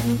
Hello, 0.00 0.16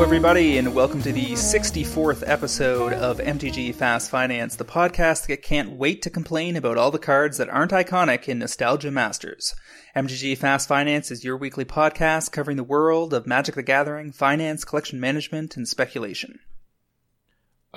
everybody, 0.00 0.58
and 0.58 0.76
welcome 0.76 1.02
to 1.02 1.10
the 1.10 1.32
64th 1.32 2.22
episode 2.24 2.92
of 2.92 3.18
MTG 3.18 3.74
Fast 3.74 4.10
Finance, 4.10 4.54
the 4.54 4.64
podcast 4.64 5.26
that 5.26 5.42
can't 5.42 5.72
wait 5.72 6.02
to 6.02 6.10
complain 6.10 6.54
about 6.54 6.78
all 6.78 6.92
the 6.92 7.00
cards 7.00 7.38
that 7.38 7.48
aren't 7.48 7.72
iconic 7.72 8.28
in 8.28 8.38
Nostalgia 8.38 8.92
Masters. 8.92 9.56
MTG 9.96 10.38
Fast 10.38 10.68
Finance 10.68 11.10
is 11.10 11.24
your 11.24 11.36
weekly 11.36 11.64
podcast 11.64 12.30
covering 12.30 12.56
the 12.56 12.62
world 12.62 13.12
of 13.12 13.26
Magic 13.26 13.56
the 13.56 13.64
Gathering, 13.64 14.12
finance, 14.12 14.64
collection 14.64 15.00
management, 15.00 15.56
and 15.56 15.66
speculation. 15.66 16.38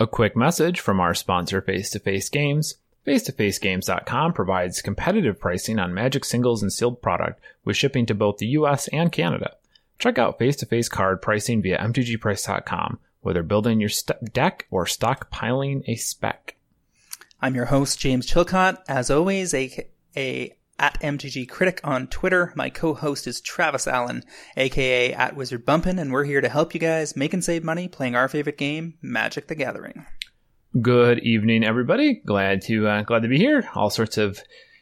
A 0.02 0.08
quick 0.08 0.36
message 0.36 0.80
from 0.80 1.00
our 1.00 1.14
sponsor, 1.14 1.62
Face 1.62 1.92
to 1.92 2.00
Face 2.00 2.28
Games. 2.28 2.74
Face2FaceGames.com 3.06 4.34
provides 4.34 4.82
competitive 4.82 5.40
pricing 5.40 5.78
on 5.78 5.94
Magic 5.94 6.26
singles 6.26 6.64
and 6.64 6.74
sealed 6.74 7.04
product 7.04 7.40
with 7.64 7.78
shipping 7.78 8.08
to 8.08 8.16
both 8.16 8.40
the 8.40 8.48
US 8.48 8.88
and 8.88 9.12
Canada. 9.12 9.58
Check 10.00 10.18
out 10.18 10.40
face 10.40 10.56
to 10.56 10.66
face 10.66 10.90
card 10.90 11.22
pricing 11.22 11.62
via 11.62 11.78
MTGprice.com, 11.78 12.98
whether 13.20 13.44
building 13.44 13.80
your 13.80 13.90
st- 13.90 14.34
deck 14.34 14.66
or 14.72 14.86
stockpiling 14.86 15.84
a 15.88 15.96
spec. 15.98 16.56
I'm 17.40 17.54
your 17.54 17.66
host, 17.66 18.00
James 18.00 18.26
Chilcott. 18.26 18.80
As 18.88 19.12
always, 19.12 19.54
a, 19.54 19.88
a 20.18 20.56
at 20.82 21.00
MTG 21.00 21.48
Critic 21.48 21.80
on 21.84 22.08
Twitter. 22.08 22.52
My 22.56 22.70
co-host 22.70 23.28
is 23.28 23.40
Travis 23.40 23.88
Allen, 23.88 24.24
aka 24.58 25.14
at 25.14 25.36
Wizard 25.36 25.66
Bumpin', 25.66 26.00
and 26.00 26.12
we're 26.12 26.26
here 26.26 26.42
to 26.42 26.50
help 26.50 26.74
you 26.74 26.80
guys 26.80 27.16
make 27.16 27.34
and 27.34 27.44
save 27.44 27.64
money 27.64 27.88
playing 27.88 28.16
our 28.16 28.28
favorite 28.28 28.58
game, 28.58 28.96
Magic 29.02 29.48
the 29.48 29.56
Gathering. 29.56 30.06
Good 30.82 31.20
evening, 31.20 31.64
everybody. 31.64 32.16
Glad 32.26 32.64
to 32.64 32.88
uh, 32.88 33.02
glad 33.04 33.22
to 33.22 33.30
be 33.30 33.38
here. 33.38 33.70
All 33.76 33.90
sorts 33.90 34.18
of 34.18 34.42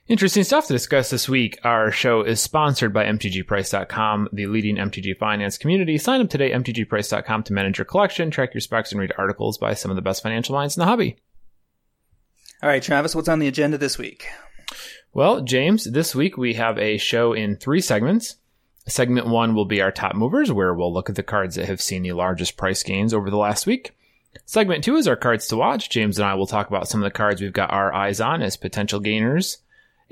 Interesting 0.09 0.43
stuff 0.43 0.65
to 0.65 0.73
discuss 0.73 1.11
this 1.11 1.29
week. 1.29 1.59
Our 1.63 1.91
show 1.91 2.23
is 2.23 2.41
sponsored 2.41 2.91
by 2.91 3.05
MTGPrice.com, 3.05 4.29
the 4.33 4.47
leading 4.47 4.77
MTG 4.77 5.15
finance 5.19 5.59
community. 5.59 5.99
Sign 5.99 6.19
up 6.19 6.31
today, 6.31 6.51
at 6.51 6.63
MTGPrice.com, 6.63 7.43
to 7.43 7.53
manage 7.53 7.77
your 7.77 7.85
collection, 7.85 8.31
track 8.31 8.55
your 8.55 8.61
specs, 8.61 8.91
and 8.91 8.99
read 8.99 9.13
articles 9.19 9.59
by 9.59 9.75
some 9.75 9.91
of 9.91 9.95
the 9.95 10.01
best 10.01 10.23
financial 10.23 10.55
minds 10.55 10.75
in 10.75 10.81
the 10.81 10.87
hobby. 10.87 11.17
All 12.63 12.69
right, 12.69 12.81
Travis, 12.81 13.13
what's 13.13 13.29
on 13.29 13.37
the 13.37 13.47
agenda 13.47 13.77
this 13.77 13.99
week? 13.99 14.25
Well, 15.13 15.41
James, 15.41 15.85
this 15.85 16.13
week 16.13 16.37
we 16.37 16.53
have 16.53 16.77
a 16.77 16.97
show 16.97 17.33
in 17.33 17.55
three 17.55 17.81
segments. 17.81 18.35
Segment 18.87 19.27
one 19.27 19.55
will 19.55 19.65
be 19.65 19.81
our 19.81 19.91
top 19.91 20.15
movers, 20.15 20.51
where 20.51 20.73
we'll 20.73 20.93
look 20.93 21.09
at 21.09 21.15
the 21.15 21.23
cards 21.23 21.55
that 21.55 21.65
have 21.65 21.81
seen 21.81 22.03
the 22.03 22.13
largest 22.13 22.57
price 22.57 22.83
gains 22.83 23.13
over 23.13 23.29
the 23.29 23.37
last 23.37 23.65
week. 23.65 23.95
Segment 24.45 24.83
two 24.83 24.95
is 24.95 25.07
our 25.07 25.15
cards 25.15 25.47
to 25.47 25.57
watch. 25.57 25.89
James 25.89 26.19
and 26.19 26.27
I 26.27 26.35
will 26.35 26.47
talk 26.47 26.67
about 26.67 26.87
some 26.87 27.01
of 27.01 27.05
the 27.05 27.15
cards 27.15 27.41
we've 27.41 27.51
got 27.51 27.71
our 27.71 27.93
eyes 27.93 28.21
on 28.21 28.41
as 28.43 28.55
potential 28.55 28.99
gainers. 28.99 29.57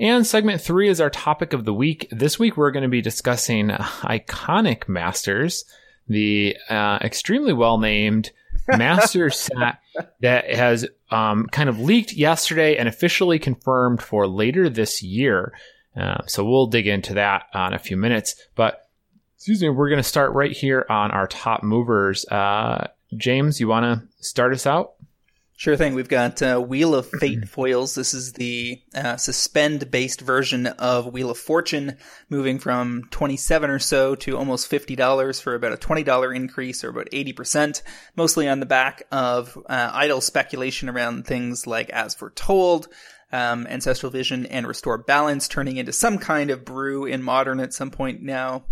And 0.00 0.26
segment 0.26 0.60
three 0.60 0.88
is 0.88 1.00
our 1.00 1.10
topic 1.10 1.52
of 1.52 1.64
the 1.64 1.74
week. 1.74 2.08
This 2.10 2.38
week 2.38 2.56
we're 2.56 2.70
going 2.70 2.84
to 2.84 2.88
be 2.88 3.00
discussing 3.00 3.68
Iconic 3.70 4.88
Masters, 4.88 5.64
the 6.08 6.56
uh, 6.68 6.98
extremely 7.02 7.52
well 7.52 7.78
named 7.78 8.30
master 8.76 9.30
set 9.30 9.78
that 10.20 10.50
has 10.50 10.86
um, 11.10 11.46
kind 11.46 11.68
of 11.68 11.80
leaked 11.80 12.12
yesterday 12.12 12.76
and 12.76 12.88
officially 12.88 13.38
confirmed 13.38 14.02
for 14.02 14.26
later 14.26 14.68
this 14.68 15.02
year. 15.02 15.52
Uh, 15.96 16.24
so 16.26 16.44
we'll 16.44 16.66
dig 16.66 16.86
into 16.86 17.14
that 17.14 17.46
in 17.54 17.74
a 17.74 17.78
few 17.78 17.96
minutes. 17.96 18.36
But 18.54 18.88
excuse 19.36 19.62
me, 19.62 19.68
we're 19.68 19.88
going 19.88 20.02
to 20.02 20.08
start 20.08 20.32
right 20.32 20.52
here 20.52 20.84
on 20.88 21.10
our 21.10 21.26
top 21.26 21.62
movers. 21.62 22.24
Uh, 22.26 22.88
James, 23.16 23.60
you 23.60 23.68
want 23.68 23.84
to 23.84 24.24
start 24.24 24.52
us 24.52 24.66
out? 24.66 24.94
Sure 25.58 25.76
thing. 25.76 25.96
We've 25.96 26.08
got 26.08 26.40
uh, 26.40 26.60
Wheel 26.60 26.94
of 26.94 27.10
Fate 27.20 27.48
foils. 27.48 27.96
This 27.96 28.14
is 28.14 28.34
the 28.34 28.80
uh, 28.94 29.16
suspend 29.16 29.90
based 29.90 30.20
version 30.20 30.68
of 30.68 31.12
Wheel 31.12 31.30
of 31.30 31.38
Fortune, 31.38 31.96
moving 32.30 32.60
from 32.60 33.08
27 33.10 33.68
or 33.68 33.80
so 33.80 34.14
to 34.14 34.38
almost 34.38 34.70
$50 34.70 35.42
for 35.42 35.56
about 35.56 35.72
a 35.72 35.76
$20 35.76 36.36
increase 36.36 36.84
or 36.84 36.90
about 36.90 37.10
80%, 37.10 37.82
mostly 38.14 38.46
on 38.46 38.60
the 38.60 38.66
back 38.66 39.02
of 39.10 39.58
uh, 39.68 39.90
idle 39.92 40.20
speculation 40.20 40.88
around 40.88 41.26
things 41.26 41.66
like 41.66 41.90
As 41.90 42.14
Foretold, 42.14 42.86
um, 43.32 43.66
Ancestral 43.66 44.12
Vision, 44.12 44.46
and 44.46 44.64
Restore 44.64 44.98
Balance, 44.98 45.48
turning 45.48 45.76
into 45.76 45.92
some 45.92 46.18
kind 46.18 46.50
of 46.50 46.64
brew 46.64 47.04
in 47.04 47.20
modern 47.20 47.58
at 47.58 47.74
some 47.74 47.90
point 47.90 48.22
now. 48.22 48.62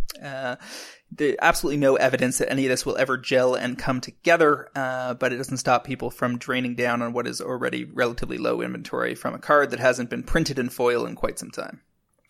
There's 1.11 1.37
absolutely 1.41 1.78
no 1.78 1.97
evidence 1.97 2.39
that 2.39 2.50
any 2.50 2.67
of 2.67 2.71
this 2.71 2.84
will 2.84 2.97
ever 2.97 3.17
gel 3.17 3.55
and 3.55 3.78
come 3.78 4.00
together, 4.00 4.69
uh, 4.75 5.15
but 5.15 5.33
it 5.33 5.37
doesn't 5.37 5.59
stop 5.59 5.84
people 5.84 6.11
from 6.11 6.37
draining 6.37 6.75
down 6.75 7.00
on 7.00 7.12
what 7.12 7.27
is 7.27 7.41
already 7.41 7.84
relatively 7.84 8.39
low 8.39 8.61
inventory 8.61 9.15
from 9.15 9.34
a 9.34 9.39
card 9.39 9.71
that 9.71 9.81
hasn't 9.81 10.11
been 10.11 10.22
printed 10.22 10.59
in 10.59 10.69
foil 10.69 11.06
in 11.06 11.15
quite 11.15 11.39
some 11.39 11.50
time. 11.50 11.81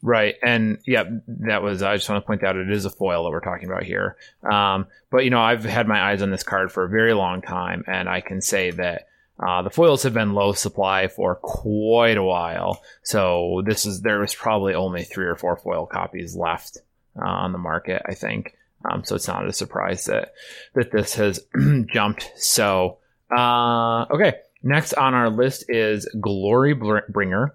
Right. 0.03 0.37
And 0.43 0.79
yeah, 0.87 1.05
that 1.27 1.63
was, 1.63 1.83
I 1.83 1.97
just 1.97 2.09
want 2.09 2.23
to 2.23 2.27
point 2.27 2.45
out 2.45 2.57
it 2.57 2.71
is 2.71 2.85
a 2.85 2.91
foil 2.91 3.25
that 3.25 3.31
we're 3.31 3.41
talking 3.41 3.69
about 3.69 3.83
here. 3.83 4.17
Um, 4.49 4.87
but, 5.11 5.25
you 5.25 5.31
know, 5.31 5.41
I've 5.41 5.65
had 5.65 5.89
my 5.89 6.11
eyes 6.11 6.23
on 6.23 6.31
this 6.31 6.43
card 6.43 6.71
for 6.71 6.85
a 6.85 6.89
very 6.89 7.15
long 7.15 7.43
time, 7.43 7.83
and 7.87 8.09
I 8.09 8.21
can 8.21 8.41
say 8.41 8.71
that. 8.73 9.09
Uh, 9.39 9.61
the 9.61 9.69
foils 9.69 10.03
have 10.03 10.15
been 10.15 10.33
low 10.33 10.55
supply 10.55 11.09
for 11.09 11.35
quite 11.35 12.17
a 12.17 12.23
while, 12.23 12.81
so 13.03 13.61
this 13.67 13.85
is 13.85 14.01
there 14.01 14.21
was 14.21 14.35
probably 14.35 14.73
only 14.73 15.05
three 15.05 15.27
or 15.27 15.37
four 15.37 15.59
foil 15.59 15.85
copies 15.85 16.35
left 16.35 16.79
uh, 17.21 17.29
on 17.29 17.53
the 17.53 17.59
market. 17.59 18.01
I 18.07 18.15
think 18.15 18.57
um, 18.91 19.05
so 19.05 19.17
it's 19.17 19.29
not 19.29 19.47
a 19.47 19.53
surprise 19.53 20.05
that 20.07 20.33
that 20.75 20.93
this 20.93 21.15
has 21.15 21.47
jumped. 21.93 22.33
So 22.37 22.99
uh, 23.37 24.07
okay, 24.11 24.35
next 24.63 24.95
on 24.95 25.15
our 25.15 25.31
list 25.31 25.65
is 25.69 26.09
Glorybringer. 26.17 27.51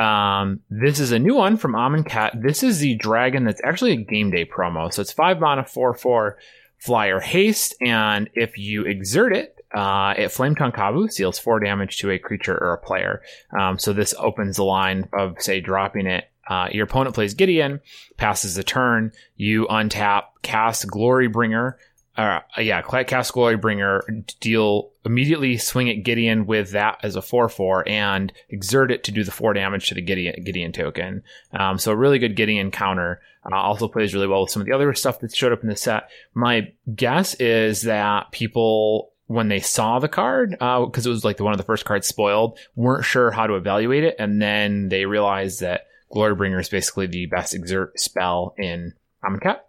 Um, 0.00 0.60
this 0.70 1.00
is 1.00 1.10
a 1.10 1.18
new 1.18 1.34
one 1.34 1.56
from 1.56 1.72
Amonkhet. 1.72 2.40
This 2.40 2.62
is 2.62 2.78
the 2.78 2.94
dragon 2.94 3.44
that's 3.44 3.60
actually 3.64 3.92
a 3.92 3.96
game 3.96 4.30
day 4.30 4.44
promo. 4.44 4.92
So 4.92 5.02
it's 5.02 5.12
five 5.12 5.40
mana, 5.40 5.64
four 5.64 5.94
four 5.94 6.38
flyer 6.78 7.20
haste, 7.20 7.74
and 7.80 8.30
if 8.34 8.56
you 8.58 8.84
exert 8.84 9.34
it, 9.34 9.56
uh, 9.74 10.14
it 10.16 10.28
Flametongue 10.28 10.74
Kavu 10.74 11.10
seals 11.10 11.38
four 11.38 11.60
damage 11.60 11.98
to 11.98 12.10
a 12.10 12.18
creature 12.18 12.56
or 12.56 12.74
a 12.74 12.78
player. 12.78 13.22
Um, 13.58 13.78
so 13.78 13.92
this 13.92 14.14
opens 14.18 14.56
the 14.56 14.64
line 14.64 15.08
of 15.12 15.40
say 15.40 15.60
dropping 15.60 16.06
it 16.06 16.30
uh, 16.48 16.68
your 16.72 16.84
opponent 16.84 17.14
plays 17.14 17.34
Gideon, 17.34 17.80
passes 18.16 18.54
the 18.54 18.64
turn, 18.64 19.12
you 19.36 19.66
untap, 19.66 20.24
cast 20.42 20.86
Glorybringer. 20.86 21.74
Uh, 22.16 22.40
yeah, 22.58 22.82
cast 22.82 23.32
Glorybringer, 23.32 24.26
deal 24.40 24.90
immediately 25.04 25.56
swing 25.56 25.88
at 25.88 26.02
Gideon 26.02 26.46
with 26.46 26.72
that 26.72 26.98
as 27.04 27.14
a 27.14 27.22
4 27.22 27.48
4 27.48 27.88
and 27.88 28.32
exert 28.48 28.90
it 28.90 29.04
to 29.04 29.12
do 29.12 29.22
the 29.22 29.30
4 29.30 29.52
damage 29.54 29.88
to 29.88 29.94
the 29.94 30.02
Gideon, 30.02 30.42
Gideon 30.42 30.72
token. 30.72 31.22
Um, 31.52 31.78
so, 31.78 31.92
a 31.92 31.96
really 31.96 32.18
good 32.18 32.34
Gideon 32.34 32.70
counter. 32.70 33.20
Uh, 33.50 33.54
also 33.54 33.86
plays 33.86 34.14
really 34.14 34.26
well 34.26 34.42
with 34.42 34.50
some 34.50 34.60
of 34.60 34.66
the 34.66 34.74
other 34.74 34.92
stuff 34.94 35.20
that 35.20 35.34
showed 35.34 35.52
up 35.52 35.62
in 35.62 35.68
the 35.68 35.76
set. 35.76 36.10
My 36.34 36.72
guess 36.94 37.34
is 37.34 37.82
that 37.82 38.32
people 38.32 39.12
when 39.28 39.48
they 39.48 39.60
saw 39.60 39.98
the 39.98 40.08
card, 40.08 40.50
because 40.52 41.06
uh, 41.06 41.10
it 41.10 41.12
was 41.12 41.24
like 41.24 41.36
the 41.36 41.44
one 41.44 41.52
of 41.52 41.58
the 41.58 41.64
first 41.64 41.84
cards 41.84 42.06
spoiled, 42.06 42.58
weren't 42.74 43.04
sure 43.04 43.30
how 43.30 43.46
to 43.46 43.54
evaluate 43.54 44.02
it, 44.02 44.16
and 44.18 44.40
then 44.40 44.88
they 44.88 45.04
realized 45.04 45.60
that 45.60 45.82
Glorybringer 46.12 46.60
is 46.60 46.68
basically 46.68 47.06
the 47.06 47.26
best 47.26 47.54
exert 47.54 47.98
spell 47.98 48.54
in 48.56 48.94
Amonkhet, 49.24 49.60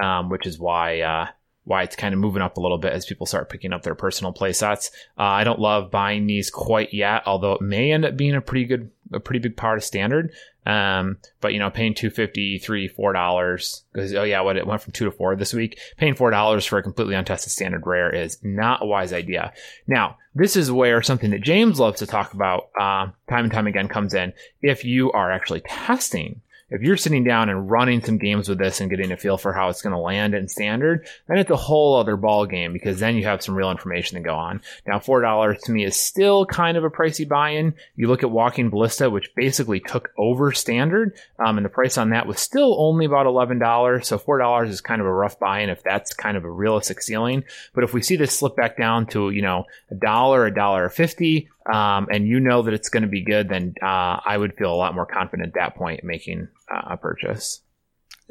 um, 0.00 0.28
which 0.28 0.46
is 0.46 0.58
why 0.58 1.00
uh, 1.00 1.26
why 1.64 1.82
it's 1.82 1.96
kind 1.96 2.14
of 2.14 2.20
moving 2.20 2.42
up 2.42 2.56
a 2.56 2.60
little 2.60 2.78
bit 2.78 2.92
as 2.92 3.06
people 3.06 3.26
start 3.26 3.50
picking 3.50 3.72
up 3.72 3.82
their 3.82 3.94
personal 3.94 4.32
play 4.32 4.52
sets. 4.52 4.90
Uh, 5.18 5.22
I 5.22 5.44
don't 5.44 5.60
love 5.60 5.90
buying 5.90 6.26
these 6.26 6.50
quite 6.50 6.92
yet, 6.92 7.22
although 7.26 7.52
it 7.52 7.62
may 7.62 7.92
end 7.92 8.04
up 8.04 8.16
being 8.16 8.34
a 8.34 8.40
pretty 8.40 8.64
good, 8.64 8.90
a 9.12 9.20
pretty 9.20 9.40
big 9.40 9.56
part 9.56 9.78
of 9.78 9.84
standard. 9.84 10.32
Um, 10.66 11.18
but 11.40 11.52
you 11.52 11.58
know, 11.58 11.70
paying 11.70 11.94
two 11.94 12.10
fifty, 12.10 12.58
three, 12.58 12.86
four 12.86 13.12
dollars 13.12 13.84
because 13.92 14.14
oh 14.14 14.24
yeah, 14.24 14.40
what 14.42 14.56
it 14.56 14.66
went 14.66 14.82
from 14.82 14.92
two 14.92 15.06
to 15.06 15.10
four 15.10 15.34
this 15.34 15.54
week. 15.54 15.78
Paying 15.96 16.14
four 16.14 16.30
dollars 16.30 16.66
for 16.66 16.78
a 16.78 16.82
completely 16.82 17.14
untested 17.14 17.52
standard 17.52 17.86
rare 17.86 18.14
is 18.14 18.38
not 18.42 18.82
a 18.82 18.86
wise 18.86 19.12
idea. 19.12 19.52
Now, 19.86 20.18
this 20.34 20.56
is 20.56 20.70
where 20.70 21.02
something 21.02 21.30
that 21.30 21.42
James 21.42 21.80
loves 21.80 22.00
to 22.00 22.06
talk 22.06 22.34
about 22.34 22.70
uh, 22.78 23.08
time 23.28 23.44
and 23.44 23.52
time 23.52 23.66
again 23.66 23.88
comes 23.88 24.12
in. 24.12 24.32
If 24.60 24.84
you 24.84 25.12
are 25.12 25.32
actually 25.32 25.60
testing 25.60 26.42
if 26.70 26.82
you're 26.82 26.96
sitting 26.96 27.24
down 27.24 27.48
and 27.48 27.70
running 27.70 28.02
some 28.02 28.18
games 28.18 28.48
with 28.48 28.58
this 28.58 28.80
and 28.80 28.90
getting 28.90 29.12
a 29.12 29.16
feel 29.16 29.36
for 29.36 29.52
how 29.52 29.68
it's 29.68 29.82
going 29.82 29.92
to 29.92 29.98
land 29.98 30.34
in 30.34 30.48
standard, 30.48 31.06
then 31.26 31.38
it's 31.38 31.50
a 31.50 31.56
whole 31.56 31.96
other 31.96 32.16
ball 32.16 32.46
game 32.46 32.72
because 32.72 33.00
then 33.00 33.16
you 33.16 33.24
have 33.24 33.42
some 33.42 33.54
real 33.54 33.70
information 33.70 34.16
to 34.16 34.24
go 34.24 34.34
on. 34.34 34.60
Now, 34.86 35.00
four 35.00 35.20
dollars 35.20 35.60
to 35.62 35.72
me 35.72 35.84
is 35.84 35.96
still 35.96 36.46
kind 36.46 36.76
of 36.76 36.84
a 36.84 36.90
pricey 36.90 37.28
buy-in. 37.28 37.74
You 37.96 38.08
look 38.08 38.22
at 38.22 38.30
Walking 38.30 38.70
Ballista, 38.70 39.10
which 39.10 39.34
basically 39.34 39.80
took 39.80 40.10
over 40.16 40.52
standard, 40.52 41.14
um, 41.38 41.58
and 41.58 41.64
the 41.64 41.70
price 41.70 41.98
on 41.98 42.10
that 42.10 42.26
was 42.26 42.38
still 42.40 42.76
only 42.78 43.06
about 43.06 43.26
eleven 43.26 43.58
dollars. 43.58 44.08
So 44.08 44.18
four 44.18 44.38
dollars 44.38 44.70
is 44.70 44.80
kind 44.80 45.00
of 45.00 45.06
a 45.06 45.12
rough 45.12 45.38
buy-in 45.38 45.70
if 45.70 45.82
that's 45.82 46.14
kind 46.14 46.36
of 46.36 46.44
a 46.44 46.50
realistic 46.50 47.02
ceiling. 47.02 47.44
But 47.74 47.84
if 47.84 47.92
we 47.92 48.02
see 48.02 48.16
this 48.16 48.36
slip 48.36 48.56
back 48.56 48.76
down 48.76 49.06
to 49.08 49.30
you 49.30 49.42
know 49.42 49.64
a 49.90 49.94
dollar, 49.94 50.46
a 50.46 50.54
dollar 50.54 50.88
fifty, 50.88 51.48
um, 51.72 52.08
and 52.10 52.26
you 52.26 52.40
know 52.40 52.62
that 52.62 52.74
it's 52.74 52.88
going 52.88 53.02
to 53.02 53.08
be 53.08 53.22
good, 53.22 53.48
then 53.48 53.74
uh, 53.82 54.20
I 54.24 54.36
would 54.36 54.54
feel 54.56 54.72
a 54.72 54.76
lot 54.76 54.94
more 54.94 55.06
confident 55.06 55.48
at 55.48 55.54
that 55.54 55.76
point 55.76 56.04
making 56.04 56.48
uh, 56.72 56.94
a 56.94 56.96
purchase. 56.96 57.60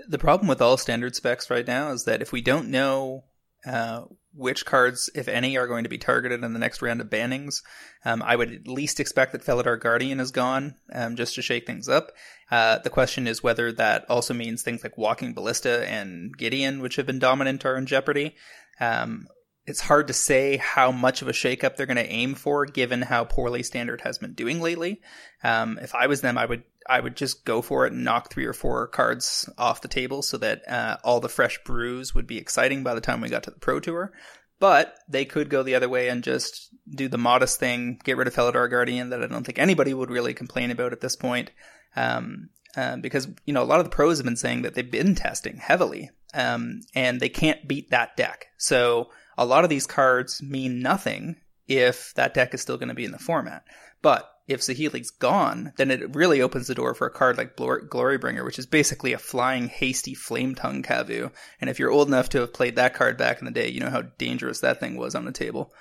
The 0.07 0.17
problem 0.17 0.47
with 0.47 0.61
all 0.61 0.77
standard 0.77 1.15
specs 1.15 1.49
right 1.49 1.67
now 1.67 1.91
is 1.91 2.05
that 2.05 2.21
if 2.21 2.31
we 2.31 2.41
don't 2.41 2.69
know 2.69 3.25
uh, 3.65 4.03
which 4.33 4.65
cards, 4.65 5.09
if 5.15 5.27
any, 5.27 5.57
are 5.57 5.67
going 5.67 5.83
to 5.83 5.89
be 5.89 5.97
targeted 5.97 6.43
in 6.43 6.53
the 6.53 6.59
next 6.59 6.81
round 6.81 7.01
of 7.01 7.09
bannings. 7.09 7.61
Um, 8.05 8.21
I 8.21 8.35
would 8.35 8.53
at 8.53 8.67
least 8.67 8.99
expect 8.99 9.31
that 9.31 9.43
Felidar 9.43 9.79
Guardian 9.79 10.19
is 10.19 10.31
gone, 10.31 10.75
um, 10.93 11.15
just 11.15 11.35
to 11.35 11.41
shake 11.41 11.65
things 11.65 11.89
up. 11.89 12.11
Uh, 12.49 12.77
the 12.79 12.89
question 12.89 13.27
is 13.27 13.43
whether 13.43 13.71
that 13.73 14.05
also 14.09 14.33
means 14.33 14.61
things 14.61 14.83
like 14.83 14.97
Walking 14.97 15.33
Ballista 15.33 15.85
and 15.89 16.35
Gideon, 16.37 16.79
which 16.79 16.95
have 16.95 17.05
been 17.05 17.19
dominant, 17.19 17.65
are 17.65 17.75
in 17.75 17.85
jeopardy. 17.85 18.35
Um, 18.79 19.27
it's 19.69 19.81
hard 19.81 20.07
to 20.07 20.13
say 20.13 20.57
how 20.57 20.91
much 20.91 21.21
of 21.21 21.27
a 21.27 21.31
shakeup 21.31 21.75
they're 21.75 21.85
going 21.85 21.97
to 21.97 22.11
aim 22.11 22.33
for, 22.33 22.65
given 22.65 23.03
how 23.03 23.23
poorly 23.23 23.61
Standard 23.61 24.01
has 24.01 24.17
been 24.17 24.33
doing 24.33 24.59
lately. 24.59 25.01
Um, 25.43 25.77
if 25.79 25.93
I 25.93 26.07
was 26.07 26.21
them, 26.21 26.39
I 26.39 26.45
would 26.45 26.63
I 26.87 26.99
would 26.99 27.15
just 27.15 27.45
go 27.45 27.61
for 27.61 27.85
it 27.85 27.93
and 27.93 28.03
knock 28.03 28.31
three 28.31 28.45
or 28.45 28.53
four 28.53 28.87
cards 28.87 29.47
off 29.59 29.81
the 29.81 29.87
table 29.87 30.23
so 30.23 30.37
that 30.37 30.67
uh, 30.67 30.97
all 31.03 31.19
the 31.19 31.29
fresh 31.29 31.63
brews 31.63 32.15
would 32.15 32.25
be 32.25 32.39
exciting 32.39 32.81
by 32.81 32.95
the 32.95 33.01
time 33.01 33.21
we 33.21 33.29
got 33.29 33.43
to 33.43 33.51
the 33.51 33.59
Pro 33.59 33.79
Tour. 33.79 34.11
But 34.59 34.95
they 35.07 35.23
could 35.23 35.51
go 35.51 35.61
the 35.61 35.75
other 35.75 35.87
way 35.87 36.09
and 36.09 36.23
just 36.23 36.69
do 36.89 37.07
the 37.07 37.19
modest 37.19 37.59
thing, 37.59 38.01
get 38.03 38.17
rid 38.17 38.27
of 38.27 38.35
Felidar 38.35 38.69
Guardian 38.69 39.11
that 39.11 39.23
I 39.23 39.27
don't 39.27 39.45
think 39.45 39.59
anybody 39.59 39.93
would 39.93 40.09
really 40.09 40.33
complain 40.33 40.71
about 40.71 40.93
at 40.93 40.99
this 40.99 41.15
point. 41.15 41.51
Um, 41.95 42.49
uh, 42.75 42.97
because, 42.97 43.27
you 43.45 43.53
know, 43.53 43.63
a 43.63 43.65
lot 43.65 43.79
of 43.79 43.85
the 43.85 43.91
pros 43.91 44.17
have 44.17 44.25
been 44.25 44.35
saying 44.35 44.63
that 44.63 44.73
they've 44.73 44.91
been 44.91 45.15
testing 45.15 45.57
heavily, 45.57 46.11
um, 46.33 46.81
and 46.93 47.19
they 47.19 47.29
can't 47.29 47.67
beat 47.67 47.89
that 47.89 48.15
deck. 48.15 48.47
So 48.57 49.09
a 49.39 49.45
lot 49.45 49.63
of 49.63 49.69
these 49.69 49.87
cards 49.87 50.43
mean 50.43 50.81
nothing 50.81 51.37
if 51.65 52.13
that 52.15 52.33
deck 52.33 52.53
is 52.53 52.61
still 52.61 52.77
going 52.77 52.89
to 52.89 52.93
be 52.93 53.05
in 53.05 53.11
the 53.11 53.17
format. 53.17 53.63
But 54.01 54.29
if 54.47 54.59
Saheeli's 54.59 55.11
gone, 55.11 55.71
then 55.77 55.91
it 55.91 56.13
really 56.13 56.41
opens 56.41 56.67
the 56.67 56.75
door 56.75 56.93
for 56.93 57.07
a 57.07 57.11
card 57.11 57.37
like 57.37 57.55
Glorybringer, 57.55 58.43
which 58.43 58.59
is 58.59 58.65
basically 58.65 59.13
a 59.13 59.17
flying, 59.17 59.69
hasty 59.69 60.13
Flametongue 60.13 60.83
Kavu. 60.83 61.31
And 61.61 61.69
if 61.69 61.79
you're 61.79 61.91
old 61.91 62.09
enough 62.09 62.29
to 62.29 62.39
have 62.39 62.53
played 62.53 62.75
that 62.75 62.93
card 62.93 63.17
back 63.17 63.39
in 63.39 63.45
the 63.45 63.51
day, 63.51 63.69
you 63.69 63.79
know 63.79 63.89
how 63.89 64.01
dangerous 64.17 64.59
that 64.59 64.81
thing 64.81 64.97
was 64.97 65.15
on 65.15 65.23
the 65.23 65.31
table. 65.31 65.71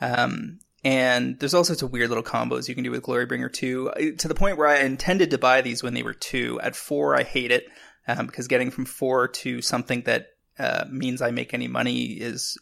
Um, 0.00 0.58
and 0.84 1.38
there's 1.40 1.54
all 1.54 1.64
sorts 1.64 1.82
of 1.82 1.92
weird 1.92 2.10
little 2.10 2.22
combos 2.22 2.68
you 2.68 2.74
can 2.74 2.84
do 2.84 2.90
with 2.90 3.02
Glorybringer 3.02 3.50
2, 3.50 4.16
to 4.18 4.28
the 4.28 4.34
point 4.34 4.58
where 4.58 4.68
I 4.68 4.80
intended 4.80 5.30
to 5.30 5.38
buy 5.38 5.62
these 5.62 5.82
when 5.82 5.94
they 5.94 6.02
were 6.02 6.12
2. 6.12 6.60
At 6.60 6.76
4, 6.76 7.16
I 7.16 7.22
hate 7.22 7.50
it, 7.50 7.66
um, 8.06 8.26
because 8.26 8.46
getting 8.46 8.70
from 8.70 8.84
4 8.84 9.28
to 9.28 9.62
something 9.62 10.02
that 10.02 10.26
uh, 10.58 10.84
means 10.90 11.22
I 11.22 11.30
make 11.30 11.54
any 11.54 11.68
money 11.68 12.04
is 12.04 12.58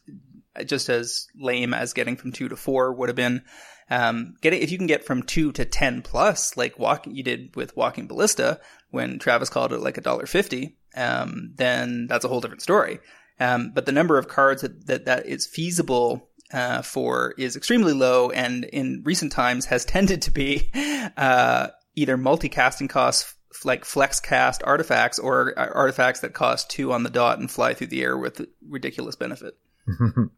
just 0.64 0.88
as 0.88 1.26
lame 1.34 1.74
as 1.74 1.92
getting 1.92 2.16
from 2.16 2.32
two 2.32 2.48
to 2.48 2.56
four 2.56 2.92
would 2.92 3.08
have 3.08 3.16
been. 3.16 3.42
Um, 3.90 4.34
get 4.40 4.54
it, 4.54 4.62
if 4.62 4.70
you 4.70 4.78
can 4.78 4.86
get 4.86 5.04
from 5.04 5.22
two 5.22 5.52
to 5.52 5.64
10 5.64 6.02
plus, 6.02 6.56
like 6.56 6.76
you 7.06 7.22
did 7.22 7.54
with 7.54 7.76
walking 7.76 8.06
ballista 8.06 8.60
when 8.90 9.18
Travis 9.18 9.50
called 9.50 9.72
it 9.72 9.80
like 9.80 9.98
a 9.98 10.00
dollar 10.00 10.26
fifty, 10.26 10.76
um, 10.96 11.52
then 11.56 12.06
that's 12.06 12.24
a 12.24 12.28
whole 12.28 12.40
different 12.40 12.62
story. 12.62 13.00
Um, 13.38 13.72
but 13.74 13.84
the 13.84 13.92
number 13.92 14.16
of 14.16 14.28
cards 14.28 14.62
that, 14.62 14.86
that, 14.86 15.04
that 15.06 15.26
is 15.26 15.46
feasible, 15.46 16.30
uh, 16.52 16.82
for 16.82 17.34
is 17.36 17.56
extremely 17.56 17.92
low 17.92 18.30
and 18.30 18.64
in 18.64 19.02
recent 19.04 19.32
times 19.32 19.66
has 19.66 19.84
tended 19.84 20.22
to 20.22 20.30
be, 20.30 20.70
uh, 21.16 21.68
either 21.96 22.16
multicasting 22.16 22.88
costs 22.88 23.34
like 23.64 23.84
flex 23.84 24.20
cast 24.20 24.62
artifacts 24.64 25.18
or 25.18 25.56
uh, 25.58 25.68
artifacts 25.72 26.20
that 26.20 26.34
cost 26.34 26.70
two 26.70 26.92
on 26.92 27.02
the 27.02 27.10
dot 27.10 27.38
and 27.38 27.50
fly 27.50 27.74
through 27.74 27.86
the 27.86 28.02
air 28.02 28.16
with 28.16 28.44
ridiculous 28.68 29.16
benefit. 29.16 29.56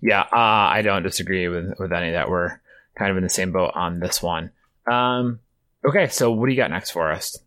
yeah, 0.00 0.22
uh, 0.22 0.26
I 0.32 0.82
don't 0.82 1.02
disagree 1.02 1.48
with 1.48 1.74
with 1.78 1.92
any 1.92 2.12
that. 2.12 2.28
We're 2.28 2.60
kind 2.96 3.10
of 3.10 3.16
in 3.16 3.22
the 3.22 3.30
same 3.30 3.52
boat 3.52 3.72
on 3.74 4.00
this 4.00 4.22
one. 4.22 4.50
Um, 4.90 5.40
okay, 5.86 6.08
so 6.08 6.32
what 6.32 6.46
do 6.46 6.52
you 6.52 6.58
got 6.58 6.70
next 6.70 6.90
for 6.90 7.10
us? 7.10 7.38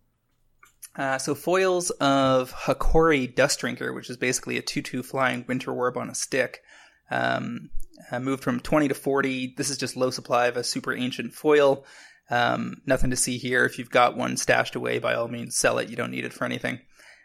Uh, 0.96 1.18
so 1.18 1.36
foils 1.36 1.90
of 1.92 2.52
Hokori 2.52 3.34
Dust 3.34 3.60
Drinker, 3.60 3.94
which 3.94 4.10
is 4.10 4.18
basically 4.18 4.58
a 4.58 4.62
two-two 4.62 5.04
flying 5.04 5.46
winter 5.48 5.72
orb 5.72 5.98
on 5.98 6.10
a 6.10 6.16
stick, 6.16 6.62
um, 7.10 7.70
uh, 8.12 8.20
moved 8.20 8.44
from 8.44 8.60
20 8.60 8.90
to 8.90 8.94
40. 8.94 9.54
This 9.56 9.70
is 9.70 9.78
just 9.78 9.96
low 9.96 10.10
supply 10.10 10.48
of 10.48 10.58
a 10.58 10.64
super 10.64 10.94
ancient 10.94 11.34
foil. 11.34 11.86
Um, 12.30 12.82
nothing 12.86 13.10
to 13.10 13.16
see 13.16 13.38
here. 13.38 13.66
If 13.66 13.80
you've 13.80 13.90
got 13.90 14.18
one 14.18 14.38
stashed 14.38 14.76
away, 14.76 15.00
by 15.00 15.14
all 15.14 15.28
means, 15.28 15.56
sell 15.56 15.78
it. 15.78 15.90
You 15.90 15.96
don't 15.96 16.12
need 16.12 16.26
it 16.26 16.34
for 16.34 16.46
anything. 16.46 16.80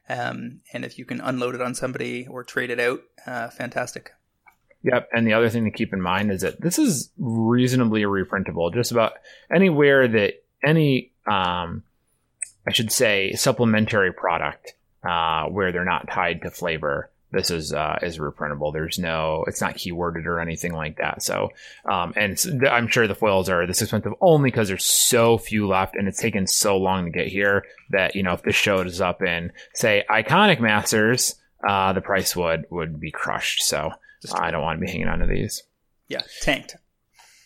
Um, 0.09 0.61
and 0.73 0.85
if 0.85 0.99
you 0.99 1.05
can 1.05 1.21
unload 1.21 1.55
it 1.55 1.61
on 1.61 1.75
somebody 1.75 2.27
or 2.27 2.45
trade 2.45 2.71
it 2.71 2.81
out, 2.81 3.01
uh, 3.27 3.49
fantastic. 3.49 4.13
Yep. 4.83 5.09
And 5.13 5.27
the 5.27 5.33
other 5.33 5.49
thing 5.49 5.65
to 5.65 5.71
keep 5.71 5.93
in 5.93 6.01
mind 6.01 6.31
is 6.31 6.43
that 6.43 6.61
this 6.61 6.79
is 6.79 7.11
reasonably 7.19 8.03
reprintable. 8.03 8.73
Just 8.73 8.93
about 8.93 9.15
anywhere 9.53 10.07
that 10.07 10.35
any, 10.65 11.13
um, 11.27 11.83
I 12.67 12.73
should 12.73 12.93
say, 12.93 13.33
supplementary 13.33 14.13
product 14.13 14.75
uh, 15.03 15.47
where 15.47 15.73
they're 15.73 15.85
not 15.85 16.09
tied 16.09 16.43
to 16.43 16.51
flavor 16.51 17.11
this 17.37 17.51
is 17.51 17.73
uh, 17.73 17.99
is 18.03 18.19
reprintable. 18.19 18.73
There's 18.73 18.99
no, 18.99 19.45
it's 19.47 19.61
not 19.61 19.75
keyworded 19.75 20.25
or 20.25 20.41
anything 20.41 20.73
like 20.73 20.97
that. 20.97 21.23
So, 21.23 21.51
um, 21.91 22.15
and 22.17 22.39
I'm 22.69 22.89
sure 22.89 23.07
the 23.07 23.15
foils 23.15 23.49
are 23.49 23.67
this 23.67 23.83
expensive 23.83 24.15
only 24.21 24.51
because 24.51 24.69
there's 24.69 24.85
so 24.85 25.37
few 25.37 25.69
left, 25.69 25.97
and 25.97 26.09
it's 26.09 26.21
taken 26.21 26.47
so 26.47 26.77
long 26.77 27.05
to 27.05 27.11
get 27.11 27.29
here 27.29 27.65
that 27.91 28.17
you 28.17 28.23
know 28.23 28.33
if 28.33 28.43
this 28.43 28.57
shows 28.57 29.01
up 29.01 29.23
in 29.23 29.53
say 29.75 30.05
Iconic 30.11 30.61
Masters, 30.61 31.35
uh, 31.69 31.93
the 31.93 32.01
price 32.01 32.35
would 32.35 32.65
would 32.71 32.99
be 32.99 33.11
crushed. 33.11 33.63
So 33.63 33.91
I 34.35 34.51
don't 34.51 34.63
want 34.63 34.81
to 34.81 34.85
be 34.85 34.91
hanging 34.91 35.09
on 35.09 35.19
to 35.19 35.27
these. 35.27 35.63
Yeah, 36.09 36.23
tanked. 36.41 36.77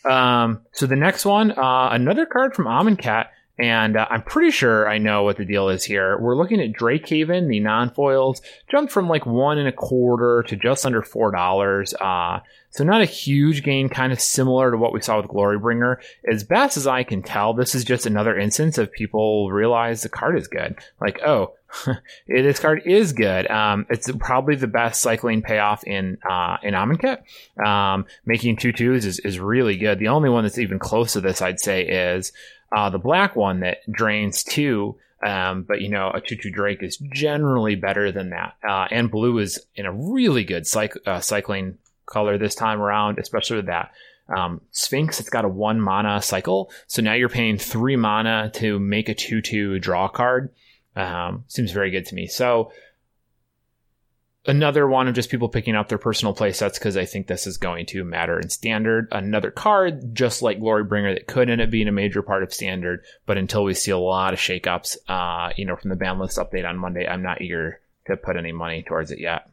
Um, 0.08 0.62
so 0.72 0.86
the 0.86 0.96
next 0.96 1.26
one, 1.26 1.50
uh, 1.50 1.88
another 1.90 2.26
card 2.26 2.54
from 2.54 2.66
Amonkhet 2.66 3.26
and 3.60 3.96
uh, 3.96 4.06
I'm 4.08 4.22
pretty 4.22 4.50
sure 4.50 4.88
I 4.88 4.98
know 4.98 5.22
what 5.22 5.36
the 5.36 5.44
deal 5.44 5.68
is 5.68 5.84
here. 5.84 6.18
We're 6.18 6.36
looking 6.36 6.60
at 6.60 6.72
Drake 6.72 7.06
Haven, 7.08 7.48
the 7.48 7.60
non-foils, 7.60 8.40
jumped 8.70 8.92
from 8.92 9.08
like 9.08 9.26
one 9.26 9.58
and 9.58 9.68
a 9.68 9.72
quarter 9.72 10.44
to 10.48 10.56
just 10.56 10.86
under 10.86 11.02
four 11.02 11.30
dollars. 11.30 11.92
Uh, 11.94 12.40
so 12.70 12.84
not 12.84 13.02
a 13.02 13.06
huge 13.06 13.62
gain, 13.62 13.88
kind 13.88 14.12
of 14.12 14.20
similar 14.20 14.70
to 14.70 14.76
what 14.76 14.92
we 14.92 15.02
saw 15.02 15.20
with 15.20 15.30
Glorybringer. 15.30 15.96
As 16.30 16.44
best 16.44 16.76
as 16.76 16.86
I 16.86 17.02
can 17.02 17.22
tell, 17.22 17.52
this 17.52 17.74
is 17.74 17.84
just 17.84 18.06
another 18.06 18.38
instance 18.38 18.78
of 18.78 18.92
people 18.92 19.50
realize 19.50 20.02
the 20.02 20.08
card 20.08 20.38
is 20.38 20.46
good. 20.46 20.78
Like, 21.00 21.20
oh, 21.26 21.54
this 22.28 22.60
card 22.60 22.82
is 22.86 23.12
good. 23.12 23.50
Um, 23.50 23.86
it's 23.90 24.10
probably 24.20 24.54
the 24.54 24.68
best 24.68 25.02
cycling 25.02 25.42
payoff 25.42 25.84
in 25.84 26.18
uh, 26.28 26.58
in 26.62 26.74
Amonkhet. 26.74 27.22
Um, 27.64 28.06
making 28.24 28.56
two 28.56 28.72
twos 28.72 29.04
is, 29.04 29.18
is 29.20 29.38
really 29.38 29.76
good. 29.76 29.98
The 29.98 30.08
only 30.08 30.30
one 30.30 30.44
that's 30.44 30.58
even 30.58 30.78
close 30.78 31.12
to 31.14 31.20
this, 31.20 31.42
I'd 31.42 31.60
say, 31.60 31.86
is 31.86 32.32
uh, 32.72 32.90
the 32.90 32.98
black 32.98 33.36
one 33.36 33.60
that 33.60 33.78
drains 33.90 34.44
two. 34.44 34.96
Um, 35.22 35.64
but 35.68 35.80
you 35.82 35.90
know, 35.90 36.08
a 36.08 36.20
2-2 36.20 36.52
Drake 36.52 36.82
is 36.82 36.96
generally 37.12 37.74
better 37.74 38.10
than 38.10 38.30
that. 38.30 38.54
Uh, 38.66 38.86
and 38.90 39.10
blue 39.10 39.38
is 39.38 39.58
in 39.74 39.84
a 39.84 39.92
really 39.92 40.44
good 40.44 40.62
cyc- 40.62 41.06
uh, 41.06 41.20
cycling 41.20 41.76
color 42.06 42.38
this 42.38 42.54
time 42.54 42.80
around, 42.80 43.18
especially 43.18 43.56
with 43.56 43.66
that. 43.66 43.92
Um, 44.34 44.60
Sphinx, 44.70 45.20
it's 45.20 45.28
got 45.28 45.44
a 45.44 45.48
one 45.48 45.80
mana 45.80 46.22
cycle. 46.22 46.70
So 46.86 47.02
now 47.02 47.14
you're 47.14 47.28
paying 47.28 47.58
three 47.58 47.96
mana 47.96 48.50
to 48.54 48.78
make 48.78 49.08
a 49.08 49.14
2-2 49.14 49.80
draw 49.80 50.08
card. 50.08 50.54
Um, 50.96 51.44
seems 51.48 51.72
very 51.72 51.90
good 51.90 52.06
to 52.06 52.14
me. 52.14 52.26
So 52.26 52.72
Another 54.46 54.88
one 54.88 55.06
of 55.06 55.14
just 55.14 55.28
people 55.28 55.50
picking 55.50 55.76
up 55.76 55.88
their 55.88 55.98
personal 55.98 56.32
play 56.32 56.52
sets 56.52 56.78
because 56.78 56.96
I 56.96 57.04
think 57.04 57.26
this 57.26 57.46
is 57.46 57.58
going 57.58 57.84
to 57.86 58.04
matter 58.04 58.40
in 58.40 58.48
standard. 58.48 59.08
Another 59.12 59.50
card, 59.50 60.14
just 60.14 60.40
like 60.40 60.58
Glorybringer, 60.58 61.14
that 61.14 61.26
could 61.26 61.50
end 61.50 61.60
up 61.60 61.68
being 61.68 61.88
a 61.88 61.92
major 61.92 62.22
part 62.22 62.42
of 62.42 62.54
standard, 62.54 63.04
but 63.26 63.36
until 63.36 63.64
we 63.64 63.74
see 63.74 63.90
a 63.90 63.98
lot 63.98 64.32
of 64.32 64.38
shakeups, 64.38 64.96
uh, 65.08 65.52
you 65.56 65.66
know, 65.66 65.76
from 65.76 65.90
the 65.90 65.96
ban 65.96 66.18
list 66.18 66.38
update 66.38 66.66
on 66.66 66.78
Monday, 66.78 67.06
I'm 67.06 67.22
not 67.22 67.42
eager 67.42 67.80
to 68.06 68.16
put 68.16 68.36
any 68.36 68.52
money 68.52 68.82
towards 68.82 69.10
it 69.10 69.20
yet. 69.20 69.50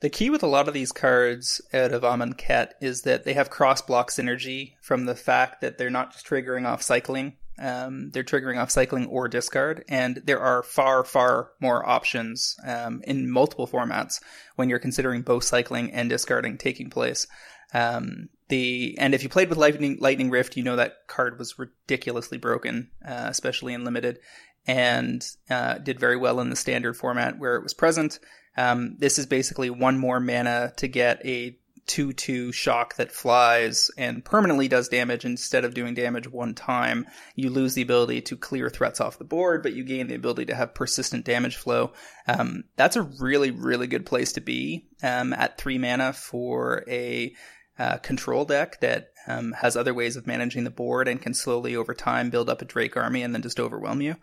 The 0.00 0.08
key 0.08 0.30
with 0.30 0.42
a 0.42 0.48
lot 0.48 0.68
of 0.68 0.74
these 0.74 0.92
cards 0.92 1.60
out 1.74 1.92
of 1.92 2.02
Amonkhet 2.02 2.70
is 2.80 3.02
that 3.02 3.24
they 3.24 3.34
have 3.34 3.50
cross 3.50 3.82
block 3.82 4.10
synergy 4.10 4.74
from 4.80 5.04
the 5.04 5.16
fact 5.16 5.60
that 5.60 5.76
they're 5.76 5.90
not 5.90 6.12
just 6.12 6.26
triggering 6.26 6.66
off 6.66 6.82
cycling 6.82 7.36
um, 7.58 8.10
they're 8.10 8.24
triggering 8.24 8.60
off 8.60 8.70
cycling 8.70 9.06
or 9.06 9.28
discard, 9.28 9.84
and 9.88 10.22
there 10.24 10.40
are 10.40 10.62
far, 10.62 11.04
far 11.04 11.50
more 11.60 11.86
options 11.88 12.56
um, 12.66 13.02
in 13.04 13.30
multiple 13.30 13.66
formats 13.66 14.20
when 14.56 14.68
you're 14.68 14.78
considering 14.78 15.22
both 15.22 15.44
cycling 15.44 15.92
and 15.92 16.08
discarding 16.08 16.58
taking 16.58 16.90
place. 16.90 17.26
Um, 17.74 18.28
the 18.48 18.96
and 18.98 19.14
if 19.14 19.22
you 19.22 19.28
played 19.28 19.50
with 19.50 19.58
Lightning 19.58 19.98
Lightning 20.00 20.30
Rift, 20.30 20.56
you 20.56 20.62
know 20.62 20.76
that 20.76 21.06
card 21.06 21.38
was 21.38 21.58
ridiculously 21.58 22.38
broken, 22.38 22.90
uh, 23.04 23.26
especially 23.28 23.74
in 23.74 23.84
limited, 23.84 24.20
and 24.66 25.26
uh, 25.50 25.78
did 25.78 26.00
very 26.00 26.16
well 26.16 26.40
in 26.40 26.50
the 26.50 26.56
standard 26.56 26.96
format 26.96 27.38
where 27.38 27.56
it 27.56 27.62
was 27.62 27.74
present. 27.74 28.18
Um, 28.56 28.96
this 28.98 29.18
is 29.18 29.26
basically 29.26 29.70
one 29.70 29.98
more 29.98 30.18
mana 30.18 30.72
to 30.78 30.88
get 30.88 31.24
a 31.24 31.58
2 31.88 32.12
2 32.12 32.52
shock 32.52 32.96
that 32.96 33.10
flies 33.10 33.90
and 33.98 34.24
permanently 34.24 34.68
does 34.68 34.88
damage 34.88 35.24
instead 35.24 35.64
of 35.64 35.74
doing 35.74 35.94
damage 35.94 36.28
one 36.28 36.54
time. 36.54 37.06
You 37.34 37.50
lose 37.50 37.74
the 37.74 37.82
ability 37.82 38.20
to 38.22 38.36
clear 38.36 38.70
threats 38.70 39.00
off 39.00 39.18
the 39.18 39.24
board, 39.24 39.62
but 39.62 39.72
you 39.72 39.84
gain 39.84 40.06
the 40.06 40.14
ability 40.14 40.46
to 40.46 40.54
have 40.54 40.74
persistent 40.74 41.24
damage 41.24 41.56
flow. 41.56 41.92
Um, 42.26 42.64
that's 42.76 42.96
a 42.96 43.02
really, 43.02 43.50
really 43.50 43.86
good 43.86 44.06
place 44.06 44.32
to 44.32 44.40
be 44.40 44.86
um, 45.02 45.32
at 45.32 45.58
3 45.58 45.78
mana 45.78 46.12
for 46.12 46.84
a 46.88 47.34
uh, 47.78 47.96
control 47.98 48.44
deck 48.44 48.80
that 48.80 49.12
um, 49.26 49.52
has 49.52 49.76
other 49.76 49.94
ways 49.94 50.16
of 50.16 50.26
managing 50.26 50.64
the 50.64 50.70
board 50.70 51.06
and 51.06 51.22
can 51.22 51.32
slowly 51.32 51.76
over 51.76 51.94
time 51.94 52.30
build 52.30 52.50
up 52.50 52.60
a 52.60 52.64
Drake 52.64 52.96
army 52.96 53.22
and 53.22 53.34
then 53.34 53.42
just 53.42 53.60
overwhelm 53.60 54.00
you. 54.00 54.16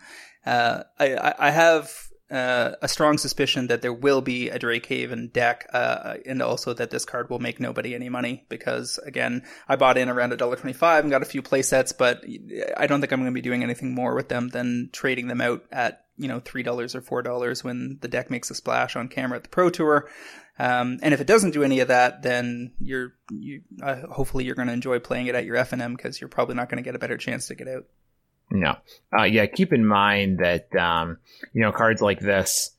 Uh, 0.46 0.84
I, 1.00 1.34
I 1.40 1.52
have 1.52 1.92
uh, 2.32 2.72
a 2.82 2.88
strong 2.88 3.18
suspicion 3.18 3.68
that 3.68 3.82
there 3.82 3.94
will 3.94 4.22
be 4.22 4.50
a 4.50 4.58
Drake 4.58 4.88
Drakehaven 4.88 5.32
deck, 5.32 5.68
uh, 5.72 6.16
and 6.26 6.42
also 6.42 6.74
that 6.74 6.90
this 6.90 7.06
card 7.06 7.30
will 7.30 7.40
make 7.40 7.60
nobody 7.60 7.94
any 7.94 8.10
money 8.10 8.46
because, 8.50 8.98
again, 9.06 9.44
I 9.68 9.76
bought 9.76 9.98
in 9.98 10.10
around 10.10 10.32
$1.25 10.32 11.00
and 11.02 11.12
got 11.12 11.22
a 11.22 11.26
few 11.26 11.42
play 11.42 11.62
sets, 11.62 11.92
but 11.92 12.24
I 12.78 12.88
don't 12.88 13.00
think 13.00 13.12
I'm 13.12 13.20
going 13.20 13.32
to 13.32 13.36
be 13.36 13.42
doing 13.42 13.64
anything 13.64 13.94
more 13.94 14.16
with 14.16 14.30
them 14.30 14.50
than 14.50 14.90
trading 14.92 15.28
them 15.28 15.42
out 15.42 15.66
at, 15.72 16.06
you 16.18 16.28
know, 16.28 16.42
$3 16.42 16.96
or 16.96 17.24
$4 17.24 17.64
when 17.64 18.00
the 18.02 18.08
deck 18.08 18.32
makes 18.32 18.50
a 18.50 18.56
splash 18.56 18.96
on 18.96 19.08
camera 19.08 19.38
at 19.38 19.44
the 19.44 19.50
Pro 19.50 19.70
Tour. 19.70 20.10
Um, 20.58 21.00
and 21.04 21.14
if 21.14 21.22
it 21.22 21.28
doesn't 21.28 21.52
do 21.52 21.64
any 21.64 21.82
of 21.82 21.90
that, 21.90 22.24
then 22.24 22.74
you're, 22.80 23.14
you, 23.30 23.62
uh, 23.84 24.08
hopefully 24.08 24.46
you're 24.46 24.56
going 24.56 24.70
to 24.70 24.74
enjoy 24.74 25.00
playing 25.00 25.28
it 25.28 25.36
at 25.36 25.46
your 25.46 25.58
FNM 25.58 25.96
because 25.96 26.20
you're 26.20 26.30
probably 26.30 26.56
not 26.56 26.70
going 26.70 26.82
to 26.82 26.88
get 26.88 26.96
a 26.96 27.00
better 27.00 27.18
chance 27.18 27.48
to 27.48 27.56
get 27.56 27.68
out. 27.68 27.86
No. 28.52 28.78
Uh, 29.18 29.24
yeah, 29.24 29.46
keep 29.46 29.74
in 29.74 29.86
mind 29.86 30.40
that, 30.40 30.74
um, 30.76 31.18
you 31.54 31.62
know, 31.62 31.72
cards 31.72 32.02
like 32.02 32.20
this 32.20 32.72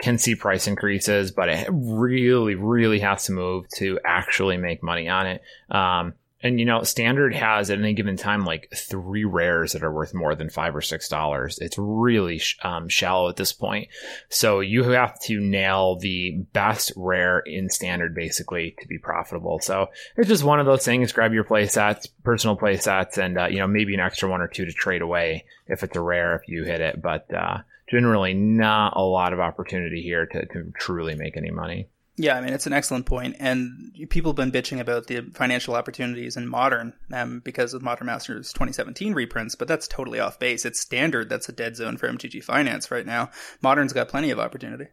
can 0.00 0.18
see 0.18 0.34
price 0.34 0.66
increases, 0.66 1.30
but 1.30 1.48
it 1.48 1.68
really, 1.70 2.54
really 2.54 3.00
has 3.00 3.26
to 3.26 3.32
move 3.32 3.66
to 3.76 3.98
actually 4.04 4.56
make 4.56 4.82
money 4.82 5.08
on 5.08 5.26
it. 5.26 5.42
Um, 5.70 6.14
and 6.42 6.58
you 6.58 6.64
know, 6.64 6.82
standard 6.82 7.34
has 7.34 7.70
at 7.70 7.78
any 7.78 7.92
given 7.92 8.16
time 8.16 8.44
like 8.44 8.72
three 8.74 9.24
rares 9.24 9.72
that 9.72 9.82
are 9.82 9.92
worth 9.92 10.14
more 10.14 10.34
than 10.34 10.48
five 10.48 10.74
or 10.74 10.80
six 10.80 11.08
dollars. 11.08 11.58
It's 11.58 11.76
really 11.78 12.38
sh- 12.38 12.58
um, 12.62 12.88
shallow 12.88 13.28
at 13.28 13.36
this 13.36 13.52
point. 13.52 13.88
So 14.28 14.60
you 14.60 14.84
have 14.84 15.18
to 15.22 15.38
nail 15.38 15.98
the 15.98 16.38
best 16.52 16.92
rare 16.96 17.40
in 17.40 17.68
standard 17.68 18.14
basically 18.14 18.74
to 18.80 18.88
be 18.88 18.98
profitable. 18.98 19.60
So 19.60 19.88
it's 20.16 20.28
just 20.28 20.44
one 20.44 20.60
of 20.60 20.66
those 20.66 20.84
things. 20.84 21.12
Grab 21.12 21.32
your 21.32 21.44
play 21.44 21.66
sets, 21.66 22.06
personal 22.06 22.56
play 22.56 22.78
sets, 22.78 23.18
and 23.18 23.38
uh, 23.38 23.48
you 23.48 23.58
know 23.58 23.66
maybe 23.66 23.94
an 23.94 24.00
extra 24.00 24.28
one 24.28 24.40
or 24.40 24.48
two 24.48 24.64
to 24.64 24.72
trade 24.72 25.02
away 25.02 25.44
if 25.66 25.82
it's 25.82 25.96
a 25.96 26.00
rare 26.00 26.36
if 26.36 26.48
you 26.48 26.64
hit 26.64 26.80
it. 26.80 27.02
But 27.02 27.32
uh, 27.34 27.58
generally, 27.90 28.32
not 28.32 28.96
a 28.96 29.02
lot 29.02 29.32
of 29.32 29.40
opportunity 29.40 30.02
here 30.02 30.26
to, 30.26 30.46
to 30.46 30.72
truly 30.78 31.14
make 31.14 31.36
any 31.36 31.50
money. 31.50 31.88
Yeah, 32.20 32.36
I 32.36 32.42
mean 32.42 32.52
it's 32.52 32.66
an 32.66 32.74
excellent 32.74 33.06
point, 33.06 33.36
and 33.38 33.96
people 34.10 34.32
have 34.32 34.36
been 34.36 34.52
bitching 34.52 34.78
about 34.78 35.06
the 35.06 35.22
financial 35.32 35.74
opportunities 35.74 36.36
in 36.36 36.46
modern 36.46 36.92
um, 37.10 37.40
because 37.40 37.72
of 37.72 37.80
Modern 37.80 38.08
Masters 38.08 38.52
2017 38.52 39.14
reprints, 39.14 39.54
but 39.54 39.66
that's 39.66 39.88
totally 39.88 40.20
off 40.20 40.38
base. 40.38 40.66
It's 40.66 40.78
standard 40.78 41.30
that's 41.30 41.48
a 41.48 41.52
dead 41.52 41.76
zone 41.76 41.96
for 41.96 42.08
MTG 42.08 42.44
Finance 42.44 42.90
right 42.90 43.06
now. 43.06 43.30
Modern's 43.62 43.94
got 43.94 44.08
plenty 44.08 44.30
of 44.30 44.38
opportunity. 44.38 44.88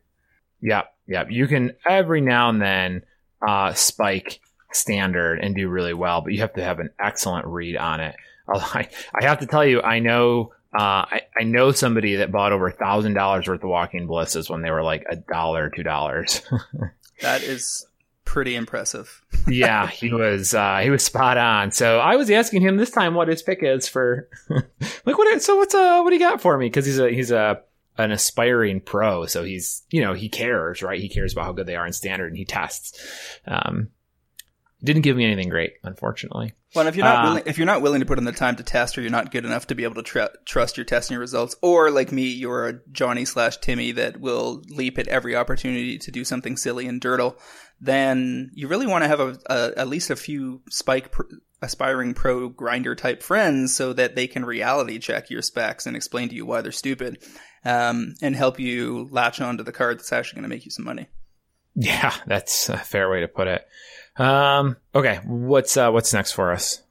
Yeah, 0.62 0.84
yeah, 1.06 1.26
you 1.30 1.48
can 1.48 1.74
every 1.86 2.22
now 2.22 2.48
and 2.48 2.62
then 2.62 3.02
uh, 3.46 3.74
spike 3.74 4.40
standard 4.72 5.40
and 5.40 5.54
do 5.54 5.68
really 5.68 5.94
well, 5.94 6.22
but 6.22 6.32
you 6.32 6.40
have 6.40 6.54
to 6.54 6.64
have 6.64 6.80
an 6.80 6.92
excellent 6.98 7.46
read 7.46 7.76
on 7.76 8.00
it. 8.00 8.16
I, 8.48 8.88
I 9.14 9.26
have 9.26 9.40
to 9.40 9.48
tell 9.48 9.66
you, 9.66 9.82
I 9.82 10.00
know 10.00 10.54
uh, 10.74 11.04
I, 11.12 11.22
I, 11.38 11.44
know 11.44 11.72
somebody 11.72 12.16
that 12.18 12.32
bought 12.32 12.52
over 12.52 12.68
a 12.68 12.74
thousand 12.74 13.16
dollars 13.16 13.48
worth 13.48 13.64
of 13.64 13.70
walking 13.70 14.06
ballistas 14.06 14.50
when 14.50 14.62
they 14.62 14.72
were 14.72 14.84
like 14.84 15.06
a 15.10 15.18
dollar, 15.18 15.70
two 15.70 15.84
dollars. 15.84 16.42
That 17.22 17.44
is 17.44 17.86
pretty 18.26 18.56
impressive. 18.56 19.24
yeah, 19.48 19.88
he 19.88 20.14
was 20.14 20.54
uh, 20.54 20.80
he 20.84 20.90
was 20.90 21.04
spot 21.04 21.38
on. 21.38 21.72
So 21.72 22.00
I 22.00 22.16
was 22.16 22.30
asking 22.30 22.62
him 22.62 22.78
this 22.78 22.92
time 22.92 23.16
what 23.16 23.28
his 23.28 23.42
pick 23.42 23.64
is 23.64 23.88
for 23.88 24.30
like 24.50 25.18
what 25.18 25.42
so 25.42 25.56
what's 25.58 25.74
uh 25.74 26.02
what 26.02 26.12
do 26.12 26.16
you 26.16 26.22
got 26.22 26.42
for 26.42 26.58
me 26.58 26.68
because 26.68 26.86
he's 26.86 27.00
a 27.00 27.10
he's 27.10 27.32
a 27.32 27.62
an 27.98 28.12
aspiring 28.12 28.80
pro 28.80 29.26
so 29.26 29.44
he's 29.44 29.82
you 29.90 30.02
know 30.02 30.14
he 30.14 30.30
cares 30.30 30.84
right 30.84 31.00
he 31.00 31.10
cares 31.10 31.34
about 31.34 31.46
how 31.46 31.52
good 31.52 31.66
they 31.66 31.76
are 31.76 31.88
in 31.88 31.94
standard 31.94 32.28
and 32.28 32.38
he 32.38 32.46
tests 32.46 33.02
um 33.48 33.90
didn't 34.84 35.02
give 35.02 35.18
me 35.18 35.26
anything 35.26 35.50
great, 35.50 35.74
unfortunately. 35.84 36.54
Well, 36.76 36.86
if 36.86 36.96
you're 36.96 37.06
not 37.06 37.26
uh, 37.26 37.30
willing, 37.30 37.44
if 37.48 37.58
you're 37.58 37.66
not 37.66 37.82
willing 37.82 38.02
to 38.02 38.06
put 38.06 38.20
in 38.20 38.26
the 38.26 38.32
time 38.32 38.58
to 38.58 38.64
test, 38.64 38.98
or 38.98 39.02
you're 39.02 39.10
not 39.10 39.32
good 39.32 39.46
enough 39.46 39.68
to 39.68 39.76
be 39.76 39.84
able 39.84 39.96
to 39.96 40.04
tr- 40.04 40.36
trust 40.46 40.78
your 40.78 40.86
testing 40.86 41.18
results, 41.18 41.56
or 41.62 41.90
like 41.90 42.12
me, 42.12 42.28
you're 42.28 42.68
a 42.68 42.80
Johnny 42.92 43.26
slash 43.26 43.58
Timmy 43.58 43.92
that 43.94 44.20
will 44.20 44.62
leap 44.70 45.00
at 45.00 45.08
every 45.08 45.36
opportunity 45.36 45.98
to 45.98 46.12
do 46.12 46.24
something 46.24 46.58
silly 46.58 46.88
and 46.88 47.02
dirtle, 47.02 47.40
then 47.82 48.52
you 48.54 48.68
really 48.68 48.86
want 48.86 49.04
to 49.04 49.08
have 49.08 49.20
a, 49.20 49.38
a, 49.50 49.74
at 49.78 49.88
least 49.88 50.12
a 50.12 50.16
few 50.16 50.62
spike 50.70 51.12
pr- 51.12 51.24
aspiring 51.62 52.14
pro 52.14 52.50
grinder 52.50 52.94
type 52.94 53.24
friends 53.24 53.76
so 53.76 53.94
that 53.94 54.16
they 54.16 54.28
can 54.28 54.46
reality 54.46 55.00
check 55.00 55.32
your 55.32 55.42
specs 55.42 55.88
and 55.88 55.96
explain 55.96 56.30
to 56.30 56.36
you 56.36 56.46
why 56.46 56.62
they're 56.62 56.72
stupid, 56.72 57.18
um, 57.66 58.14
and 58.22 58.36
help 58.36 58.60
you 58.60 59.08
latch 59.10 59.42
on 59.42 59.58
to 59.58 59.64
the 59.64 59.72
card 59.72 59.98
that's 59.98 60.14
actually 60.14 60.36
going 60.42 60.50
to 60.50 60.56
make 60.56 60.66
you 60.66 60.72
some 60.72 60.86
money. 60.86 61.08
Yeah, 61.80 62.14
that's 62.26 62.70
a 62.70 62.78
fair 62.78 63.10
way 63.10 63.22
to 63.22 63.28
put 63.28 63.48
it. 63.48 63.64
Um, 64.18 64.78
okay, 64.96 65.20
what's 65.26 65.78
uh, 65.78 65.92
what's 65.92 66.14
next 66.14 66.32
for 66.32 66.52
us? 66.52 66.82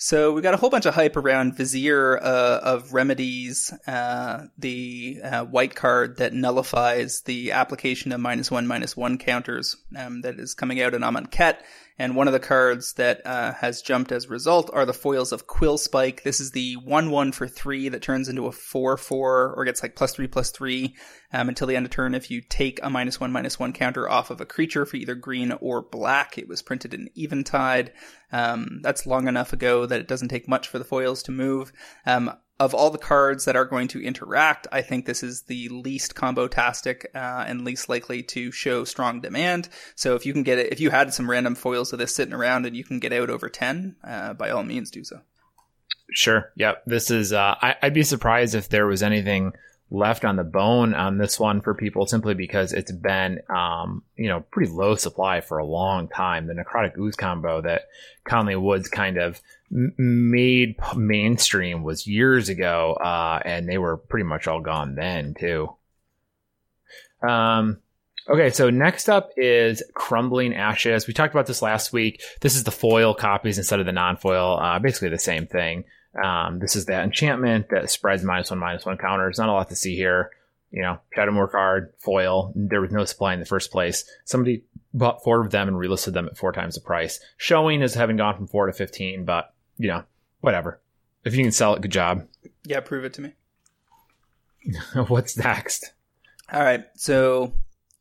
So 0.00 0.32
we 0.32 0.42
got 0.42 0.54
a 0.54 0.56
whole 0.56 0.70
bunch 0.70 0.86
of 0.86 0.94
hype 0.94 1.16
around 1.16 1.56
Vizier 1.56 2.22
uh, 2.22 2.60
of 2.62 2.94
Remedies, 2.94 3.72
uh, 3.84 4.44
the 4.56 5.18
uh, 5.24 5.44
white 5.44 5.74
card 5.74 6.18
that 6.18 6.32
nullifies 6.32 7.22
the 7.22 7.50
application 7.50 8.12
of 8.12 8.20
minus 8.20 8.48
one 8.48 8.68
minus 8.68 8.96
one 8.96 9.18
counters 9.18 9.76
um, 9.96 10.20
that 10.20 10.38
is 10.38 10.54
coming 10.54 10.80
out 10.80 10.94
in 10.94 11.02
Amonkhet. 11.02 11.56
And 11.98 12.14
one 12.14 12.28
of 12.28 12.32
the 12.32 12.38
cards 12.38 12.92
that 12.94 13.26
uh, 13.26 13.52
has 13.54 13.82
jumped 13.82 14.12
as 14.12 14.26
a 14.26 14.28
result 14.28 14.70
are 14.72 14.86
the 14.86 14.92
foils 14.92 15.32
of 15.32 15.48
Quillspike. 15.48 16.22
This 16.22 16.38
is 16.38 16.52
the 16.52 16.74
1 16.76 17.10
1 17.10 17.32
for 17.32 17.48
3 17.48 17.88
that 17.88 18.02
turns 18.02 18.28
into 18.28 18.46
a 18.46 18.52
4 18.52 18.96
4 18.96 19.54
or 19.56 19.64
gets 19.64 19.82
like 19.82 19.96
plus 19.96 20.14
3 20.14 20.28
plus 20.28 20.52
3 20.52 20.94
um, 21.32 21.48
until 21.48 21.66
the 21.66 21.74
end 21.74 21.86
of 21.86 21.90
turn 21.90 22.14
if 22.14 22.30
you 22.30 22.40
take 22.40 22.78
a 22.82 22.90
minus 22.90 23.18
1 23.18 23.32
minus 23.32 23.58
1 23.58 23.72
counter 23.72 24.08
off 24.08 24.30
of 24.30 24.40
a 24.40 24.46
creature 24.46 24.86
for 24.86 24.96
either 24.96 25.16
green 25.16 25.52
or 25.60 25.82
black. 25.82 26.38
It 26.38 26.48
was 26.48 26.62
printed 26.62 26.94
in 26.94 27.10
Eventide. 27.16 27.92
Um, 28.30 28.78
that's 28.82 29.06
long 29.06 29.26
enough 29.26 29.52
ago 29.52 29.84
that 29.86 30.00
it 30.00 30.08
doesn't 30.08 30.28
take 30.28 30.46
much 30.46 30.68
for 30.68 30.78
the 30.78 30.84
foils 30.84 31.24
to 31.24 31.32
move. 31.32 31.72
Um, 32.06 32.32
of 32.60 32.74
all 32.74 32.90
the 32.90 32.98
cards 32.98 33.44
that 33.44 33.56
are 33.56 33.64
going 33.64 33.88
to 33.88 34.02
interact, 34.02 34.66
I 34.72 34.82
think 34.82 35.06
this 35.06 35.22
is 35.22 35.42
the 35.42 35.68
least 35.68 36.14
combo-tastic 36.14 37.10
uh, 37.14 37.44
and 37.46 37.64
least 37.64 37.88
likely 37.88 38.22
to 38.24 38.50
show 38.50 38.84
strong 38.84 39.20
demand. 39.20 39.68
So 39.94 40.16
if 40.16 40.26
you 40.26 40.32
can 40.32 40.42
get 40.42 40.58
it, 40.58 40.72
if 40.72 40.80
you 40.80 40.90
had 40.90 41.14
some 41.14 41.30
random 41.30 41.54
foils 41.54 41.92
of 41.92 41.98
this 41.98 42.14
sitting 42.14 42.34
around 42.34 42.66
and 42.66 42.76
you 42.76 42.84
can 42.84 42.98
get 42.98 43.12
out 43.12 43.30
over 43.30 43.48
10, 43.48 43.96
uh, 44.02 44.34
by 44.34 44.50
all 44.50 44.64
means 44.64 44.90
do 44.90 45.04
so. 45.04 45.20
Sure. 46.12 46.50
Yep. 46.56 46.82
This 46.86 47.10
is, 47.10 47.32
uh, 47.32 47.54
I, 47.60 47.76
I'd 47.82 47.94
be 47.94 48.02
surprised 48.02 48.54
if 48.54 48.68
there 48.68 48.86
was 48.86 49.02
anything 49.02 49.52
left 49.90 50.24
on 50.24 50.36
the 50.36 50.44
bone 50.44 50.94
on 50.94 51.18
this 51.18 51.40
one 51.40 51.60
for 51.60 51.74
people 51.74 52.06
simply 52.06 52.34
because 52.34 52.72
it's 52.72 52.92
been, 52.92 53.40
um, 53.48 54.02
you 54.16 54.28
know, 54.28 54.40
pretty 54.50 54.70
low 54.70 54.96
supply 54.96 55.40
for 55.40 55.58
a 55.58 55.64
long 55.64 56.08
time. 56.08 56.46
The 56.46 56.54
Necrotic 56.54 56.98
Ooze 56.98 57.16
combo 57.16 57.60
that 57.62 57.82
Conley 58.24 58.56
Woods 58.56 58.88
kind 58.88 59.16
of 59.16 59.40
made 59.70 60.76
mainstream 60.96 61.82
was 61.82 62.06
years 62.06 62.48
ago, 62.48 62.94
uh, 62.94 63.40
and 63.44 63.68
they 63.68 63.78
were 63.78 63.96
pretty 63.96 64.24
much 64.24 64.46
all 64.46 64.60
gone 64.60 64.94
then 64.94 65.34
too. 65.38 65.68
Um, 67.26 67.78
okay, 68.28 68.50
so 68.50 68.70
next 68.70 69.08
up 69.08 69.30
is 69.36 69.82
Crumbling 69.94 70.54
Ashes. 70.54 71.06
We 71.06 71.14
talked 71.14 71.34
about 71.34 71.46
this 71.46 71.62
last 71.62 71.92
week. 71.92 72.22
This 72.40 72.56
is 72.56 72.64
the 72.64 72.70
foil 72.70 73.14
copies 73.14 73.58
instead 73.58 73.80
of 73.80 73.86
the 73.86 73.92
non-foil. 73.92 74.58
Uh, 74.58 74.78
basically 74.78 75.10
the 75.10 75.18
same 75.18 75.46
thing. 75.46 75.84
Um, 76.22 76.58
this 76.58 76.74
is 76.74 76.86
that 76.86 77.04
enchantment 77.04 77.68
that 77.70 77.90
spreads 77.90 78.24
minus 78.24 78.50
one 78.50 78.58
minus 78.58 78.86
one 78.86 78.96
counters. 78.96 79.38
Not 79.38 79.48
a 79.48 79.52
lot 79.52 79.68
to 79.68 79.76
see 79.76 79.94
here. 79.96 80.30
You 80.70 80.82
know, 80.82 80.98
Shadowmoor 81.16 81.50
card, 81.50 81.92
foil. 81.98 82.52
There 82.54 82.80
was 82.80 82.92
no 82.92 83.04
supply 83.04 83.34
in 83.34 83.40
the 83.40 83.46
first 83.46 83.70
place. 83.70 84.04
Somebody 84.24 84.64
bought 84.92 85.22
four 85.22 85.40
of 85.40 85.50
them 85.50 85.68
and 85.68 85.76
relisted 85.76 86.12
them 86.12 86.26
at 86.26 86.36
four 86.36 86.52
times 86.52 86.74
the 86.74 86.80
price. 86.80 87.20
Showing 87.36 87.82
is 87.82 87.94
having 87.94 88.16
gone 88.16 88.36
from 88.36 88.48
four 88.48 88.66
to 88.66 88.72
fifteen, 88.72 89.24
but 89.24 89.52
you 89.78 89.88
know, 89.88 90.04
whatever. 90.40 90.80
If 91.24 91.34
you 91.34 91.42
can 91.42 91.52
sell 91.52 91.74
it, 91.74 91.82
good 91.82 91.92
job. 91.92 92.26
Yeah, 92.64 92.80
prove 92.80 93.04
it 93.04 93.14
to 93.14 93.22
me. 93.22 93.32
What's 95.08 95.36
next? 95.36 95.92
All 96.52 96.62
right. 96.62 96.84
So, 96.94 97.54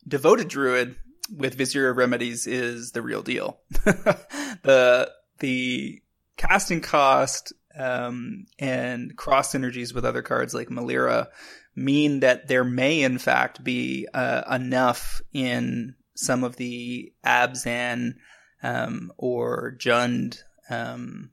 Devoted 0.07 0.47
Druid 0.47 0.95
with 1.35 1.55
Vizier 1.55 1.89
of 1.89 1.97
Remedies 1.97 2.47
is 2.47 2.91
the 2.91 3.01
real 3.01 3.21
deal. 3.21 3.59
the 3.83 5.11
the 5.39 6.01
casting 6.37 6.81
cost 6.81 7.53
um, 7.77 8.45
and 8.59 9.15
cross 9.15 9.53
synergies 9.53 9.93
with 9.93 10.05
other 10.05 10.21
cards 10.21 10.53
like 10.53 10.69
Melira 10.69 11.27
mean 11.75 12.21
that 12.21 12.47
there 12.47 12.63
may 12.63 13.03
in 13.03 13.17
fact 13.17 13.63
be 13.63 14.07
uh, 14.13 14.43
enough 14.51 15.21
in 15.33 15.95
some 16.15 16.43
of 16.43 16.55
the 16.55 17.13
Abzan 17.25 18.15
um, 18.63 19.11
or 19.17 19.75
Jund 19.77 20.39
um, 20.69 21.29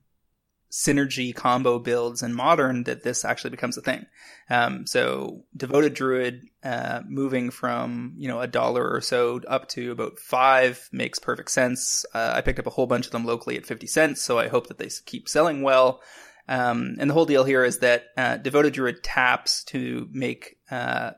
synergy 0.74 1.32
combo 1.32 1.78
builds 1.78 2.20
in 2.20 2.34
modern 2.34 2.82
that 2.82 3.04
this 3.04 3.24
actually 3.24 3.50
becomes 3.50 3.76
a 3.76 3.80
thing. 3.80 4.04
Um, 4.50 4.88
so 4.88 5.44
devoted 5.56 5.94
druid 5.94 6.48
uh, 6.64 7.02
moving 7.08 7.50
from 7.50 8.14
you 8.16 8.26
know 8.26 8.40
a 8.40 8.48
dollar 8.48 8.90
or 8.90 9.00
so 9.00 9.40
up 9.46 9.68
to 9.70 9.92
about 9.92 10.18
five 10.18 10.88
makes 10.90 11.20
perfect 11.20 11.52
sense. 11.52 12.04
Uh, 12.12 12.32
I 12.34 12.40
picked 12.40 12.58
up 12.58 12.66
a 12.66 12.70
whole 12.70 12.88
bunch 12.88 13.06
of 13.06 13.12
them 13.12 13.24
locally 13.24 13.56
at 13.56 13.66
fifty 13.66 13.86
cents, 13.86 14.20
so 14.20 14.36
I 14.36 14.48
hope 14.48 14.66
that 14.66 14.78
they 14.78 14.88
keep 15.06 15.28
selling 15.28 15.62
well. 15.62 16.02
Um, 16.48 16.96
and 16.98 17.08
the 17.08 17.14
whole 17.14 17.24
deal 17.24 17.44
here 17.44 17.64
is 17.64 17.78
that 17.78 18.06
uh, 18.16 18.38
devoted 18.38 18.72
druid 18.72 19.04
taps 19.04 19.62
to 19.66 20.08
make 20.10 20.58
uh, 20.72 21.12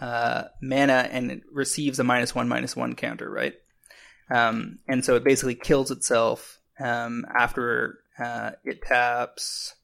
uh, 0.00 0.44
mana 0.62 1.08
and 1.12 1.30
it 1.30 1.42
receives 1.52 2.00
a 2.00 2.04
minus 2.04 2.34
one 2.34 2.48
minus 2.48 2.74
one 2.74 2.94
counter, 2.94 3.30
right? 3.30 3.54
Um, 4.30 4.78
and 4.88 5.04
so 5.04 5.14
it 5.16 5.24
basically 5.24 5.56
kills 5.56 5.90
itself 5.90 6.58
um, 6.80 7.26
after 7.36 8.01
uh, 8.18 8.52
it 8.64 8.82
taps 8.82 9.74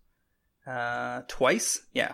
uh, 0.67 1.23
twice. 1.29 1.81
Yeah. 1.93 2.13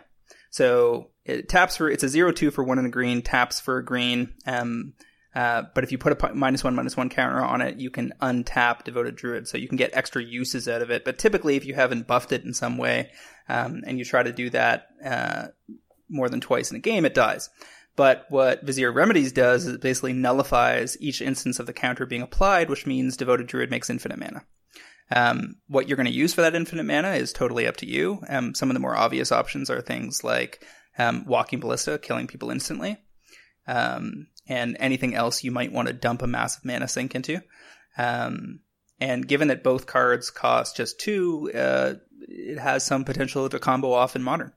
So 0.51 1.11
it 1.25 1.49
taps 1.49 1.77
for 1.77 1.91
it's 1.91 2.05
a 2.05 2.09
zero 2.09 2.33
two 2.33 2.51
for 2.51 2.63
one 2.63 2.79
in 2.79 2.87
a 2.87 2.91
green, 2.91 3.23
taps 3.23 3.61
for 3.61 3.79
a 3.79 3.85
green. 3.85 4.35
Um, 4.47 4.95
uh, 5.35 5.65
but 5.75 5.83
if 5.83 5.91
you 5.91 5.99
put 5.99 6.23
a 6.23 6.35
minus 6.35 6.63
one 6.63 6.77
minus 6.77 6.97
one 6.97 7.09
counter 7.09 7.41
on 7.41 7.61
it, 7.61 7.81
you 7.81 7.91
can 7.91 8.13
untap 8.23 8.85
Devoted 8.85 9.17
Druid, 9.17 9.49
so 9.49 9.59
you 9.59 9.67
can 9.67 9.77
get 9.77 9.91
extra 9.93 10.23
uses 10.23 10.69
out 10.69 10.81
of 10.81 10.91
it. 10.91 11.05
But 11.05 11.19
typically, 11.19 11.57
if 11.57 11.65
you 11.65 11.75
haven't 11.75 12.07
buffed 12.07 12.31
it 12.31 12.45
in 12.45 12.55
some 12.55 12.79
way, 12.79 13.11
um, 13.49 13.83
and 13.85 13.99
you 13.99 14.05
try 14.05 14.23
to 14.23 14.33
do 14.33 14.49
that 14.51 14.87
uh, 15.05 15.47
more 16.09 16.29
than 16.29 16.41
twice 16.41 16.71
in 16.71 16.77
a 16.77 16.81
game, 16.81 17.05
it 17.05 17.15
dies. 17.15 17.51
But 17.97 18.27
what 18.29 18.63
Vizier 18.63 18.93
Remedies 18.93 19.33
does 19.33 19.67
is 19.67 19.75
it 19.75 19.81
basically 19.81 20.13
nullifies 20.13 20.97
each 21.01 21.21
instance 21.21 21.59
of 21.59 21.67
the 21.67 21.73
counter 21.73 22.07
being 22.07 22.23
applied, 22.23 22.69
which 22.69 22.87
means 22.87 23.17
Devoted 23.17 23.49
Druid 23.49 23.71
makes 23.71 23.91
infinite 23.91 24.19
mana. 24.19 24.45
Um, 25.11 25.57
what 25.69 25.87
you're 25.87 25.97
going 25.97 26.07
to 26.07 26.13
use 26.13 26.35
for 26.35 26.43
that 26.43 26.55
infinite 26.55 26.85
mana 26.85 27.13
is 27.13 27.33
totally 27.33 27.67
up 27.67 27.77
to 27.79 27.87
you. 27.87 28.21
Um, 28.29 28.55
some 28.55 28.71
of 28.71 28.75
the 28.75 28.81
more 28.81 28.97
obvious 28.97 29.33
options 29.33 29.71
are 29.71 29.81
things 29.81 30.25
like 30.25 30.65
um, 30.99 31.25
Walking 31.27 31.61
Ballista, 31.61 31.99
killing 31.99 32.27
people 32.27 32.51
instantly, 32.51 32.97
um, 33.67 34.29
and 34.49 34.77
anything 34.81 35.15
else 35.15 35.45
you 35.45 35.51
might 35.51 35.73
want 35.73 35.89
to 35.89 35.95
dump 35.95 36.23
a 36.23 36.27
massive 36.27 36.65
mana 36.65 36.89
sink 36.89 37.15
into. 37.15 37.41
Um, 37.99 38.61
and 39.01 39.27
given 39.27 39.49
that 39.49 39.63
both 39.63 39.87
cards 39.87 40.31
cost 40.31 40.77
just 40.77 41.01
two, 41.01 41.51
uh, 41.55 41.95
it 42.29 42.59
has 42.59 42.85
some 42.85 43.05
potential 43.05 43.49
to 43.49 43.59
combo 43.59 43.93
off 43.93 44.17
in 44.17 44.23
modern. 44.23 44.53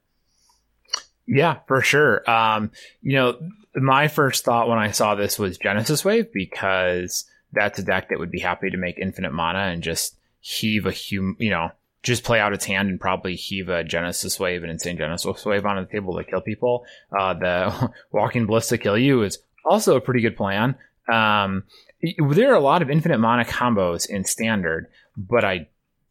Yeah, 1.27 1.57
for 1.67 1.81
sure. 1.81 2.29
Um, 2.29 2.71
you 3.01 3.15
know, 3.17 3.37
my 3.75 4.07
first 4.07 4.45
thought 4.45 4.69
when 4.69 4.77
I 4.77 4.91
saw 4.91 5.15
this 5.15 5.37
was 5.37 5.57
Genesis 5.57 6.05
Wave 6.05 6.31
because 6.31 7.25
that's 7.51 7.79
a 7.79 7.83
deck 7.83 8.09
that 8.09 8.19
would 8.19 8.31
be 8.31 8.39
happy 8.39 8.69
to 8.69 8.77
make 8.77 8.97
infinite 8.97 9.33
mana 9.33 9.59
and 9.59 9.83
just 9.83 10.15
heave 10.39 10.85
a 10.85 10.91
hum, 10.91 11.35
you 11.39 11.49
know, 11.49 11.71
just 12.03 12.23
play 12.23 12.39
out 12.39 12.53
its 12.53 12.65
hand 12.65 12.89
and 12.89 12.99
probably 12.99 13.35
heave 13.35 13.69
a 13.69 13.83
Genesis 13.83 14.39
Wave, 14.39 14.63
an 14.63 14.69
insane 14.69 14.97
Genesis 14.97 15.45
Wave 15.45 15.65
onto 15.65 15.85
the 15.85 15.91
table 15.91 16.15
to 16.15 16.23
kill 16.23 16.41
people. 16.41 16.85
Uh, 17.17 17.33
the 17.33 17.91
Walking 18.11 18.45
Ballista 18.45 18.77
kill 18.77 18.97
you 18.97 19.23
is 19.23 19.39
also 19.65 19.95
a 19.95 20.01
pretty 20.01 20.21
good 20.21 20.37
plan. 20.37 20.75
Um, 21.11 21.63
there 22.01 22.51
are 22.51 22.55
a 22.55 22.61
lot 22.61 22.81
of 22.81 22.89
infinite 22.89 23.17
mana 23.17 23.43
combos 23.43 24.09
in 24.09 24.23
standard, 24.23 24.87
but 25.15 25.43
I 25.43 25.67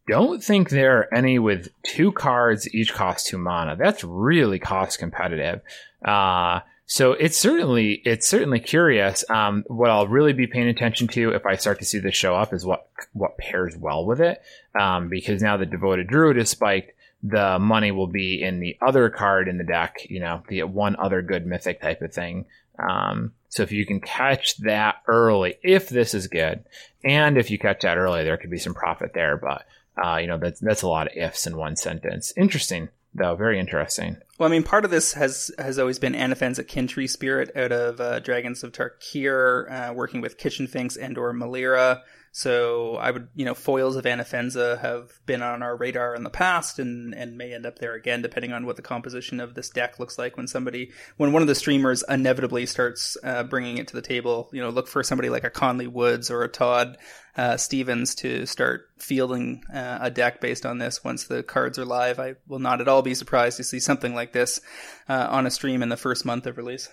don't 0.07 0.43
think 0.43 0.69
there 0.69 0.99
are 0.99 1.13
any 1.13 1.39
with 1.39 1.69
two 1.83 2.11
cards 2.11 2.73
each 2.73 2.93
cost 2.93 3.27
two 3.27 3.37
mana. 3.37 3.75
That's 3.75 4.03
really 4.03 4.59
cost 4.59 4.99
competitive. 4.99 5.61
Uh, 6.03 6.61
so 6.89 7.11
it's 7.11 7.37
certainly 7.37 8.01
it's 8.05 8.25
certainly 8.25 8.61
curious. 8.61 9.29
Um, 9.29 9.65
what 9.67 9.89
I'll 9.89 10.07
really 10.07 10.31
be 10.31 10.47
paying 10.47 10.69
attention 10.69 11.09
to 11.09 11.31
if 11.31 11.45
I 11.45 11.57
start 11.57 11.79
to 11.79 11.85
see 11.85 11.99
this 11.99 12.15
show 12.15 12.33
up 12.33 12.53
is 12.53 12.65
what 12.65 12.87
what 13.11 13.37
pairs 13.37 13.75
well 13.75 14.05
with 14.05 14.21
it, 14.21 14.41
um, 14.79 15.09
because 15.09 15.41
now 15.41 15.57
the 15.57 15.65
devoted 15.65 16.07
druid 16.07 16.37
is 16.37 16.49
spiked. 16.49 16.93
The 17.21 17.59
money 17.59 17.91
will 17.91 18.07
be 18.07 18.41
in 18.41 18.61
the 18.61 18.77
other 18.81 19.09
card 19.09 19.49
in 19.49 19.57
the 19.57 19.65
deck, 19.65 19.97
you 20.07 20.21
know, 20.21 20.43
the 20.47 20.63
one 20.63 20.95
other 20.95 21.21
good 21.21 21.45
mythic 21.45 21.81
type 21.81 22.01
of 22.01 22.13
thing. 22.13 22.45
Um, 22.79 23.33
so 23.49 23.63
if 23.63 23.71
you 23.73 23.85
can 23.85 23.99
catch 23.99 24.55
that 24.57 25.01
early, 25.07 25.55
if 25.63 25.89
this 25.89 26.13
is 26.13 26.27
good, 26.27 26.63
and 27.03 27.37
if 27.37 27.51
you 27.51 27.59
catch 27.59 27.81
that 27.81 27.97
early, 27.97 28.23
there 28.23 28.37
could 28.37 28.51
be 28.51 28.59
some 28.59 28.73
profit 28.73 29.11
there. 29.13 29.35
But 29.35 29.65
uh, 30.01 30.17
you 30.17 30.27
know, 30.27 30.37
that's 30.37 30.61
that's 30.61 30.83
a 30.83 30.87
lot 30.87 31.07
of 31.07 31.17
ifs 31.17 31.47
in 31.47 31.57
one 31.57 31.75
sentence. 31.75 32.31
Interesting 32.37 32.87
though, 33.17 33.35
very 33.35 33.59
interesting. 33.59 34.17
Well, 34.37 34.47
I 34.47 34.51
mean, 34.51 34.63
part 34.63 34.85
of 34.85 34.91
this 34.91 35.13
has 35.13 35.51
has 35.57 35.79
always 35.79 35.99
been 35.99 36.13
Anafenza 36.13 36.63
Kintree 36.63 37.09
Spirit 37.09 37.55
out 37.55 37.71
of 37.71 37.99
uh, 37.99 38.19
Dragons 38.19 38.63
of 38.63 38.71
Tarkir, 38.71 39.69
uh, 39.71 39.93
working 39.93 40.21
with 40.21 40.37
Kitchen 40.37 40.67
Finks 40.67 40.95
and 40.95 41.17
or 41.17 41.33
Melira. 41.33 42.01
So 42.37 42.97
I 42.97 43.09
would, 43.09 43.29
you 43.33 43.45
know, 43.45 43.55
foils 43.55 43.95
of 43.95 44.05
Anafenza 44.05 44.79
have 44.79 45.11
been 45.25 45.41
on 45.41 45.63
our 45.63 45.75
radar 45.75 46.13
in 46.13 46.23
the 46.23 46.29
past 46.29 46.77
and, 46.77 47.15
and 47.15 47.35
may 47.35 47.51
end 47.51 47.65
up 47.65 47.79
there 47.79 47.95
again, 47.95 48.21
depending 48.21 48.53
on 48.53 48.67
what 48.67 48.75
the 48.75 48.83
composition 48.83 49.39
of 49.39 49.55
this 49.55 49.71
deck 49.71 49.97
looks 49.97 50.19
like 50.19 50.37
when 50.37 50.47
somebody, 50.47 50.91
when 51.15 51.33
one 51.33 51.41
of 51.41 51.47
the 51.47 51.55
streamers 51.55 52.03
inevitably 52.07 52.67
starts 52.67 53.17
uh, 53.23 53.41
bringing 53.41 53.79
it 53.79 53.87
to 53.87 53.95
the 53.95 54.03
table. 54.03 54.51
You 54.53 54.61
know, 54.61 54.69
look 54.69 54.87
for 54.87 55.01
somebody 55.01 55.29
like 55.29 55.45
a 55.45 55.49
Conley 55.49 55.87
Woods 55.87 56.29
or 56.29 56.43
a 56.43 56.47
Todd 56.47 56.97
uh, 57.37 57.55
Stevens 57.57 58.15
to 58.15 58.45
start 58.45 58.89
fielding 58.97 59.63
uh, 59.73 59.99
a 60.01 60.11
deck 60.11 60.41
based 60.41 60.65
on 60.65 60.79
this 60.79 61.03
once 61.03 61.25
the 61.25 61.43
cards 61.43 61.79
are 61.79 61.85
live. 61.85 62.19
I 62.19 62.35
will 62.47 62.59
not 62.59 62.81
at 62.81 62.87
all 62.87 63.01
be 63.01 63.13
surprised 63.13 63.57
to 63.57 63.63
see 63.63 63.79
something 63.79 64.13
like 64.13 64.33
this 64.33 64.59
uh, 65.07 65.27
on 65.29 65.45
a 65.45 65.51
stream 65.51 65.81
in 65.81 65.89
the 65.89 65.97
first 65.97 66.25
month 66.25 66.45
of 66.47 66.57
release. 66.57 66.89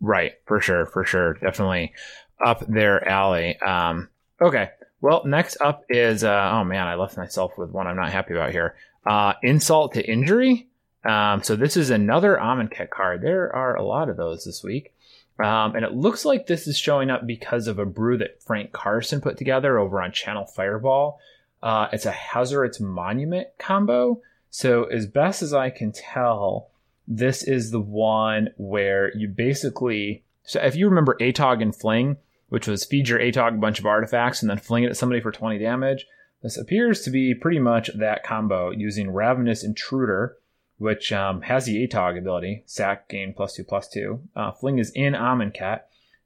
Right, 0.00 0.34
for 0.46 0.60
sure, 0.60 0.86
for 0.86 1.04
sure. 1.04 1.34
Definitely 1.34 1.92
up 2.40 2.64
their 2.68 3.06
alley. 3.06 3.58
Um, 3.60 4.08
Okay. 4.40 4.70
Well, 5.00 5.22
next 5.24 5.58
up 5.60 5.84
is 5.88 6.24
uh, 6.24 6.50
oh 6.54 6.64
man, 6.64 6.86
I 6.86 6.94
left 6.94 7.16
myself 7.16 7.56
with 7.56 7.70
one 7.70 7.86
I'm 7.86 7.96
not 7.96 8.12
happy 8.12 8.34
about 8.34 8.50
here. 8.50 8.76
Uh, 9.06 9.34
insult 9.42 9.94
to 9.94 10.10
injury. 10.10 10.68
Um, 11.04 11.42
so 11.42 11.56
this 11.56 11.76
is 11.76 11.90
another 11.90 12.36
Amonkhet 12.36 12.90
card. 12.90 13.22
There 13.22 13.54
are 13.54 13.76
a 13.76 13.84
lot 13.84 14.08
of 14.08 14.16
those 14.16 14.44
this 14.44 14.62
week. 14.62 14.92
Um, 15.38 15.76
and 15.76 15.84
it 15.84 15.92
looks 15.92 16.24
like 16.24 16.46
this 16.46 16.66
is 16.66 16.76
showing 16.76 17.10
up 17.10 17.26
because 17.26 17.68
of 17.68 17.78
a 17.78 17.86
brew 17.86 18.18
that 18.18 18.42
Frank 18.42 18.72
Karsten 18.72 19.20
put 19.20 19.36
together 19.36 19.78
over 19.78 20.02
on 20.02 20.10
Channel 20.10 20.46
Fireball. 20.46 21.20
Uh, 21.62 21.88
it's 21.92 22.06
a 22.06 22.12
Hazoret's 22.12 22.80
Monument 22.80 23.48
combo. 23.58 24.20
So 24.50 24.84
as 24.84 25.06
best 25.06 25.42
as 25.42 25.54
I 25.54 25.70
can 25.70 25.92
tell, 25.92 26.70
this 27.06 27.42
is 27.42 27.70
the 27.70 27.80
one 27.80 28.50
where 28.56 29.16
you 29.16 29.28
basically. 29.28 30.24
So 30.42 30.60
if 30.60 30.74
you 30.74 30.88
remember 30.88 31.16
Atog 31.20 31.62
and 31.62 31.74
Fling, 31.74 32.16
which 32.48 32.66
was 32.66 32.84
feed 32.84 33.08
your 33.08 33.18
Atog 33.18 33.54
a 33.54 33.58
bunch 33.58 33.78
of 33.78 33.86
artifacts 33.86 34.42
and 34.42 34.50
then 34.50 34.58
fling 34.58 34.84
it 34.84 34.90
at 34.90 34.96
somebody 34.96 35.20
for 35.20 35.30
20 35.30 35.58
damage. 35.58 36.06
This 36.42 36.56
appears 36.56 37.02
to 37.02 37.10
be 37.10 37.34
pretty 37.34 37.58
much 37.58 37.90
that 37.94 38.22
combo 38.22 38.70
using 38.70 39.10
Ravenous 39.10 39.64
Intruder, 39.64 40.36
which 40.78 41.12
um, 41.12 41.42
has 41.42 41.66
the 41.66 41.86
Atog 41.86 42.16
ability, 42.16 42.62
sack 42.66 43.08
gain 43.08 43.34
plus 43.34 43.54
two 43.54 43.64
plus 43.64 43.88
two. 43.88 44.20
Uh, 44.34 44.52
fling 44.52 44.78
is 44.78 44.90
in 44.94 45.12
Amonkhet. 45.12 45.82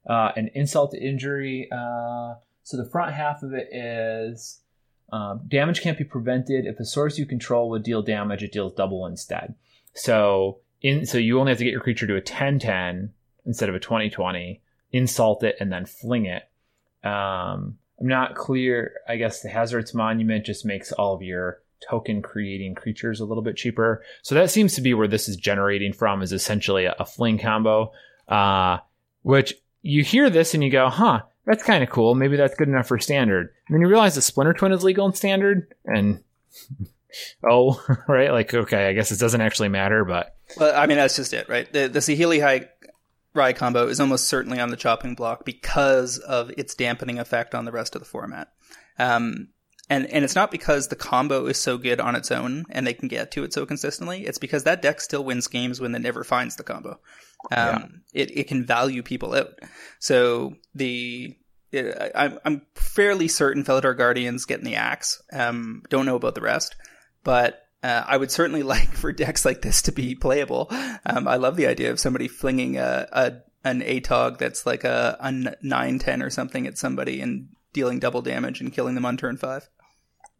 Uh, 0.07 0.31
an 0.35 0.49
insult 0.53 0.91
to 0.91 1.01
injury. 1.01 1.67
Uh, 1.71 2.35
so 2.63 2.77
the 2.77 2.89
front 2.89 3.13
half 3.13 3.41
of 3.41 3.53
it 3.53 3.73
is 3.73 4.61
um, 5.11 5.41
damage 5.47 5.81
can't 5.81 5.97
be 5.97 6.03
prevented. 6.03 6.65
If 6.65 6.77
the 6.77 6.85
source 6.85 7.17
you 7.17 7.25
control 7.25 7.69
would 7.69 7.83
deal 7.83 8.01
damage, 8.01 8.43
it 8.43 8.51
deals 8.51 8.73
double 8.73 9.05
instead. 9.05 9.55
So 9.93 10.59
in 10.81 11.05
so 11.05 11.17
you 11.17 11.39
only 11.39 11.51
have 11.51 11.57
to 11.59 11.63
get 11.63 11.71
your 11.71 11.81
creature 11.81 12.07
to 12.07 12.15
a 12.15 12.21
10-10 12.21 13.09
instead 13.45 13.69
of 13.69 13.75
a 13.75 13.79
20-20 13.79 14.59
insult 14.91 15.43
it, 15.43 15.57
and 15.59 15.71
then 15.71 15.85
fling 15.85 16.25
it. 16.25 16.43
Um, 17.03 17.79
I'm 17.99 18.07
not 18.07 18.35
clear. 18.35 18.93
I 19.07 19.17
guess 19.17 19.41
the 19.41 19.49
Hazoret's 19.49 19.93
Monument 19.93 20.45
just 20.45 20.65
makes 20.65 20.91
all 20.91 21.15
of 21.15 21.23
your 21.23 21.62
token 21.89 22.21
creating 22.21 22.75
creatures 22.75 23.19
a 23.19 23.25
little 23.25 23.43
bit 23.43 23.55
cheaper. 23.55 24.03
So 24.21 24.35
that 24.35 24.51
seems 24.51 24.75
to 24.75 24.81
be 24.81 24.93
where 24.93 25.07
this 25.07 25.27
is 25.27 25.37
generating 25.37 25.93
from 25.93 26.21
is 26.21 26.33
essentially 26.33 26.85
a, 26.85 26.95
a 26.99 27.05
fling 27.05 27.39
combo, 27.39 27.91
uh, 28.27 28.77
which 29.21 29.55
you 29.81 30.03
hear 30.03 30.29
this 30.29 30.53
and 30.53 30.63
you 30.63 30.69
go, 30.69 30.89
huh, 30.89 31.21
that's 31.45 31.63
kind 31.63 31.83
of 31.83 31.89
cool. 31.89 32.15
Maybe 32.15 32.37
that's 32.37 32.55
good 32.55 32.69
enough 32.69 32.87
for 32.87 32.99
standard. 32.99 33.53
And 33.67 33.75
then 33.75 33.81
you 33.81 33.87
realize 33.87 34.15
the 34.15 34.21
Splinter 34.21 34.53
Twin 34.53 34.71
is 34.71 34.83
legal 34.83 35.05
in 35.05 35.13
standard 35.13 35.73
and 35.85 36.23
oh, 37.49 37.83
right. 38.07 38.31
Like, 38.31 38.53
okay, 38.53 38.87
I 38.87 38.93
guess 38.93 39.11
it 39.11 39.19
doesn't 39.19 39.41
actually 39.41 39.69
matter, 39.69 40.05
but. 40.05 40.35
Well, 40.57 40.73
I 40.75 40.87
mean, 40.87 40.97
that's 40.97 41.15
just 41.15 41.33
it, 41.33 41.49
right? 41.49 41.71
The, 41.71 41.87
the 41.87 41.99
Saheeli 41.99 42.41
High 42.41 42.69
Rai 43.33 43.53
combo 43.53 43.87
is 43.87 43.99
almost 43.99 44.27
certainly 44.27 44.59
on 44.59 44.69
the 44.69 44.77
chopping 44.77 45.15
block 45.15 45.45
because 45.45 46.19
of 46.19 46.51
its 46.57 46.75
dampening 46.75 47.19
effect 47.19 47.55
on 47.55 47.65
the 47.65 47.71
rest 47.71 47.95
of 47.95 48.01
the 48.01 48.07
format. 48.07 48.51
Um, 48.99 49.49
and 49.89 50.05
and 50.07 50.23
it's 50.23 50.35
not 50.35 50.51
because 50.51 50.87
the 50.87 50.95
combo 50.95 51.45
is 51.47 51.59
so 51.59 51.77
good 51.77 51.99
on 51.99 52.15
its 52.15 52.31
own 52.31 52.65
and 52.69 52.87
they 52.87 52.93
can 52.93 53.07
get 53.07 53.31
to 53.31 53.43
it 53.43 53.53
so 53.53 53.65
consistently. 53.65 54.25
It's 54.25 54.37
because 54.37 54.63
that 54.63 54.81
deck 54.81 55.01
still 55.01 55.23
wins 55.23 55.47
games 55.47 55.81
when 55.81 55.93
it 55.93 55.99
never 55.99 56.23
finds 56.23 56.55
the 56.55 56.63
combo. 56.63 56.99
Um, 57.51 58.01
yeah. 58.13 58.21
it, 58.21 58.37
it 58.37 58.47
can 58.47 58.65
value 58.65 59.03
people 59.03 59.33
out. 59.33 59.59
So 59.99 60.55
the 60.73 61.35
it, 61.73 62.11
I'm, 62.15 62.39
I'm 62.45 62.61
fairly 62.75 63.27
certain 63.27 63.63
Felidar 63.63 63.97
Guardians 63.97 64.45
getting 64.45 64.65
the 64.65 64.75
axe. 64.75 65.21
Um, 65.33 65.83
don't 65.89 66.05
know 66.05 66.15
about 66.15 66.35
the 66.35 66.41
rest, 66.41 66.75
but 67.23 67.63
uh, 67.81 68.03
I 68.07 68.15
would 68.15 68.31
certainly 68.31 68.63
like 68.63 68.89
for 68.89 69.11
decks 69.11 69.43
like 69.43 69.61
this 69.61 69.81
to 69.83 69.91
be 69.91 70.15
playable. 70.15 70.67
Um, 71.05 71.27
I 71.27 71.35
love 71.35 71.57
the 71.57 71.67
idea 71.67 71.91
of 71.91 71.99
somebody 71.99 72.27
flinging 72.27 72.77
a, 72.77 73.07
a 73.11 73.33
an 73.65 73.81
ATOG 73.81 74.37
that's 74.37 74.65
like 74.65 74.83
a, 74.83 75.17
a 75.19 75.29
9-10 75.29 76.21
or 76.21 76.29
something 76.29 76.67
at 76.67 76.77
somebody 76.77 77.21
and 77.21 77.47
dealing 77.71 77.97
double 77.97 78.21
damage 78.21 78.59
and 78.59 78.73
killing 78.73 78.93
them 78.93 79.05
on 79.05 79.17
turn 79.17 79.37
five. 79.37 79.69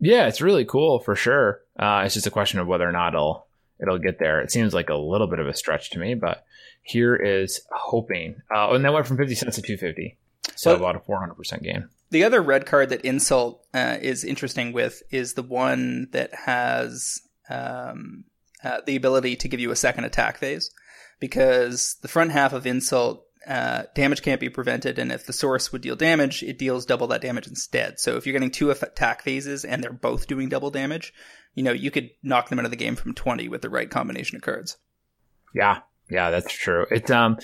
Yeah, 0.04 0.28
it's 0.28 0.42
really 0.42 0.66
cool 0.66 1.00
for 1.00 1.16
sure. 1.16 1.62
Uh, 1.80 2.04
it's 2.06 2.14
just 2.14 2.28
a 2.28 2.32
question 2.32 2.60
of 2.60 2.68
whether 2.68 2.88
or 2.88 2.92
not 2.92 3.14
it'll 3.14 3.48
it'll 3.80 4.00
get 4.00 4.20
there. 4.20 4.42
It 4.42 4.52
seems 4.52 4.74
like 4.74 4.90
a 4.90 4.96
little 4.96 5.28
bit 5.28 5.40
of 5.40 5.48
a 5.48 5.54
stretch 5.54 5.92
to 5.92 6.00
me, 6.00 6.14
but 6.14 6.46
here 6.82 7.16
is 7.16 7.62
hoping. 7.72 8.42
Uh, 8.54 8.72
and 8.72 8.84
that 8.84 8.94
went 8.94 9.08
from 9.08 9.18
50 9.18 9.34
cents 9.36 9.56
to 9.56 9.62
250. 9.62 10.18
So 10.56 10.76
about 10.76 10.96
a 10.96 11.00
400% 11.00 11.64
gain. 11.64 11.90
The 12.12 12.26
other 12.26 12.42
red 12.42 12.66
card 12.66 12.90
that 12.90 13.06
Insult 13.06 13.66
uh, 13.74 13.98
is 14.02 14.24
interesting 14.24 14.74
with 14.74 15.02
is 15.10 15.34
the 15.34 15.42
one 15.42 16.10
that 16.12 16.34
has 16.34 17.22
um, 17.50 18.26
uh, 18.64 18.82
the 18.86 18.96
ability 18.96 19.38
to 19.38 19.48
give 19.48 19.60
you 19.60 19.72
a 19.72 19.76
second 19.76 20.04
attack 20.04 20.38
phase 20.38 20.70
because 21.20 21.96
the 22.02 22.08
front 22.08 22.32
half 22.32 22.54
of 22.54 22.68
insult 22.68 23.26
uh, 23.48 23.84
damage 23.94 24.22
can't 24.22 24.40
be 24.40 24.50
prevented, 24.50 25.00
and 25.00 25.12
if 25.12 25.26
the 25.26 25.34
source 25.34 25.72
would 25.72 25.82
deal 25.82 25.96
damage, 25.96 26.44
it 26.44 26.58
deals 26.58 26.86
double 26.86 27.08
that 27.08 27.22
damage 27.22 27.48
instead. 27.48 28.00
So 28.00 28.16
if 28.16 28.26
you're 28.26 28.34
getting 28.34 28.52
two 28.52 28.72
attack 28.72 29.22
phases 29.22 29.66
and 29.66 29.84
they're 29.84 29.92
both 29.92 30.28
doing 30.28 30.50
double 30.50 30.72
damage, 30.72 31.14
you 31.54 31.64
know 31.64 31.72
you 31.72 31.92
could 31.92 32.12
knock 32.22 32.50
them 32.50 32.60
out 32.60 32.66
of 32.66 32.72
the 32.72 32.78
game 32.78 32.96
from 32.96 33.14
20 33.14 33.48
with 33.48 33.62
the 33.62 33.70
right 33.70 33.90
combination 33.90 34.36
of 34.36 34.42
cards. 34.42 34.78
Yeah, 35.54 35.80
yeah, 36.10 36.32
that's 36.32 36.52
true. 36.52 36.86
It's 36.90 37.12
um, 37.12 37.38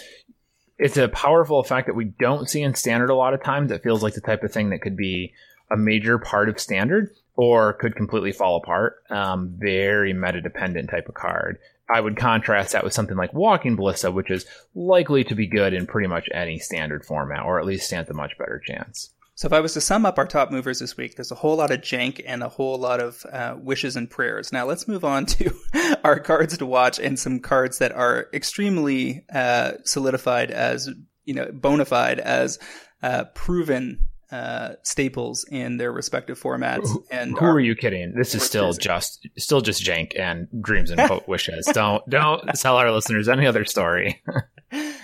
it's 0.78 0.98
a 0.98 1.10
powerful 1.10 1.60
effect 1.60 1.88
that 1.88 1.96
we 1.96 2.06
don't 2.06 2.50
see 2.50 2.62
in 2.62 2.74
standard 2.76 3.10
a 3.10 3.16
lot 3.16 3.34
of 3.34 3.44
times. 3.44 3.72
It 3.72 3.84
feels 3.84 4.02
like 4.02 4.14
the 4.14 4.22
type 4.22 4.44
of 4.44 4.52
thing 4.52 4.70
that 4.70 4.82
could 4.82 4.96
be 4.96 5.34
a 5.70 5.78
major 5.78 6.18
part 6.18 6.50
of 6.50 6.60
standard 6.60 7.12
or 7.36 7.74
could 7.74 7.96
completely 7.96 8.32
fall 8.32 8.58
apart. 8.58 9.04
Um, 9.10 9.56
very 9.58 10.14
meta 10.14 10.42
dependent 10.42 10.90
type 10.90 11.08
of 11.08 11.16
card. 11.16 11.60
I 11.92 12.02
would 12.02 12.18
contrast 12.18 12.74
that 12.74 12.84
with 12.84 12.94
something 12.94 13.18
like 13.18 13.34
Walking 13.34 13.76
Ballista, 13.76 14.12
which 14.12 14.30
is 14.30 14.46
likely 14.76 15.24
to 15.24 15.36
be 15.36 15.48
good 15.48 15.74
in 15.74 15.88
pretty 15.88 16.08
much 16.08 16.30
any 16.34 16.60
standard 16.60 17.06
format, 17.06 17.44
or 17.44 17.60
at 17.60 17.66
least 17.66 17.88
stands 17.88 18.10
a 18.10 18.14
much 18.14 18.38
better 18.38 18.62
chance. 18.64 19.12
So 19.40 19.46
if 19.46 19.54
I 19.54 19.62
was 19.62 19.74
to 19.76 19.82
sum 19.82 20.06
up 20.06 20.18
our 20.18 20.28
top 20.28 20.52
movers 20.52 20.80
this 20.80 20.98
week, 20.98 21.16
there's 21.16 21.32
a 21.32 21.36
whole 21.36 21.56
lot 21.56 21.72
of 21.72 21.80
jank 21.80 22.22
and 22.28 22.44
a 22.44 22.50
whole 22.50 22.78
lot 22.78 23.00
of 23.00 23.26
uh, 23.32 23.56
wishes 23.58 23.96
and 23.96 24.10
prayers. 24.10 24.52
Now 24.52 24.66
let's 24.66 24.86
move 24.86 25.06
on 25.06 25.26
to 25.28 25.56
our 26.04 26.20
cards 26.20 26.58
to 26.58 26.66
watch 26.66 27.00
and 27.00 27.18
some 27.18 27.40
cards 27.40 27.78
that 27.78 27.94
are 27.94 28.28
extremely 28.34 29.26
uh, 29.34 29.76
solidified 29.86 30.52
as 30.52 30.90
you 31.24 31.34
know 31.34 31.50
bona 31.54 31.86
fide 31.86 32.20
as 32.20 32.60
uh, 33.02 33.24
proven 33.34 34.09
uh, 34.32 34.74
staples 34.84 35.46
in 35.50 35.78
their 35.78 35.92
respective 35.92 36.40
formats. 36.40 36.88
And 37.12 37.38
who 37.38 37.46
are, 37.46 37.54
are 37.54 37.60
you 37.60 37.76
kidding? 37.76 38.14
This 38.16 38.36
is 38.36 38.44
still 38.44 38.74
just 38.74 39.28
still 39.38 39.62
just 39.62 39.84
jank 39.84 40.20
and 40.20 40.48
dreams 40.62 40.92
and 40.92 41.10
wishes. 41.28 41.66
Don't 41.74 42.08
don't 42.10 42.44
tell 42.56 42.78
our 42.78 42.92
listeners 42.92 43.28
any 43.28 43.46
other 43.46 43.66
story. 43.66 44.22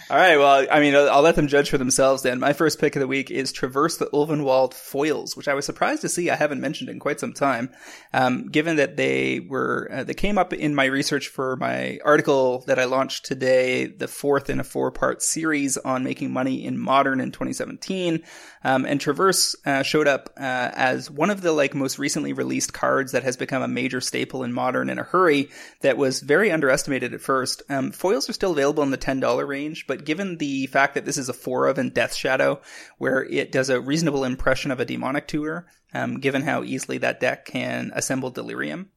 All 0.07 0.17
right. 0.17 0.37
Well, 0.37 0.67
I 0.69 0.81
mean, 0.81 0.93
I'll, 0.93 1.23
let 1.23 1.35
them 1.35 1.47
judge 1.47 1.71
for 1.71 1.79
themselves 1.79 2.21
then. 2.21 2.39
My 2.39 2.53
first 2.53 2.79
pick 2.79 2.95
of 2.95 2.99
the 2.99 3.07
week 3.07 3.31
is 3.31 3.51
Traverse 3.51 3.97
the 3.97 4.05
Ulvenwald 4.05 4.75
Foils, 4.75 5.35
which 5.35 5.47
I 5.47 5.55
was 5.55 5.65
surprised 5.65 6.01
to 6.01 6.09
see 6.09 6.29
I 6.29 6.35
haven't 6.35 6.61
mentioned 6.61 6.91
in 6.91 6.99
quite 6.99 7.19
some 7.19 7.33
time. 7.33 7.71
Um, 8.13 8.45
given 8.49 8.75
that 8.75 8.97
they 8.97 9.39
were, 9.39 9.89
uh, 9.91 10.03
they 10.03 10.13
came 10.13 10.37
up 10.37 10.53
in 10.53 10.75
my 10.75 10.85
research 10.85 11.29
for 11.29 11.55
my 11.55 11.97
article 12.05 12.63
that 12.67 12.77
I 12.77 12.85
launched 12.85 13.25
today, 13.25 13.87
the 13.87 14.07
fourth 14.07 14.51
in 14.51 14.59
a 14.59 14.63
four 14.63 14.91
part 14.91 15.23
series 15.23 15.75
on 15.75 16.03
making 16.03 16.31
money 16.31 16.63
in 16.63 16.77
modern 16.77 17.19
in 17.19 17.31
2017. 17.31 18.21
Um, 18.63 18.85
and 18.85 18.99
Traverse 18.99 19.55
uh, 19.65 19.83
showed 19.83 20.07
up 20.07 20.31
uh, 20.37 20.71
as 20.73 21.09
one 21.09 21.29
of 21.29 21.41
the 21.41 21.51
like 21.51 21.73
most 21.75 21.99
recently 21.99 22.33
released 22.33 22.73
cards 22.73 23.11
that 23.11 23.21
has 23.23 23.37
become 23.37 23.61
a 23.61 23.67
major 23.67 24.01
staple 24.01 24.43
in 24.43 24.53
modern 24.53 24.89
in 24.89 24.97
a 24.97 25.03
hurry 25.03 25.49
that 25.81 25.97
was 25.97 26.19
very 26.19 26.51
underestimated 26.51 27.13
at 27.13 27.21
first. 27.21 27.63
Um, 27.69 27.91
foils 27.91 28.27
are 28.29 28.33
still 28.33 28.51
available 28.51 28.81
in 28.81 28.89
the 28.89 28.97
$10 28.97 29.47
range, 29.47 29.85
but 29.87 29.94
but 29.95 30.05
given 30.05 30.37
the 30.37 30.67
fact 30.67 30.95
that 30.95 31.05
this 31.05 31.17
is 31.17 31.29
a 31.29 31.33
four 31.33 31.67
of 31.67 31.79
in 31.79 31.91
Death 31.91 32.13
Shadow, 32.13 32.61
where 32.97 33.23
it 33.23 33.51
does 33.51 33.69
a 33.69 33.79
reasonable 33.79 34.25
impression 34.25 34.71
of 34.71 34.81
a 34.81 34.85
demonic 34.85 35.25
tutor, 35.25 35.67
um, 35.93 36.19
given 36.19 36.41
how 36.41 36.63
easily 36.63 36.97
that 36.97 37.21
deck 37.21 37.45
can 37.45 37.91
assemble 37.95 38.29
Delirium, 38.29 38.89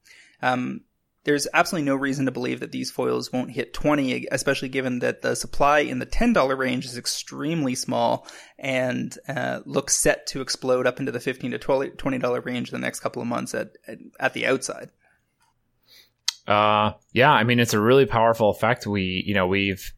um, 0.43 0.81
there's 1.23 1.47
absolutely 1.55 1.85
no 1.85 1.95
reason 1.95 2.27
to 2.27 2.33
believe 2.33 2.61
that 2.61 2.73
these 2.73 2.91
foils 2.91 3.33
won't 3.33 3.53
hit 3.53 3.75
20, 3.75 4.27
especially 4.33 4.71
given 4.71 4.99
that 5.01 5.23
the 5.23 5.37
supply 5.37 5.81
in 5.81 6.01
the 6.01 6.07
$10 6.07 6.59
range 6.59 6.85
is 6.85 6.99
extremely 6.99 7.75
small 7.75 8.27
and 8.59 9.17
uh, 9.29 9.61
looks 9.67 9.95
set 9.95 10.27
to 10.29 10.41
explode 10.41 10.87
up 10.87 10.99
into 10.99 11.13
the 11.13 11.21
15 11.21 11.53
to 11.53 11.59
$20 11.59 12.45
range 12.45 12.73
in 12.73 12.81
the 12.81 12.85
next 12.85 13.01
couple 13.01 13.23
of 13.23 13.29
months 13.29 13.55
at, 13.55 13.77
at, 13.87 13.99
at 14.19 14.35
the 14.35 14.47
outside. 14.47 14.91
Uh, 16.49 16.93
yeah, 17.13 17.31
I 17.31 17.45
mean, 17.45 17.61
it's 17.61 17.75
a 17.75 17.81
really 17.81 18.07
powerful 18.07 18.49
effect. 18.49 18.87
We, 18.87 19.23
you 19.27 19.35
know, 19.35 19.47
we've, 19.47 19.93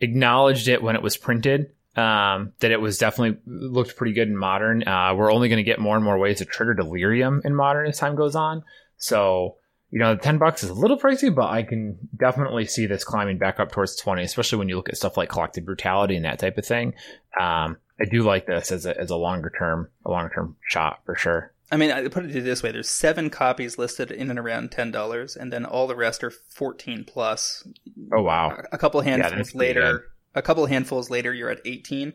acknowledged 0.00 0.68
it 0.68 0.82
when 0.82 0.96
it 0.96 1.02
was 1.02 1.16
printed. 1.16 1.70
Um, 1.96 2.52
that 2.58 2.72
it 2.72 2.80
was 2.80 2.98
definitely 2.98 3.38
looked 3.46 3.94
pretty 3.94 4.14
good 4.14 4.26
in 4.26 4.36
modern. 4.36 4.86
Uh, 4.86 5.14
we're 5.14 5.32
only 5.32 5.48
going 5.48 5.58
to 5.58 5.62
get 5.62 5.78
more 5.78 5.94
and 5.94 6.04
more 6.04 6.18
ways 6.18 6.38
to 6.38 6.44
trigger 6.44 6.74
delirium 6.74 7.40
in 7.44 7.54
modern 7.54 7.86
as 7.86 7.98
time 7.98 8.16
goes 8.16 8.34
on. 8.34 8.64
So, 8.96 9.58
you 9.92 10.00
know, 10.00 10.16
the 10.16 10.20
10 10.20 10.38
bucks 10.38 10.64
is 10.64 10.70
a 10.70 10.74
little 10.74 10.98
pricey, 10.98 11.32
but 11.32 11.50
I 11.50 11.62
can 11.62 11.96
definitely 12.16 12.64
see 12.64 12.86
this 12.86 13.04
climbing 13.04 13.38
back 13.38 13.60
up 13.60 13.70
towards 13.70 13.94
20, 13.94 14.24
especially 14.24 14.58
when 14.58 14.68
you 14.68 14.74
look 14.74 14.88
at 14.88 14.96
stuff 14.96 15.16
like 15.16 15.28
collective 15.28 15.64
brutality 15.64 16.16
and 16.16 16.24
that 16.24 16.40
type 16.40 16.58
of 16.58 16.66
thing. 16.66 16.94
Um, 17.38 17.76
I 18.00 18.06
do 18.10 18.24
like 18.24 18.46
this 18.46 18.72
as 18.72 18.86
a, 18.86 18.98
as 18.98 19.10
a 19.10 19.16
longer 19.16 19.52
term, 19.56 19.88
a 20.04 20.10
longer 20.10 20.34
term 20.34 20.56
shot 20.68 21.00
for 21.06 21.14
sure. 21.14 21.53
I 21.72 21.76
mean, 21.76 21.90
I 21.90 22.06
put 22.08 22.24
it 22.24 22.44
this 22.44 22.62
way: 22.62 22.72
there's 22.72 22.88
seven 22.88 23.30
copies 23.30 23.78
listed 23.78 24.10
in 24.10 24.30
and 24.30 24.38
around 24.38 24.70
ten 24.70 24.90
dollars, 24.90 25.36
and 25.36 25.52
then 25.52 25.64
all 25.64 25.86
the 25.86 25.96
rest 25.96 26.22
are 26.22 26.30
fourteen 26.30 27.04
plus. 27.04 27.66
Oh 28.12 28.22
wow! 28.22 28.56
A, 28.72 28.78
couple 28.78 29.00
handfuls 29.00 29.54
yeah, 29.54 29.58
later, 29.58 30.04
a 30.34 30.42
couple 30.42 30.66
handfuls 30.66 31.10
later, 31.10 31.32
you're 31.32 31.50
at 31.50 31.60
eighteen. 31.64 32.14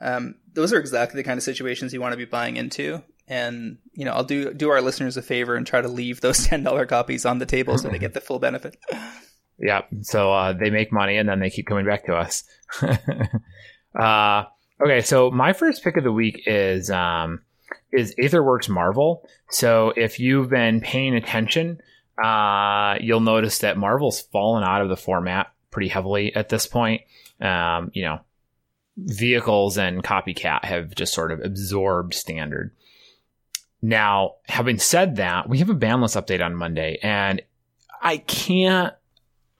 Um, 0.00 0.36
those 0.52 0.72
are 0.72 0.78
exactly 0.78 1.20
the 1.20 1.26
kind 1.26 1.38
of 1.38 1.44
situations 1.44 1.92
you 1.92 2.00
want 2.00 2.12
to 2.12 2.18
be 2.18 2.24
buying 2.24 2.56
into. 2.56 3.02
And 3.28 3.78
you 3.92 4.04
know, 4.04 4.12
I'll 4.12 4.24
do 4.24 4.52
do 4.52 4.70
our 4.70 4.80
listeners 4.80 5.16
a 5.16 5.22
favor 5.22 5.56
and 5.56 5.66
try 5.66 5.80
to 5.80 5.88
leave 5.88 6.20
those 6.20 6.46
ten 6.46 6.62
dollar 6.62 6.86
copies 6.86 7.26
on 7.26 7.38
the 7.38 7.46
table 7.46 7.78
so 7.78 7.88
they 7.88 7.98
get 7.98 8.14
the 8.14 8.20
full 8.20 8.38
benefit. 8.38 8.76
Yeah, 9.58 9.82
so 10.02 10.32
uh, 10.32 10.52
they 10.52 10.70
make 10.70 10.92
money 10.92 11.16
and 11.16 11.28
then 11.28 11.40
they 11.40 11.50
keep 11.50 11.66
coming 11.66 11.86
back 11.86 12.04
to 12.06 12.14
us. 12.14 12.44
uh, 13.98 14.44
okay, 14.84 15.00
so 15.00 15.30
my 15.30 15.52
first 15.52 15.82
pick 15.82 15.96
of 15.96 16.04
the 16.04 16.12
week 16.12 16.42
is 16.46 16.90
um, 16.90 17.40
is 17.92 18.14
Aetherworks 18.16 18.68
Marvel. 18.68 19.28
So 19.50 19.92
if 19.96 20.18
you've 20.20 20.50
been 20.50 20.80
paying 20.80 21.14
attention, 21.14 21.80
uh, 22.22 22.96
you'll 23.00 23.20
notice 23.20 23.58
that 23.58 23.78
Marvel's 23.78 24.20
fallen 24.20 24.64
out 24.64 24.82
of 24.82 24.88
the 24.88 24.96
format 24.96 25.52
pretty 25.70 25.88
heavily 25.88 26.34
at 26.34 26.48
this 26.48 26.66
point. 26.66 27.02
Um, 27.40 27.90
you 27.94 28.02
know, 28.02 28.20
vehicles 28.96 29.76
and 29.76 30.02
copycat 30.02 30.64
have 30.64 30.94
just 30.94 31.12
sort 31.12 31.32
of 31.32 31.40
absorbed 31.44 32.14
standard. 32.14 32.74
Now, 33.82 34.36
having 34.48 34.78
said 34.78 35.16
that, 35.16 35.48
we 35.48 35.58
have 35.58 35.70
a 35.70 35.74
ban 35.74 36.00
list 36.00 36.16
update 36.16 36.44
on 36.44 36.54
Monday, 36.54 36.98
and 37.02 37.42
I 38.00 38.16
can't 38.18 38.94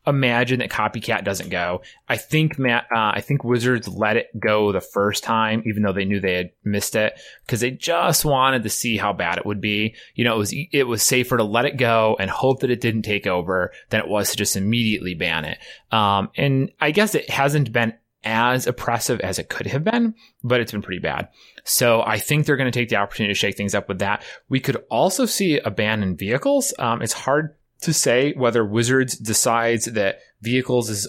imagine 0.07 0.61
that 0.61 0.71
copycat 0.71 1.25
doesn't 1.25 1.51
go. 1.51 1.83
I 2.09 2.17
think 2.17 2.59
Matt, 2.59 2.87
uh, 2.95 3.13
I 3.15 3.21
think 3.21 3.45
Wizards 3.45 3.89
let 3.89 4.17
it 4.17 4.29
go 4.39 4.73
the 4.73 4.81
first 4.81 5.25
time, 5.25 5.63
even 5.67 5.83
though 5.83 5.93
they 5.93 6.05
knew 6.05 6.21
they 6.21 6.35
had 6.35 6.51
missed 6.65 6.95
it, 6.95 7.19
because 7.45 7.61
they 7.61 7.73
just 7.73 8.25
wanted 8.25 8.63
to 8.63 8.71
see 8.71 8.97
how 8.97 9.13
bad 9.13 9.39
it 9.39 9.47
would 9.47 9.61
be. 9.61 9.95
You 10.15 10.25
know, 10.25 10.35
it 10.35 10.39
was 10.39 10.55
it 10.73 10.85
was 10.85 11.03
safer 11.03 11.37
to 11.37 11.45
let 11.45 11.65
it 11.65 11.77
go 11.77 12.17
and 12.19 12.31
hope 12.31 12.61
that 12.61 12.71
it 12.71 12.81
didn't 12.81 13.03
take 13.03 13.27
over 13.27 13.73
than 13.91 14.01
it 14.01 14.09
was 14.09 14.31
to 14.31 14.37
just 14.37 14.57
immediately 14.57 15.15
ban 15.15 15.45
it. 15.45 15.59
Um, 15.91 16.31
and 16.37 16.71
I 16.81 16.91
guess 16.91 17.15
it 17.15 17.29
hasn't 17.31 17.73
been 17.73 17.95
as 18.25 18.67
oppressive 18.67 19.21
as 19.21 19.39
it 19.39 19.49
could 19.49 19.69
have 19.69 19.85
been, 19.85 20.15
but 20.43 20.61
it's 20.61 20.73
been 20.73 20.83
pretty 20.83 21.01
bad. 21.01 21.29
So 21.63 22.03
I 22.03 22.19
think 22.19 22.45
they're 22.45 22.57
going 22.57 22.71
to 22.71 22.77
take 22.77 22.89
the 22.89 22.97
opportunity 22.97 23.33
to 23.33 23.39
shake 23.39 23.57
things 23.57 23.75
up 23.75 23.89
with 23.89 24.01
that. 24.01 24.25
We 24.49 24.59
could 24.59 24.85
also 24.91 25.27
see 25.27 25.59
a 25.59 25.71
ban 25.71 26.03
in 26.03 26.17
vehicles. 26.17 26.75
Um, 26.79 27.03
it's 27.03 27.13
hard 27.13 27.55
to 27.83 27.93
say 27.93 28.33
whether 28.35 28.65
Wizards 28.65 29.17
decides 29.17 29.87
that 29.87 30.21
vehicles 30.43 30.91
is 30.91 31.09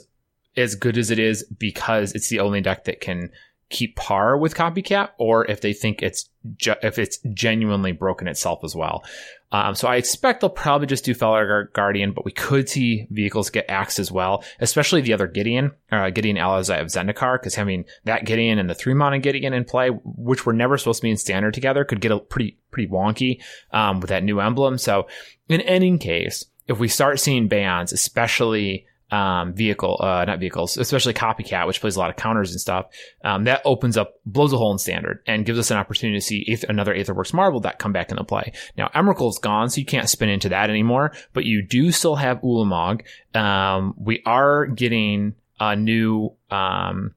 as 0.56 0.76
good 0.76 0.98
as 0.98 1.12
it 1.12 1.20
is 1.20 1.44
because 1.58 2.14
it's 2.14 2.30
the 2.30 2.40
only 2.40 2.62
deck 2.62 2.86
that 2.86 3.00
can 3.00 3.30
keep 3.70 3.96
par 3.96 4.38
with 4.38 4.56
copycat 4.56 5.10
or 5.18 5.46
if 5.46 5.60
they 5.60 5.74
think 5.74 6.02
it's 6.02 6.30
if 6.62 6.98
it's 6.98 7.18
genuinely 7.34 7.92
broken 7.92 8.28
itself 8.28 8.64
as 8.64 8.76
well. 8.76 9.04
Um, 9.52 9.76
so 9.76 9.88
I 9.88 9.96
expect 9.96 10.42
they'll 10.42 10.50
probably 10.50 10.88
just 10.88 11.06
do 11.06 11.14
Felidar 11.14 11.72
Guardian, 11.72 12.12
but 12.12 12.26
we 12.26 12.32
could 12.32 12.68
see 12.68 13.08
vehicles 13.10 13.50
get 13.50 13.70
axed 13.70 13.98
as 13.98 14.12
well, 14.12 14.44
especially 14.60 15.02
the 15.02 15.14
other 15.14 15.28
Gideon, 15.28 15.72
uh, 15.92 16.10
Gideon 16.10 16.36
Alazai 16.36 16.82
of 16.82 16.88
Zendikar, 16.88 17.40
because 17.40 17.56
having 17.56 17.86
that 18.04 18.26
Gideon 18.26 18.60
and 18.60 18.70
the 18.70 18.76
three 18.76 18.94
mana 18.94 19.20
Gideon 19.20 19.54
in 19.54 19.64
play, 19.64 19.90
which 19.90 20.46
were 20.46 20.54
never 20.54 20.78
supposed 20.78 21.00
to 21.00 21.04
be 21.04 21.12
in 21.12 21.18
standard 21.18 21.54
together, 21.54 21.86
could 21.86 22.02
get 22.02 22.12
a 22.12 22.20
pretty 22.20 22.58
pretty 22.72 22.90
wonky 22.90 23.42
um, 23.72 24.02
with 24.02 24.10
that 24.10 24.24
new 24.24 24.40
emblem. 24.40 24.78
So 24.78 25.08
in 25.48 25.62
any 25.62 25.98
case, 25.98 26.46
if 26.68 26.80
we 26.80 26.88
start 26.88 27.20
seeing 27.20 27.48
bans, 27.48 27.94
especially 27.94 28.86
um, 29.10 29.54
vehicle, 29.54 29.98
uh, 30.02 30.26
not 30.26 30.40
vehicles, 30.40 30.78
especially 30.78 31.14
copycat, 31.14 31.66
which 31.66 31.80
plays 31.80 31.96
a 31.96 32.00
lot 32.00 32.10
of 32.10 32.18
counters 32.18 32.52
and 32.52 32.60
stuff, 32.60 32.88
um, 33.24 33.46
that 33.46 33.62
opens 33.64 33.96
up, 33.96 34.16
blows 34.26 34.52
a 34.52 34.58
hole 34.58 34.72
in 34.72 34.78
standard 34.78 35.24
and 35.26 35.46
gives 35.46 35.60
us 35.60 35.72
an 35.72 35.78
opportunity 35.78 36.20
to 36.20 36.26
see 36.26 36.46
Aether, 36.48 36.68
another 36.68 36.94
Aetherworks 36.94 37.34
Marvel 37.34 37.62
that 37.62 37.80
come 37.80 37.94
back 37.94 38.12
into 38.12 38.24
play. 38.24 38.52
Now, 38.78 38.90
Emrakul's 38.90 39.40
gone, 39.40 39.70
so 39.70 39.80
you 39.80 39.86
can't 39.86 40.10
spin 40.10 40.30
into 40.30 40.50
that 40.50 40.70
anymore, 40.70 41.14
but 41.34 41.46
you 41.46 41.66
do 41.66 41.92
still 41.92 42.16
have 42.18 42.42
Ulamog. 42.42 43.06
Um, 43.34 43.94
we 43.98 44.22
are 44.26 44.66
getting 44.66 45.36
a 45.60 45.76
new, 45.76 46.34
um, 46.52 47.14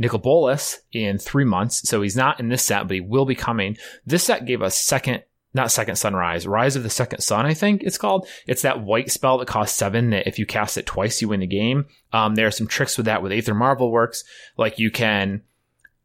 Nicol 0.00 0.18
Bolas 0.18 0.80
in 0.92 1.18
three 1.18 1.44
months. 1.44 1.86
So 1.86 2.00
he's 2.00 2.16
not 2.16 2.40
in 2.40 2.48
this 2.48 2.64
set, 2.64 2.88
but 2.88 2.94
he 2.94 3.00
will 3.00 3.26
be 3.26 3.34
coming. 3.34 3.76
This 4.06 4.24
set 4.24 4.46
gave 4.46 4.62
us 4.62 4.80
second 4.80 5.24
not 5.52 5.72
Second 5.72 5.96
Sunrise, 5.96 6.46
Rise 6.46 6.76
of 6.76 6.82
the 6.82 6.90
Second 6.90 7.20
Sun, 7.20 7.46
I 7.46 7.54
think 7.54 7.82
it's 7.82 7.98
called. 7.98 8.26
It's 8.46 8.62
that 8.62 8.82
white 8.82 9.10
spell 9.10 9.38
that 9.38 9.48
costs 9.48 9.76
seven 9.76 10.10
that 10.10 10.28
if 10.28 10.38
you 10.38 10.46
cast 10.46 10.78
it 10.78 10.86
twice, 10.86 11.20
you 11.20 11.28
win 11.28 11.40
the 11.40 11.46
game. 11.46 11.86
Um, 12.12 12.36
there 12.36 12.46
are 12.46 12.52
some 12.52 12.66
tricks 12.66 12.96
with 12.96 13.06
that 13.06 13.22
with 13.22 13.32
Aether 13.32 13.54
Marvel 13.54 13.90
works. 13.90 14.22
Like 14.56 14.78
you 14.78 14.90
can 14.90 15.42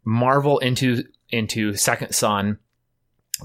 marvel 0.04 0.58
into, 0.60 1.04
into 1.30 1.76
Second 1.76 2.14
Sun, 2.14 2.58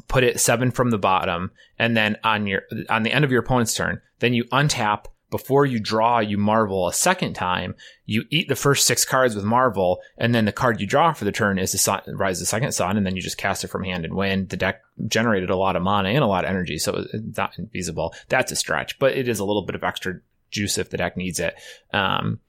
put 0.08 0.24
it 0.24 0.40
seven 0.40 0.70
from 0.70 0.90
the 0.90 0.98
bottom, 0.98 1.50
and 1.78 1.96
then 1.96 2.16
on 2.24 2.46
your, 2.46 2.62
on 2.88 3.02
the 3.02 3.12
end 3.12 3.24
of 3.24 3.30
your 3.30 3.42
opponent's 3.42 3.74
turn, 3.74 4.00
then 4.20 4.32
you 4.32 4.44
untap 4.44 5.06
before 5.30 5.64
you 5.64 5.78
draw, 5.78 6.18
you 6.18 6.36
marvel 6.36 6.88
a 6.88 6.92
second 6.92 7.34
time. 7.34 7.74
You 8.04 8.24
eat 8.30 8.48
the 8.48 8.56
first 8.56 8.86
six 8.86 9.04
cards 9.04 9.36
with 9.36 9.44
marvel, 9.44 10.00
and 10.18 10.34
then 10.34 10.44
the 10.44 10.52
card 10.52 10.80
you 10.80 10.86
draw 10.86 11.12
for 11.12 11.24
the 11.24 11.32
turn 11.32 11.58
is 11.58 11.72
the 11.72 11.78
sun, 11.78 12.02
rise 12.08 12.40
the 12.40 12.46
second 12.46 12.72
sun, 12.72 12.96
and 12.96 13.06
then 13.06 13.16
you 13.16 13.22
just 13.22 13.38
cast 13.38 13.62
it 13.62 13.68
from 13.68 13.84
hand 13.84 14.04
and 14.04 14.14
win. 14.14 14.46
The 14.46 14.56
deck 14.56 14.82
generated 15.06 15.50
a 15.50 15.56
lot 15.56 15.76
of 15.76 15.82
mana 15.82 16.10
and 16.10 16.24
a 16.24 16.26
lot 16.26 16.44
of 16.44 16.50
energy, 16.50 16.78
so 16.78 17.04
it's 17.12 17.36
not 17.36 17.54
infeasible. 17.54 18.12
That's 18.28 18.52
a 18.52 18.56
stretch, 18.56 18.98
but 18.98 19.12
it 19.12 19.28
is 19.28 19.38
a 19.38 19.44
little 19.44 19.64
bit 19.64 19.76
of 19.76 19.84
extra 19.84 20.20
juice 20.50 20.78
if 20.78 20.90
the 20.90 20.96
deck 20.96 21.16
needs 21.16 21.38
it. 21.38 21.54
Um, 21.92 22.40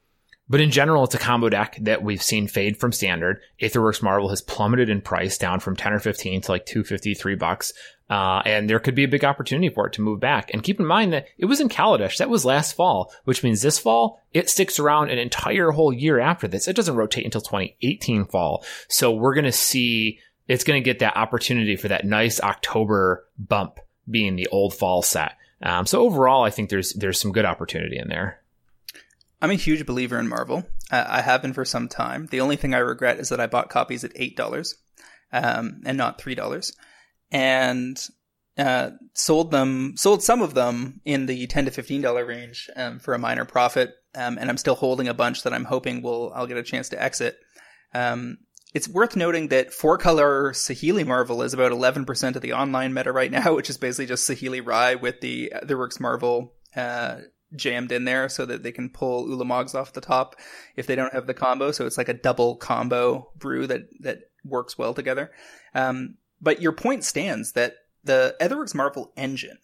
but 0.52 0.60
in 0.60 0.70
general, 0.70 1.06
it's 1.06 1.15
a 1.15 1.20
combo 1.20 1.48
deck 1.48 1.78
that 1.80 2.04
we've 2.04 2.22
seen 2.22 2.46
fade 2.46 2.76
from 2.76 2.91
standard. 2.91 3.39
Aetherworks 3.62 4.04
Marvel 4.04 4.28
has 4.28 4.41
plummeted 4.41 4.89
in 4.89 5.00
price 5.00 5.38
down 5.38 5.62
from 5.62 5.78
10 5.78 5.94
or 5.94 6.00
15 6.00 6.41
to 6.41 6.52
like 6.52 6.65
253 6.65 7.36
bucks. 7.36 7.72
Uh, 8.12 8.41
and 8.45 8.69
there 8.69 8.80
could 8.80 8.93
be 8.93 9.06
a 9.06 9.08
big 9.08 9.24
opportunity 9.24 9.69
for 9.69 9.88
it 9.88 9.93
to 9.93 10.02
move 10.02 10.19
back. 10.19 10.52
And 10.52 10.62
keep 10.62 10.82
in 10.82 10.86
mind 10.86 11.13
that 11.13 11.28
it 11.38 11.45
was 11.45 11.62
in 11.62 11.69
Kaladesh. 11.69 12.17
That 12.17 12.30
was 12.30 12.43
last 12.43 12.76
fall, 12.76 13.10
which 13.24 13.41
means 13.41 13.62
this 13.62 13.80
fall, 13.80 14.19
it 14.34 14.50
sticks 14.50 14.80
around 14.80 15.12
an 15.12 15.17
entire 15.17 15.71
whole 15.71 15.93
year 15.93 16.19
after 16.19 16.45
this. 16.45 16.67
It 16.67 16.76
doesn't 16.76 16.97
rotate 16.97 17.24
until 17.24 17.39
2018 17.39 18.26
fall. 18.26 18.65
So 18.89 19.13
we're 19.13 19.34
going 19.34 19.45
to 19.45 19.52
see, 19.54 20.19
it's 20.50 20.65
going 20.65 20.84
to 20.84 20.86
get 20.86 21.00
that 21.00 21.15
opportunity 21.15 21.78
for 21.78 21.88
that 21.88 22.04
nice 22.04 22.41
October 22.41 23.26
bump 23.39 23.80
being 24.10 24.36
the 24.36 24.47
old 24.47 24.74
fall 24.74 25.02
set. 25.02 25.38
Um, 25.63 25.86
so 25.86 26.02
overall, 26.02 26.43
I 26.43 26.50
think 26.50 26.69
there's, 26.69 26.91
there's 26.91 27.17
some 27.17 27.32
good 27.32 27.45
opportunity 27.45 27.97
in 27.97 28.10
there. 28.10 28.41
I'm 29.41 29.52
a 29.52 29.56
huge 29.56 29.86
believer 29.86 30.19
in 30.19 30.28
Marvel. 30.28 30.65
Uh, 30.91 31.06
I 31.08 31.21
have 31.21 31.41
been 31.41 31.54
for 31.54 31.63
some 31.63 31.88
time. 31.88 32.28
The 32.30 32.41
only 32.41 32.58
thing 32.58 32.74
I 32.74 32.80
regret 32.80 33.19
is 33.19 33.30
that 33.30 33.39
I 33.39 33.47
bought 33.47 33.69
copies 33.69 34.04
at 34.04 34.12
eight 34.15 34.36
dollars, 34.36 34.76
um, 35.32 35.82
and 35.86 35.97
not 35.97 36.19
three 36.19 36.36
dollars, 36.36 36.76
and 37.32 37.98
uh, 38.58 38.91
sold 39.13 39.52
them, 39.52 39.94
sold 39.96 40.24
some 40.24 40.41
of 40.41 40.54
them 40.54 41.02
in 41.06 41.26
the 41.26 41.48
ten 41.48 41.65
to 41.65 41.72
fifteen 41.72 42.02
dollar 42.02 42.26
range 42.26 42.70
um, 42.76 43.00
for 43.00 43.13
a 43.13 43.20
minor 43.20 43.46
profit. 43.46 43.94
Um, 44.13 44.38
and 44.38 44.50
I'm 44.50 44.58
still 44.58 44.76
holding 44.76 45.08
a 45.08 45.13
bunch 45.13 45.44
that 45.44 45.54
I'm 45.54 45.63
hoping 45.63 46.02
will 46.02 46.34
I'll 46.36 46.48
get 46.48 46.58
a 46.58 46.63
chance 46.63 46.89
to 46.89 47.02
exit. 47.02 47.38
Um, 47.94 48.39
it's 48.74 48.88
worth 48.88 49.15
noting 49.15 49.50
that 49.50 49.74
four 49.74 49.98
color 49.98 50.52
Saheeli 50.54 51.06
Marvel 51.06 51.41
is 51.41 51.54
about 51.54 51.72
11% 51.72 52.36
of 52.36 52.41
the 52.41 52.54
online 52.54 52.94
meta 52.94 53.12
right 53.12 53.32
now, 53.32 53.54
which 53.56 53.70
is 53.70 53.78
basically 53.78 54.06
just 54.06 54.30
Saheeli 54.30 54.65
Rai 54.65 54.96
with 54.96 55.22
the 55.22 55.52
Aetherworks 55.56 56.00
Marvel 56.00 56.54
uh, 56.76 57.17
jammed 57.56 57.91
in 57.91 58.06
there 58.06 58.30
so 58.30 58.46
that 58.46 58.63
they 58.63 58.72
can 58.72 58.89
pull 58.89 59.28
Ulamogs 59.28 59.76
off 59.76 59.94
the 59.94 60.02
top 60.02 60.36
if 60.76 60.88
they 60.88 60.96
don't 60.96 61.13
have 61.13 61.28
the 61.28 61.34
combo. 61.34 61.72
So 61.72 61.86
it's 61.86 61.98
like 61.98 62.10
a 62.10 62.13
double 62.13 62.56
combo 62.56 63.32
brew 63.36 63.67
that 63.67 63.82
that 64.02 64.20
works 64.46 64.78
well 64.78 64.94
together. 64.94 65.32
Um, 65.74 66.15
but 66.41 66.62
your 66.62 66.71
point 66.71 67.04
stands 67.04 67.54
that 67.54 67.75
the 68.04 68.36
Aetherworks 68.41 68.75
Marvel 68.75 69.12
engine, 69.15 69.60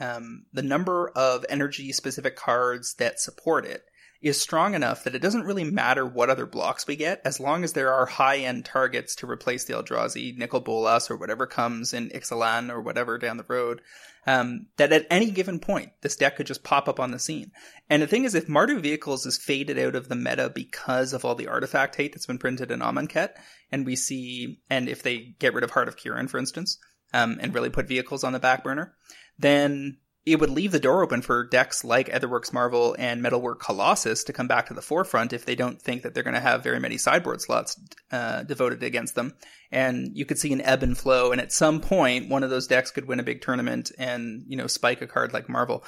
um, 0.00 0.46
the 0.52 0.62
number 0.62 1.08
of 1.10 1.46
energy 1.48 1.92
specific 1.92 2.36
cards 2.36 2.94
that 2.94 3.20
support 3.20 3.64
it, 3.64 3.84
is 4.20 4.40
strong 4.40 4.74
enough 4.74 5.04
that 5.04 5.14
it 5.14 5.22
doesn't 5.22 5.44
really 5.44 5.64
matter 5.64 6.06
what 6.06 6.30
other 6.30 6.46
blocks 6.46 6.86
we 6.86 6.96
get, 6.96 7.20
as 7.24 7.40
long 7.40 7.64
as 7.64 7.72
there 7.72 7.92
are 7.92 8.06
high 8.06 8.38
end 8.38 8.64
targets 8.64 9.14
to 9.16 9.30
replace 9.30 9.64
the 9.64 9.74
Eldrazi, 9.74 10.36
Nicol 10.36 10.60
Bolas, 10.60 11.10
or 11.10 11.16
whatever 11.16 11.46
comes 11.46 11.92
in 11.92 12.10
Ixalan 12.10 12.70
or 12.70 12.80
whatever 12.80 13.18
down 13.18 13.36
the 13.36 13.44
road. 13.48 13.80
Um, 14.28 14.66
that 14.76 14.92
at 14.92 15.06
any 15.08 15.30
given 15.30 15.60
point, 15.60 15.92
this 16.00 16.16
deck 16.16 16.36
could 16.36 16.48
just 16.48 16.64
pop 16.64 16.88
up 16.88 16.98
on 16.98 17.12
the 17.12 17.18
scene. 17.18 17.52
And 17.88 18.02
the 18.02 18.08
thing 18.08 18.24
is, 18.24 18.34
if 18.34 18.48
Mardu 18.48 18.80
Vehicles 18.80 19.24
is 19.24 19.38
faded 19.38 19.78
out 19.78 19.94
of 19.94 20.08
the 20.08 20.16
meta 20.16 20.50
because 20.52 21.12
of 21.12 21.24
all 21.24 21.36
the 21.36 21.46
artifact 21.46 21.94
hate 21.94 22.12
that's 22.12 22.26
been 22.26 22.38
printed 22.38 22.72
in 22.72 22.80
Amonkhet, 22.80 23.30
and 23.70 23.86
we 23.86 23.94
see, 23.94 24.60
and 24.68 24.88
if 24.88 25.04
they 25.04 25.36
get 25.38 25.54
rid 25.54 25.62
of 25.62 25.70
Heart 25.70 25.86
of 25.86 25.96
Kiran, 25.96 26.28
for 26.28 26.38
instance, 26.38 26.78
um, 27.14 27.38
and 27.40 27.54
really 27.54 27.70
put 27.70 27.86
vehicles 27.86 28.24
on 28.24 28.32
the 28.32 28.40
back 28.40 28.64
burner, 28.64 28.94
then 29.38 29.98
it 30.26 30.40
would 30.40 30.50
leave 30.50 30.72
the 30.72 30.80
door 30.80 31.04
open 31.04 31.22
for 31.22 31.46
decks 31.46 31.84
like 31.84 32.08
Aetherworks 32.08 32.52
Marvel 32.52 32.96
and 32.98 33.22
Metalwork 33.22 33.60
Colossus 33.60 34.24
to 34.24 34.32
come 34.32 34.48
back 34.48 34.66
to 34.66 34.74
the 34.74 34.82
forefront 34.82 35.32
if 35.32 35.46
they 35.46 35.54
don't 35.54 35.80
think 35.80 36.02
that 36.02 36.14
they're 36.14 36.24
going 36.24 36.34
to 36.34 36.40
have 36.40 36.64
very 36.64 36.80
many 36.80 36.98
sideboard 36.98 37.40
slots 37.40 37.80
uh, 38.10 38.42
devoted 38.42 38.82
against 38.82 39.14
them. 39.14 39.34
And 39.70 40.10
you 40.16 40.26
could 40.26 40.38
see 40.38 40.52
an 40.52 40.60
ebb 40.60 40.82
and 40.82 40.98
flow, 40.98 41.30
and 41.30 41.40
at 41.40 41.52
some 41.52 41.80
point, 41.80 42.28
one 42.28 42.42
of 42.42 42.50
those 42.50 42.66
decks 42.66 42.90
could 42.90 43.06
win 43.06 43.20
a 43.20 43.24
big 43.24 43.40
tournament 43.40 43.92
and 43.98 44.44
you 44.48 44.56
know 44.56 44.66
spike 44.66 45.00
a 45.00 45.06
card 45.06 45.32
like 45.32 45.48
Marvel. 45.48 45.84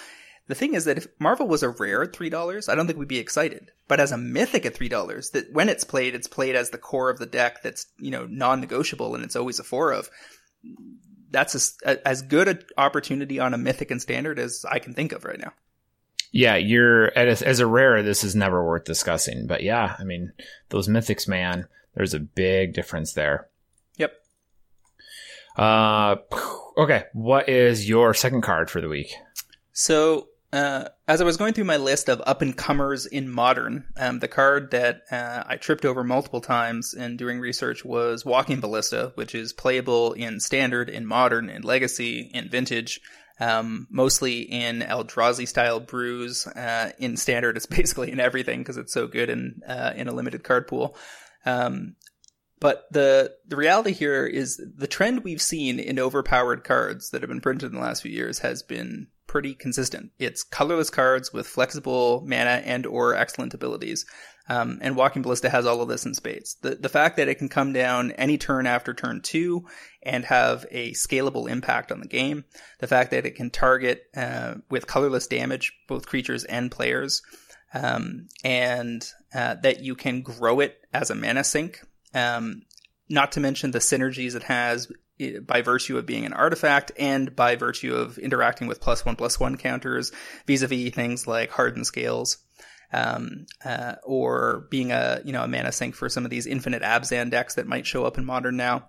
The 0.46 0.54
thing 0.54 0.74
is 0.74 0.86
that 0.86 0.98
if 0.98 1.08
Marvel 1.18 1.46
was 1.46 1.62
a 1.64 1.68
rare 1.68 2.04
at 2.04 2.14
three 2.14 2.30
dollars, 2.30 2.68
I 2.68 2.76
don't 2.76 2.86
think 2.86 2.98
we'd 2.98 3.08
be 3.08 3.18
excited. 3.18 3.72
But 3.88 4.00
as 4.00 4.12
a 4.12 4.18
mythic 4.18 4.64
at 4.64 4.74
three 4.74 4.88
dollars, 4.88 5.30
that 5.30 5.52
when 5.52 5.68
it's 5.68 5.84
played, 5.84 6.14
it's 6.14 6.28
played 6.28 6.54
as 6.54 6.70
the 6.70 6.78
core 6.78 7.10
of 7.10 7.18
the 7.18 7.26
deck 7.26 7.62
that's 7.62 7.86
you 7.98 8.12
know 8.12 8.26
non-negotiable 8.26 9.16
and 9.16 9.24
it's 9.24 9.36
always 9.36 9.58
a 9.58 9.64
four 9.64 9.92
of 9.92 10.08
that's 11.30 11.78
a, 11.84 12.08
as 12.08 12.22
good 12.22 12.48
an 12.48 12.62
opportunity 12.76 13.38
on 13.38 13.54
a 13.54 13.58
mythic 13.58 13.90
and 13.90 14.00
standard 14.00 14.38
as 14.38 14.64
I 14.68 14.78
can 14.78 14.94
think 14.94 15.12
of 15.12 15.24
right 15.24 15.38
now. 15.38 15.52
Yeah, 16.30 16.56
you're 16.56 17.16
as, 17.16 17.42
as 17.42 17.60
a 17.60 17.66
rare. 17.66 18.02
This 18.02 18.22
is 18.24 18.34
never 18.34 18.64
worth 18.64 18.84
discussing, 18.84 19.46
but 19.46 19.62
yeah, 19.62 19.96
I 19.98 20.04
mean 20.04 20.32
those 20.68 20.88
mythics, 20.88 21.26
man. 21.26 21.66
There's 21.94 22.14
a 22.14 22.20
big 22.20 22.74
difference 22.74 23.14
there. 23.14 23.48
Yep. 23.96 24.12
Uh, 25.56 26.16
okay. 26.76 27.04
What 27.12 27.48
is 27.48 27.88
your 27.88 28.14
second 28.14 28.42
card 28.42 28.70
for 28.70 28.80
the 28.80 28.88
week? 28.88 29.12
So 29.72 30.27
uh, 30.52 30.88
as 31.06 31.20
I 31.20 31.24
was 31.24 31.36
going 31.36 31.52
through 31.52 31.64
my 31.64 31.76
list 31.76 32.08
of 32.08 32.22
up 32.24 32.40
and 32.40 32.56
comers 32.56 33.04
in 33.04 33.28
modern, 33.28 33.84
um, 33.98 34.18
the 34.18 34.28
card 34.28 34.70
that 34.70 35.02
uh, 35.10 35.44
I 35.46 35.56
tripped 35.56 35.84
over 35.84 36.02
multiple 36.02 36.40
times 36.40 36.94
in 36.94 37.18
doing 37.18 37.38
research 37.38 37.84
was 37.84 38.24
Walking 38.24 38.60
Ballista, 38.60 39.12
which 39.14 39.34
is 39.34 39.52
playable 39.52 40.14
in 40.14 40.40
standard, 40.40 40.88
in 40.88 41.04
modern, 41.04 41.50
in 41.50 41.62
legacy, 41.62 42.30
in 42.32 42.48
vintage, 42.48 43.00
um, 43.40 43.86
mostly 43.90 44.40
in 44.40 44.80
Eldrazi 44.80 45.46
style 45.46 45.80
brews. 45.80 46.46
Uh, 46.46 46.92
in 46.98 47.18
standard, 47.18 47.58
it's 47.58 47.66
basically 47.76 48.10
in 48.10 48.18
everything 48.20 48.60
because 48.60 48.78
it's 48.78 48.94
so 48.94 49.06
good 49.06 49.28
in 49.28 49.60
uh, 49.68 49.92
in 49.96 50.08
a 50.08 50.14
limited 50.14 50.44
card 50.44 50.66
pool. 50.66 50.96
Um, 51.44 51.96
but 52.58 52.86
the 52.90 53.34
the 53.46 53.56
reality 53.56 53.92
here 53.92 54.26
is 54.26 54.60
the 54.76 54.88
trend 54.88 55.24
we've 55.24 55.42
seen 55.42 55.78
in 55.78 55.98
overpowered 55.98 56.64
cards 56.64 57.10
that 57.10 57.20
have 57.20 57.28
been 57.28 57.42
printed 57.42 57.70
in 57.70 57.76
the 57.76 57.84
last 57.84 58.02
few 58.02 58.10
years 58.10 58.38
has 58.38 58.62
been 58.62 59.08
pretty 59.28 59.54
consistent. 59.54 60.10
It's 60.18 60.42
colorless 60.42 60.90
cards 60.90 61.32
with 61.32 61.46
flexible 61.46 62.24
mana 62.26 62.62
and 62.64 62.84
or 62.84 63.14
excellent 63.14 63.54
abilities. 63.54 64.04
Um, 64.48 64.78
and 64.80 64.96
Walking 64.96 65.22
Ballista 65.22 65.50
has 65.50 65.66
all 65.66 65.82
of 65.82 65.88
this 65.88 66.06
in 66.06 66.14
spades. 66.14 66.56
The 66.62 66.74
the 66.74 66.88
fact 66.88 67.18
that 67.18 67.28
it 67.28 67.36
can 67.36 67.50
come 67.50 67.72
down 67.72 68.12
any 68.12 68.38
turn 68.38 68.66
after 68.66 68.94
turn 68.94 69.20
two 69.20 69.66
and 70.02 70.24
have 70.24 70.64
a 70.70 70.92
scalable 70.92 71.48
impact 71.48 71.92
on 71.92 72.00
the 72.00 72.08
game. 72.08 72.44
The 72.80 72.86
fact 72.86 73.10
that 73.10 73.26
it 73.26 73.34
can 73.36 73.50
target 73.50 74.04
uh, 74.16 74.54
with 74.70 74.86
colorless 74.86 75.26
damage 75.26 75.74
both 75.86 76.06
creatures 76.06 76.44
and 76.44 76.70
players, 76.70 77.22
um, 77.74 78.28
and 78.42 79.06
uh, 79.34 79.56
that 79.62 79.80
you 79.80 79.94
can 79.94 80.22
grow 80.22 80.60
it 80.60 80.78
as 80.92 81.10
a 81.10 81.14
mana 81.14 81.44
sink. 81.44 81.80
Um, 82.14 82.62
not 83.10 83.32
to 83.32 83.40
mention 83.40 83.70
the 83.70 83.78
synergies 83.78 84.34
it 84.34 84.44
has 84.44 84.90
by 85.46 85.62
virtue 85.62 85.98
of 85.98 86.06
being 86.06 86.24
an 86.24 86.32
artifact 86.32 86.92
and 86.98 87.34
by 87.34 87.56
virtue 87.56 87.94
of 87.94 88.18
interacting 88.18 88.68
with 88.68 88.80
plus 88.80 89.04
one 89.04 89.16
plus 89.16 89.40
one 89.40 89.56
counters 89.56 90.12
vis-a-vis 90.46 90.94
things 90.94 91.26
like 91.26 91.50
hardened 91.50 91.86
scales 91.86 92.38
um, 92.92 93.46
uh, 93.64 93.94
or 94.04 94.66
being 94.70 94.92
a 94.92 95.20
you 95.24 95.32
know 95.32 95.42
a 95.42 95.48
mana 95.48 95.72
sink 95.72 95.94
for 95.94 96.08
some 96.08 96.24
of 96.24 96.30
these 96.30 96.46
infinite 96.46 96.82
Abzan 96.82 97.30
decks 97.30 97.54
that 97.54 97.66
might 97.66 97.86
show 97.86 98.04
up 98.04 98.18
in 98.18 98.24
modern 98.24 98.56
now 98.56 98.88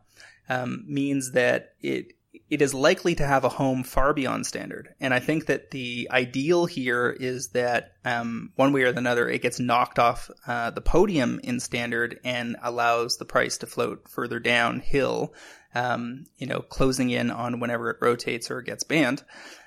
um, 0.49 0.83
means 0.87 1.31
that 1.31 1.73
it 1.81 2.13
it 2.49 2.61
is 2.61 2.73
likely 2.73 3.15
to 3.15 3.25
have 3.25 3.43
a 3.43 3.49
home 3.49 3.83
far 3.83 4.13
beyond 4.13 4.45
standard. 4.45 4.93
And 4.99 5.13
I 5.13 5.19
think 5.19 5.47
that 5.47 5.71
the 5.71 6.07
ideal 6.11 6.65
here 6.65 7.09
is 7.09 7.49
that 7.49 7.93
um, 8.03 8.51
one 8.55 8.73
way 8.73 8.83
or 8.83 8.87
another, 8.87 9.29
it 9.29 9.41
gets 9.41 9.59
knocked 9.59 9.99
off 9.99 10.31
uh, 10.47 10.71
the 10.71 10.81
podium 10.81 11.39
in 11.43 11.59
standard 11.59 12.19
and 12.23 12.55
allows 12.61 13.17
the 13.17 13.25
price 13.25 13.59
to 13.59 13.67
float 13.67 14.09
further 14.09 14.39
downhill 14.39 15.33
um, 15.75 16.25
you 16.37 16.47
know, 16.47 16.61
closing 16.61 17.09
in 17.09 17.31
on 17.31 17.59
whenever 17.59 17.89
it 17.89 17.97
rotates 18.01 18.49
or 18.49 18.61
gets 18.61 18.83
banned. 18.83 19.23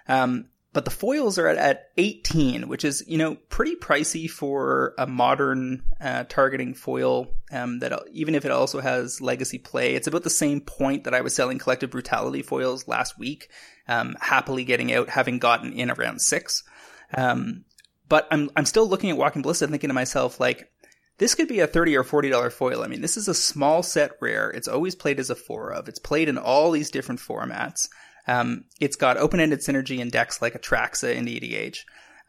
Um, 0.09 0.47
but 0.73 0.87
the 0.87 0.91
foils 0.91 1.39
are 1.39 1.49
at, 1.49 1.59
at 1.59 1.91
18, 1.99 2.67
which 2.67 2.85
is, 2.85 3.05
you 3.07 3.19
know, 3.19 3.35
pretty 3.51 3.77
pricey 3.77 4.29
for 4.29 4.95
a 4.97 5.07
modern 5.07 5.83
uh, 6.01 6.25
targeting 6.25 6.73
foil 6.73 7.29
um, 7.53 7.81
that 7.81 7.93
even 8.11 8.35
if 8.35 8.47
it 8.47 8.51
also 8.51 8.81
has 8.81 9.21
legacy 9.21 9.59
play, 9.59 9.95
it's 9.95 10.07
about 10.07 10.23
the 10.23 10.31
same 10.31 10.63
point 10.63 11.05
that 11.05 11.15
I 11.15 11.21
was 11.21 11.35
selling 11.35 11.59
collective 11.59 11.91
brutality 11.91 12.43
foils 12.43 12.89
last 12.89 13.19
week, 13.19 13.51
um, 13.87 14.17
happily 14.21 14.65
getting 14.65 14.93
out, 14.95 15.11
having 15.11 15.39
gotten 15.39 15.75
in 15.75 15.91
around 15.91 16.23
six. 16.23 16.65
Um, 17.13 17.67
but 18.09 18.27
I'm, 18.31 18.51
I'm 18.57 18.65
still 18.65 18.89
looking 18.89 19.11
at 19.11 19.19
Walking 19.19 19.43
Ballista 19.43 19.67
thinking 19.67 19.89
to 19.89 19.95
myself, 19.95 20.41
like, 20.41 20.72
this 21.19 21.35
could 21.35 21.49
be 21.49 21.61
a 21.61 21.67
30 21.67 21.97
or 21.97 22.05
$40 22.05 22.53
foil. 22.53 22.83
I 22.83 22.89
mean, 22.89 23.01
this 23.01 23.17
is 23.17 23.29
a 23.29 23.35
small 23.35 23.83
set 23.83 24.13
rare. 24.21 24.51
It's 24.51 24.69
always 24.69 24.95
played 24.95 25.21
as 25.21 25.31
a 25.31 25.35
four 25.35 25.73
of. 25.73 25.89
It's 25.89 25.99
played 25.99 26.29
in 26.29 26.39
all 26.39 26.71
these 26.71 26.91
different 26.91 27.21
formats. 27.21 27.89
Um, 28.27 28.65
it's 28.81 28.97
got 28.97 29.17
open-ended 29.17 29.61
synergy 29.61 29.99
in 29.99 30.09
decks 30.09 30.41
like 30.41 30.55
Atraxa 30.55 31.17
and 31.17 31.29
EDH. 31.29 31.79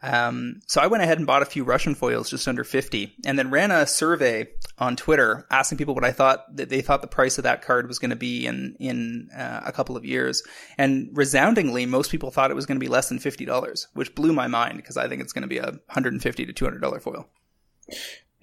Um, 0.02 0.60
so 0.66 0.82
I 0.82 0.88
went 0.88 1.02
ahead 1.02 1.16
and 1.16 1.26
bought 1.26 1.40
a 1.40 1.46
few 1.46 1.64
Russian 1.64 1.94
foils 1.94 2.28
just 2.28 2.46
under 2.46 2.62
50 2.62 3.14
and 3.24 3.38
then 3.38 3.50
ran 3.50 3.70
a 3.70 3.86
survey 3.86 4.48
on 4.76 4.96
Twitter 4.96 5.46
asking 5.50 5.78
people 5.78 5.94
what 5.94 6.04
I 6.04 6.12
thought 6.12 6.44
that 6.56 6.68
they 6.68 6.82
thought 6.82 7.00
the 7.00 7.06
price 7.06 7.38
of 7.38 7.44
that 7.44 7.62
card 7.62 7.88
was 7.88 7.98
going 7.98 8.10
to 8.10 8.16
be 8.16 8.44
in, 8.46 8.76
in 8.78 9.30
uh, 9.34 9.62
a 9.64 9.72
couple 9.72 9.96
of 9.96 10.04
years. 10.04 10.42
And 10.76 11.08
resoundingly, 11.14 11.86
most 11.86 12.10
people 12.10 12.30
thought 12.30 12.50
it 12.50 12.54
was 12.54 12.66
going 12.66 12.76
to 12.76 12.84
be 12.84 12.90
less 12.90 13.08
than 13.08 13.18
$50, 13.18 13.86
which 13.94 14.14
blew 14.14 14.34
my 14.34 14.46
mind 14.46 14.76
because 14.76 14.98
I 14.98 15.08
think 15.08 15.22
it's 15.22 15.32
going 15.32 15.42
to 15.42 15.48
be 15.48 15.58
a 15.58 15.70
150 15.70 16.46
to 16.46 16.52
$200 16.52 17.00
foil 17.00 17.26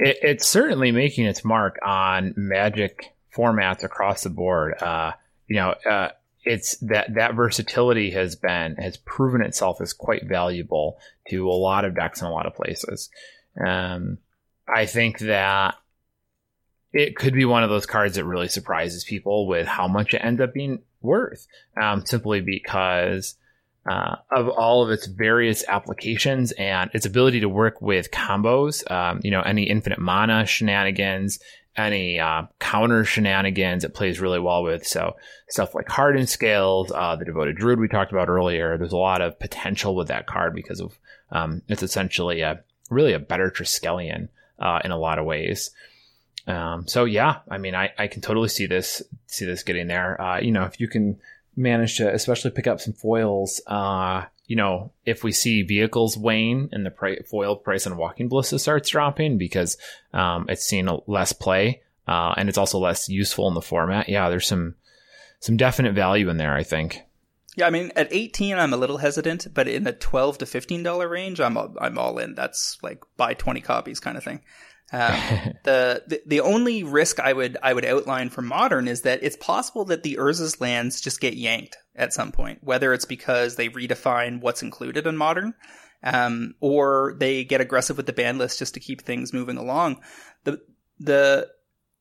it, 0.02 0.18
it's 0.24 0.48
certainly 0.48 0.92
making 0.92 1.26
its 1.26 1.46
mark 1.46 1.80
on 1.86 2.34
Magic 2.36 3.14
formats 3.36 3.84
across 3.84 4.24
the 4.24 4.30
board. 4.30 4.82
Uh, 4.82 5.12
you 5.48 5.58
know, 5.58 5.76
uh, 5.90 6.10
it's 6.44 6.78
that 6.78 7.14
that 7.14 7.36
versatility 7.36 8.12
has 8.12 8.36
been 8.36 8.76
has 8.78 8.98
proven 8.98 9.44
itself 9.44 9.80
as 9.80 9.94
quite 9.94 10.28
valuable 10.28 10.98
to 11.30 11.48
a 11.48 11.54
lot 11.54 11.86
of 11.86 11.96
decks 11.96 12.22
in 12.22 12.28
a 12.28 12.32
lot 12.32 12.48
of 12.48 12.56
places. 12.56 13.10
Um, 13.64 14.18
I 14.68 14.88
think 14.88 15.20
that 15.20 15.76
it 16.94 17.16
could 17.16 17.34
be 17.34 17.46
one 17.46 17.64
of 17.64 17.70
those 17.70 17.86
cards 17.86 18.16
that 18.16 18.26
really 18.26 18.48
surprises 18.48 19.04
people 19.04 19.48
with 19.48 19.68
how 19.68 19.88
much 19.88 20.14
it 20.14 20.24
ends 20.24 20.42
up 20.42 20.54
being 20.54 20.82
worth, 21.02 21.48
um, 21.80 22.06
simply 22.06 22.42
because 22.42 23.36
uh, 23.90 24.16
of 24.32 24.48
all 24.48 24.84
of 24.84 24.92
its 24.92 25.08
various 25.08 25.64
applications 25.68 26.52
and 26.54 26.92
its 26.94 27.06
ability 27.06 27.40
to 27.40 27.50
work 27.50 27.82
with 27.82 28.12
combos. 28.12 28.90
Um, 28.92 29.22
you 29.24 29.32
know, 29.32 29.42
any 29.42 29.64
infinite 29.64 30.00
mana 30.00 30.46
shenanigans, 30.46 31.40
any 31.76 32.20
uh, 32.20 32.44
counter 32.60 33.04
shenanigans 33.06 33.84
it 33.84 33.94
plays 33.94 34.20
really 34.20 34.40
well 34.40 34.64
with. 34.64 34.86
So 34.86 35.16
stuff 35.50 35.74
like 35.74 35.90
Hardened 35.90 36.30
Scales, 36.30 36.92
uh, 36.94 37.16
the 37.16 37.26
Devoted 37.26 37.56
Druid 37.56 37.80
we 37.80 37.88
talked 37.88 38.12
about 38.12 38.30
earlier. 38.30 38.78
There's 38.78 38.92
a 38.92 38.98
lot 38.98 39.22
of 39.22 39.40
potential 39.40 39.96
with 39.96 40.10
that 40.10 40.28
card 40.28 40.54
because 40.54 40.80
of 40.80 40.98
um, 41.32 41.62
it's 41.68 41.84
essentially 41.84 42.42
a 42.42 42.64
really 42.90 43.14
a 43.14 43.20
better 43.20 43.50
Triskelion 43.50 44.28
uh, 44.60 44.80
in 44.84 44.92
a 44.92 44.98
lot 44.98 45.18
of 45.18 45.26
ways. 45.26 45.72
Um, 46.46 46.88
so 46.88 47.06
yeah, 47.06 47.40
I 47.50 47.58
mean, 47.58 47.76
I, 47.76 47.92
I 47.98 48.08
can 48.08 48.22
totally 48.22 48.50
see 48.50 48.66
this 48.66 49.02
see 49.28 49.46
this 49.46 49.64
getting 49.64 49.88
there. 49.88 50.20
Uh, 50.22 50.40
you 50.40 50.52
know, 50.52 50.66
if 50.66 50.80
you 50.80 50.88
can 50.88 51.20
manage 51.56 51.98
to 51.98 52.14
especially 52.14 52.52
pick 52.52 52.68
up 52.68 52.80
some 52.80 52.94
foils, 52.94 53.62
uh, 53.68 54.26
you 54.48 54.56
know, 54.56 54.92
if 55.06 55.24
we 55.24 55.32
see 55.32 55.62
vehicles 55.62 56.18
wane 56.18 56.70
and 56.72 56.86
the 56.86 56.92
pri- 56.92 57.22
foil 57.30 57.56
price 57.56 57.88
on 57.88 57.98
Walking 57.98 58.30
Ballista 58.30 58.60
starts 58.60 58.90
dropping 58.90 59.38
because 59.38 59.78
um, 60.14 60.46
it's 60.50 60.66
seen 60.66 60.90
less 61.08 61.34
play 61.34 61.82
uh, 62.08 62.34
and 62.36 62.50
it's 62.50 62.58
also 62.58 62.80
less 62.80 63.08
useful 63.10 63.48
in 63.48 63.54
the 63.54 63.62
format, 63.62 64.10
yeah, 64.10 64.30
there's 64.30 64.48
some 64.48 64.76
some 65.40 65.58
definite 65.58 65.94
value 65.94 66.30
in 66.30 66.38
there. 66.38 66.54
I 66.54 66.64
think. 66.64 67.02
Yeah, 67.56 67.68
I 67.68 67.70
mean, 67.70 67.92
at 67.98 68.08
18, 68.12 68.58
I'm 68.58 68.72
a 68.72 68.78
little 68.78 68.98
hesitant, 68.98 69.54
but 69.54 69.68
in 69.68 69.84
the 69.84 69.92
12 69.92 70.38
to 70.38 70.46
15 70.46 70.84
dollar 70.84 71.08
range, 71.08 71.40
I'm 71.40 71.58
I'm 71.58 71.98
all 71.98 72.18
in. 72.18 72.36
That's 72.36 72.78
like 72.82 73.04
buy 73.18 73.34
20 73.34 73.62
copies 73.62 74.00
kind 74.00 74.18
of 74.18 74.24
thing. 74.24 74.42
Um, 74.92 75.14
the, 75.64 76.04
the, 76.08 76.22
the 76.26 76.42
only 76.42 76.84
risk 76.84 77.20
I 77.20 77.34
would 77.34 77.58
I 77.62 77.74
would 77.74 77.86
outline 77.86 78.30
for 78.30 78.42
modern 78.42 78.88
is 78.88 79.02
that 79.02 79.24
it's 79.24 79.38
possible 79.38 79.86
that 79.86 80.04
the 80.04 80.16
Urza's 80.16 80.60
lands 80.62 81.02
just 81.02 81.22
get 81.22 81.36
yanked 81.36 81.78
at 81.96 82.14
some 82.14 82.32
point, 82.32 82.60
whether 82.62 82.94
it's 82.94 83.06
because 83.06 83.56
they 83.56 83.70
redefine 83.70 84.42
what's 84.42 84.64
included 84.64 85.08
in 85.08 85.18
modern, 85.18 85.54
um, 86.04 86.56
or 86.60 87.16
they 87.20 87.44
get 87.44 87.62
aggressive 87.62 87.98
with 87.98 88.06
the 88.06 88.14
ban 88.14 88.38
list 88.38 88.60
just 88.60 88.74
to 88.74 88.80
keep 88.80 89.02
things 89.02 89.34
moving 89.34 89.58
along. 89.58 90.02
The 90.44 90.60
the 91.00 91.50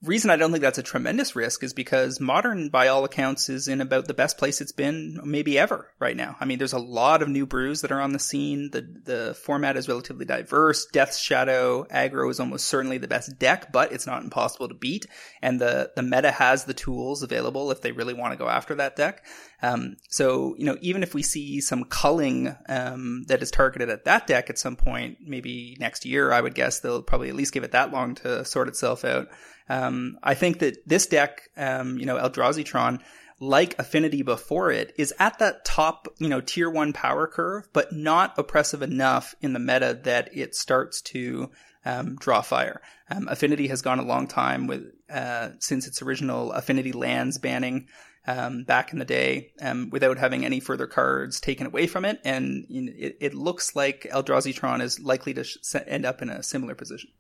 reason 0.03 0.31
I 0.31 0.37
don't 0.37 0.51
think 0.51 0.63
that's 0.63 0.79
a 0.79 0.83
tremendous 0.83 1.37
risk 1.37 1.63
is 1.63 1.73
because 1.73 2.21
modern, 2.21 2.71
by 2.71 2.89
all 2.89 3.05
accounts, 3.05 3.49
is 3.49 3.69
in 3.69 3.81
about 3.81 4.07
the 4.07 4.15
best 4.15 4.39
place 4.39 4.61
it's 4.61 4.73
been 4.73 5.21
maybe 5.25 5.59
ever 5.59 5.91
right 5.99 6.17
now. 6.17 6.37
I 6.41 6.47
mean, 6.47 6.59
there's 6.59 6.73
a 6.73 6.79
lot 6.79 7.23
of 7.23 7.29
new 7.29 7.47
brews 7.47 7.83
that 7.83 7.93
are 7.93 8.01
on 8.01 8.13
the 8.13 8.19
scene. 8.19 8.71
The 8.71 8.83
the 9.05 9.35
format 9.35 9.77
is 9.77 9.89
relatively 9.89 10.25
diverse. 10.25 10.87
Death's 10.87 11.19
Shadow 11.19 11.85
aggro 11.85 12.31
is 12.31 12.41
almost 12.41 12.67
certainly 12.67 12.99
the 12.99 13.09
best 13.09 13.39
deck, 13.39 13.73
but 13.73 13.93
it's 13.93 14.07
not 14.07 14.23
impossible 14.23 14.69
to 14.69 14.75
beat. 14.75 15.07
And 15.43 15.61
the 15.61 15.91
the 15.95 16.03
meta 16.03 16.31
has 16.31 16.65
the 16.65 16.75
tools 16.75 17.23
available 17.23 17.71
if 17.71 17.83
they 17.83 17.93
really 17.93 18.15
want 18.15 18.33
to 18.33 18.39
go 18.39 18.49
after 18.49 18.77
that 18.77 18.97
deck. 18.97 19.25
Um, 19.63 19.97
so 20.09 20.55
you 20.59 20.65
know, 20.65 20.77
even 20.81 21.03
if 21.03 21.15
we 21.15 21.23
see 21.23 21.61
some 21.61 21.85
culling 21.85 22.55
um, 22.69 23.25
that 23.29 23.43
is 23.43 23.51
targeted 23.51 23.91
at 23.91 24.05
that 24.05 24.27
deck 24.27 24.51
at 24.51 24.59
some 24.59 24.77
point, 24.77 25.19
maybe 25.21 25.77
next 25.79 26.05
year, 26.05 26.33
I 26.33 26.41
would 26.41 26.55
guess 26.55 26.81
they'll 26.81 27.03
probably 27.03 27.29
at 27.29 27.35
least 27.35 27.53
give 27.53 27.65
it 27.65 27.73
that 27.73 27.93
long 27.93 28.15
to 28.17 28.45
sort 28.45 28.69
itself 28.69 29.05
out. 29.05 29.29
Um, 29.69 30.19
I 30.23 30.35
think 30.35 30.59
that 30.61 30.89
this 30.89 31.07
deck, 31.07 31.43
um, 31.57 31.99
you 31.99 32.07
know, 32.07 32.17
Eldrazi 32.17 33.01
like 33.39 33.79
Affinity 33.79 34.23
before 34.23 34.71
it, 34.71 34.93
is 34.99 35.15
at 35.19 35.39
that 35.39 35.65
top, 35.65 36.09
you 36.19 36.29
know, 36.29 36.41
tier 36.41 36.69
one 36.69 36.93
power 36.93 37.27
curve, 37.27 37.69
but 37.73 37.93
not 37.93 38.39
oppressive 38.39 38.83
enough 38.83 39.35
in 39.41 39.53
the 39.53 39.59
meta 39.59 39.99
that 40.03 40.37
it 40.37 40.55
starts 40.55 41.01
to 41.01 41.51
um, 41.85 42.17
draw 42.17 42.43
fire. 42.43 42.83
Um, 43.09 43.29
Affinity 43.29 43.69
has 43.69 43.81
gone 43.81 43.99
a 43.99 44.05
long 44.05 44.27
time 44.27 44.67
with 44.67 44.93
uh, 45.09 45.51
since 45.59 45.87
its 45.87 46.03
original 46.03 46.53
Affinity 46.53 46.93
lands 46.93 47.39
banning 47.39 47.89
um, 48.27 48.65
back 48.65 48.93
in 48.93 48.99
the 48.99 49.05
day 49.05 49.53
um, 49.61 49.91
without 49.91 50.19
having 50.19 50.45
any 50.45 50.61
further 50.61 50.87
cards 50.87 51.41
taken 51.41 51.67
away 51.67 51.87
from 51.87 52.05
it, 52.05 52.21
and 52.25 52.67
you 52.69 52.83
know, 52.83 52.93
it, 52.97 53.17
it, 53.21 53.35
looks 53.35 53.75
like 53.75 54.07
Eldrazi 54.13 54.55
Tron 54.55 54.81
is 54.81 55.01
likely 55.01 55.35
to 55.35 55.45
sh- 55.45 55.57
end 55.87 56.05
up 56.05 56.23
in 56.23 56.29
a 56.29 56.43
similar 56.43 56.75
position. 56.75 57.11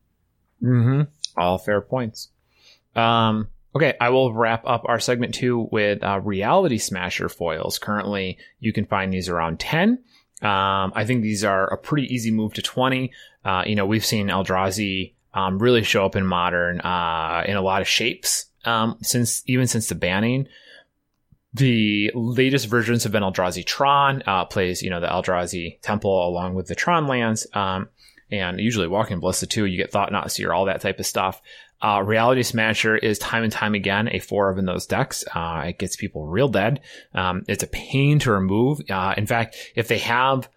Mm-hmm. 0.62 1.02
All 1.40 1.58
fair 1.58 1.80
points. 1.80 2.28
Um, 2.94 3.48
okay, 3.74 3.94
I 4.00 4.10
will 4.10 4.32
wrap 4.32 4.66
up 4.66 4.82
our 4.86 5.00
segment 5.00 5.34
two 5.34 5.68
with 5.72 6.02
uh, 6.02 6.20
Reality 6.20 6.78
Smasher 6.78 7.28
foils. 7.28 7.78
Currently, 7.78 8.38
you 8.58 8.72
can 8.72 8.86
find 8.86 9.12
these 9.12 9.28
around 9.28 9.60
10. 9.60 10.02
Um, 10.42 10.92
I 10.94 11.04
think 11.04 11.22
these 11.22 11.44
are 11.44 11.72
a 11.72 11.76
pretty 11.76 12.12
easy 12.12 12.30
move 12.30 12.54
to 12.54 12.62
20. 12.62 13.12
Uh, 13.44 13.64
you 13.66 13.74
know, 13.74 13.86
we've 13.86 14.04
seen 14.04 14.28
Eldrazi 14.28 15.14
um, 15.34 15.58
really 15.58 15.82
show 15.82 16.04
up 16.04 16.16
in 16.16 16.26
modern 16.26 16.80
uh, 16.80 17.44
in 17.46 17.56
a 17.56 17.62
lot 17.62 17.82
of 17.82 17.88
shapes 17.88 18.46
um, 18.64 18.96
since 19.02 19.42
even 19.46 19.66
since 19.66 19.88
the 19.88 19.94
banning. 19.94 20.48
The 21.52 22.12
latest 22.14 22.68
versions 22.68 23.02
have 23.02 23.12
been 23.12 23.24
Eldrazi 23.24 23.64
Tron, 23.64 24.22
uh, 24.26 24.44
plays, 24.44 24.82
you 24.82 24.90
know, 24.90 25.00
the 25.00 25.08
Eldrazi 25.08 25.80
Temple 25.80 26.28
along 26.28 26.54
with 26.54 26.68
the 26.68 26.76
Tron 26.76 27.08
lands. 27.08 27.46
Um, 27.52 27.88
and 28.30 28.60
usually 28.60 28.86
Walking 28.86 29.18
Ballista 29.18 29.46
too, 29.46 29.64
you 29.64 29.76
get 29.76 29.90
Thought-Knot 29.90 30.30
Seer, 30.30 30.52
all 30.52 30.66
that 30.66 30.80
type 30.80 31.00
of 31.00 31.06
stuff. 31.06 31.42
Uh, 31.82 32.02
Reality 32.04 32.42
Smasher 32.42 32.96
is 32.96 33.18
time 33.18 33.42
and 33.42 33.52
time 33.52 33.74
again 33.74 34.08
a 34.12 34.18
four 34.18 34.50
of 34.50 34.58
in 34.58 34.66
those 34.66 34.86
decks. 34.86 35.24
Uh, 35.34 35.64
it 35.66 35.78
gets 35.78 35.96
people 35.96 36.26
real 36.26 36.48
dead. 36.48 36.80
Um, 37.14 37.42
it's 37.48 37.62
a 37.62 37.68
pain 37.68 38.18
to 38.20 38.32
remove. 38.32 38.82
Uh, 38.88 39.14
in 39.16 39.26
fact, 39.26 39.56
if 39.74 39.88
they 39.88 39.98
have 39.98 40.48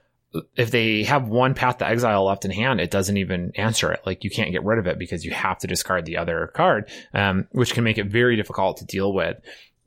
if 0.56 0.72
they 0.72 1.04
have 1.04 1.28
one 1.28 1.54
path 1.54 1.78
to 1.78 1.88
exile 1.88 2.26
left 2.26 2.44
in 2.44 2.52
hand, 2.52 2.82
it 2.82 2.90
doesn't 2.90 3.18
even 3.18 3.52
answer 3.56 3.92
it. 3.92 4.02
Like 4.06 4.24
you 4.24 4.32
can't 4.32 4.52
get 4.52 4.64
rid 4.64 4.80
of 4.80 4.88
it 4.88 4.98
because 4.98 5.24
you 5.24 5.32
have 5.32 5.60
to 5.60 5.68
discard 5.68 6.06
the 6.06 6.18
other 6.18 6.52
card, 6.56 6.90
um, 7.14 7.48
which 7.52 7.74
can 7.74 7.84
make 7.84 8.00
it 8.00 8.08
very 8.08 8.36
difficult 8.36 8.78
to 8.78 8.86
deal 8.86 9.14
with. 9.14 9.38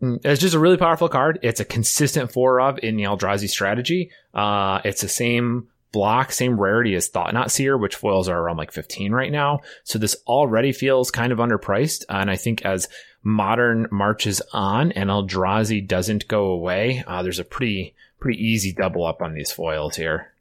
Mm, 0.02 0.20
it's 0.24 0.40
just 0.40 0.54
a 0.54 0.58
really 0.58 0.76
powerful 0.76 1.08
card. 1.08 1.38
It's 1.42 1.60
a 1.60 1.64
consistent 1.64 2.32
four 2.32 2.60
of 2.60 2.78
in 2.82 2.96
the 2.96 3.04
Eldrazi 3.04 3.48
strategy. 3.48 4.10
Uh, 4.34 4.80
it's 4.84 5.00
the 5.00 5.08
same 5.08 5.68
block, 5.92 6.32
same 6.32 6.60
rarity 6.60 6.94
as 6.94 7.08
Thought-Knot 7.08 7.50
Seer, 7.50 7.78
which 7.78 7.96
foils 7.96 8.28
are 8.28 8.38
around 8.38 8.58
like 8.58 8.72
15 8.72 9.12
right 9.12 9.32
now. 9.32 9.60
So 9.84 9.98
this 9.98 10.16
already 10.26 10.72
feels 10.72 11.10
kind 11.10 11.32
of 11.32 11.38
underpriced. 11.38 12.04
And 12.08 12.30
I 12.30 12.36
think 12.36 12.62
as 12.66 12.88
modern 13.22 13.88
marches 13.90 14.42
on 14.52 14.92
and 14.92 15.08
Eldrazi 15.08 15.86
doesn't 15.86 16.28
go 16.28 16.46
away, 16.48 17.02
uh, 17.06 17.22
there's 17.22 17.38
a 17.38 17.44
pretty, 17.44 17.94
pretty 18.20 18.44
easy 18.44 18.72
double 18.72 19.06
up 19.06 19.22
on 19.22 19.32
these 19.32 19.50
foils 19.50 19.96
here. 19.96 20.32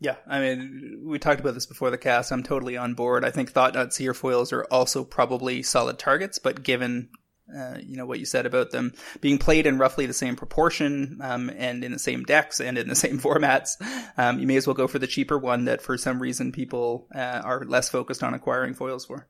Yeah, 0.00 0.16
I 0.28 0.40
mean, 0.40 1.00
we 1.04 1.18
talked 1.18 1.40
about 1.40 1.54
this 1.54 1.66
before 1.66 1.90
the 1.90 1.98
cast. 1.98 2.30
I'm 2.30 2.44
totally 2.44 2.76
on 2.76 2.94
board. 2.94 3.24
I 3.24 3.30
think 3.30 3.50
Thought-Knot 3.50 3.92
Seer 3.92 4.14
foils 4.14 4.52
are 4.52 4.64
also 4.70 5.02
probably 5.02 5.62
solid 5.62 5.98
targets, 5.98 6.38
but 6.38 6.62
given 6.62 7.08
uh, 7.56 7.78
you 7.80 7.96
know 7.96 8.06
what 8.06 8.18
you 8.18 8.26
said 8.26 8.46
about 8.46 8.70
them 8.70 8.92
being 9.20 9.38
played 9.38 9.66
in 9.66 9.78
roughly 9.78 10.06
the 10.06 10.12
same 10.12 10.36
proportion 10.36 11.18
um, 11.22 11.50
and 11.56 11.82
in 11.84 11.92
the 11.92 11.98
same 11.98 12.22
decks 12.24 12.60
and 12.60 12.76
in 12.76 12.88
the 12.88 12.94
same 13.06 13.18
formats. 13.18 13.72
Um, 14.16 14.38
you 14.38 14.46
may 14.46 14.56
as 14.56 14.66
well 14.66 14.74
go 14.74 14.88
for 14.88 14.98
the 14.98 15.06
cheaper 15.06 15.38
one 15.38 15.64
that 15.64 15.82
for 15.82 15.96
some 15.96 16.20
reason 16.20 16.52
people 16.52 17.06
uh, 17.14 17.40
are 17.44 17.64
less 17.64 17.88
focused 17.88 18.22
on 18.22 18.34
acquiring 18.34 18.74
foils 18.74 19.06
for. 19.06 19.26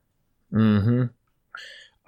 Hmm. 0.50 1.04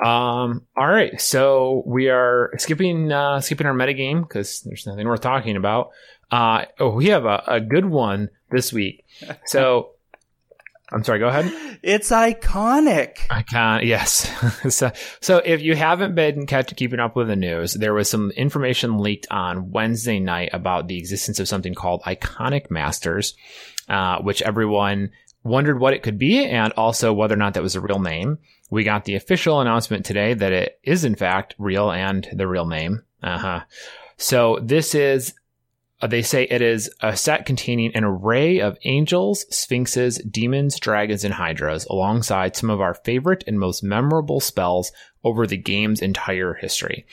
Um. 0.05 0.63
All 0.77 0.89
right. 0.89 1.21
So 1.21 1.83
we 1.87 2.09
are 2.09 2.53
skipping 2.57 3.13
uh, 3.13 3.41
skipping 3.41 3.67
our 3.67 3.75
metagame 3.75 4.23
because 4.23 4.63
there's 4.63 4.87
nothing 4.87 5.07
worth 5.07 5.21
talking 5.21 5.57
about. 5.57 5.91
Uh. 6.31 6.65
Oh, 6.79 6.91
we 6.91 7.07
have 7.09 7.27
a, 7.27 7.43
a 7.47 7.61
good 7.61 7.85
one 7.85 8.31
this 8.51 8.73
week. 8.73 9.05
So 9.47 9.91
I'm 10.93 11.05
sorry, 11.05 11.21
go 11.21 11.29
ahead. 11.29 11.79
It's 11.83 12.11
iconic. 12.11 13.19
Icon, 13.31 13.87
yes. 13.87 14.29
so, 14.75 14.91
so 15.21 15.39
if 15.45 15.63
you 15.63 15.77
haven't 15.77 16.15
been 16.15 16.47
catch, 16.47 16.75
keeping 16.75 17.01
up 17.01 17.15
with 17.15 17.29
the 17.29 17.37
news, 17.37 17.75
there 17.75 17.95
was 17.95 18.11
some 18.11 18.31
information 18.33 18.99
leaked 18.99 19.27
on 19.31 19.71
Wednesday 19.71 20.19
night 20.19 20.51
about 20.53 20.89
the 20.89 20.99
existence 20.99 21.39
of 21.39 21.49
something 21.49 21.75
called 21.75 22.03
Iconic 22.03 22.71
Masters, 22.71 23.35
uh, 23.89 24.21
which 24.21 24.43
everyone 24.43 25.11
wondered 25.43 25.81
what 25.81 25.95
it 25.95 26.03
could 26.03 26.19
be 26.19 26.45
and 26.45 26.73
also 26.75 27.13
whether 27.13 27.35
or 27.35 27.39
not 27.39 27.55
that 27.55 27.63
was 27.63 27.77
a 27.77 27.81
real 27.81 28.01
name. 28.01 28.39
We 28.71 28.85
got 28.85 29.05
the 29.05 29.15
official 29.15 29.61
announcement 29.61 30.05
today 30.05 30.35
that 30.35 30.53
it 30.53 30.79
is 30.83 31.05
in 31.05 31.15
fact 31.15 31.55
real 31.59 31.91
and 31.91 32.29
the 32.33 32.47
real 32.47 32.67
name. 32.67 33.03
Uh 33.23 33.39
huh. 33.39 33.61
So 34.17 34.59
this 34.63 34.95
is 34.95 35.35
they 36.09 36.23
say 36.23 36.45
it 36.45 36.63
is 36.63 36.91
a 37.01 37.17
set 37.17 37.45
containing 37.45 37.95
an 37.95 38.05
array 38.05 38.61
of 38.61 38.79
angels, 38.85 39.45
sphinxes, 39.55 40.19
demons, 40.19 40.81
dragons, 40.81 41.25
and 41.25 41.35
hydras, 41.35 41.85
alongside 41.87 42.57
some 42.57 42.71
of 42.71 42.81
our 42.81 42.95
favorite 42.95 43.45
and 43.47 43.59
most 43.59 43.83
memorable 43.83 44.41
spells 44.41 44.93
over 45.25 45.47
the 45.47 45.57
game's 45.57 46.01
entire 46.01 46.55
history. 46.55 47.07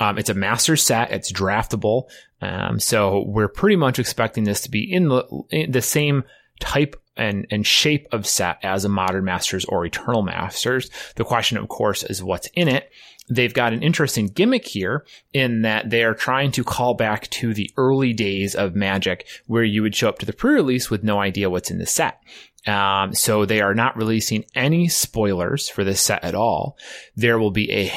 Um, 0.00 0.18
it's 0.18 0.30
a 0.30 0.34
master 0.34 0.76
set. 0.76 1.10
It's 1.10 1.32
draftable. 1.32 2.08
Um, 2.40 2.78
so 2.78 3.24
we're 3.26 3.48
pretty 3.48 3.76
much 3.76 3.98
expecting 3.98 4.44
this 4.44 4.60
to 4.62 4.70
be 4.70 4.90
in 4.90 5.08
the, 5.08 5.24
in 5.50 5.72
the 5.72 5.82
same 5.82 6.22
type 6.60 7.00
and, 7.16 7.46
and 7.50 7.66
shape 7.66 8.06
of 8.12 8.26
set 8.26 8.58
as 8.62 8.84
a 8.84 8.88
modern 8.88 9.24
masters 9.24 9.64
or 9.64 9.84
eternal 9.84 10.22
masters. 10.22 10.90
The 11.16 11.24
question, 11.24 11.58
of 11.58 11.68
course, 11.68 12.04
is 12.04 12.22
what's 12.22 12.48
in 12.54 12.68
it. 12.68 12.90
They've 13.30 13.52
got 13.52 13.72
an 13.72 13.82
interesting 13.82 14.28
gimmick 14.28 14.66
here 14.66 15.04
in 15.32 15.62
that 15.62 15.90
they 15.90 16.02
are 16.02 16.14
trying 16.14 16.52
to 16.52 16.64
call 16.64 16.94
back 16.94 17.28
to 17.30 17.52
the 17.52 17.70
early 17.76 18.12
days 18.12 18.54
of 18.54 18.74
magic 18.74 19.26
where 19.46 19.64
you 19.64 19.82
would 19.82 19.94
show 19.94 20.08
up 20.08 20.18
to 20.20 20.26
the 20.26 20.32
pre-release 20.32 20.90
with 20.90 21.04
no 21.04 21.20
idea 21.20 21.50
what's 21.50 21.70
in 21.70 21.78
the 21.78 21.86
set. 21.86 22.20
Um, 22.66 23.14
so 23.14 23.44
they 23.44 23.60
are 23.60 23.74
not 23.74 23.96
releasing 23.96 24.44
any 24.54 24.88
spoilers 24.88 25.68
for 25.68 25.84
this 25.84 26.00
set 26.00 26.24
at 26.24 26.34
all. 26.34 26.76
There 27.16 27.38
will 27.38 27.50
be 27.50 27.70
a 27.72 27.92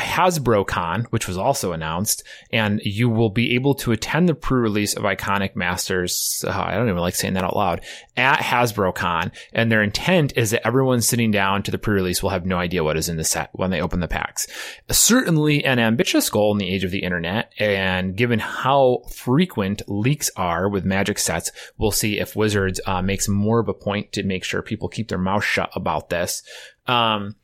Hasbro 0.00 0.66
Con, 0.66 1.06
which 1.10 1.28
was 1.28 1.36
also 1.36 1.72
announced, 1.72 2.24
and 2.52 2.80
you 2.84 3.08
will 3.08 3.30
be 3.30 3.54
able 3.54 3.74
to 3.76 3.92
attend 3.92 4.28
the 4.28 4.34
pre-release 4.34 4.94
of 4.96 5.04
Iconic 5.04 5.54
Masters. 5.54 6.44
Uh, 6.46 6.50
I 6.50 6.74
don't 6.74 6.88
even 6.88 7.00
like 7.00 7.14
saying 7.14 7.34
that 7.34 7.44
out 7.44 7.56
loud 7.56 7.82
at 8.16 8.40
Hasbro 8.40 8.94
Con, 8.94 9.32
and 9.52 9.70
their 9.70 9.82
intent 9.82 10.32
is 10.36 10.50
that 10.50 10.66
everyone 10.66 11.00
sitting 11.00 11.30
down 11.30 11.62
to 11.62 11.70
the 11.70 11.78
pre-release 11.78 12.22
will 12.22 12.30
have 12.30 12.46
no 12.46 12.56
idea 12.56 12.84
what 12.84 12.96
is 12.96 13.08
in 13.08 13.16
the 13.16 13.24
set 13.24 13.50
when 13.52 13.70
they 13.70 13.80
open 13.80 14.00
the 14.00 14.08
packs. 14.08 14.46
Certainly 14.90 15.64
an 15.64 15.78
ambitious 15.78 16.28
goal 16.30 16.52
in 16.52 16.58
the 16.58 16.72
age 16.72 16.84
of 16.84 16.90
the 16.90 17.02
internet, 17.02 17.52
and 17.58 18.16
given 18.16 18.38
how 18.38 19.02
frequent 19.10 19.82
leaks 19.86 20.30
are 20.36 20.68
with 20.68 20.84
Magic 20.84 21.18
sets, 21.18 21.52
we'll 21.78 21.90
see 21.90 22.18
if 22.18 22.34
Wizards 22.34 22.80
uh, 22.86 23.02
makes 23.02 23.28
more 23.28 23.60
of 23.60 23.68
a 23.68 23.74
point 23.74 24.12
to 24.12 24.22
make 24.22 24.44
sure 24.44 24.62
people 24.62 24.88
keep 24.88 25.08
their 25.08 25.18
mouth 25.18 25.44
shut 25.44 25.70
about 25.74 26.08
this. 26.08 26.42
Um, 26.86 27.36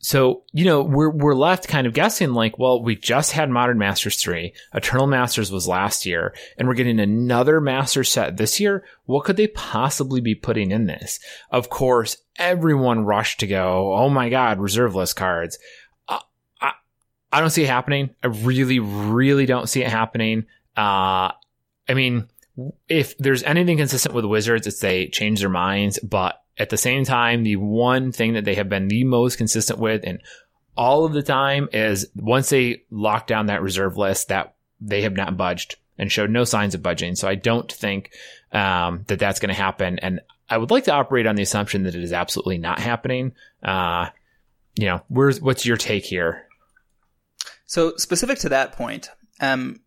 so 0.00 0.44
you 0.52 0.64
know 0.64 0.82
we're 0.82 1.10
we're 1.10 1.34
left 1.34 1.66
kind 1.66 1.86
of 1.86 1.92
guessing 1.92 2.32
like 2.32 2.56
well 2.58 2.82
we 2.82 2.94
just 2.94 3.32
had 3.32 3.50
modern 3.50 3.78
masters 3.78 4.16
3 4.22 4.52
eternal 4.72 5.08
masters 5.08 5.50
was 5.50 5.66
last 5.66 6.06
year 6.06 6.34
and 6.56 6.68
we're 6.68 6.74
getting 6.74 7.00
another 7.00 7.60
master 7.60 8.04
set 8.04 8.36
this 8.36 8.60
year. 8.60 8.84
What 9.06 9.24
could 9.24 9.36
they 9.36 9.48
possibly 9.48 10.20
be 10.20 10.34
putting 10.34 10.70
in 10.70 10.86
this? 10.86 11.18
Of 11.50 11.68
course 11.68 12.16
everyone 12.36 13.04
rushed 13.04 13.40
to 13.40 13.46
go 13.48 13.92
oh 13.94 14.08
my 14.08 14.28
god 14.28 14.60
reserve 14.60 14.94
list 14.94 15.16
cards. 15.16 15.58
Uh, 16.08 16.20
I, 16.60 16.72
I 17.32 17.40
don't 17.40 17.50
see 17.50 17.64
it 17.64 17.68
happening. 17.68 18.10
I 18.22 18.28
really 18.28 18.78
really 18.78 19.46
don't 19.46 19.68
see 19.68 19.82
it 19.82 19.90
happening. 19.90 20.46
Uh 20.76 21.32
i 21.88 21.94
mean 21.94 22.28
if 22.88 23.16
there's 23.18 23.42
anything 23.42 23.76
consistent 23.76 24.14
with 24.14 24.24
wizards 24.24 24.66
it's 24.66 24.80
they 24.80 25.06
change 25.06 25.40
their 25.40 25.48
minds 25.48 25.98
but 26.00 26.42
at 26.58 26.70
the 26.70 26.76
same 26.76 27.04
time, 27.04 27.44
the 27.44 27.56
one 27.56 28.12
thing 28.12 28.34
that 28.34 28.44
they 28.44 28.56
have 28.56 28.68
been 28.68 28.88
the 28.88 29.04
most 29.04 29.38
consistent 29.38 29.78
with 29.78 30.02
and 30.04 30.20
all 30.76 31.04
of 31.04 31.12
the 31.12 31.22
time 31.22 31.68
is 31.72 32.08
once 32.14 32.50
they 32.50 32.82
lock 32.90 33.26
down 33.26 33.46
that 33.46 33.62
reserve 33.62 33.96
list 33.96 34.28
that 34.28 34.54
they 34.80 35.02
have 35.02 35.14
not 35.14 35.36
budged 35.36 35.76
and 35.96 36.10
showed 36.10 36.30
no 36.30 36.44
signs 36.44 36.74
of 36.74 36.82
budging. 36.82 37.16
So 37.16 37.26
I 37.28 37.34
don't 37.34 37.70
think 37.70 38.12
um, 38.52 39.04
that 39.08 39.18
that's 39.18 39.40
going 39.40 39.48
to 39.48 39.60
happen. 39.60 39.98
And 39.98 40.20
I 40.48 40.56
would 40.56 40.70
like 40.70 40.84
to 40.84 40.92
operate 40.92 41.26
on 41.26 41.34
the 41.34 41.42
assumption 41.42 41.82
that 41.84 41.96
it 41.96 42.02
is 42.02 42.12
absolutely 42.12 42.58
not 42.58 42.78
happening. 42.78 43.32
Uh, 43.62 44.10
you 44.76 44.86
know, 44.86 45.02
where's 45.08 45.40
what's 45.40 45.66
your 45.66 45.76
take 45.76 46.04
here? 46.04 46.46
So 47.66 47.96
specific 47.96 48.38
to 48.40 48.50
that 48.50 48.72
point, 48.72 49.10
um, 49.40 49.80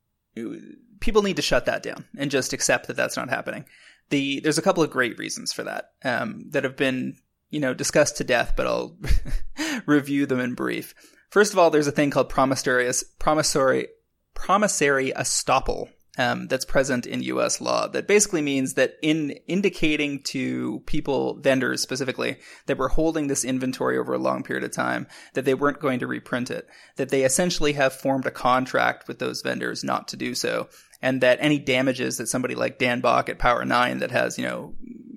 people 1.01 1.21
need 1.21 1.35
to 1.35 1.41
shut 1.41 1.65
that 1.65 1.83
down 1.83 2.05
and 2.17 2.31
just 2.31 2.53
accept 2.53 2.87
that 2.87 2.95
that's 2.95 3.17
not 3.17 3.29
happening 3.29 3.65
the 4.11 4.39
there's 4.41 4.59
a 4.59 4.61
couple 4.61 4.83
of 4.83 4.91
great 4.91 5.17
reasons 5.17 5.51
for 5.51 5.63
that 5.63 5.91
um, 6.05 6.45
that 6.49 6.63
have 6.63 6.77
been 6.77 7.15
you 7.49 7.59
know 7.59 7.73
discussed 7.73 8.17
to 8.17 8.23
death, 8.23 8.53
but 8.55 8.67
I'll 8.67 8.97
review 9.87 10.27
them 10.27 10.39
in 10.39 10.53
brief. 10.53 10.93
First 11.31 11.53
of 11.53 11.59
all, 11.59 11.71
there's 11.71 11.87
a 11.87 11.91
thing 11.91 12.11
called 12.11 12.29
promissory 12.29 12.91
promissory 13.17 13.87
promissory 14.35 15.11
estoppel 15.11 15.89
um, 16.17 16.47
that's 16.47 16.65
present 16.65 17.05
in 17.05 17.23
U.S. 17.23 17.61
law 17.61 17.87
that 17.87 18.07
basically 18.07 18.41
means 18.41 18.73
that 18.73 18.95
in 19.01 19.31
indicating 19.47 20.21
to 20.23 20.81
people, 20.85 21.39
vendors 21.39 21.81
specifically, 21.81 22.37
that 22.65 22.77
we're 22.77 22.89
holding 22.89 23.27
this 23.27 23.45
inventory 23.45 23.97
over 23.97 24.13
a 24.13 24.19
long 24.19 24.43
period 24.43 24.65
of 24.65 24.71
time, 24.71 25.07
that 25.35 25.45
they 25.45 25.53
weren't 25.53 25.79
going 25.79 25.99
to 25.99 26.07
reprint 26.07 26.51
it, 26.51 26.67
that 26.97 27.09
they 27.09 27.23
essentially 27.23 27.73
have 27.73 27.93
formed 27.93 28.25
a 28.25 28.31
contract 28.31 29.07
with 29.07 29.19
those 29.19 29.41
vendors 29.41 29.85
not 29.85 30.09
to 30.09 30.17
do 30.17 30.35
so, 30.35 30.67
and 31.01 31.21
that 31.21 31.39
any 31.41 31.59
damages 31.59 32.17
that 32.17 32.27
somebody 32.27 32.55
like 32.55 32.77
Dan 32.77 33.01
Bach 33.01 33.29
at 33.29 33.39
Power 33.39 33.65
Nine 33.65 33.99
that 33.99 34.11
has 34.11 34.37
you 34.37 34.45
know 34.45 34.75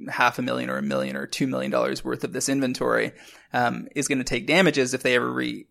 half 0.09 0.39
a 0.39 0.43
million 0.43 0.71
or 0.71 0.79
a 0.79 0.83
million 0.83 1.17
or 1.17 1.27
two 1.27 1.47
million 1.47 1.71
dollars 1.71 2.05
worth 2.05 2.25
of 2.25 2.33
this 2.33 2.49
inventory 2.49 3.13
um, 3.53 3.89
is 3.95 4.09
going 4.09 4.19
to 4.19 4.25
take 4.25 4.47
damages 4.47 4.95
if 4.95 5.03
they 5.03 5.15
ever 5.15 5.31
re- 5.31 5.67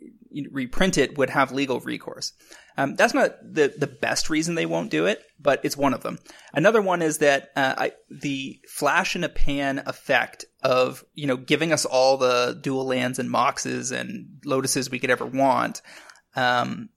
reprint 0.50 0.98
it 0.98 1.18
would 1.18 1.30
have 1.30 1.52
legal 1.52 1.80
recourse. 1.80 2.34
Um, 2.78 2.96
that's 2.96 3.14
not 3.14 3.36
the 3.44 3.74
the 3.78 3.88
best 3.88 4.30
reason 4.30 4.56
they 4.56 4.66
won't 4.66 4.90
do 4.90 5.06
it, 5.06 5.22
but 5.40 5.64
it's 5.64 5.78
one 5.78 5.94
of 5.94 6.02
them. 6.02 6.18
Another 6.54 6.82
one 6.82 7.02
is 7.02 7.20
that 7.20 7.52
uh, 7.56 7.76
I, 7.78 7.92
the 8.10 8.60
flash 8.68 9.16
in 9.16 9.24
a 9.24 9.30
pan 9.30 9.84
effect 9.86 10.46
of 10.64 11.04
you 11.14 11.28
know 11.28 11.38
giving 11.38 11.72
us 11.72 11.86
all 11.86 12.18
the 12.18 12.58
dual 12.60 12.86
lands 12.86 13.20
and 13.20 13.30
moxes 13.30 13.92
and 13.92 14.42
lotuses 14.46 14.90
we 14.90 15.00
could 15.00 15.12
ever 15.12 15.26
want 15.26 15.82
um, 16.36 16.90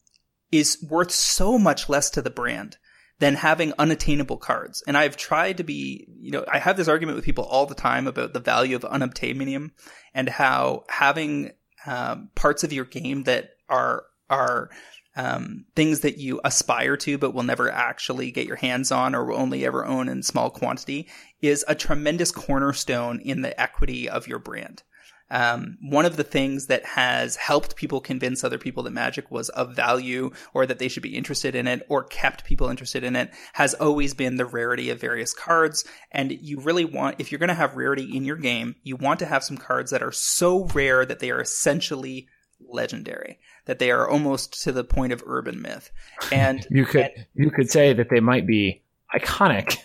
is 0.50 0.78
worth 0.88 1.12
so 1.12 1.58
much 1.58 1.88
less 1.88 2.10
to 2.10 2.22
the 2.22 2.30
brand 2.30 2.78
than 3.18 3.34
having 3.34 3.72
unattainable 3.78 4.36
cards. 4.36 4.82
And 4.86 4.96
I've 4.96 5.16
tried 5.16 5.56
to 5.58 5.64
be, 5.64 6.06
you 6.20 6.30
know, 6.30 6.44
I 6.50 6.58
have 6.58 6.76
this 6.76 6.88
argument 6.88 7.16
with 7.16 7.24
people 7.24 7.44
all 7.44 7.66
the 7.66 7.74
time 7.74 8.06
about 8.06 8.32
the 8.32 8.40
value 8.40 8.76
of 8.76 8.82
unobtainium 8.82 9.70
and 10.14 10.28
how 10.28 10.84
having 10.88 11.52
um, 11.86 12.30
parts 12.34 12.64
of 12.64 12.72
your 12.72 12.84
game 12.84 13.24
that 13.24 13.50
are 13.68 14.04
are 14.28 14.70
um, 15.16 15.64
things 15.74 16.00
that 16.00 16.18
you 16.18 16.40
aspire 16.44 16.96
to 16.98 17.16
but 17.16 17.32
will 17.32 17.42
never 17.42 17.70
actually 17.70 18.30
get 18.30 18.46
your 18.46 18.56
hands 18.56 18.92
on 18.92 19.14
or 19.14 19.24
will 19.24 19.38
only 19.38 19.64
ever 19.64 19.84
own 19.84 20.08
in 20.08 20.22
small 20.22 20.50
quantity 20.50 21.08
is 21.40 21.64
a 21.68 21.74
tremendous 21.74 22.30
cornerstone 22.30 23.20
in 23.20 23.40
the 23.40 23.58
equity 23.58 24.08
of 24.08 24.28
your 24.28 24.38
brand. 24.38 24.82
Um, 25.31 25.79
one 25.83 26.07
of 26.07 26.16
the 26.16 26.24
things 26.24 26.66
that 26.66 26.85
has 26.85 27.37
helped 27.37 27.77
people 27.77 28.01
convince 28.01 28.45
other 28.45 28.59
people 28.59 28.85
that 28.85 28.93
magic 28.93 29.31
was 29.31 29.49
of 29.51 29.74
value 29.74 30.31
or 30.55 30.66
that 30.66 30.79
they 30.79 30.89
should 30.89 31.03
be 31.03 31.16
interested 31.16 31.55
in 31.55 31.66
it 31.66 31.85
or 31.89 32.05
kept 32.05 32.45
people 32.45 32.68
interested 32.68 33.03
in 33.03 33.16
it 33.16 33.31
has 33.53 33.74
always 33.74 34.14
been 34.14 34.37
the 34.37 34.47
rarity 34.47 34.91
of 34.91 35.01
various 35.01 35.35
cards. 35.35 35.85
And 36.12 36.31
you 36.31 36.61
really 36.61 36.85
want, 36.85 37.16
if 37.18 37.33
you're 37.33 37.41
going 37.41 37.49
to 37.49 37.55
have 37.55 37.77
rarity 37.77 38.16
in 38.16 38.24
your 38.24 38.37
game, 38.37 38.77
you 38.83 38.97
want 38.97 39.18
to 39.20 39.27
have 39.27 39.43
some 39.43 39.57
cards 39.57 39.91
that 39.91 40.03
are 40.03 40.12
so 40.12 40.66
rare 40.66 41.05
that 41.05 41.18
they 41.18 41.31
are 41.31 41.41
essentially 41.41 42.29
legendary, 42.68 43.39
that 43.66 43.79
they 43.79 43.91
are 43.91 44.09
almost 44.09 44.62
to 44.62 44.72
the 44.72 44.85
point 44.85 45.12
of 45.12 45.22
urban 45.27 45.61
myth. 45.61 45.91
And 46.31 46.66
you 46.70 46.85
could, 46.85 47.11
and, 47.16 47.27
you 47.35 47.51
could 47.51 47.70
say 47.70 47.93
that 47.93 48.11
they 48.11 48.20
might 48.20 48.47
be 48.47 48.83
iconic. 49.14 49.77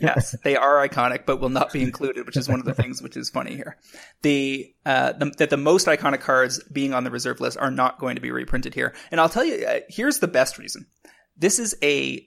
yes, 0.00 0.36
they 0.44 0.56
are 0.56 0.86
iconic, 0.86 1.26
but 1.26 1.40
will 1.40 1.48
not 1.48 1.72
be 1.72 1.82
included, 1.82 2.26
which 2.26 2.36
is 2.36 2.48
one 2.48 2.60
of 2.60 2.66
the 2.66 2.74
things 2.74 3.02
which 3.02 3.16
is 3.16 3.30
funny 3.30 3.54
here. 3.54 3.76
The, 4.22 4.74
uh, 4.84 5.12
the, 5.12 5.32
that 5.38 5.50
the 5.50 5.56
most 5.56 5.86
iconic 5.86 6.20
cards 6.20 6.62
being 6.64 6.94
on 6.94 7.04
the 7.04 7.10
reserve 7.10 7.40
list 7.40 7.58
are 7.58 7.70
not 7.70 7.98
going 7.98 8.16
to 8.16 8.20
be 8.20 8.30
reprinted 8.30 8.74
here. 8.74 8.94
And 9.10 9.20
I'll 9.20 9.28
tell 9.28 9.44
you, 9.44 9.66
uh, 9.66 9.80
here's 9.88 10.18
the 10.18 10.28
best 10.28 10.58
reason. 10.58 10.86
This 11.36 11.58
is 11.58 11.76
a, 11.82 12.26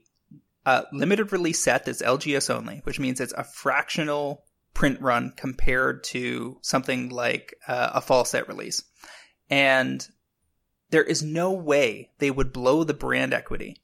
a 0.65 0.83
limited 0.91 1.31
release 1.31 1.59
set 1.59 1.85
that's 1.85 2.01
LGS 2.01 2.53
only, 2.53 2.81
which 2.83 2.99
means 2.99 3.19
it's 3.19 3.33
a 3.33 3.43
fractional 3.43 4.43
print 4.73 5.01
run 5.01 5.33
compared 5.35 6.03
to 6.03 6.57
something 6.61 7.09
like 7.09 7.55
uh, 7.67 7.91
a 7.95 8.01
fall 8.01 8.25
set 8.25 8.47
release. 8.47 8.83
And 9.49 10.05
there 10.89 11.03
is 11.03 11.23
no 11.23 11.51
way 11.51 12.11
they 12.19 12.31
would 12.31 12.53
blow 12.53 12.83
the 12.83 12.93
brand 12.93 13.33
equity 13.33 13.81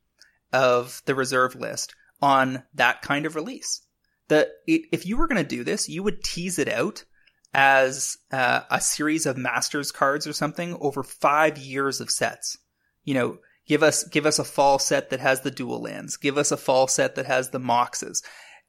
of 0.54 1.02
the 1.06 1.16
reserve 1.16 1.56
list 1.56 1.96
on 2.22 2.64
that 2.74 3.02
kind 3.02 3.26
of 3.26 3.36
release. 3.36 3.82
The 4.28 4.50
it, 4.68 4.84
if 4.92 5.06
you 5.06 5.18
were 5.18 5.28
going 5.28 5.44
to 5.44 5.56
do 5.56 5.64
this, 5.64 5.90
you 5.90 6.04
would 6.04 6.24
tease 6.24 6.60
it 6.60 6.70
out 6.70 7.04
as 7.54 8.18
uh, 8.32 8.62
a 8.70 8.80
series 8.80 9.26
of 9.26 9.38
masters 9.38 9.92
cards 9.92 10.26
or 10.26 10.34
something 10.34 10.78
over 10.80 11.04
five 11.04 11.58
years 11.58 12.00
of 12.00 12.10
sets. 12.10 12.58
You 13.04 13.14
know, 13.14 13.38
give 13.68 13.84
us 13.84 14.04
give 14.06 14.26
us 14.26 14.40
a 14.40 14.44
fall 14.44 14.80
set 14.80 15.10
that 15.10 15.20
has 15.20 15.42
the 15.42 15.52
dual 15.52 15.82
lands. 15.82 16.18
Give 16.18 16.38
us 16.38 16.52
a 16.52 16.58
fall 16.58 16.88
set 16.88 17.16
that 17.16 17.26
has 17.26 17.50
the 17.50 17.60
moxes. 17.60 18.24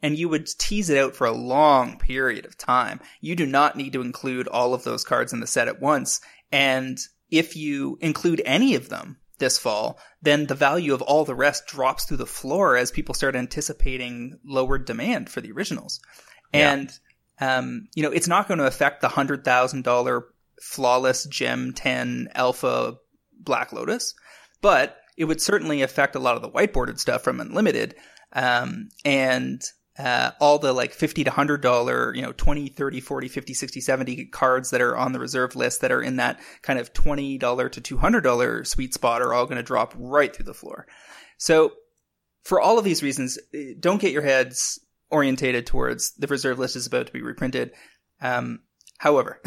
And 0.05 0.19
you 0.19 0.29
would 0.29 0.47
tease 0.59 0.91
it 0.91 0.99
out 0.99 1.15
for 1.15 1.29
a 1.29 1.33
long 1.33 1.97
period 1.97 2.45
of 2.45 2.59
time. 2.59 2.99
You 3.21 3.37
do 3.37 3.47
not 3.47 3.77
need 3.77 3.93
to 3.93 4.01
include 4.01 4.49
all 4.49 4.75
of 4.75 4.83
those 4.83 5.05
cards 5.05 5.33
in 5.33 5.39
the 5.39 5.47
set 5.47 5.69
at 5.69 5.81
once. 5.81 6.21
And 6.51 6.99
if 7.31 7.55
you 7.55 7.99
include 8.01 8.43
any 8.45 8.75
of 8.75 8.89
them, 8.89 9.19
this 9.43 9.59
fall, 9.59 9.99
then 10.23 10.47
the 10.47 10.55
value 10.55 10.95
of 10.95 11.03
all 11.03 11.25
the 11.25 11.35
rest 11.35 11.67
drops 11.67 12.05
through 12.05 12.17
the 12.17 12.27
floor 12.27 12.77
as 12.77 12.93
people 12.93 13.13
start 13.15 13.35
anticipating 13.35 14.39
lower 14.45 14.79
demand 14.79 15.29
for 15.29 15.41
the 15.41 15.51
originals. 15.51 16.01
Yeah. 16.55 16.73
And, 16.73 16.93
um, 17.41 17.89
you 17.95 18.05
know, 18.05 18.13
it's 18.13 18.29
not 18.29 18.47
going 18.47 18.59
to 18.59 18.67
affect 18.67 19.01
the 19.01 19.09
hundred 19.09 19.45
thousand 19.45 19.83
dollar 19.83 20.27
flawless 20.61 21.25
gem 21.25 21.73
10 21.73 22.29
alpha 22.37 22.99
Black 23.37 23.73
Lotus, 23.73 24.15
but 24.61 24.97
it 25.17 25.25
would 25.25 25.41
certainly 25.41 25.83
affect 25.83 26.15
a 26.15 26.21
lot 26.21 26.37
of 26.37 26.43
the 26.43 26.49
white-bordered 26.49 27.01
stuff 27.01 27.25
from 27.25 27.41
Unlimited. 27.41 27.97
Um, 28.33 28.91
and, 29.05 29.61
uh, 29.99 30.31
all 30.41 30.59
the 30.59 30.73
like 30.73 30.93
50 30.93 31.25
to 31.25 31.31
100 31.31 31.61
dollar, 31.61 32.15
you 32.15 32.23
know, 32.23 32.33
20, 32.33 32.69
30, 32.69 33.01
40, 33.01 33.29
50, 33.29 33.55
60, 33.55 33.81
70 33.81 34.25
cards 34.27 34.71
that 34.71 34.81
are 34.81 34.97
on 34.97 35.13
the 35.13 35.21
reserve 35.21 35.55
list 35.55 35.83
that 35.83 35.93
are 35.93 36.03
in 36.03 36.17
that 36.17 36.41
kind 36.63 36.79
of 36.79 36.93
$20 36.93 37.39
to 37.73 37.97
$200 37.97 38.67
sweet 38.67 38.95
spot 38.95 39.23
are 39.23 39.35
all 39.35 39.45
going 39.45 39.57
to 39.57 39.63
drop 39.63 39.95
right 39.97 40.35
through 40.35 40.47
the 40.47 40.55
floor. 40.55 40.87
So 41.37 41.73
for 42.43 42.61
all 42.61 42.79
of 42.79 42.85
these 42.85 43.03
reasons, 43.03 43.39
don't 43.79 44.01
get 44.01 44.13
your 44.13 44.23
heads 44.23 44.81
orientated 45.11 45.67
towards 45.67 46.13
the 46.15 46.27
reserve 46.27 46.59
list 46.59 46.77
is 46.77 46.87
about 46.87 47.07
to 47.07 47.13
be 47.13 47.23
reprinted. 47.23 47.73
Um, 48.21 48.61
however, 48.99 49.43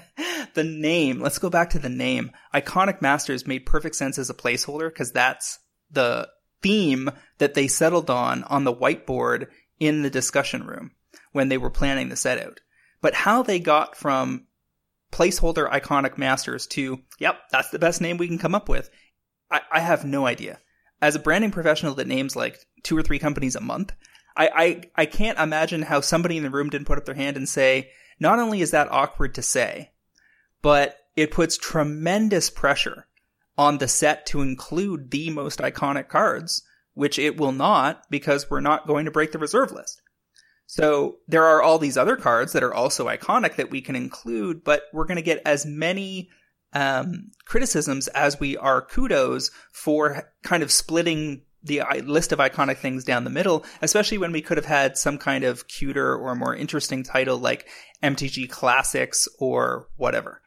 the 0.54 0.64
name, 0.64 1.20
let's 1.20 1.38
go 1.38 1.50
back 1.50 1.70
to 1.70 1.78
the 1.78 1.90
name. 1.90 2.30
Iconic 2.54 3.02
Masters 3.02 3.46
made 3.46 3.66
perfect 3.66 3.94
sense 3.94 4.18
as 4.18 4.30
a 4.30 4.34
placeholder 4.34 4.88
because 4.88 5.12
that's 5.12 5.58
the 5.90 6.28
theme 6.62 7.10
that 7.38 7.54
they 7.54 7.68
settled 7.68 8.08
on 8.08 8.44
on 8.44 8.64
the 8.64 8.74
whiteboard 8.74 9.48
in 9.82 10.02
the 10.02 10.10
discussion 10.10 10.64
room 10.64 10.92
when 11.32 11.48
they 11.48 11.58
were 11.58 11.68
planning 11.68 12.08
the 12.08 12.14
set 12.14 12.38
out. 12.40 12.60
But 13.00 13.14
how 13.14 13.42
they 13.42 13.58
got 13.58 13.96
from 13.96 14.46
placeholder 15.10 15.68
iconic 15.68 16.16
masters 16.16 16.68
to, 16.68 17.00
yep, 17.18 17.40
that's 17.50 17.70
the 17.70 17.80
best 17.80 18.00
name 18.00 18.16
we 18.16 18.28
can 18.28 18.38
come 18.38 18.54
up 18.54 18.68
with, 18.68 18.88
I, 19.50 19.60
I 19.72 19.80
have 19.80 20.04
no 20.04 20.24
idea. 20.24 20.60
As 21.00 21.16
a 21.16 21.18
branding 21.18 21.50
professional 21.50 21.94
that 21.96 22.06
names 22.06 22.36
like 22.36 22.60
two 22.84 22.96
or 22.96 23.02
three 23.02 23.18
companies 23.18 23.56
a 23.56 23.60
month, 23.60 23.92
I, 24.36 24.50
I, 24.54 25.02
I 25.02 25.06
can't 25.06 25.38
imagine 25.40 25.82
how 25.82 26.00
somebody 26.00 26.36
in 26.36 26.44
the 26.44 26.50
room 26.50 26.70
didn't 26.70 26.86
put 26.86 26.98
up 26.98 27.04
their 27.04 27.16
hand 27.16 27.36
and 27.36 27.48
say, 27.48 27.90
not 28.20 28.38
only 28.38 28.60
is 28.60 28.70
that 28.70 28.92
awkward 28.92 29.34
to 29.34 29.42
say, 29.42 29.90
but 30.62 30.96
it 31.16 31.32
puts 31.32 31.56
tremendous 31.56 32.50
pressure 32.50 33.08
on 33.58 33.78
the 33.78 33.88
set 33.88 34.26
to 34.26 34.42
include 34.42 35.10
the 35.10 35.30
most 35.30 35.58
iconic 35.58 36.08
cards, 36.08 36.62
which 36.94 37.18
it 37.18 37.38
will 37.38 37.52
not 37.52 38.02
because 38.10 38.50
we're 38.50 38.60
not 38.60 38.86
going 38.86 39.04
to 39.04 39.10
break 39.10 39.32
the 39.32 39.38
reserve 39.38 39.72
list. 39.72 40.02
So 40.66 41.18
there 41.28 41.44
are 41.44 41.62
all 41.62 41.78
these 41.78 41.98
other 41.98 42.16
cards 42.16 42.52
that 42.52 42.62
are 42.62 42.74
also 42.74 43.06
iconic 43.06 43.56
that 43.56 43.70
we 43.70 43.80
can 43.80 43.96
include, 43.96 44.64
but 44.64 44.84
we're 44.92 45.04
going 45.04 45.16
to 45.16 45.22
get 45.22 45.42
as 45.44 45.66
many 45.66 46.30
um, 46.72 47.30
criticisms 47.44 48.08
as 48.08 48.40
we 48.40 48.56
are 48.56 48.80
kudos 48.80 49.50
for 49.72 50.32
kind 50.42 50.62
of 50.62 50.72
splitting 50.72 51.42
the 51.62 51.82
list 52.04 52.32
of 52.32 52.38
iconic 52.38 52.78
things 52.78 53.04
down 53.04 53.24
the 53.24 53.30
middle, 53.30 53.64
especially 53.82 54.18
when 54.18 54.32
we 54.32 54.42
could 54.42 54.56
have 54.56 54.66
had 54.66 54.96
some 54.96 55.18
kind 55.18 55.44
of 55.44 55.68
cuter 55.68 56.16
or 56.16 56.34
more 56.34 56.56
interesting 56.56 57.02
title 57.02 57.38
like 57.38 57.68
MTG 58.02 58.50
Classics 58.50 59.28
or 59.38 59.88
whatever. 59.96 60.42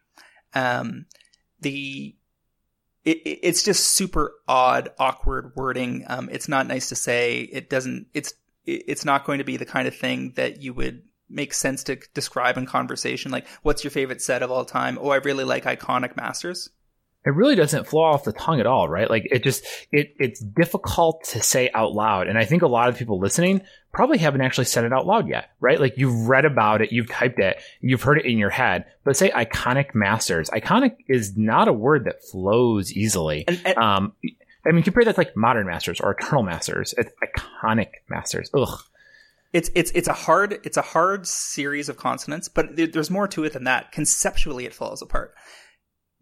Um, 0.53 1.05
the 1.61 2.15
it, 3.06 3.22
it's 3.24 3.64
just 3.64 3.86
super 3.88 4.34
odd, 4.47 4.89
awkward 4.99 5.53
wording. 5.56 6.03
Um, 6.08 6.30
it's 6.32 6.49
not 6.49 6.68
nice 6.68 6.89
to 6.89 6.95
say. 6.95 7.41
It 7.41 7.70
doesn't. 7.70 8.08
It's 8.14 8.34
it's 8.66 9.06
not 9.06 9.26
going 9.26 9.38
to 9.38 9.43
be 9.43 9.58
the 9.58 9.66
kind 9.66 9.88
of 9.88 9.95
thing 9.95 10.34
that 10.36 10.62
you 10.62 10.74
would 10.74 11.03
make 11.30 11.53
sense 11.53 11.84
to 11.84 11.97
describe 12.14 12.58
in 12.58 12.66
conversation. 12.66 13.32
Like, 13.32 13.47
what's 13.62 13.84
your 13.84 13.91
favorite 13.91 14.22
set 14.22 14.41
of 14.41 14.51
all 14.51 14.66
time? 14.66 14.97
Oh, 14.99 15.10
I 15.10 15.18
really 15.18 15.43
like 15.43 15.66
iconic 15.66 16.18
masters 16.18 16.70
it 17.26 17.34
really 17.34 17.55
doesn't 17.55 17.88
flow 17.88 18.03
off 18.03 18.23
the 18.23 18.32
tongue 18.32 18.59
at 18.59 18.67
all, 18.67 18.88
right? 18.88 19.09
Like 19.09 19.28
it 19.32 19.43
just 19.43 19.65
it 19.91 20.15
it's 20.19 20.39
difficult 20.39 21.23
to 21.30 21.41
say 21.41 21.71
out 21.73 21.93
loud. 21.93 22.28
And 22.28 22.38
I 22.38 22.45
think 22.45 22.61
a 22.61 22.67
lot 22.67 22.89
of 22.89 22.97
people 22.97 23.19
listening 23.19 23.61
probably 23.91 24.19
haven't 24.19 24.41
actually 24.41 24.65
said 24.65 24.86
it 24.86 24.93
out 24.93 25.07
loud 25.07 25.28
yet, 25.28 25.49
right? 25.59 25.80
Like 25.80 25.95
you've 25.97 26.28
read 26.28 26.45
about 26.45 26.82
it, 26.82 26.91
you've 26.91 27.09
typed 27.09 27.39
it, 27.39 27.57
you've 27.82 28.03
heard 28.03 28.19
it 28.19 28.26
in 28.26 28.38
your 28.38 28.51
head. 28.51 28.86
But 29.03 29.17
say 29.17 29.32
iconic 29.32 29.95
masters. 29.95 30.49
Iconic 30.51 30.97
is 31.07 31.36
not 31.36 31.67
a 31.67 31.73
word 31.73 32.05
that 32.05 32.23
flows 32.23 32.93
easily. 32.93 33.45
And, 33.47 33.61
and, 33.65 33.78
um 33.78 34.13
I 34.67 34.71
mean 34.71 34.84
compare 34.84 35.03
that 35.05 35.15
to 35.15 35.21
like 35.21 35.36
modern 35.36 35.65
masters 35.65 35.99
or 35.99 36.11
eternal 36.11 36.43
masters. 36.43 36.93
It's 36.95 37.11
iconic 37.23 37.89
masters. 38.07 38.51
Ugh. 38.53 38.80
It's 39.51 39.71
it's 39.73 39.91
it's 39.95 40.07
a 40.07 40.13
hard 40.13 40.59
it's 40.63 40.78
a 40.78 40.82
hard 40.82 41.26
series 41.26 41.89
of 41.89 41.97
consonants, 41.97 42.49
but 42.49 42.76
there's 42.76 43.09
more 43.09 43.28
to 43.30 43.45
it 43.45 43.53
than 43.53 43.63
that. 43.63 43.91
Conceptually, 43.93 44.65
it 44.65 44.73
falls 44.73 45.01
apart. 45.01 45.34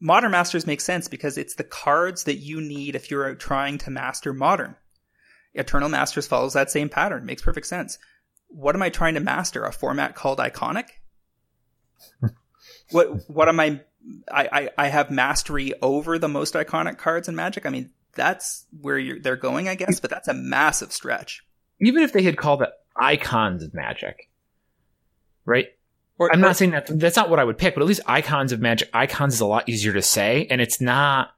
Modern 0.03 0.31
Masters 0.31 0.67
makes 0.67 0.83
sense 0.83 1.07
because 1.07 1.37
it's 1.37 1.55
the 1.55 1.63
cards 1.63 2.25
that 2.25 2.35
you 2.35 2.59
need 2.59 2.93
if 2.93 3.09
you're 3.09 3.35
trying 3.35 3.77
to 3.79 3.89
master 3.89 4.33
Modern. 4.33 4.75
Eternal 5.53 5.87
Masters 5.87 6.27
follows 6.27 6.51
that 6.53 6.69
same 6.69 6.89
pattern. 6.89 7.25
Makes 7.25 7.41
perfect 7.41 7.67
sense. 7.67 7.97
What 8.49 8.75
am 8.75 8.81
I 8.81 8.89
trying 8.89 9.13
to 9.13 9.21
master? 9.21 9.63
A 9.63 9.71
format 9.71 10.13
called 10.13 10.39
Iconic? 10.39 10.87
what 12.91 13.29
what 13.29 13.47
am 13.47 13.61
I, 13.61 13.79
I 14.29 14.69
I 14.77 14.89
have 14.89 15.09
mastery 15.09 15.71
over 15.81 16.19
the 16.19 16.27
most 16.27 16.53
iconic 16.55 16.97
cards 16.97 17.29
in 17.29 17.35
Magic. 17.35 17.65
I 17.65 17.69
mean, 17.69 17.89
that's 18.13 18.65
where 18.81 19.21
they're 19.21 19.37
going, 19.37 19.69
I 19.69 19.75
guess, 19.75 20.01
but 20.01 20.09
that's 20.09 20.27
a 20.27 20.33
massive 20.33 20.91
stretch. 20.91 21.45
Even 21.79 22.03
if 22.03 22.11
they 22.11 22.23
had 22.23 22.35
called 22.35 22.61
it 22.61 22.71
Icons 22.97 23.63
of 23.63 23.73
Magic, 23.73 24.29
right? 25.45 25.67
Or, 26.19 26.31
I'm 26.31 26.41
not 26.41 26.57
saying 26.57 26.71
that 26.71 26.87
that's 26.87 27.15
not 27.15 27.29
what 27.29 27.39
I 27.39 27.43
would 27.43 27.57
pick, 27.57 27.73
but 27.73 27.81
at 27.81 27.87
least 27.87 28.01
icons 28.05 28.51
of 28.51 28.59
magic, 28.59 28.89
icons 28.93 29.33
is 29.33 29.39
a 29.41 29.45
lot 29.45 29.67
easier 29.67 29.93
to 29.93 30.01
say, 30.01 30.47
and 30.49 30.61
it's 30.61 30.79
not. 30.79 31.31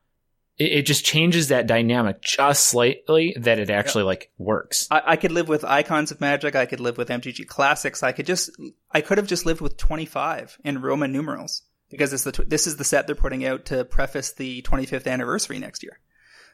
It, 0.57 0.71
it 0.71 0.85
just 0.85 1.05
changes 1.05 1.49
that 1.49 1.67
dynamic 1.67 2.21
just 2.21 2.65
slightly 2.65 3.35
that 3.39 3.59
it 3.59 3.69
actually 3.69 4.03
yep. 4.03 4.07
like 4.07 4.31
works. 4.37 4.87
I, 4.91 5.01
I, 5.05 5.15
could 5.15 5.31
live 5.31 5.47
with 5.47 5.63
icons 5.65 6.11
of 6.11 6.21
magic. 6.21 6.55
I 6.55 6.65
could 6.65 6.79
live 6.79 6.97
with 6.97 7.09
MTG 7.09 7.47
classics. 7.47 8.03
I 8.03 8.11
could 8.11 8.25
just, 8.25 8.51
I 8.91 9.01
could 9.01 9.17
have 9.17 9.27
just 9.27 9.45
lived 9.45 9.59
with 9.59 9.75
25 9.77 10.59
in 10.63 10.81
Roman 10.81 11.11
numerals 11.11 11.63
because 11.89 12.13
it's 12.13 12.23
the 12.23 12.43
this 12.45 12.67
is 12.67 12.77
the 12.77 12.83
set 12.83 13.07
they're 13.07 13.15
putting 13.15 13.45
out 13.45 13.65
to 13.65 13.85
preface 13.85 14.33
the 14.33 14.61
25th 14.61 15.07
anniversary 15.07 15.59
next 15.59 15.83
year. 15.83 15.99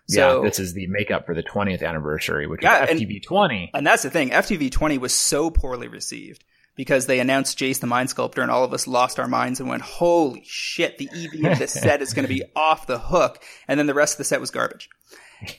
So, 0.07 0.41
yeah, 0.41 0.49
this 0.49 0.59
is 0.59 0.74
the 0.74 0.88
makeup 0.88 1.26
for 1.26 1.36
the 1.36 1.43
20th 1.43 1.84
anniversary, 1.84 2.47
which 2.47 2.63
yeah, 2.63 2.86
is 2.86 2.99
FTV 2.99 3.24
20. 3.24 3.55
And, 3.55 3.69
and 3.74 3.88
that's 3.88 4.03
the 4.03 4.09
thing. 4.09 4.32
FTV 4.32 4.72
20 4.72 4.97
was 4.97 5.13
so 5.13 5.49
poorly 5.51 5.88
received 5.88 6.43
because 6.82 7.05
they 7.05 7.19
announced 7.19 7.59
Jace 7.59 7.79
the 7.79 7.86
Mind 7.86 8.09
Sculptor 8.09 8.41
and 8.41 8.49
all 8.49 8.63
of 8.63 8.73
us 8.73 8.88
lost 8.88 9.19
our 9.19 9.27
minds 9.27 9.59
and 9.59 9.69
went, 9.69 9.84
holy 9.84 10.41
shit, 10.43 10.97
the 10.97 11.07
EV 11.13 11.51
of 11.51 11.59
this 11.59 11.73
set 11.73 12.01
is 12.01 12.11
going 12.11 12.27
to 12.27 12.34
be 12.34 12.41
off 12.55 12.88
the 12.88 12.97
hook. 12.97 13.43
And 13.67 13.79
then 13.79 13.86
the 13.86 13.93
rest 13.93 14.15
of 14.15 14.17
the 14.17 14.23
set 14.23 14.41
was 14.41 14.49
garbage. 14.49 14.89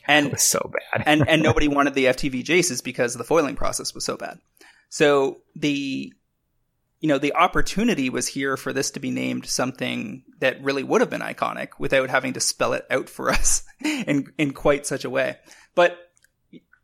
And 0.09 0.27
it 0.27 0.33
was 0.33 0.43
so 0.43 0.73
bad. 0.73 1.05
and, 1.07 1.29
and 1.29 1.41
nobody 1.41 1.69
wanted 1.69 1.95
the 1.95 2.07
FTV 2.07 2.43
Jaces 2.43 2.83
because 2.83 3.15
the 3.15 3.23
foiling 3.23 3.55
process 3.55 3.95
was 3.95 4.05
so 4.05 4.17
bad. 4.17 4.41
So 4.89 5.43
the, 5.55 6.13
you 6.99 7.09
know, 7.09 7.19
the 7.19 7.37
opportunity 7.37 8.11
was 8.11 8.27
here 8.27 8.57
for 8.57 8.73
this 8.73 8.91
to 8.91 8.99
be 8.99 9.13
named 9.13 9.47
something 9.47 10.25
that 10.41 10.61
really 10.61 10.83
would 10.83 11.03
have 11.03 11.11
been 11.11 11.21
iconic 11.21 11.69
without 11.79 12.11
having 12.11 12.33
to 12.33 12.41
spell 12.41 12.73
it 12.73 12.85
out 12.91 13.09
for 13.09 13.31
us 13.31 13.63
in, 13.81 14.33
in 14.39 14.55
quite 14.55 14.87
such 14.87 15.05
a 15.05 15.11
way. 15.11 15.39
But, 15.77 15.97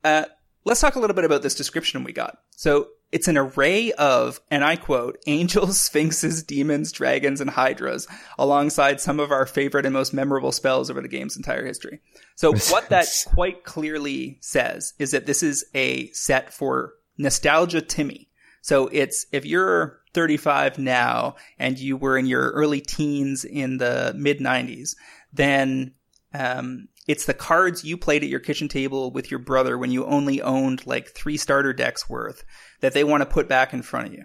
uh, 0.05 0.26
let's 0.64 0.80
talk 0.80 0.95
a 0.95 1.01
little 1.01 1.16
bit 1.16 1.24
about 1.24 1.43
this 1.43 1.57
description 1.57 2.05
we 2.05 2.12
got. 2.12 2.39
So 2.53 2.91
it's 3.11 3.29
an 3.29 3.39
array 3.39 3.93
of, 3.93 4.41
and 4.51 4.63
I 4.63 4.77
quote, 4.77 5.19
angels, 5.27 5.81
sphinxes, 5.81 6.43
demons, 6.43 6.93
dragons, 6.93 7.41
and 7.41 7.51
hydras, 7.51 8.07
alongside 8.39 9.01
some 9.01 9.21
of 9.21 9.31
our 9.31 9.47
favorite 9.47 9.87
and 9.87 9.93
most 9.93 10.13
memorable 10.13 10.53
spells 10.53 10.91
over 10.91 11.01
the 11.01 11.09
game's 11.09 11.37
entire 11.37 11.65
history. 11.65 12.01
So 12.37 12.53
what 12.71 12.89
that 12.91 13.07
quite 13.27 13.65
clearly 13.65 14.39
says 14.41 14.95
is 14.99 15.13
that 15.13 15.27
this 15.27 15.43
is 15.43 15.65
a 15.75 16.11
set 16.11 16.53
for 16.53 16.95
nostalgia 17.17 17.81
Timmy. 17.81 18.29
So 18.61 18.89
it's, 18.89 19.27
if 19.33 19.47
you're 19.47 20.01
35 20.15 20.79
now 20.79 21.37
and 21.59 21.79
you 21.79 21.97
were 21.97 22.19
in 22.19 22.27
your 22.27 22.51
early 22.51 22.81
teens 22.81 23.45
in 23.45 23.79
the 23.79 24.13
mid 24.17 24.41
90s, 24.41 24.95
then 25.33 25.95
um, 26.35 26.89
it's 27.09 27.25
the 27.25 27.35
cards 27.35 27.85
you 27.85 27.97
played 27.97 28.23
at 28.23 28.29
your 28.29 28.39
kitchen 28.39 28.69
table 28.69 29.11
with 29.11 29.31
your 29.31 29.41
brother 29.41 29.79
when 29.79 29.91
you 29.91 30.05
only 30.05 30.43
owned 30.43 30.87
like 30.87 31.09
three 31.09 31.39
starter 31.39 31.73
decks 31.73 32.09
worth 32.09 32.45
that 32.81 32.93
they 32.93 33.03
want 33.03 33.23
to 33.23 33.27
put 33.27 33.49
back 33.49 33.73
in 33.73 33.81
front 33.81 34.09
of 34.09 34.13
you. 34.13 34.25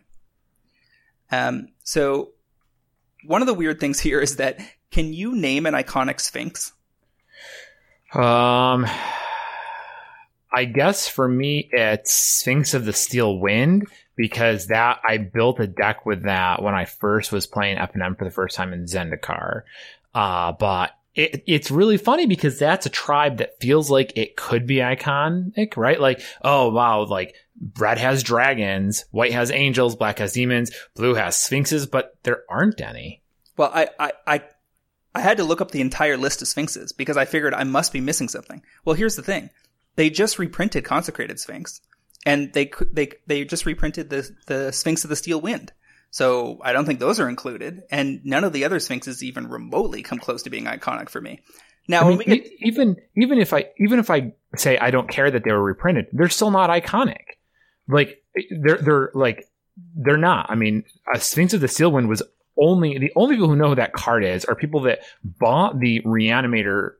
Um, 1.32 1.70
so 1.84 2.34
one 3.26 3.42
of 3.42 3.48
the 3.48 3.54
weird 3.54 3.80
things 3.80 4.00
here 4.02 4.20
is 4.20 4.36
that 4.36 4.60
can 4.92 5.14
you 5.14 5.36
name 5.36 5.66
an 5.66 5.74
iconic 5.74 6.20
Sphinx? 6.20 6.74
Um, 8.14 8.86
I 10.54 10.66
guess 10.66 11.08
for 11.08 11.28
me 11.28 11.70
it's 11.72 12.14
Sphinx 12.14 12.74
of 12.74 12.84
the 12.84 12.94
Steel 12.94 13.40
Wind 13.40 13.88
because 14.18 14.68
that 14.68 15.00
I 15.08 15.18
built 15.18 15.62
a 15.62 15.68
deck 15.68 16.06
with 16.06 16.24
that 16.24 16.62
when 16.62 16.76
I 16.76 16.84
first 16.84 17.32
was 17.32 17.48
playing 17.48 17.78
FNM 17.78 18.18
for 18.18 18.26
the 18.26 18.30
first 18.30 18.58
time 18.58 18.74
in 18.74 18.86
Zendikar. 18.86 19.62
Uh, 20.14 20.52
but 20.52 20.92
it, 21.16 21.44
it's 21.46 21.72
really 21.72 21.98
funny 21.98 22.26
because 22.26 22.58
that's 22.58 22.86
a 22.86 22.90
tribe 22.90 23.38
that 23.38 23.60
feels 23.60 23.90
like 23.90 24.18
it 24.18 24.36
could 24.36 24.66
be 24.66 24.78
iconic, 24.78 25.78
right? 25.78 26.00
Like, 26.00 26.22
oh 26.42 26.70
wow, 26.70 27.06
like 27.06 27.36
red 27.78 27.98
has 28.00 28.24
dragons, 28.24 29.06
white 29.12 29.34
has 29.34 29.52
angels, 29.52 29.96
black 29.96 30.20
has 30.20 30.34
demons, 30.34 30.72
blue 30.96 31.14
has 31.14 31.36
sphinxes, 31.36 31.86
but 31.86 32.18
there 32.24 32.44
aren't 32.50 32.82
any. 32.82 33.22
Well, 33.58 33.72
I, 33.74 33.90
I, 34.00 34.12
I, 34.26 34.44
I 35.14 35.22
had 35.22 35.38
to 35.38 35.44
look 35.44 35.62
up 35.62 35.72
the 35.72 35.82
entire 35.82 36.18
list 36.18 36.42
of 36.42 36.48
sphinxes 36.48 36.92
because 36.92 37.18
I 37.18 37.26
figured 37.26 37.54
I 37.54 37.64
must 37.64 37.94
be 37.94 38.02
missing 38.02 38.28
something. 38.28 38.64
Well, 38.84 38.96
here's 38.96 39.16
the 39.16 39.22
thing. 39.22 39.52
They 39.96 40.10
just 40.10 40.40
reprinted 40.40 40.84
Consecrated 40.84 41.40
Sphinx 41.40 41.80
and 42.26 42.52
they, 42.54 42.72
they, 42.92 43.12
they 43.28 43.46
just 43.46 43.68
reprinted 43.68 44.10
the, 44.10 44.28
the 44.48 44.72
Sphinx 44.72 45.04
of 45.04 45.12
the 45.12 45.16
Steel 45.16 45.40
Wind. 45.40 45.72
So 46.14 46.60
I 46.64 46.74
don't 46.74 46.86
think 46.86 47.00
those 47.00 47.20
are 47.20 47.28
included, 47.28 47.82
and 47.90 48.24
none 48.24 48.44
of 48.44 48.54
the 48.54 48.66
other 48.66 48.80
Sphinxes 48.80 49.24
even 49.24 49.50
remotely 49.50 50.04
come 50.04 50.20
close 50.20 50.44
to 50.44 50.52
being 50.52 50.66
iconic 50.66 51.10
for 51.10 51.20
me. 51.20 51.40
Now, 51.88 52.08
I 52.08 52.10
mean, 52.16 52.20
get- 52.28 52.52
even 52.60 52.98
even 53.18 53.40
if 53.40 53.52
I 53.52 53.72
even 53.80 53.98
if 53.98 54.12
I 54.12 54.34
say 54.56 54.78
I 54.78 54.92
don't 54.92 55.10
care 55.10 55.32
that 55.32 55.44
they 55.44 55.52
were 55.52 55.64
reprinted, 55.64 56.06
they're 56.14 56.30
still 56.30 56.52
not 56.52 56.70
iconic. 56.70 57.40
Like 57.88 58.24
they're 58.52 58.78
they're 58.78 59.12
like 59.16 59.50
they're 59.96 60.18
not. 60.18 60.52
I 60.52 60.56
mean, 60.56 60.84
a 61.16 61.20
Sphinx 61.20 61.56
of 61.56 61.62
the 61.62 61.68
Steel 61.68 61.92
Wind 61.92 62.08
was 62.08 62.22
only 62.58 63.00
the 63.00 63.12
only 63.16 63.34
people 63.34 63.50
who 63.50 63.56
know 63.56 63.70
who 63.70 63.76
that 63.76 63.94
card 63.94 64.24
is 64.24 64.46
are 64.46 64.54
people 64.54 64.82
that 64.82 65.00
bought 65.24 65.80
the 65.80 66.00
Reanimator 66.02 66.92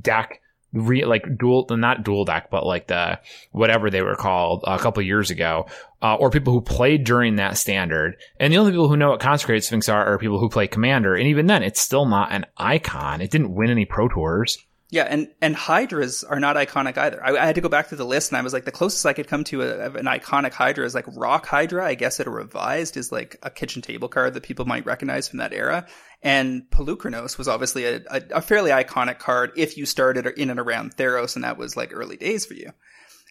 deck 0.00 0.41
re, 0.72 1.04
like 1.04 1.38
dual, 1.38 1.66
not 1.70 2.04
dual 2.04 2.24
deck, 2.24 2.50
but 2.50 2.66
like 2.66 2.86
the 2.86 3.20
whatever 3.52 3.90
they 3.90 4.02
were 4.02 4.16
called 4.16 4.64
a 4.66 4.78
couple 4.78 5.02
years 5.02 5.30
ago, 5.30 5.66
uh, 6.02 6.16
or 6.16 6.30
people 6.30 6.52
who 6.52 6.60
played 6.60 7.04
during 7.04 7.36
that 7.36 7.56
standard. 7.56 8.16
And 8.38 8.52
the 8.52 8.58
only 8.58 8.72
people 8.72 8.88
who 8.88 8.96
know 8.96 9.10
what 9.10 9.20
Consecrated 9.20 9.64
Sphinx 9.64 9.88
are 9.88 10.04
are 10.04 10.18
people 10.18 10.38
who 10.38 10.48
play 10.48 10.66
Commander. 10.66 11.14
And 11.14 11.26
even 11.28 11.46
then, 11.46 11.62
it's 11.62 11.80
still 11.80 12.06
not 12.06 12.32
an 12.32 12.46
icon. 12.56 13.20
It 13.20 13.30
didn't 13.30 13.54
win 13.54 13.70
any 13.70 13.84
Pro 13.84 14.08
Tours. 14.08 14.58
Yeah, 14.92 15.04
and 15.04 15.28
and 15.40 15.56
hydras 15.56 16.22
are 16.22 16.38
not 16.38 16.56
iconic 16.56 16.98
either. 16.98 17.24
I, 17.24 17.34
I, 17.34 17.46
had 17.46 17.54
to 17.54 17.62
go 17.62 17.70
back 17.70 17.88
to 17.88 17.96
the 17.96 18.04
list, 18.04 18.30
and 18.30 18.36
I 18.36 18.42
was 18.42 18.52
like, 18.52 18.66
the 18.66 18.70
closest 18.70 19.06
I 19.06 19.14
could 19.14 19.26
come 19.26 19.42
to 19.44 19.62
a, 19.62 19.90
an 19.92 20.04
iconic 20.04 20.52
hydra 20.52 20.84
is 20.84 20.94
like 20.94 21.06
Rock 21.16 21.46
Hydra. 21.46 21.82
I 21.82 21.94
guess 21.94 22.20
it 22.20 22.26
a 22.26 22.30
revised 22.30 22.98
is 22.98 23.10
like 23.10 23.38
a 23.42 23.48
kitchen 23.48 23.80
table 23.80 24.08
card 24.08 24.34
that 24.34 24.42
people 24.42 24.66
might 24.66 24.84
recognize 24.84 25.28
from 25.28 25.38
that 25.38 25.54
era. 25.54 25.86
And 26.22 26.64
Polukranos 26.70 27.38
was 27.38 27.48
obviously 27.48 27.86
a, 27.86 28.02
a, 28.10 28.22
a 28.34 28.42
fairly 28.42 28.70
iconic 28.70 29.18
card 29.18 29.52
if 29.56 29.78
you 29.78 29.86
started 29.86 30.26
in 30.26 30.50
and 30.50 30.60
around 30.60 30.94
Theros, 30.94 31.36
and 31.36 31.44
that 31.44 31.56
was 31.56 31.74
like 31.74 31.92
early 31.94 32.18
days 32.18 32.44
for 32.44 32.52
you. 32.52 32.70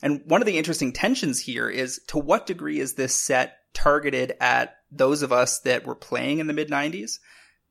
And 0.02 0.24
one 0.26 0.42
of 0.42 0.48
the 0.48 0.58
interesting 0.58 0.94
tensions 0.94 1.40
here 1.40 1.70
is 1.70 2.02
to 2.08 2.18
what 2.18 2.48
degree 2.48 2.80
is 2.80 2.96
this 2.96 3.14
set 3.14 3.58
targeted 3.76 4.34
at 4.42 4.78
those 4.92 5.22
of 5.22 5.32
us 5.32 5.60
that 5.60 5.86
were 5.86 5.94
playing 5.94 6.40
in 6.40 6.48
the 6.48 6.54
mid 6.54 6.70
90s 6.70 7.20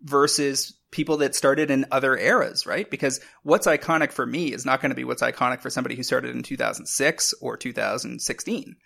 versus 0.03 0.77
people 0.91 1.19
that 1.19 1.35
started 1.35 1.71
in 1.71 1.87
other 1.91 2.17
eras, 2.17 2.67
right? 2.67 2.91
Because 2.91 3.21
what's 3.43 3.67
iconic 3.67 4.13
for 4.13 4.27
me 4.27 4.53
is 4.53 4.67
not 4.67 4.81
going 4.81 4.91
to 4.91 4.97
be 4.97 5.05
what's 5.05 5.23
iconic 5.23 5.61
for 5.61 5.71
somebody 5.71 5.95
who 5.95 6.03
started 6.03 6.35
in 6.35 6.43
2006 6.43 7.35
or 7.41 7.57
2016. 7.57 8.77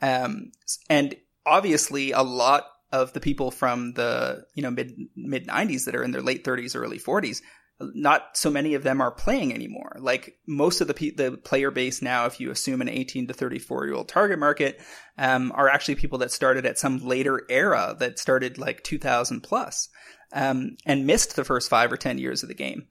Um, 0.00 0.52
and 0.90 1.14
obviously 1.46 2.12
a 2.12 2.22
lot 2.22 2.66
of 2.90 3.12
the 3.12 3.20
people 3.20 3.50
from 3.50 3.92
the, 3.94 4.44
you 4.54 4.62
know, 4.62 4.70
mid, 4.70 4.92
mid 5.14 5.46
90s 5.46 5.84
that 5.84 5.94
are 5.94 6.02
in 6.02 6.10
their 6.10 6.22
late 6.22 6.44
30s, 6.44 6.76
early 6.76 6.98
40s, 6.98 7.40
not 7.80 8.36
so 8.36 8.50
many 8.50 8.74
of 8.74 8.82
them 8.82 9.00
are 9.00 9.10
playing 9.10 9.52
anymore. 9.52 9.96
Like 9.98 10.38
most 10.46 10.80
of 10.80 10.88
the 10.88 10.94
pe- 10.94 11.10
the 11.10 11.32
player 11.36 11.70
base 11.70 12.02
now, 12.02 12.26
if 12.26 12.40
you 12.40 12.50
assume 12.50 12.80
an 12.80 12.88
18 12.88 13.28
to 13.28 13.34
34 13.34 13.86
year 13.86 13.94
old 13.94 14.08
target 14.08 14.38
market, 14.38 14.80
um, 15.18 15.52
are 15.54 15.68
actually 15.68 15.96
people 15.96 16.18
that 16.18 16.30
started 16.30 16.66
at 16.66 16.78
some 16.78 16.98
later 16.98 17.42
era 17.48 17.96
that 17.98 18.18
started 18.18 18.58
like 18.58 18.82
2000 18.82 19.40
plus 19.42 19.88
um, 20.32 20.76
and 20.86 21.06
missed 21.06 21.36
the 21.36 21.44
first 21.44 21.68
five 21.68 21.92
or 21.92 21.96
10 21.96 22.18
years 22.18 22.42
of 22.42 22.48
the 22.48 22.54
game. 22.54 22.86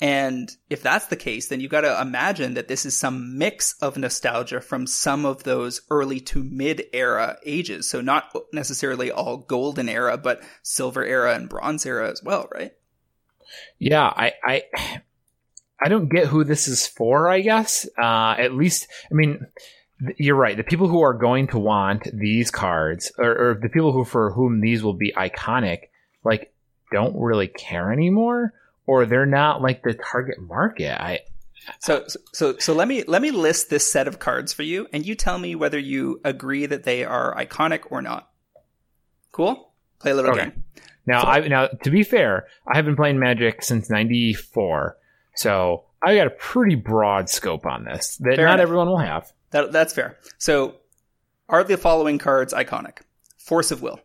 And 0.00 0.50
if 0.68 0.82
that's 0.82 1.06
the 1.06 1.16
case, 1.16 1.48
then 1.48 1.60
you've 1.60 1.70
got 1.70 1.82
to 1.82 2.00
imagine 2.00 2.54
that 2.54 2.66
this 2.66 2.84
is 2.84 2.96
some 2.96 3.38
mix 3.38 3.76
of 3.80 3.96
nostalgia 3.96 4.60
from 4.60 4.88
some 4.88 5.24
of 5.24 5.44
those 5.44 5.82
early 5.88 6.18
to 6.20 6.42
mid 6.42 6.84
era 6.92 7.38
ages. 7.46 7.88
So 7.88 8.00
not 8.00 8.34
necessarily 8.52 9.12
all 9.12 9.36
golden 9.36 9.88
era, 9.88 10.18
but 10.18 10.42
silver 10.62 11.04
era 11.04 11.34
and 11.34 11.48
bronze 11.48 11.86
era 11.86 12.10
as 12.10 12.22
well, 12.24 12.48
right? 12.52 12.72
Yeah, 13.78 14.04
I, 14.04 14.32
I, 14.44 14.62
I 15.82 15.88
don't 15.88 16.08
get 16.08 16.26
who 16.26 16.44
this 16.44 16.68
is 16.68 16.86
for. 16.86 17.28
I 17.28 17.40
guess, 17.40 17.86
uh, 18.00 18.34
at 18.38 18.54
least, 18.54 18.88
I 19.10 19.14
mean, 19.14 19.46
you're 20.16 20.36
right. 20.36 20.56
The 20.56 20.64
people 20.64 20.88
who 20.88 21.02
are 21.02 21.14
going 21.14 21.48
to 21.48 21.58
want 21.58 22.08
these 22.12 22.50
cards, 22.50 23.12
or, 23.18 23.50
or 23.50 23.58
the 23.60 23.68
people 23.68 23.92
who 23.92 24.04
for 24.04 24.32
whom 24.32 24.60
these 24.60 24.82
will 24.82 24.94
be 24.94 25.12
iconic, 25.16 25.88
like 26.24 26.52
don't 26.92 27.16
really 27.16 27.48
care 27.48 27.92
anymore 27.92 28.52
or 28.86 29.06
they're 29.06 29.26
not 29.26 29.62
like 29.62 29.82
the 29.82 29.94
target 29.94 30.40
market. 30.40 31.00
I 31.00 31.20
so 31.80 32.04
so 32.32 32.58
so 32.58 32.74
let 32.74 32.88
me 32.88 33.04
let 33.06 33.22
me 33.22 33.30
list 33.30 33.70
this 33.70 33.90
set 33.90 34.06
of 34.06 34.18
cards 34.18 34.52
for 34.52 34.62
you 34.62 34.86
and 34.92 35.06
you 35.06 35.14
tell 35.14 35.38
me 35.38 35.54
whether 35.54 35.78
you 35.78 36.20
agree 36.24 36.66
that 36.66 36.84
they 36.84 37.04
are 37.04 37.34
iconic 37.34 37.90
or 37.90 38.02
not. 38.02 38.30
Cool? 39.32 39.72
Play 39.98 40.12
a 40.12 40.14
little 40.14 40.32
okay. 40.32 40.44
game. 40.44 40.64
Now 41.06 41.22
I 41.22 41.46
now 41.46 41.66
to 41.66 41.90
be 41.90 42.02
fair, 42.02 42.46
I 42.66 42.76
have 42.76 42.84
been 42.84 42.96
playing 42.96 43.18
Magic 43.18 43.62
since 43.62 43.90
94. 43.90 44.96
So 45.36 45.84
I 46.02 46.16
got 46.16 46.26
a 46.26 46.30
pretty 46.30 46.74
broad 46.74 47.28
scope 47.28 47.66
on 47.66 47.84
this 47.84 48.16
that 48.18 48.36
not 48.36 48.38
enough. 48.38 48.60
everyone 48.60 48.88
will 48.88 48.98
have. 48.98 49.32
That, 49.50 49.72
that's 49.72 49.94
fair. 49.94 50.18
So 50.38 50.76
are 51.48 51.64
the 51.64 51.76
following 51.76 52.18
cards 52.18 52.52
iconic? 52.52 52.98
Force 53.38 53.70
of 53.70 53.82
Will. 53.82 54.00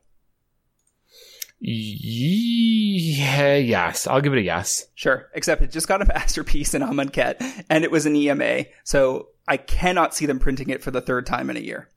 Yeah, 1.61 3.55
yes, 3.55 4.07
I'll 4.07 4.21
give 4.21 4.33
it 4.33 4.39
a 4.39 4.43
yes. 4.43 4.85
Sure, 4.95 5.29
except 5.33 5.61
it 5.61 5.71
just 5.71 5.87
got 5.89 6.01
a 6.01 6.05
masterpiece 6.13 6.73
in 6.73 6.81
Amonkhet, 6.81 7.65
and 7.69 7.83
it 7.83 7.91
was 7.91 8.05
an 8.05 8.15
EMA, 8.15 8.65
so 8.83 9.29
I 9.45 9.57
cannot 9.57 10.15
see 10.15 10.25
them 10.25 10.39
printing 10.39 10.69
it 10.69 10.81
for 10.81 10.91
the 10.91 11.01
third 11.01 11.25
time 11.25 11.49
in 11.49 11.57
a 11.57 11.61
year. 11.61 11.89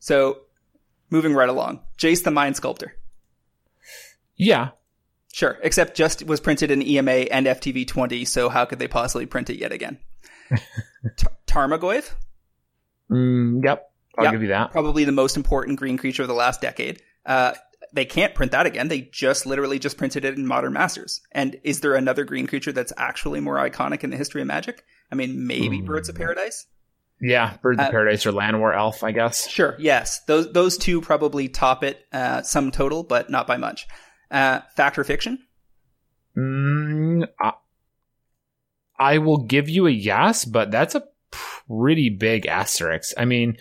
So, 0.00 0.40
moving 1.08 1.32
right 1.32 1.48
along, 1.48 1.80
Jace 1.96 2.24
the 2.24 2.30
Mind 2.30 2.56
Sculptor. 2.56 2.94
Yeah. 4.36 4.70
Sure, 5.32 5.58
except 5.62 5.96
just 5.96 6.24
was 6.26 6.40
printed 6.40 6.70
in 6.70 6.80
EMA 6.80 7.10
and 7.10 7.46
FTV 7.46 7.88
20, 7.88 8.24
so 8.24 8.48
how 8.48 8.64
could 8.64 8.78
they 8.78 8.86
possibly 8.86 9.26
print 9.26 9.50
it 9.50 9.58
yet 9.58 9.72
again? 9.72 9.98
T- 11.16 11.26
Tarmogoyf? 11.46 12.14
Mm, 13.10 13.64
yep, 13.64 13.90
I'll 14.16 14.26
yep. 14.26 14.32
give 14.32 14.42
you 14.42 14.48
that. 14.48 14.70
Probably 14.70 15.04
the 15.04 15.12
most 15.12 15.36
important 15.36 15.78
green 15.78 15.98
creature 15.98 16.22
of 16.22 16.28
the 16.28 16.34
last 16.34 16.60
decade. 16.60 17.02
Uh, 17.26 17.54
they 17.92 18.04
can't 18.04 18.34
print 18.34 18.52
that 18.52 18.66
again. 18.66 18.88
They 18.88 19.02
just 19.12 19.46
literally 19.46 19.78
just 19.78 19.96
printed 19.96 20.24
it 20.24 20.36
in 20.36 20.46
Modern 20.46 20.72
Masters. 20.72 21.20
And 21.32 21.58
is 21.64 21.80
there 21.80 21.94
another 21.94 22.24
green 22.24 22.46
creature 22.46 22.72
that's 22.72 22.92
actually 22.96 23.40
more 23.40 23.56
iconic 23.56 24.04
in 24.04 24.10
the 24.10 24.16
history 24.16 24.40
of 24.40 24.46
Magic? 24.46 24.84
I 25.10 25.14
mean, 25.14 25.46
maybe 25.46 25.80
mm. 25.80 25.86
Birds 25.86 26.08
of 26.08 26.16
Paradise. 26.16 26.66
Yeah, 27.20 27.56
Birds 27.62 27.80
uh, 27.80 27.84
of 27.84 27.90
Paradise 27.90 28.26
or 28.26 28.32
Llanowar 28.32 28.76
Elf, 28.76 29.04
I 29.04 29.12
guess. 29.12 29.48
Sure. 29.48 29.76
Yes, 29.78 30.20
those 30.26 30.52
those 30.52 30.76
two 30.76 31.00
probably 31.00 31.48
top 31.48 31.84
it 31.84 32.04
uh, 32.12 32.42
sum 32.42 32.70
total, 32.70 33.02
but 33.02 33.30
not 33.30 33.46
by 33.46 33.56
much. 33.56 33.86
Uh, 34.30 34.60
fact 34.74 34.98
or 34.98 35.04
fiction? 35.04 35.38
Mm, 36.36 37.28
I, 37.40 37.52
I 38.98 39.18
will 39.18 39.38
give 39.38 39.68
you 39.68 39.86
a 39.86 39.90
yes, 39.90 40.44
but 40.44 40.70
that's 40.70 40.94
a 40.94 41.04
pretty 41.30 42.10
big 42.10 42.46
asterisk. 42.46 43.12
I 43.16 43.24
mean, 43.24 43.56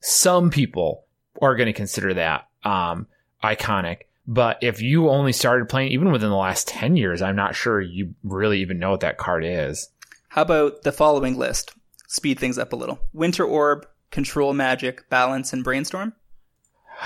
some 0.00 0.50
people 0.50 1.04
are 1.40 1.56
going 1.56 1.66
to 1.66 1.72
consider 1.72 2.14
that. 2.14 2.48
Um, 2.64 3.06
iconic. 3.42 4.02
But 4.26 4.58
if 4.60 4.82
you 4.82 5.08
only 5.08 5.32
started 5.32 5.68
playing 5.68 5.92
even 5.92 6.12
within 6.12 6.28
the 6.28 6.36
last 6.36 6.68
10 6.68 6.96
years, 6.96 7.22
I'm 7.22 7.36
not 7.36 7.54
sure 7.54 7.80
you 7.80 8.14
really 8.22 8.60
even 8.60 8.78
know 8.78 8.90
what 8.90 9.00
that 9.00 9.16
card 9.16 9.44
is. 9.44 9.88
How 10.28 10.42
about 10.42 10.82
the 10.82 10.92
following 10.92 11.38
list? 11.38 11.72
Speed 12.08 12.38
things 12.38 12.58
up 12.58 12.72
a 12.72 12.76
little. 12.76 12.98
Winter 13.14 13.44
Orb, 13.44 13.86
Control 14.10 14.52
Magic, 14.52 15.08
Balance, 15.08 15.52
and 15.52 15.64
Brainstorm? 15.64 16.12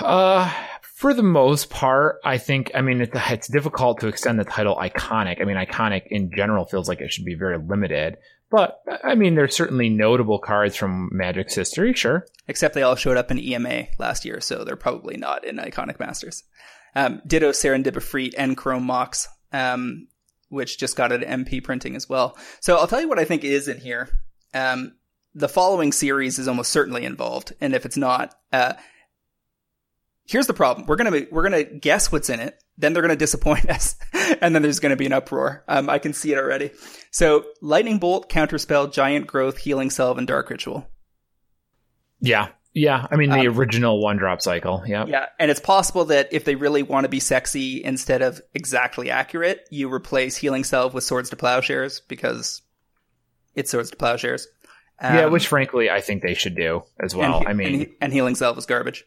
Uh, 0.01 0.53
for 1.03 1.13
the 1.13 1.21
most 1.21 1.69
part, 1.69 2.21
I 2.23 2.37
think, 2.37 2.71
I 2.73 2.79
mean, 2.79 3.01
it's, 3.01 3.11
it's 3.13 3.49
difficult 3.49 3.99
to 3.99 4.07
extend 4.07 4.39
the 4.39 4.45
title 4.45 4.77
iconic. 4.77 5.41
I 5.41 5.43
mean, 5.43 5.57
iconic 5.57 6.03
in 6.09 6.31
general 6.33 6.63
feels 6.63 6.87
like 6.87 7.01
it 7.01 7.11
should 7.11 7.25
be 7.25 7.35
very 7.35 7.57
limited. 7.57 8.15
But 8.49 8.81
I 9.03 9.13
mean, 9.15 9.35
there's 9.35 9.53
certainly 9.53 9.89
notable 9.89 10.39
cards 10.39 10.77
from 10.77 11.09
Magic's 11.11 11.55
history, 11.55 11.91
sure. 11.91 12.25
Except 12.47 12.73
they 12.73 12.83
all 12.83 12.95
showed 12.95 13.17
up 13.17 13.31
in 13.31 13.37
EMA 13.37 13.87
last 13.99 14.23
year, 14.23 14.39
so 14.39 14.63
they're 14.63 14.77
probably 14.77 15.17
not 15.17 15.43
in 15.43 15.57
Iconic 15.57 15.99
Masters. 15.99 16.45
Um, 16.95 17.21
ditto 17.27 17.49
Serendipifreet 17.49 18.35
and 18.37 18.55
Chrome 18.55 18.85
Mox, 18.85 19.27
um, 19.51 20.07
which 20.47 20.79
just 20.79 20.95
got 20.95 21.11
an 21.11 21.23
MP 21.23 21.61
printing 21.61 21.97
as 21.97 22.07
well. 22.07 22.37
So 22.61 22.77
I'll 22.77 22.87
tell 22.87 23.01
you 23.01 23.09
what 23.09 23.19
I 23.19 23.25
think 23.25 23.43
is 23.43 23.67
in 23.67 23.81
here. 23.81 24.07
Um, 24.53 24.93
the 25.35 25.49
following 25.49 25.91
series 25.91 26.39
is 26.39 26.47
almost 26.47 26.71
certainly 26.71 27.03
involved, 27.03 27.51
and 27.59 27.75
if 27.75 27.85
it's 27.85 27.97
not, 27.97 28.33
uh, 28.53 28.75
here's 30.25 30.47
the 30.47 30.53
problem: 30.53 30.87
we're 30.87 30.95
gonna 30.95 31.25
we're 31.31 31.43
gonna 31.43 31.63
guess 31.63 32.11
what's 32.11 32.29
in 32.29 32.39
it, 32.39 32.61
then 32.77 32.93
they're 32.93 33.01
gonna 33.01 33.15
disappoint 33.15 33.69
us, 33.69 33.95
and 34.41 34.53
then 34.53 34.61
there's 34.61 34.79
gonna 34.79 34.95
be 34.95 35.05
an 35.05 35.13
uproar. 35.13 35.63
Um, 35.67 35.89
I 35.89 35.99
can 35.99 36.13
see 36.13 36.31
it 36.31 36.37
already. 36.37 36.71
So, 37.11 37.45
lightning 37.61 37.99
bolt, 37.99 38.29
counterspell, 38.29 38.91
giant 38.91 39.27
growth, 39.27 39.57
healing 39.57 39.89
salve, 39.89 40.17
and 40.17 40.27
dark 40.27 40.49
ritual. 40.49 40.87
Yeah, 42.19 42.49
yeah. 42.73 43.05
I 43.11 43.15
mean, 43.15 43.29
the 43.29 43.47
um, 43.47 43.57
original 43.57 44.01
one 44.01 44.17
drop 44.17 44.41
cycle. 44.41 44.83
Yeah, 44.85 45.05
yeah. 45.05 45.27
And 45.39 45.51
it's 45.51 45.59
possible 45.59 46.05
that 46.05 46.29
if 46.31 46.45
they 46.45 46.55
really 46.55 46.83
want 46.83 47.05
to 47.05 47.09
be 47.09 47.19
sexy 47.19 47.83
instead 47.83 48.21
of 48.21 48.41
exactly 48.53 49.09
accurate, 49.09 49.67
you 49.69 49.93
replace 49.93 50.37
healing 50.37 50.63
salve 50.63 50.93
with 50.93 51.03
swords 51.03 51.29
to 51.31 51.35
plowshares 51.35 52.01
because 52.01 52.61
it's 53.55 53.71
swords 53.71 53.91
to 53.91 53.97
plowshares. 53.97 54.47
Um, 54.99 55.15
yeah, 55.15 55.25
which 55.25 55.47
frankly 55.47 55.89
I 55.89 56.01
think 56.01 56.21
they 56.21 56.35
should 56.35 56.55
do 56.55 56.83
as 57.01 57.15
well. 57.15 57.39
And, 57.39 57.47
I 57.47 57.53
mean, 57.53 57.81
and, 57.81 57.89
and 57.99 58.13
healing 58.13 58.35
salve 58.35 58.57
is 58.57 58.65
garbage 58.65 59.05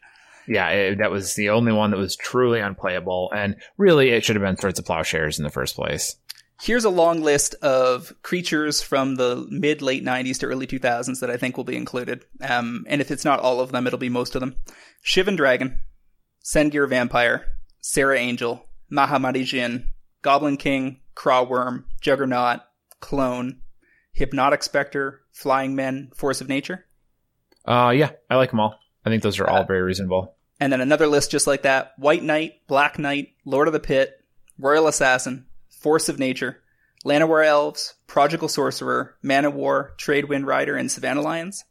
yeah, 0.48 0.68
it, 0.68 0.98
that 0.98 1.10
was 1.10 1.34
the 1.34 1.50
only 1.50 1.72
one 1.72 1.90
that 1.90 1.96
was 1.96 2.16
truly 2.16 2.60
unplayable, 2.60 3.30
and 3.34 3.56
really 3.76 4.10
it 4.10 4.24
should 4.24 4.36
have 4.36 4.42
been 4.44 4.56
Swords 4.56 4.78
of 4.78 4.84
Plowshares 4.84 5.38
in 5.38 5.44
the 5.44 5.50
first 5.50 5.74
place. 5.74 6.16
Here's 6.60 6.84
a 6.84 6.90
long 6.90 7.22
list 7.22 7.54
of 7.56 8.14
creatures 8.22 8.80
from 8.80 9.16
the 9.16 9.46
mid 9.50 9.82
late 9.82 10.04
90s 10.04 10.38
to 10.38 10.46
early 10.46 10.66
2000s 10.66 11.20
that 11.20 11.30
I 11.30 11.36
think 11.36 11.56
will 11.56 11.64
be 11.64 11.76
included. 11.76 12.24
Um, 12.40 12.86
and 12.88 13.00
if 13.02 13.10
it's 13.10 13.26
not 13.26 13.40
all 13.40 13.60
of 13.60 13.72
them, 13.72 13.86
it'll 13.86 13.98
be 13.98 14.08
most 14.08 14.34
of 14.34 14.40
them. 14.40 14.56
Shivan 15.04 15.36
Dragon, 15.36 15.78
Sengir 16.42 16.88
Vampire, 16.88 17.56
Serra 17.80 18.18
Angel, 18.18 18.64
Mahamoti 18.90 19.44
Djinn, 19.44 19.88
Goblin 20.22 20.56
King, 20.56 21.00
Craw 21.14 21.44
Wurm, 21.44 21.84
Juggernaut, 22.00 22.60
Clone, 23.00 23.60
Hypnotic 24.12 24.62
Spectre, 24.62 25.22
Flying 25.32 25.74
Men, 25.74 26.10
Force 26.14 26.40
of 26.40 26.48
Nature. 26.48 26.86
Uh, 27.66 27.92
yeah, 27.94 28.12
I 28.30 28.36
like 28.36 28.50
them 28.50 28.60
all. 28.60 28.78
I 29.04 29.10
think 29.10 29.22
those 29.22 29.38
are 29.38 29.46
all 29.46 29.62
uh, 29.62 29.66
very 29.66 29.82
reasonable. 29.82 30.35
And 30.58 30.72
then 30.72 30.80
another 30.80 31.06
list 31.06 31.30
just 31.30 31.46
like 31.46 31.62
that 31.62 31.92
White 31.98 32.22
Knight, 32.22 32.66
Black 32.66 32.98
Knight, 32.98 33.32
Lord 33.44 33.68
of 33.68 33.72
the 33.72 33.80
Pit, 33.80 34.22
Royal 34.58 34.86
Assassin, 34.86 35.46
Force 35.68 36.08
of 36.08 36.18
Nature, 36.18 36.62
Llanowar 37.04 37.44
Elves, 37.46 37.94
Prodigal 38.06 38.48
Sorcerer, 38.48 39.16
Mana 39.22 39.50
War, 39.50 39.94
Tradewind 39.98 40.46
Rider, 40.46 40.76
and 40.76 40.90
Savannah 40.90 41.20
Lions? 41.20 41.64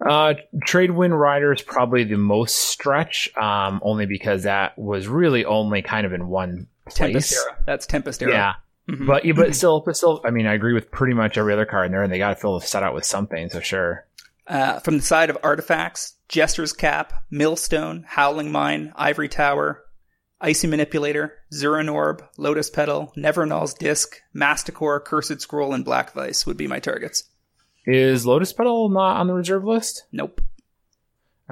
Uh, 0.00 0.34
Tradewind 0.66 1.18
Rider 1.18 1.52
is 1.52 1.62
probably 1.62 2.04
the 2.04 2.16
most 2.16 2.56
stretch, 2.56 3.30
um, 3.36 3.80
only 3.84 4.06
because 4.06 4.44
that 4.44 4.76
was 4.78 5.06
really 5.06 5.44
only 5.44 5.82
kind 5.82 6.06
of 6.06 6.12
in 6.12 6.28
one 6.28 6.66
place. 6.86 6.96
Tempest 6.96 7.32
era. 7.34 7.58
That's 7.66 7.86
Tempest 7.86 8.22
era. 8.22 8.32
Yeah. 8.32 8.54
Mm-hmm. 8.88 9.06
But 9.06 9.22
but 9.36 9.54
still, 9.54 9.80
but 9.80 9.96
still, 9.96 10.20
I 10.24 10.30
mean, 10.30 10.46
I 10.46 10.54
agree 10.54 10.72
with 10.72 10.90
pretty 10.90 11.14
much 11.14 11.38
every 11.38 11.52
other 11.52 11.66
card 11.66 11.86
in 11.86 11.92
there, 11.92 12.02
and 12.02 12.12
they 12.12 12.18
got 12.18 12.30
to 12.30 12.36
fill 12.36 12.58
the 12.58 12.66
set 12.66 12.82
out 12.82 12.94
with 12.94 13.04
something. 13.04 13.48
So 13.50 13.60
sure. 13.60 14.06
Uh, 14.46 14.80
from 14.80 14.96
the 14.96 15.02
side 15.02 15.30
of 15.30 15.38
artifacts, 15.42 16.16
Jester's 16.28 16.72
Cap, 16.72 17.12
Millstone, 17.30 18.04
Howling 18.06 18.50
Mine, 18.50 18.92
Ivory 18.96 19.28
Tower, 19.28 19.84
Icy 20.40 20.66
Manipulator, 20.66 21.34
Zuran 21.52 21.92
Orb, 21.92 22.24
Lotus 22.36 22.68
Petal, 22.68 23.12
Nevinyrral's 23.16 23.74
Disk, 23.74 24.20
Masticore, 24.32 24.98
Cursed 24.98 25.40
Scroll, 25.40 25.72
and 25.72 25.84
Black 25.84 26.12
Vise 26.12 26.44
would 26.44 26.56
be 26.56 26.66
my 26.66 26.80
targets. 26.80 27.24
Is 27.86 28.26
Lotus 28.26 28.52
Petal 28.52 28.88
not 28.88 29.18
on 29.18 29.28
the 29.28 29.34
reserve 29.34 29.64
list? 29.64 30.06
Nope. 30.10 30.40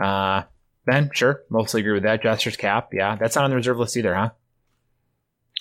Uh, 0.03 0.43
then 0.87 1.11
sure, 1.13 1.43
mostly 1.51 1.83
agree 1.83 1.93
with 1.93 2.03
that. 2.03 2.23
Jester's 2.23 2.57
Cap, 2.57 2.91
yeah, 2.93 3.17
that's 3.17 3.37
not 3.37 3.45
on 3.45 3.51
the 3.51 3.57
reserve 3.57 3.79
list 3.79 3.97
either, 3.97 4.15
huh? 4.15 4.31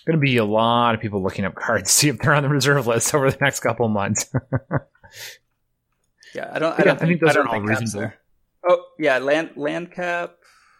Going 0.07 0.17
to 0.17 0.21
be 0.21 0.37
a 0.37 0.45
lot 0.45 0.95
of 0.95 1.01
people 1.01 1.21
looking 1.21 1.45
up 1.45 1.53
cards 1.53 1.89
to 1.89 1.93
see 1.93 2.09
if 2.09 2.17
they're 2.17 2.33
on 2.33 2.41
the 2.41 2.49
reserve 2.49 2.87
list 2.87 3.13
over 3.13 3.29
the 3.29 3.37
next 3.39 3.59
couple 3.59 3.87
months. 3.89 4.31
yeah, 6.33 6.49
I 6.53 6.59
don't. 6.59 6.79
I, 6.79 6.83
don't 6.83 7.01
I 7.01 7.05
think 7.05 7.21
those 7.21 7.35
I 7.35 7.39
are 7.41 7.47
all 7.47 7.61
reasonable. 7.61 8.11
Oh 8.67 8.83
yeah, 8.97 9.17
land 9.19 9.51
land 9.55 9.91
cap, 9.91 10.35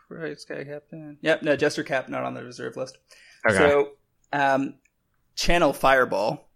right? 0.10 0.40
Sky 0.40 0.64
captain. 0.64 1.18
Yep, 1.22 1.44
no, 1.44 1.56
Jester 1.56 1.84
cap 1.84 2.10
not 2.10 2.24
on 2.24 2.34
the 2.34 2.44
reserve 2.44 2.76
list. 2.78 2.98
Okay. 3.48 3.58
So, 3.58 3.90
um, 4.34 4.76
channel 5.36 5.74
Fireball, 5.74 6.50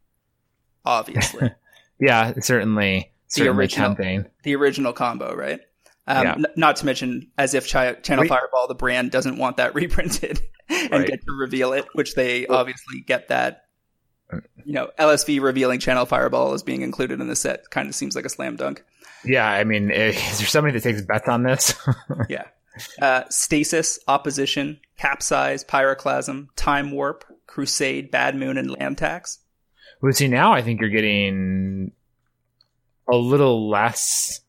obviously. 0.85 1.51
yeah, 1.99 2.33
certainly. 2.39 3.09
Certainly 3.27 3.57
original, 3.57 3.95
tempting. 3.95 4.25
The 4.43 4.55
original 4.55 4.93
combo, 4.93 5.33
right? 5.33 5.59
Um, 6.05 6.23
Yeah. 6.23 6.33
n- 6.33 6.45
not 6.55 6.75
to 6.77 6.85
mention, 6.85 7.31
as 7.37 7.55
if 7.55 7.67
Chi- 7.71 7.93
Channel 7.93 8.23
Re- 8.23 8.27
Fireball, 8.27 8.67
the 8.67 8.75
brand, 8.75 9.09
doesn't 9.09 9.37
want 9.37 9.57
that 9.57 9.73
reprinted 9.75 10.39
and 10.69 10.91
Right. 10.91 11.07
get 11.07 11.21
to 11.21 11.31
reveal 11.31 11.73
it, 11.73 11.85
which 11.93 12.13
they 12.13 12.45
obviously 12.45 13.01
get 13.07 13.29
that. 13.29 13.63
You 14.65 14.73
know, 14.73 14.89
LSV 14.99 15.41
revealing 15.41 15.79
Channel 15.79 16.05
Fireball 16.05 16.53
as 16.53 16.63
being 16.63 16.81
included 16.81 17.19
in 17.19 17.27
the 17.27 17.35
set 17.35 17.69
kind 17.69 17.87
of 17.89 17.95
seems 17.95 18.15
like 18.15 18.25
a 18.25 18.29
slam 18.29 18.55
dunk. 18.55 18.83
Yeah, 19.25 19.47
I 19.47 19.63
mean, 19.63 19.91
eh, 19.91 20.07
is 20.31 20.39
there 20.39 20.47
somebody 20.47 20.77
that 20.77 20.83
takes 20.83 21.01
bets 21.01 21.27
on 21.27 21.43
this? 21.43 21.73
Yeah. 22.29 22.45
Uh, 22.99 23.23
stasis, 23.29 23.99
Opposition, 24.07 24.79
Capsize, 24.97 25.63
Pyroclasm, 25.63 26.47
Time 26.55 26.91
Warp, 26.91 27.23
Crusade, 27.45 28.09
Bad 28.09 28.35
Moon, 28.35 28.57
and 28.57 28.71
Land 28.71 28.97
Tax. 28.97 29.39
well, 30.01 30.11
see, 30.11 30.27
now 30.27 30.53
I 30.53 30.63
think 30.63 30.81
you're 30.81 30.89
getting 30.89 31.91
a 33.07 33.15
little 33.15 33.69
less 33.69 34.39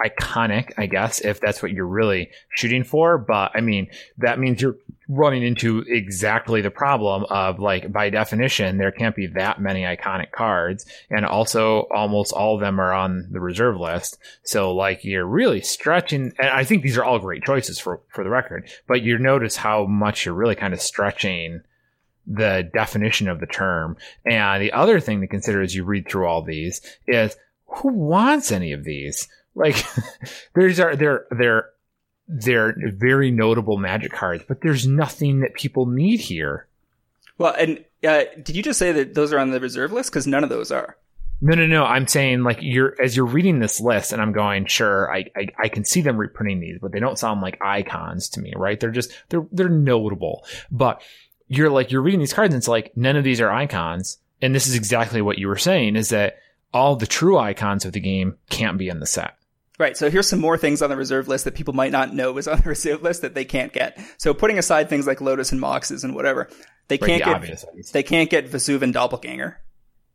iconic, 0.00 0.72
I 0.76 0.86
guess, 0.86 1.20
if 1.20 1.40
that's 1.40 1.62
what 1.62 1.72
you're 1.72 1.86
really 1.86 2.30
shooting 2.54 2.84
for. 2.84 3.18
But 3.18 3.52
I 3.54 3.60
mean, 3.60 3.88
that 4.18 4.38
means 4.38 4.62
you're 4.62 4.76
running 5.08 5.42
into 5.42 5.80
exactly 5.88 6.60
the 6.60 6.70
problem 6.70 7.24
of 7.30 7.58
like, 7.58 7.92
by 7.92 8.10
definition, 8.10 8.78
there 8.78 8.92
can't 8.92 9.16
be 9.16 9.26
that 9.26 9.60
many 9.60 9.82
iconic 9.82 10.30
cards. 10.30 10.86
And 11.10 11.26
also 11.26 11.88
almost 11.92 12.32
all 12.32 12.54
of 12.54 12.60
them 12.60 12.80
are 12.80 12.92
on 12.92 13.28
the 13.30 13.40
reserve 13.40 13.78
list. 13.78 14.18
So 14.44 14.72
like 14.72 15.04
you're 15.04 15.26
really 15.26 15.60
stretching. 15.60 16.32
And 16.38 16.48
I 16.48 16.64
think 16.64 16.82
these 16.82 16.96
are 16.96 17.04
all 17.04 17.18
great 17.18 17.42
choices 17.42 17.78
for, 17.78 18.00
for 18.08 18.22
the 18.22 18.30
record, 18.30 18.70
but 18.86 19.02
you 19.02 19.18
notice 19.18 19.56
how 19.56 19.84
much 19.84 20.24
you're 20.24 20.34
really 20.34 20.54
kind 20.54 20.72
of 20.72 20.80
stretching 20.80 21.62
the 22.26 22.70
definition 22.72 23.28
of 23.28 23.40
the 23.40 23.46
term. 23.46 23.96
And 24.24 24.62
the 24.62 24.72
other 24.72 25.00
thing 25.00 25.20
to 25.20 25.26
consider 25.26 25.60
as 25.60 25.74
you 25.74 25.84
read 25.84 26.08
through 26.08 26.26
all 26.26 26.42
these 26.42 26.80
is 27.06 27.36
who 27.66 27.88
wants 27.92 28.52
any 28.52 28.72
of 28.72 28.84
these? 28.84 29.28
Like 29.54 29.84
there's 30.54 30.80
are 30.80 30.96
they're 30.96 31.26
they're 31.30 31.70
they're 32.28 32.74
very 32.96 33.30
notable 33.30 33.76
magic 33.76 34.12
cards, 34.12 34.44
but 34.46 34.60
there's 34.60 34.86
nothing 34.86 35.40
that 35.40 35.54
people 35.54 35.86
need 35.86 36.20
here. 36.20 36.68
Well, 37.38 37.54
and 37.58 37.84
uh, 38.06 38.24
did 38.42 38.54
you 38.54 38.62
just 38.62 38.78
say 38.78 38.92
that 38.92 39.14
those 39.14 39.32
are 39.32 39.38
on 39.38 39.50
the 39.50 39.60
reserve 39.60 39.92
list? 39.92 40.10
Because 40.10 40.26
none 40.26 40.44
of 40.44 40.50
those 40.50 40.70
are. 40.70 40.96
No, 41.42 41.54
no, 41.54 41.66
no. 41.66 41.84
I'm 41.84 42.06
saying 42.06 42.42
like 42.42 42.58
you're 42.60 42.94
as 43.02 43.16
you're 43.16 43.26
reading 43.26 43.60
this 43.60 43.80
list, 43.80 44.12
and 44.12 44.20
I'm 44.20 44.32
going, 44.32 44.66
sure, 44.66 45.12
I, 45.12 45.24
I 45.34 45.48
I 45.58 45.68
can 45.68 45.84
see 45.84 46.02
them 46.02 46.18
reprinting 46.18 46.60
these, 46.60 46.78
but 46.80 46.92
they 46.92 47.00
don't 47.00 47.18
sound 47.18 47.40
like 47.40 47.58
icons 47.62 48.28
to 48.30 48.40
me, 48.40 48.52
right? 48.54 48.78
They're 48.78 48.90
just 48.90 49.10
they're 49.30 49.46
they're 49.50 49.70
notable, 49.70 50.44
but 50.70 51.02
you're 51.48 51.70
like 51.70 51.90
you're 51.90 52.02
reading 52.02 52.20
these 52.20 52.34
cards, 52.34 52.54
and 52.54 52.60
it's 52.60 52.68
like 52.68 52.94
none 52.94 53.16
of 53.16 53.24
these 53.24 53.40
are 53.40 53.50
icons, 53.50 54.18
and 54.42 54.54
this 54.54 54.66
is 54.66 54.74
exactly 54.74 55.22
what 55.22 55.38
you 55.38 55.48
were 55.48 55.56
saying 55.56 55.96
is 55.96 56.10
that 56.10 56.36
all 56.72 56.94
the 56.94 57.06
true 57.06 57.38
icons 57.38 57.84
of 57.84 57.92
the 57.92 58.00
game 58.00 58.36
can't 58.50 58.78
be 58.78 58.88
in 58.88 59.00
the 59.00 59.06
set. 59.06 59.34
Right. 59.80 59.96
So 59.96 60.10
here's 60.10 60.28
some 60.28 60.40
more 60.40 60.58
things 60.58 60.82
on 60.82 60.90
the 60.90 60.96
reserve 60.96 61.26
list 61.26 61.46
that 61.46 61.54
people 61.54 61.72
might 61.72 61.90
not 61.90 62.14
know 62.14 62.36
is 62.36 62.46
on 62.46 62.58
the 62.58 62.68
reserve 62.68 63.02
list 63.02 63.22
that 63.22 63.34
they 63.34 63.46
can't 63.46 63.72
get. 63.72 63.98
So 64.18 64.34
putting 64.34 64.58
aside 64.58 64.90
things 64.90 65.06
like 65.06 65.22
Lotus 65.22 65.52
and 65.52 65.60
Moxes 65.60 66.04
and 66.04 66.14
whatever, 66.14 66.50
they 66.88 66.98
Right, 67.00 67.08
can't 67.08 67.20
the 67.24 67.30
get 67.30 67.34
obvious 67.36 67.64
they 67.92 68.02
can't 68.02 68.28
get 68.28 68.48
Vesuvian 68.50 68.92
Doppelganger. 68.92 69.54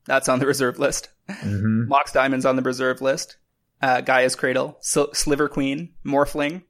That's 0.06 0.30
on 0.30 0.38
the 0.38 0.46
reserve 0.54 0.78
list. 0.78 1.10
Mhm. 1.28 1.88
Mox 1.88 2.12
Diamond's 2.12 2.46
on 2.46 2.56
the 2.58 2.62
reserve 2.62 3.02
list. 3.02 3.38
Uh, 3.82 4.02
Gaia's 4.02 4.36
Cradle, 4.36 4.78
Sil- 4.86 5.14
Sliver 5.16 5.50
Queen, 5.50 5.94
Morphling, 6.06 6.62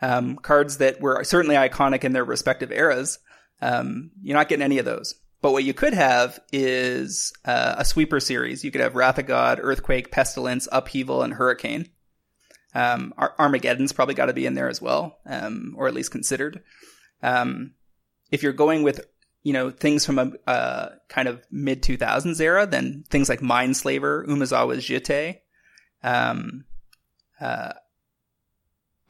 um, 0.00 0.36
cards 0.36 0.78
that 0.78 1.00
were 1.00 1.24
certainly 1.24 1.56
iconic 1.56 2.04
in 2.04 2.12
their 2.12 2.24
respective 2.24 2.70
eras. 2.70 3.18
Um, 3.60 4.12
you're 4.22 4.36
not 4.36 4.48
getting 4.48 4.62
any 4.64 4.78
of 4.78 4.84
those. 4.84 5.14
But 5.42 5.50
what 5.52 5.64
you 5.64 5.74
could 5.74 5.92
have 5.94 6.38
is 6.52 7.32
uh, 7.44 7.74
a 7.78 7.84
sweeper 7.84 8.20
series. 8.20 8.62
You 8.64 8.70
could 8.70 8.80
have 8.80 8.94
Wrath 8.94 9.18
of 9.18 9.26
God, 9.26 9.58
Earthquake, 9.60 10.12
Pestilence, 10.12 10.68
Upheaval, 10.70 11.22
and 11.22 11.34
Hurricane. 11.34 11.88
Um, 12.74 13.14
Ar- 13.16 13.34
Armageddon's 13.38 13.92
probably 13.92 14.14
got 14.14 14.26
to 14.26 14.34
be 14.34 14.46
in 14.46 14.54
there 14.54 14.68
as 14.68 14.82
well, 14.82 15.18
um, 15.26 15.74
or 15.76 15.88
at 15.88 15.94
least 15.94 16.10
considered. 16.10 16.62
Um, 17.22 17.72
if 18.30 18.42
you're 18.42 18.52
going 18.52 18.82
with 18.82 19.06
you 19.42 19.52
know 19.52 19.70
things 19.70 20.04
from 20.04 20.18
a 20.18 20.32
uh, 20.50 20.90
kind 21.08 21.28
of 21.28 21.42
mid 21.50 21.82
2000s 21.82 22.40
era, 22.40 22.66
then 22.66 23.04
things 23.08 23.28
like 23.28 23.40
Mindslaver, 23.40 24.26
Umezawa's 24.26 24.84
Jitte, 24.84 25.38
um, 26.02 26.64
uh, 27.40 27.72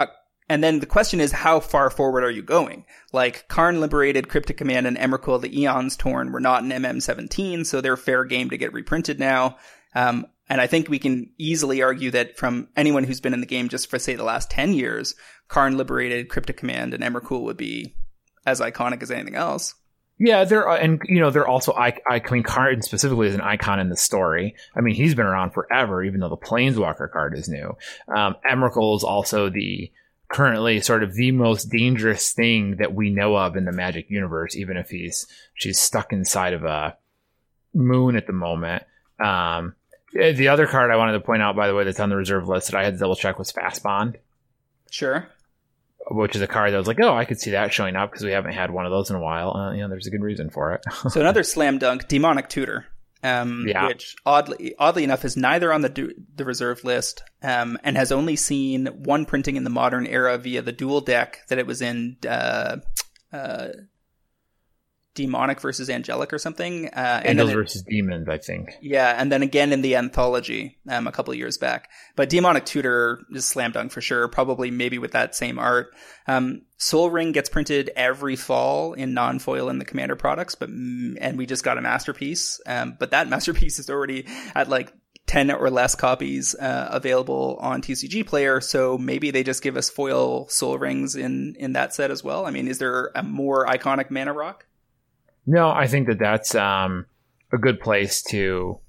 uh, 0.00 0.06
and 0.48 0.62
then 0.62 0.80
the 0.80 0.86
question 0.86 1.20
is, 1.20 1.32
how 1.32 1.60
far 1.60 1.90
forward 1.90 2.24
are 2.24 2.30
you 2.30 2.42
going? 2.42 2.84
Like, 3.12 3.48
Karn 3.48 3.80
Liberated, 3.80 4.28
Cryptic 4.28 4.56
Command, 4.56 4.86
and 4.86 4.96
Emrakul, 4.96 5.40
the 5.40 5.60
Eons 5.60 5.96
Torn 5.96 6.32
were 6.32 6.40
not 6.40 6.62
in 6.62 6.70
MM17, 6.70 7.66
so 7.66 7.80
they're 7.80 7.96
fair 7.96 8.24
game 8.24 8.50
to 8.50 8.58
get 8.58 8.72
reprinted 8.72 9.18
now. 9.18 9.56
Um, 9.94 10.26
and 10.48 10.60
I 10.60 10.66
think 10.66 10.88
we 10.88 10.98
can 10.98 11.30
easily 11.38 11.82
argue 11.82 12.10
that 12.12 12.36
from 12.36 12.68
anyone 12.76 13.04
who's 13.04 13.20
been 13.20 13.34
in 13.34 13.40
the 13.40 13.46
game 13.46 13.68
just 13.68 13.90
for, 13.90 13.98
say, 13.98 14.14
the 14.14 14.24
last 14.24 14.50
10 14.50 14.72
years, 14.72 15.14
Karn 15.48 15.76
Liberated, 15.76 16.28
Cryptic 16.28 16.56
Command, 16.56 16.94
and 16.94 17.02
Emrakul 17.02 17.42
would 17.42 17.56
be 17.56 17.94
as 18.46 18.60
iconic 18.60 19.02
as 19.02 19.10
anything 19.10 19.34
else. 19.34 19.74
Yeah, 20.20 20.44
they're 20.44 20.68
and 20.68 21.00
you 21.04 21.20
know 21.20 21.30
they're 21.30 21.46
also 21.46 21.72
I, 21.72 21.96
I 22.08 22.20
mean 22.32 22.42
Karn 22.42 22.82
specifically 22.82 23.28
is 23.28 23.36
an 23.36 23.40
icon 23.40 23.78
in 23.78 23.88
the 23.88 23.96
story. 23.96 24.56
I 24.74 24.80
mean 24.80 24.96
he's 24.96 25.14
been 25.14 25.26
around 25.26 25.52
forever, 25.52 26.02
even 26.02 26.18
though 26.18 26.28
the 26.28 26.36
Planeswalker 26.36 27.08
card 27.10 27.38
is 27.38 27.48
new. 27.48 27.76
Um, 28.12 28.34
Emrakul 28.44 28.96
is 28.96 29.04
also 29.04 29.48
the 29.48 29.92
currently 30.28 30.80
sort 30.80 31.04
of 31.04 31.14
the 31.14 31.30
most 31.30 31.70
dangerous 31.70 32.32
thing 32.32 32.76
that 32.78 32.94
we 32.94 33.10
know 33.10 33.36
of 33.36 33.56
in 33.56 33.64
the 33.64 33.72
Magic 33.72 34.10
universe, 34.10 34.56
even 34.56 34.76
if 34.76 34.90
he's 34.90 35.26
she's 35.54 35.78
stuck 35.78 36.12
inside 36.12 36.52
of 36.52 36.64
a 36.64 36.96
moon 37.72 38.16
at 38.16 38.26
the 38.26 38.32
moment. 38.32 38.82
Um, 39.22 39.74
the 40.12 40.48
other 40.48 40.66
card 40.66 40.90
I 40.90 40.96
wanted 40.96 41.12
to 41.12 41.20
point 41.20 41.42
out, 41.42 41.56
by 41.56 41.66
the 41.68 41.74
way, 41.74 41.84
that's 41.84 42.00
on 42.00 42.08
the 42.08 42.16
reserve 42.16 42.48
list 42.48 42.70
that 42.70 42.78
I 42.78 42.84
had 42.84 42.94
to 42.94 42.98
double 42.98 43.16
check 43.16 43.38
was 43.38 43.50
Fast 43.50 43.82
Bond 43.82 44.16
Sure. 44.90 45.28
which 46.10 46.34
is 46.34 46.40
a 46.42 46.46
card 46.46 46.72
that 46.72 46.78
was 46.78 46.86
like, 46.86 46.98
oh, 47.00 47.14
I 47.14 47.24
could 47.26 47.38
see 47.38 47.50
that 47.50 47.72
showing 47.72 47.94
up 47.96 48.10
because 48.10 48.24
we 48.24 48.30
haven't 48.32 48.52
had 48.54 48.70
one 48.70 48.86
of 48.86 48.90
those 48.92 49.10
in 49.10 49.16
a 49.16 49.20
while. 49.20 49.54
Uh, 49.54 49.72
you 49.72 49.80
know, 49.82 49.88
there's 49.88 50.06
a 50.06 50.10
good 50.10 50.22
reason 50.22 50.48
for 50.50 50.72
it. 50.74 50.82
So 51.10 51.20
another 51.20 51.42
slam 51.42 51.76
dunk, 51.78 52.08
Demonic 52.08 52.48
Tutor, 52.48 52.86
um, 53.22 53.64
Yeah. 53.68 53.88
which 53.88 54.16
oddly 54.24 54.74
oddly 54.78 55.04
enough 55.04 55.24
is 55.26 55.36
neither 55.36 55.72
on 55.72 55.82
the 55.82 55.88
du- 55.90 56.14
the 56.36 56.44
reserve 56.46 56.84
list, 56.84 57.22
um, 57.42 57.76
and 57.84 57.96
has 57.98 58.10
only 58.12 58.36
seen 58.36 58.86
one 58.86 59.26
printing 59.26 59.56
in 59.56 59.64
the 59.64 59.70
modern 59.70 60.06
era 60.06 60.38
via 60.38 60.62
the 60.62 60.72
dual 60.72 61.02
deck 61.02 61.40
that 61.48 61.58
it 61.58 61.66
was 61.66 61.82
in. 61.82 62.16
Uh, 62.26 62.78
uh, 63.32 63.68
Demonic 65.18 65.60
versus 65.60 65.90
Angelic 65.90 66.32
or 66.32 66.38
something, 66.38 66.88
uh, 66.88 67.22
Angels 67.24 67.50
it- 67.50 67.54
versus 67.54 67.82
Demons, 67.82 68.28
I 68.28 68.38
think. 68.38 68.70
yeah, 68.80 69.14
and 69.18 69.32
then 69.32 69.42
again 69.42 69.72
in 69.72 69.82
the 69.82 69.96
anthology 69.96 70.78
um, 70.88 71.06
a 71.08 71.12
couple 71.12 71.32
of 71.32 71.38
years 71.38 71.58
back. 71.58 71.90
But 72.14 72.28
Demonic 72.28 72.64
Tutor 72.64 73.20
is 73.32 73.44
slam 73.44 73.72
dunk 73.72 73.90
for 73.90 74.00
sure. 74.00 74.28
Probably 74.28 74.70
maybe 74.70 74.98
with 74.98 75.12
that 75.12 75.34
same 75.34 75.58
art. 75.58 75.88
Um, 76.26 76.62
Sol 76.76 77.10
Ring 77.10 77.32
gets 77.32 77.48
printed 77.48 77.90
every 77.96 78.36
fall 78.36 78.92
in 78.92 79.12
non 79.12 79.38
foil 79.40 79.68
in 79.68 79.78
the 79.78 79.84
Commander 79.84 80.14
products, 80.16 80.54
but 80.54 80.70
mm, 80.70 81.18
and 81.20 81.36
we 81.36 81.46
just 81.46 81.64
got 81.64 81.78
a 81.78 81.80
masterpiece. 81.82 82.60
Um, 82.66 82.96
but 82.98 83.10
that 83.10 83.28
masterpiece 83.34 83.78
is 83.78 83.90
already 83.90 84.26
at 84.54 84.68
like. 84.68 84.92
10 85.26 85.50
or 85.50 85.68
less 85.68 85.94
copies 85.94 86.54
uh, 86.54 86.88
available 86.90 87.58
on 87.60 87.82
TCG 87.82 88.26
Player, 88.26 88.62
so 88.62 88.96
maybe 88.96 89.30
they 89.30 89.42
just 89.42 89.62
give 89.62 89.76
us 89.76 89.90
foil 89.90 90.48
Sol 90.48 90.78
Rings 90.78 91.14
in 91.16 91.54
in 91.58 91.74
that 91.74 91.92
set 91.92 92.10
as 92.10 92.24
well. 92.24 92.46
I 92.46 92.50
mean, 92.50 92.66
is 92.66 92.78
there 92.78 93.10
a 93.14 93.22
more 93.22 93.66
iconic 93.66 94.10
mana 94.10 94.32
rock? 94.32 94.64
No, 95.50 95.70
I 95.70 95.86
think 95.86 96.08
that 96.08 96.18
that's 96.18 96.54
um, 96.54 97.06
a 97.50 97.56
good 97.56 97.80
place 97.80 98.22
to 98.24 98.80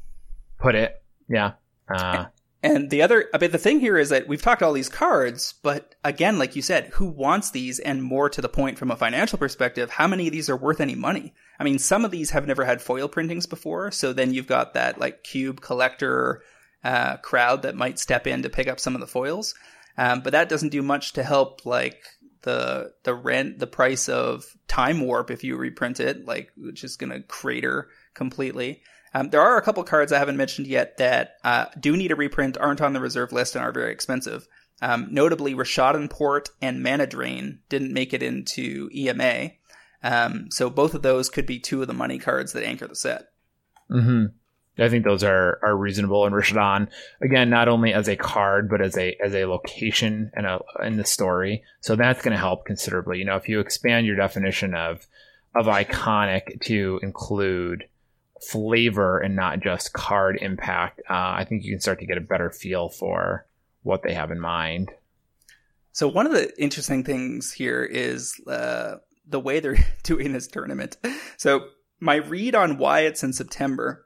put 0.59 0.75
it. 0.75 1.01
Yeah. 1.29 1.53
Uh, 1.89 2.25
and 2.61 2.89
the 2.89 3.01
other, 3.01 3.29
but 3.31 3.53
the 3.53 3.57
thing 3.57 3.79
here 3.79 3.97
is 3.97 4.09
that 4.09 4.27
we've 4.27 4.41
talked 4.41 4.61
all 4.61 4.73
these 4.73 4.89
cards, 4.89 5.53
but 5.63 5.95
again, 6.03 6.37
like 6.37 6.57
you 6.57 6.61
said, 6.61 6.87
who 6.87 7.05
wants 7.05 7.51
these? 7.51 7.79
And 7.79 8.03
more 8.03 8.29
to 8.29 8.41
the 8.41 8.49
point 8.49 8.77
from 8.77 8.91
a 8.91 8.97
financial 8.97 9.39
perspective, 9.39 9.89
how 9.89 10.05
many 10.05 10.27
of 10.27 10.33
these 10.33 10.49
are 10.49 10.57
worth 10.57 10.81
any 10.81 10.95
money? 10.95 11.33
I 11.57 11.63
mean, 11.63 11.79
some 11.79 12.03
of 12.03 12.11
these 12.11 12.31
have 12.31 12.45
never 12.45 12.65
had 12.65 12.81
foil 12.81 13.07
printings 13.07 13.45
before. 13.45 13.89
So 13.91 14.11
then 14.11 14.33
you've 14.33 14.45
got 14.45 14.73
that 14.73 14.99
like 14.99 15.23
cube 15.23 15.61
collector, 15.61 16.43
uh, 16.83 17.15
crowd 17.17 17.61
that 17.61 17.75
might 17.75 17.99
step 17.99 18.27
in 18.27 18.43
to 18.43 18.49
pick 18.49 18.67
up 18.67 18.81
some 18.81 18.95
of 18.95 18.99
the 19.01 19.07
foils. 19.07 19.55
Um, 19.97 20.19
but 20.19 20.31
that 20.31 20.49
doesn't 20.49 20.69
do 20.69 20.81
much 20.81 21.13
to 21.13 21.23
help 21.23 21.65
like 21.65 22.03
the, 22.41 22.93
the 23.03 23.13
rent, 23.13 23.59
the 23.59 23.67
price 23.67 24.09
of 24.09 24.45
time 24.67 25.01
warp 25.01 25.31
if 25.31 25.43
you 25.43 25.57
reprint 25.57 25.99
it, 25.99 26.25
like, 26.25 26.51
which 26.57 26.83
is 26.83 26.95
going 26.95 27.11
to 27.11 27.21
crater 27.21 27.89
completely. 28.13 28.81
Um, 29.13 29.29
there 29.29 29.41
are 29.41 29.57
a 29.57 29.61
couple 29.61 29.83
cards 29.83 30.11
I 30.11 30.19
haven't 30.19 30.37
mentioned 30.37 30.67
yet 30.67 30.97
that 30.97 31.37
uh, 31.43 31.65
do 31.79 31.97
need 31.97 32.11
a 32.11 32.15
reprint, 32.15 32.57
aren't 32.57 32.81
on 32.81 32.93
the 32.93 32.99
reserve 32.99 33.31
list, 33.31 33.55
and 33.55 33.63
are 33.63 33.71
very 33.71 33.91
expensive. 33.91 34.47
Um, 34.81 35.07
notably, 35.11 35.55
Rishadan 35.55 36.09
Port 36.09 36.49
and 36.61 36.83
Mana 36.83 37.07
Drain 37.07 37.59
didn't 37.69 37.93
make 37.93 38.13
it 38.13 38.23
into 38.23 38.89
EMA. 38.93 39.51
Um, 40.03 40.49
so 40.51 40.69
both 40.69 40.93
of 40.93 41.01
those 41.01 41.29
could 41.29 41.45
be 41.45 41.59
two 41.59 41.81
of 41.81 41.87
the 41.87 41.93
money 41.93 42.19
cards 42.19 42.53
that 42.53 42.65
anchor 42.65 42.87
the 42.87 42.95
set. 42.95 43.29
Mm-hmm. 43.91 44.27
I 44.77 44.89
think 44.89 45.03
those 45.03 45.23
are 45.23 45.59
are 45.61 45.75
reasonable. 45.75 46.25
And 46.25 46.33
Rishadan, 46.33 46.87
again, 47.21 47.49
not 47.49 47.67
only 47.67 47.93
as 47.93 48.07
a 48.07 48.15
card, 48.15 48.69
but 48.69 48.81
as 48.81 48.97
a 48.97 49.15
as 49.23 49.33
a 49.33 49.45
location 49.45 50.31
and 50.33 50.45
a 50.45 50.59
in 50.83 50.97
the 50.97 51.05
story. 51.05 51.63
So 51.81 51.95
that's 51.95 52.21
going 52.21 52.33
to 52.33 52.37
help 52.37 52.65
considerably. 52.65 53.19
You 53.19 53.25
know, 53.25 53.35
if 53.35 53.49
you 53.49 53.59
expand 53.59 54.05
your 54.05 54.15
definition 54.15 54.73
of 54.73 55.07
of 55.55 55.65
iconic 55.65 56.61
to 56.61 56.99
include 57.01 57.85
flavor 58.41 59.19
and 59.19 59.35
not 59.35 59.59
just 59.59 59.93
card 59.93 60.37
impact, 60.41 61.01
uh, 61.09 61.13
I 61.13 61.45
think 61.47 61.63
you 61.63 61.73
can 61.73 61.81
start 61.81 61.99
to 61.99 62.05
get 62.05 62.17
a 62.17 62.21
better 62.21 62.49
feel 62.49 62.89
for 62.89 63.45
what 63.83 64.03
they 64.03 64.13
have 64.13 64.31
in 64.31 64.39
mind. 64.39 64.91
So 65.91 66.07
one 66.07 66.25
of 66.25 66.31
the 66.31 66.51
interesting 66.61 67.03
things 67.03 67.51
here 67.51 67.83
is 67.83 68.39
uh, 68.47 68.97
the 69.27 69.39
way 69.39 69.59
they're 69.59 69.77
doing 70.03 70.31
this 70.31 70.47
tournament. 70.47 70.97
So 71.37 71.67
my 71.99 72.15
read 72.15 72.55
on 72.55 72.77
why 72.77 73.01
it's 73.01 73.23
in 73.23 73.33
September, 73.33 74.05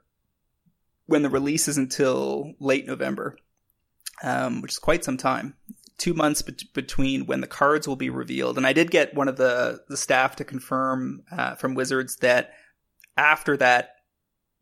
when 1.06 1.22
the 1.22 1.30
release 1.30 1.68
is 1.68 1.78
until 1.78 2.54
late 2.58 2.86
November, 2.86 3.36
um, 4.22 4.62
which 4.62 4.72
is 4.72 4.78
quite 4.78 5.04
some 5.04 5.16
time. 5.16 5.54
Two 5.96 6.14
months 6.14 6.42
be- 6.42 6.56
between 6.72 7.26
when 7.26 7.40
the 7.40 7.46
cards 7.46 7.86
will 7.86 7.96
be 7.96 8.10
revealed, 8.10 8.56
and 8.56 8.66
I 8.66 8.72
did 8.72 8.90
get 8.90 9.14
one 9.14 9.28
of 9.28 9.36
the 9.36 9.82
the 9.88 9.96
staff 9.96 10.36
to 10.36 10.44
confirm 10.44 11.22
uh, 11.30 11.54
from 11.54 11.74
Wizards 11.74 12.16
that 12.16 12.52
after 13.16 13.56
that 13.58 13.94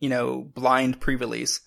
you 0.03 0.09
know, 0.09 0.43
blind 0.43 1.01
pre-release, 1.01 1.61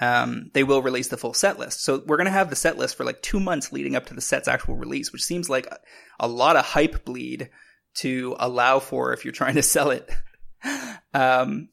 um, 0.00 0.52
they 0.54 0.62
will 0.62 0.82
release 0.82 1.08
the 1.08 1.16
full 1.16 1.34
set 1.34 1.58
list. 1.58 1.82
So 1.82 2.00
we're 2.06 2.16
going 2.16 2.26
to 2.26 2.30
have 2.30 2.48
the 2.48 2.54
set 2.54 2.78
list 2.78 2.96
for 2.96 3.04
like 3.04 3.20
two 3.22 3.40
months 3.40 3.72
leading 3.72 3.96
up 3.96 4.06
to 4.06 4.14
the 4.14 4.20
set's 4.20 4.46
actual 4.46 4.76
release, 4.76 5.12
which 5.12 5.24
seems 5.24 5.50
like 5.50 5.66
a, 5.66 5.78
a 6.20 6.28
lot 6.28 6.54
of 6.54 6.64
hype 6.64 7.04
bleed 7.04 7.50
to 7.94 8.36
allow 8.38 8.78
for 8.78 9.12
if 9.12 9.24
you're 9.24 9.32
trying 9.32 9.56
to 9.56 9.62
sell 9.64 9.90
it. 9.90 10.08
um, 11.12 11.68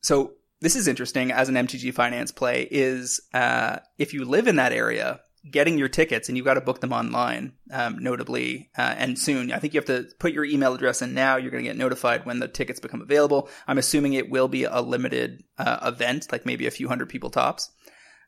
so 0.00 0.32
this 0.62 0.76
is 0.76 0.86
interesting 0.86 1.32
as 1.32 1.48
an 1.48 1.56
MTG 1.56 1.92
finance 1.92 2.30
play 2.30 2.68
is, 2.70 3.20
uh, 3.34 3.78
if 3.98 4.14
you 4.14 4.24
live 4.24 4.46
in 4.46 4.56
that 4.56 4.72
area, 4.72 5.20
getting 5.50 5.76
your 5.76 5.88
tickets 5.88 6.28
and 6.28 6.36
you've 6.36 6.46
got 6.46 6.54
to 6.54 6.60
book 6.60 6.80
them 6.80 6.92
online, 6.92 7.52
um, 7.72 7.98
notably, 7.98 8.70
uh, 8.78 8.94
and 8.96 9.18
soon. 9.18 9.50
I 9.50 9.58
think 9.58 9.74
you 9.74 9.78
have 9.78 9.86
to 9.86 10.06
put 10.20 10.32
your 10.32 10.44
email 10.44 10.72
address 10.72 11.02
in 11.02 11.14
now. 11.14 11.36
You're 11.36 11.50
going 11.50 11.64
to 11.64 11.68
get 11.68 11.76
notified 11.76 12.24
when 12.24 12.38
the 12.38 12.46
tickets 12.46 12.78
become 12.78 13.02
available. 13.02 13.48
I'm 13.66 13.78
assuming 13.78 14.14
it 14.14 14.30
will 14.30 14.46
be 14.46 14.62
a 14.62 14.80
limited 14.80 15.42
uh, 15.58 15.78
event, 15.82 16.30
like 16.30 16.46
maybe 16.46 16.68
a 16.68 16.70
few 16.70 16.86
hundred 16.86 17.08
people 17.08 17.30
tops. 17.30 17.68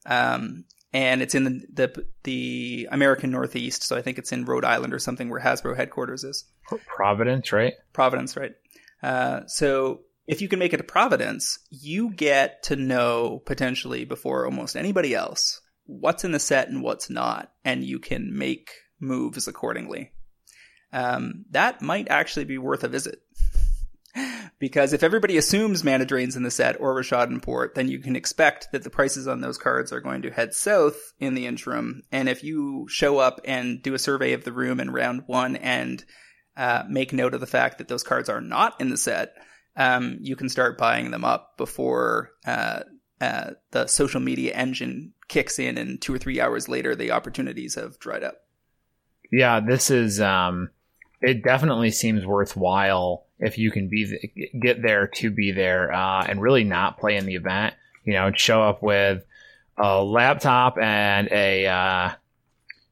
Um, 0.04 0.64
and 0.92 1.22
it's 1.22 1.36
in 1.36 1.44
the, 1.44 1.66
the, 1.72 2.06
the 2.24 2.88
American 2.90 3.30
Northeast, 3.30 3.84
so 3.84 3.96
I 3.96 4.02
think 4.02 4.18
it's 4.18 4.32
in 4.32 4.44
Rhode 4.44 4.64
Island 4.64 4.92
or 4.92 4.98
something 4.98 5.30
where 5.30 5.40
Hasbro 5.40 5.76
headquarters 5.76 6.24
is. 6.24 6.44
Providence, 6.96 7.52
right? 7.52 7.74
Providence, 7.92 8.36
right? 8.36 8.52
Uh, 9.04 9.46
so 9.46 10.00
if 10.26 10.40
you 10.40 10.48
can 10.48 10.58
make 10.58 10.72
it 10.72 10.78
to 10.78 10.84
Providence, 10.84 11.58
you 11.70 12.10
get 12.10 12.62
to 12.64 12.76
know 12.76 13.42
potentially 13.44 14.04
before 14.04 14.46
almost 14.46 14.76
anybody 14.76 15.14
else 15.14 15.60
what's 15.86 16.24
in 16.24 16.32
the 16.32 16.38
set 16.38 16.68
and 16.68 16.82
what's 16.82 17.10
not, 17.10 17.52
and 17.64 17.84
you 17.84 17.98
can 17.98 18.36
make 18.36 18.70
moves 19.00 19.46
accordingly. 19.48 20.12
Um, 20.92 21.44
that 21.50 21.82
might 21.82 22.08
actually 22.08 22.46
be 22.46 22.58
worth 22.58 22.84
a 22.84 22.88
visit. 22.88 23.20
because 24.58 24.92
if 24.92 25.02
everybody 25.02 25.36
assumes 25.36 25.84
mana 25.84 26.04
drains 26.04 26.36
in 26.36 26.42
the 26.42 26.50
set 26.50 26.80
or 26.80 26.94
Rishadan 26.94 27.42
Port, 27.42 27.74
then 27.74 27.88
you 27.88 27.98
can 27.98 28.16
expect 28.16 28.68
that 28.72 28.82
the 28.82 28.90
prices 28.90 29.26
on 29.26 29.40
those 29.40 29.58
cards 29.58 29.92
are 29.92 30.00
going 30.00 30.22
to 30.22 30.30
head 30.30 30.54
south 30.54 30.96
in 31.18 31.34
the 31.34 31.46
interim. 31.46 32.02
And 32.12 32.28
if 32.28 32.44
you 32.44 32.86
show 32.88 33.18
up 33.18 33.40
and 33.44 33.82
do 33.82 33.94
a 33.94 33.98
survey 33.98 34.32
of 34.32 34.44
the 34.44 34.52
room 34.52 34.80
in 34.80 34.90
round 34.90 35.24
one 35.26 35.56
and 35.56 36.02
uh, 36.56 36.84
make 36.88 37.12
note 37.12 37.34
of 37.34 37.40
the 37.40 37.46
fact 37.46 37.78
that 37.78 37.88
those 37.88 38.04
cards 38.04 38.28
are 38.28 38.40
not 38.40 38.80
in 38.80 38.90
the 38.90 38.96
set, 38.96 39.34
um, 39.76 40.18
you 40.20 40.36
can 40.36 40.48
start 40.48 40.78
buying 40.78 41.10
them 41.10 41.24
up 41.24 41.56
before 41.56 42.32
uh, 42.46 42.80
uh, 43.20 43.50
the 43.70 43.86
social 43.86 44.20
media 44.20 44.54
engine 44.54 45.12
kicks 45.28 45.58
in, 45.58 45.78
and 45.78 46.00
two 46.00 46.14
or 46.14 46.18
three 46.18 46.40
hours 46.40 46.68
later, 46.68 46.94
the 46.94 47.10
opportunities 47.10 47.74
have 47.74 47.98
dried 47.98 48.22
up. 48.22 48.42
Yeah, 49.32 49.60
this 49.60 49.90
is. 49.90 50.20
Um, 50.20 50.70
it 51.20 51.42
definitely 51.42 51.90
seems 51.90 52.26
worthwhile 52.26 53.24
if 53.38 53.56
you 53.58 53.70
can 53.70 53.88
be 53.88 54.50
get 54.60 54.82
there 54.82 55.06
to 55.06 55.30
be 55.30 55.52
there 55.52 55.92
uh, 55.92 56.24
and 56.28 56.40
really 56.40 56.64
not 56.64 56.98
play 56.98 57.16
in 57.16 57.26
the 57.26 57.34
event. 57.34 57.74
You 58.04 58.12
know, 58.12 58.30
show 58.34 58.62
up 58.62 58.82
with 58.82 59.24
a 59.78 60.02
laptop 60.04 60.76
and 60.78 61.28
a 61.32 61.66
uh, 61.66 62.10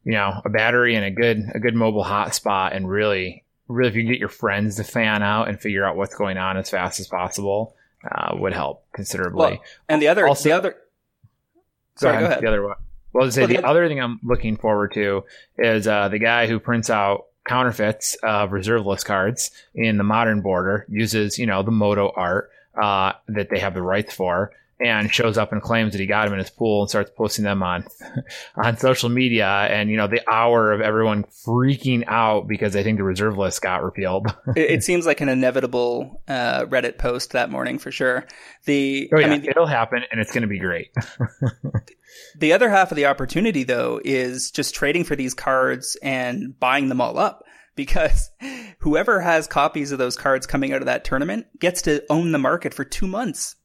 you 0.05 0.12
know 0.12 0.41
a 0.45 0.49
battery 0.49 0.97
and 0.97 1.05
a 1.05 1.11
good 1.11 1.45
a 1.55 1.61
good 1.61 1.74
mobile 1.74 2.05
hotspot, 2.05 2.74
and 2.74 2.89
really 2.89 3.41
really 3.73 3.91
if 3.91 3.97
you 3.97 4.03
can 4.03 4.12
get 4.12 4.20
your 4.20 4.29
friends 4.29 4.77
to 4.77 4.85
fan 4.85 5.23
out 5.23 5.49
and 5.49 5.61
figure 5.61 5.85
out 5.85 5.97
what's 5.97 6.14
going 6.14 6.39
on 6.39 6.57
as 6.57 6.70
fast 6.70 7.01
as 7.01 7.09
possible 7.09 7.75
uh, 8.11 8.35
would 8.37 8.53
help 8.53 8.85
considerably. 8.93 9.39
Well, 9.39 9.62
and 9.89 10.03
the 10.03 10.09
other, 10.09 10.27
also, 10.27 10.49
the 10.49 10.57
other, 10.57 10.77
sorry, 11.97 12.18
go 12.18 12.27
ahead. 12.27 12.43
The 12.43 12.49
other 12.49 12.62
one. 12.62 12.77
Well, 13.12 13.27
to 13.27 13.33
say 13.33 13.43
well, 13.43 13.49
the, 13.49 13.57
the 13.59 13.66
other 13.66 13.89
thing 13.89 14.01
I'm 14.01 14.20
looking 14.23 14.57
forward 14.57 14.93
to 14.95 15.25
is 15.59 15.87
uh, 15.87 16.09
the 16.09 16.18
guy 16.18 16.47
who 16.47 16.59
prints 16.59 16.91
out 16.91 17.27
counterfeits 17.45 18.16
of 18.23 18.53
reserve 18.53 18.87
list 18.87 19.05
cards 19.05 19.51
in 19.75 19.99
the 19.99 20.05
modern 20.05 20.43
border 20.43 20.87
uses 20.89 21.39
you 21.39 21.47
know 21.47 21.62
the 21.62 21.73
moto 21.73 22.12
art 22.14 22.51
uh, 22.81 23.12
that 23.29 23.51
they 23.51 23.59
have 23.59 23.75
the 23.75 23.83
rights 23.83 24.14
for 24.14 24.53
and 24.83 25.12
shows 25.12 25.39
up 25.39 25.53
and 25.53 25.62
claims 25.62 25.93
that 25.93 26.01
he 26.01 26.07
got 26.07 26.24
them 26.24 26.35
in 26.35 26.39
his 26.39 26.51
pool 26.51 26.83
and 26.83 26.91
starts 26.91 27.11
posting 27.16 27.45
them 27.45 27.62
on 27.62 27.85
on 28.57 28.76
social 28.76 29.09
media. 29.09 29.47
And 29.47 29.91
you 29.91 29.97
know 29.97 30.07
the 30.07 30.22
hour 30.30 30.72
of 30.72 30.80
everyone 30.80 31.24
freaking 31.24 32.05
out 32.07 32.49
because 32.49 32.72
they 32.72 32.83
think 32.83 32.99
the 32.99 33.05
reserve 33.05 33.39
list 33.39 33.62
got 33.62 33.83
repealed. 33.83 34.26
It, 34.55 34.70
it, 34.70 34.85
seems 34.85 35.07
like 35.07 35.20
an 35.20 35.28
inevitable 35.28 36.20
uh, 36.28 36.66
reddit 36.66 36.99
post 36.99 37.33
that 37.33 37.51
morning 37.51 37.78
for 37.78 37.91
sure. 37.91 38.26
The 38.64 39.09
oh, 39.14 39.18
yeah, 39.18 39.26
I 39.26 39.30
mean, 39.30 39.45
it'll 39.49 39.66
happen 39.66 40.03
and 40.11 40.20
it's 40.20 40.30
going 40.30 40.43
to 40.43 40.49
be 40.49 40.59
great. 40.59 40.91
The 42.39 42.53
other 42.53 42.68
half 42.68 42.91
of 42.91 42.97
the 42.97 43.07
opportunity 43.07 43.64
though 43.64 44.01
is 44.05 44.51
just 44.51 44.74
trading 44.74 45.05
for 45.05 45.16
these 45.16 45.35
cards 45.35 45.97
and 46.03 46.59
buying 46.59 46.89
them 46.89 47.01
all 47.01 47.18
up 47.18 47.45
because 47.74 48.30
whoever 48.78 49.20
has 49.20 49.47
copies 49.47 49.93
of 49.93 49.99
those 49.99 50.16
cards 50.16 50.47
coming 50.47 50.72
out 50.72 50.83
of 50.83 50.87
that 50.87 51.05
tournament 51.05 51.47
gets 51.59 51.83
to 51.83 52.05
own 52.11 52.33
the 52.33 52.39
market 52.39 52.74
for 52.74 52.85
two 52.85 53.07
months 53.07 53.57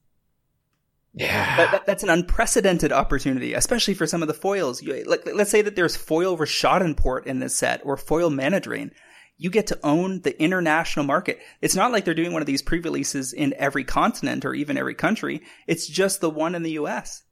yeah, 1.18 1.56
that, 1.56 1.70
that, 1.72 1.86
that's 1.86 2.02
an 2.04 2.10
unprecedented 2.10 2.92
opportunity, 2.92 3.54
especially 3.54 3.94
for 3.94 4.06
some 4.06 4.22
of 4.22 4.28
the 4.28 4.34
foils. 4.34 4.82
You, 4.82 5.02
like, 5.04 5.28
let's 5.34 5.50
say 5.50 5.62
that 5.62 5.74
there's 5.74 5.96
foil 5.96 6.38
Rishadan 6.38 6.96
Port 6.96 7.26
in 7.26 7.40
this 7.40 7.56
set 7.56 7.80
or 7.84 7.96
foil 7.96 8.30
Mana 8.30 8.60
Drain. 8.60 8.92
You 9.36 9.50
get 9.50 9.68
to 9.68 9.78
own 9.82 10.20
the 10.22 10.40
international 10.40 11.04
market. 11.04 11.40
It's 11.60 11.76
not 11.76 11.92
like 11.92 12.04
they're 12.04 12.14
doing 12.14 12.32
one 12.32 12.42
of 12.42 12.46
these 12.46 12.62
pre-releases 12.62 13.32
in 13.32 13.54
every 13.56 13.84
continent 13.84 14.44
or 14.44 14.54
even 14.54 14.76
every 14.76 14.94
country. 14.94 15.42
It's 15.66 15.86
just 15.86 16.20
the 16.20 16.30
one 16.30 16.54
in 16.54 16.62
the 16.62 16.72
US. 16.72 17.22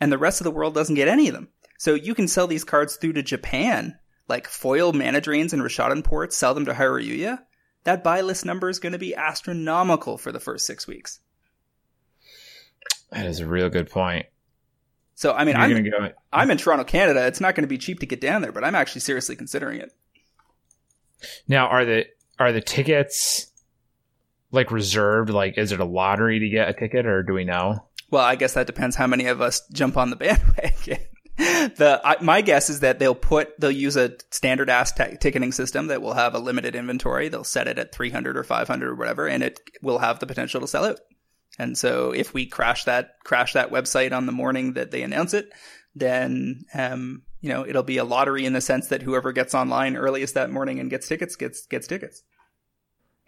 And 0.00 0.12
the 0.12 0.18
rest 0.18 0.40
of 0.40 0.44
the 0.44 0.50
world 0.50 0.74
doesn't 0.74 0.94
get 0.96 1.08
any 1.08 1.28
of 1.28 1.34
them. 1.34 1.48
So 1.78 1.94
you 1.94 2.14
can 2.14 2.28
sell 2.28 2.46
these 2.46 2.64
cards 2.64 2.96
through 2.96 3.14
to 3.14 3.22
Japan, 3.22 3.98
like 4.28 4.46
foil 4.46 4.92
Mana 4.92 5.20
Drains 5.20 5.52
and 5.52 5.62
Rishadan 5.62 6.04
Ports, 6.04 6.36
sell 6.36 6.54
them 6.54 6.66
to 6.66 6.72
Hareruya. 6.72 7.40
That 7.84 8.04
buy 8.04 8.20
list 8.20 8.44
number 8.44 8.68
is 8.68 8.78
going 8.78 8.92
to 8.92 8.98
be 8.98 9.16
astronomical 9.16 10.16
for 10.16 10.30
the 10.30 10.38
first 10.38 10.64
six 10.64 10.86
weeks. 10.86 11.18
That 13.12 13.26
is 13.26 13.40
a 13.40 13.46
real 13.46 13.68
good 13.68 13.90
point. 13.90 14.26
So 15.14 15.32
I 15.32 15.44
mean, 15.44 15.54
You're 15.54 15.64
I'm 15.64 15.84
go. 15.84 16.08
I'm 16.32 16.50
in 16.50 16.58
Toronto, 16.58 16.84
Canada. 16.84 17.26
It's 17.26 17.40
not 17.40 17.54
going 17.54 17.62
to 17.62 17.68
be 17.68 17.78
cheap 17.78 18.00
to 18.00 18.06
get 18.06 18.20
down 18.20 18.42
there, 18.42 18.52
but 18.52 18.64
I'm 18.64 18.74
actually 18.74 19.02
seriously 19.02 19.36
considering 19.36 19.80
it. 19.80 19.92
Now, 21.46 21.68
are 21.68 21.84
the 21.84 22.06
are 22.38 22.52
the 22.52 22.62
tickets 22.62 23.52
like 24.50 24.70
reserved? 24.70 25.30
Like, 25.30 25.58
is 25.58 25.72
it 25.72 25.80
a 25.80 25.84
lottery 25.84 26.40
to 26.40 26.48
get 26.48 26.68
a 26.68 26.72
ticket, 26.72 27.06
or 27.06 27.22
do 27.22 27.34
we 27.34 27.44
know? 27.44 27.86
Well, 28.10 28.24
I 28.24 28.34
guess 28.36 28.54
that 28.54 28.66
depends 28.66 28.96
how 28.96 29.06
many 29.06 29.26
of 29.26 29.40
us 29.40 29.62
jump 29.72 29.96
on 29.96 30.10
the 30.10 30.16
bandwagon. 30.16 30.98
the 31.36 32.00
I, 32.02 32.16
my 32.22 32.40
guess 32.40 32.70
is 32.70 32.80
that 32.80 32.98
they'll 32.98 33.14
put 33.14 33.60
they'll 33.60 33.70
use 33.70 33.96
a 33.96 34.16
standard 34.30 34.70
ass 34.70 34.92
t- 34.92 35.16
ticketing 35.20 35.52
system 35.52 35.88
that 35.88 36.00
will 36.00 36.14
have 36.14 36.34
a 36.34 36.38
limited 36.38 36.74
inventory. 36.74 37.28
They'll 37.28 37.44
set 37.44 37.68
it 37.68 37.78
at 37.78 37.94
300 37.94 38.36
or 38.36 38.44
500 38.44 38.88
or 38.88 38.94
whatever, 38.94 39.28
and 39.28 39.42
it 39.42 39.60
will 39.82 39.98
have 39.98 40.18
the 40.18 40.26
potential 40.26 40.62
to 40.62 40.66
sell 40.66 40.86
out. 40.86 41.00
And 41.58 41.76
so 41.76 42.12
if 42.12 42.32
we 42.32 42.46
crash 42.46 42.84
that 42.84 43.16
crash 43.24 43.52
that 43.52 43.70
website 43.70 44.12
on 44.12 44.26
the 44.26 44.32
morning 44.32 44.74
that 44.74 44.90
they 44.90 45.02
announce 45.02 45.34
it, 45.34 45.52
then 45.94 46.64
um, 46.74 47.22
you 47.40 47.50
know 47.50 47.66
it'll 47.66 47.82
be 47.82 47.98
a 47.98 48.04
lottery 48.04 48.46
in 48.46 48.52
the 48.52 48.60
sense 48.60 48.88
that 48.88 49.02
whoever 49.02 49.32
gets 49.32 49.54
online 49.54 49.96
earliest 49.96 50.34
that 50.34 50.50
morning 50.50 50.80
and 50.80 50.90
gets 50.90 51.08
tickets 51.08 51.36
gets 51.36 51.66
gets 51.66 51.86
tickets. 51.86 52.22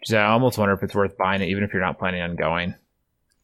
So 0.03 0.17
I 0.17 0.31
almost 0.31 0.57
wonder 0.57 0.73
if 0.73 0.83
it's 0.83 0.95
worth 0.95 1.17
buying 1.17 1.41
it, 1.41 1.49
even 1.49 1.63
if 1.63 1.73
you're 1.73 1.81
not 1.81 1.99
planning 1.99 2.21
on 2.21 2.35
going. 2.35 2.75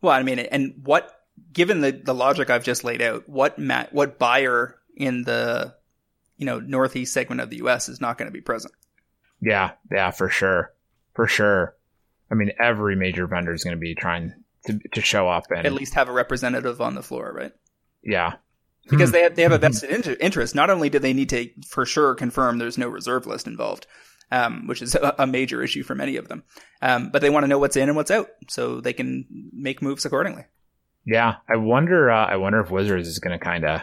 Well, 0.01 0.13
I 0.13 0.23
mean, 0.23 0.39
and 0.39 0.82
what 0.84 1.11
given 1.53 1.82
the 1.82 1.91
the 1.91 2.13
logic 2.13 2.49
I've 2.49 2.63
just 2.63 2.84
laid 2.84 3.01
out, 3.01 3.29
what 3.29 3.59
ma- 3.59 3.88
what 3.91 4.19
buyer 4.19 4.75
in 4.95 5.23
the 5.23 5.75
you 6.38 6.45
know 6.45 6.59
northeast 6.59 7.13
segment 7.13 7.41
of 7.41 7.49
the 7.49 7.57
U.S. 7.57 7.88
is 7.88 8.01
not 8.01 8.17
going 8.17 8.27
to 8.27 8.34
be 8.34 8.41
present? 8.41 8.73
Yeah, 9.41 9.71
yeah, 9.91 10.11
for 10.11 10.29
sure, 10.29 10.73
for 11.13 11.27
sure. 11.27 11.75
I 12.29 12.36
mean, 12.36 12.51
every 12.59 12.95
major 12.95 13.27
vendor 13.27 13.53
is 13.53 13.63
going 13.63 13.75
to 13.75 13.79
be 13.79 13.95
trying 13.95 14.34
to 14.66 14.80
to 14.93 15.01
show 15.01 15.30
up 15.30 15.45
and 15.49 15.66
at 15.66 15.74
least 15.74 15.93
have 15.93 16.09
a 16.09 16.14
representative 16.14 16.82
on 16.82 16.95
the 16.95 17.03
floor, 17.03 17.32
right? 17.34 17.51
Yeah, 18.03 18.36
because 18.89 19.12
they 19.12 19.22
have, 19.24 19.36
they 19.36 19.43
have 19.43 19.51
a 19.51 19.57
vested 19.57 20.18
interest. 20.20 20.55
Not 20.55 20.70
only 20.70 20.89
do 20.89 20.99
they 20.99 21.14
need 21.14 21.30
to 21.30 21.49
for 21.68 21.86
sure 21.86 22.16
confirm 22.16 22.57
there's 22.57 22.78
no 22.78 22.88
reserve 22.88 23.26
list 23.26 23.47
involved, 23.47 23.88
um, 24.32 24.68
which 24.68 24.82
is 24.82 24.95
a, 24.95 25.16
a, 25.20 25.28
major 25.28 25.64
issue 25.64 25.84
for 25.84 25.95
many 25.95 26.16
of 26.16 26.28
them, 26.28 26.43
um, 26.82 27.09
but 27.09 27.22
they 27.22 27.30
want 27.30 27.43
to 27.43 27.47
know 27.47 27.59
what's 27.59 27.76
in 27.76 27.89
and 27.89 27.95
what's 27.95 28.12
out 28.12 28.30
so 28.49 28.82
they 28.82 28.93
can 28.93 29.26
make 29.51 29.82
moves 29.82 30.05
accordingly. 30.05 30.45
Yeah, 31.05 31.36
I 31.49 31.57
wonder. 31.57 32.12
Uh, 32.12 32.26
I 32.26 32.36
wonder 32.38 32.59
if 32.59 32.70
Wizards 32.70 33.07
is 33.07 33.20
going 33.20 33.38
to 33.38 33.43
kind 33.43 33.66
of 33.66 33.82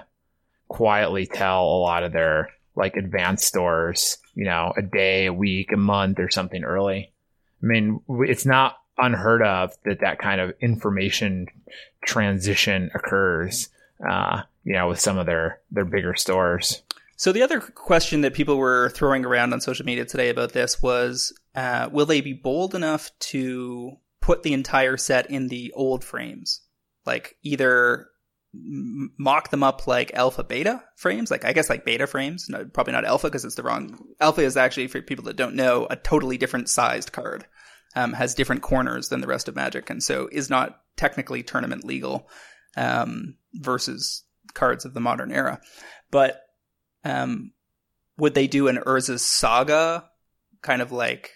quietly 0.68 1.26
tell 1.26 1.64
a 1.64 1.80
lot 1.80 2.04
of 2.04 2.12
their 2.12 2.50
like 2.76 2.96
advanced 2.96 3.44
stores, 3.44 4.18
you 4.34 4.44
know, 4.44 4.72
a 4.76 4.82
day, 4.82 5.26
a 5.26 5.32
week, 5.32 5.72
a 5.72 5.76
month, 5.76 6.20
or 6.20 6.30
something 6.30 6.62
early. 6.62 7.12
I 7.60 7.66
mean, 7.66 8.00
it's 8.20 8.46
not 8.46 8.76
unheard 8.98 9.42
of 9.42 9.72
that 9.84 10.00
that 10.00 10.18
kind 10.18 10.40
of 10.40 10.54
information 10.60 11.46
transition 12.04 12.90
occurs. 12.94 13.68
Uh, 14.08 14.42
you 14.64 14.74
know, 14.74 14.88
with 14.88 15.00
some 15.00 15.18
of 15.18 15.26
their 15.26 15.60
their 15.70 15.84
bigger 15.84 16.14
stores. 16.14 16.82
So 17.16 17.32
the 17.32 17.42
other 17.42 17.60
question 17.60 18.20
that 18.20 18.34
people 18.34 18.58
were 18.58 18.90
throwing 18.90 19.24
around 19.24 19.52
on 19.52 19.60
social 19.60 19.84
media 19.84 20.04
today 20.04 20.28
about 20.28 20.52
this 20.52 20.80
was, 20.80 21.32
uh, 21.56 21.88
will 21.90 22.06
they 22.06 22.20
be 22.20 22.32
bold 22.32 22.76
enough 22.76 23.10
to 23.18 23.96
put 24.20 24.44
the 24.44 24.52
entire 24.52 24.96
set 24.96 25.28
in 25.28 25.48
the 25.48 25.72
old 25.72 26.04
frames, 26.04 26.60
like 27.06 27.36
either 27.42 28.08
mock 28.52 29.50
them 29.50 29.62
up 29.62 29.86
like 29.86 30.12
alpha 30.14 30.42
beta 30.42 30.82
frames 30.96 31.30
like 31.30 31.44
i 31.44 31.52
guess 31.52 31.68
like 31.68 31.84
beta 31.84 32.06
frames 32.06 32.48
no, 32.48 32.64
probably 32.64 32.94
not 32.94 33.04
alpha 33.04 33.26
because 33.26 33.44
it's 33.44 33.56
the 33.56 33.62
wrong 33.62 34.02
alpha 34.22 34.40
is 34.40 34.56
actually 34.56 34.86
for 34.86 35.02
people 35.02 35.24
that 35.24 35.36
don't 35.36 35.54
know 35.54 35.86
a 35.90 35.96
totally 35.96 36.38
different 36.38 36.66
sized 36.66 37.12
card 37.12 37.46
um, 37.98 38.12
has 38.12 38.34
different 38.34 38.62
corners 38.62 39.08
than 39.08 39.20
the 39.20 39.26
rest 39.26 39.48
of 39.48 39.56
magic 39.56 39.90
and 39.90 40.02
so 40.02 40.28
is 40.30 40.48
not 40.48 40.80
technically 40.96 41.42
tournament 41.42 41.84
legal 41.84 42.28
um, 42.76 43.34
versus 43.54 44.22
cards 44.54 44.84
of 44.84 44.94
the 44.94 45.00
modern 45.00 45.32
era. 45.32 45.60
But 46.12 46.40
um, 47.04 47.52
would 48.16 48.34
they 48.34 48.46
do 48.46 48.68
an 48.68 48.76
Urza's 48.76 49.24
Saga 49.24 50.08
kind 50.62 50.80
of 50.80 50.92
like 50.92 51.32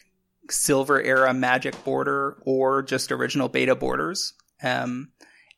silver 0.50 1.02
era 1.02 1.34
magic 1.34 1.82
border 1.84 2.40
or 2.46 2.82
just 2.82 3.10
original 3.10 3.48
beta 3.48 3.74
borders? 3.74 4.32
Um, 4.62 5.10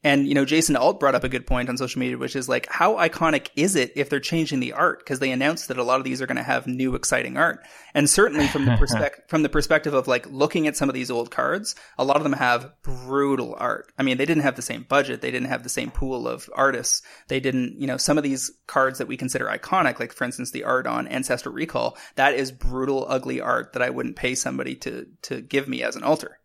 and, 0.05 0.28
you 0.28 0.34
know, 0.34 0.44
Jason 0.44 0.76
Alt 0.76 1.00
brought 1.00 1.14
up 1.14 1.24
a 1.24 1.30
good 1.30 1.46
point 1.46 1.70
on 1.70 1.78
social 1.78 1.98
media, 1.98 2.18
which 2.18 2.36
is 2.36 2.46
like, 2.46 2.66
how 2.70 2.96
iconic 2.96 3.48
is 3.57 3.74
it 3.74 3.90
if 3.96 4.11
they're 4.11 4.20
changing 4.20 4.61
the 4.61 4.74
art? 4.74 4.98
Because 4.98 5.18
they 5.18 5.32
announced 5.32 5.68
that 5.68 5.78
a 5.78 5.82
lot 5.82 5.98
of 5.98 6.05
these 6.05 6.20
are 6.20 6.26
going 6.26 6.36
to 6.36 6.42
have 6.42 6.66
new, 6.66 6.94
exciting 6.94 7.38
art. 7.38 7.64
And 7.94 8.09
certainly 8.09 8.46
from 8.46 8.66
the 8.66 8.76
perspective, 8.78 9.24
from 9.28 9.42
the 9.42 9.48
perspective 9.48 9.94
of 9.94 10.07
like 10.07 10.26
looking 10.30 10.66
at 10.66 10.76
some 10.76 10.90
of 10.90 10.94
these 10.94 11.11
old 11.11 11.30
cards, 11.30 11.74
a 11.96 12.05
lot 12.05 12.18
of 12.18 12.22
them 12.22 12.34
have 12.34 12.70
brutal 12.82 13.57
art. 13.59 13.90
I 13.98 14.02
mean, 14.02 14.18
they 14.18 14.26
didn't 14.26 14.42
have 14.42 14.57
the 14.57 14.62
same 14.62 14.82
budget. 14.86 15.22
They 15.22 15.30
didn't 15.30 15.48
have 15.48 15.62
the 15.62 15.70
same 15.70 15.90
pool 15.90 16.28
of 16.28 16.50
artists. 16.55 17.00
They 17.28 17.40
didn't, 17.40 17.80
you 17.80 17.86
know, 17.86 17.96
some 17.96 18.18
of 18.18 18.24
these 18.24 18.52
cards 18.66 18.98
that 18.98 19.09
we 19.09 19.16
consider 19.16 19.46
iconic, 19.46 20.00
like 20.00 20.12
for 20.12 20.24
instance, 20.24 20.50
the 20.50 20.64
art 20.64 20.86
on 20.86 21.09
Ancestral 21.09 21.55
Recall, 21.55 21.96
that 22.16 22.34
is 22.34 22.52
brutal, 22.52 23.07
ugly 23.09 23.40
art 23.40 23.72
that 23.72 23.82
I 23.82 23.88
wouldn't 23.88 24.16
pay 24.16 24.34
somebody 24.34 24.74
to, 24.76 25.07
to 25.22 25.40
give 25.40 25.66
me 25.66 25.82
as 25.82 25.96
an 25.96 26.02
altar. 26.02 26.38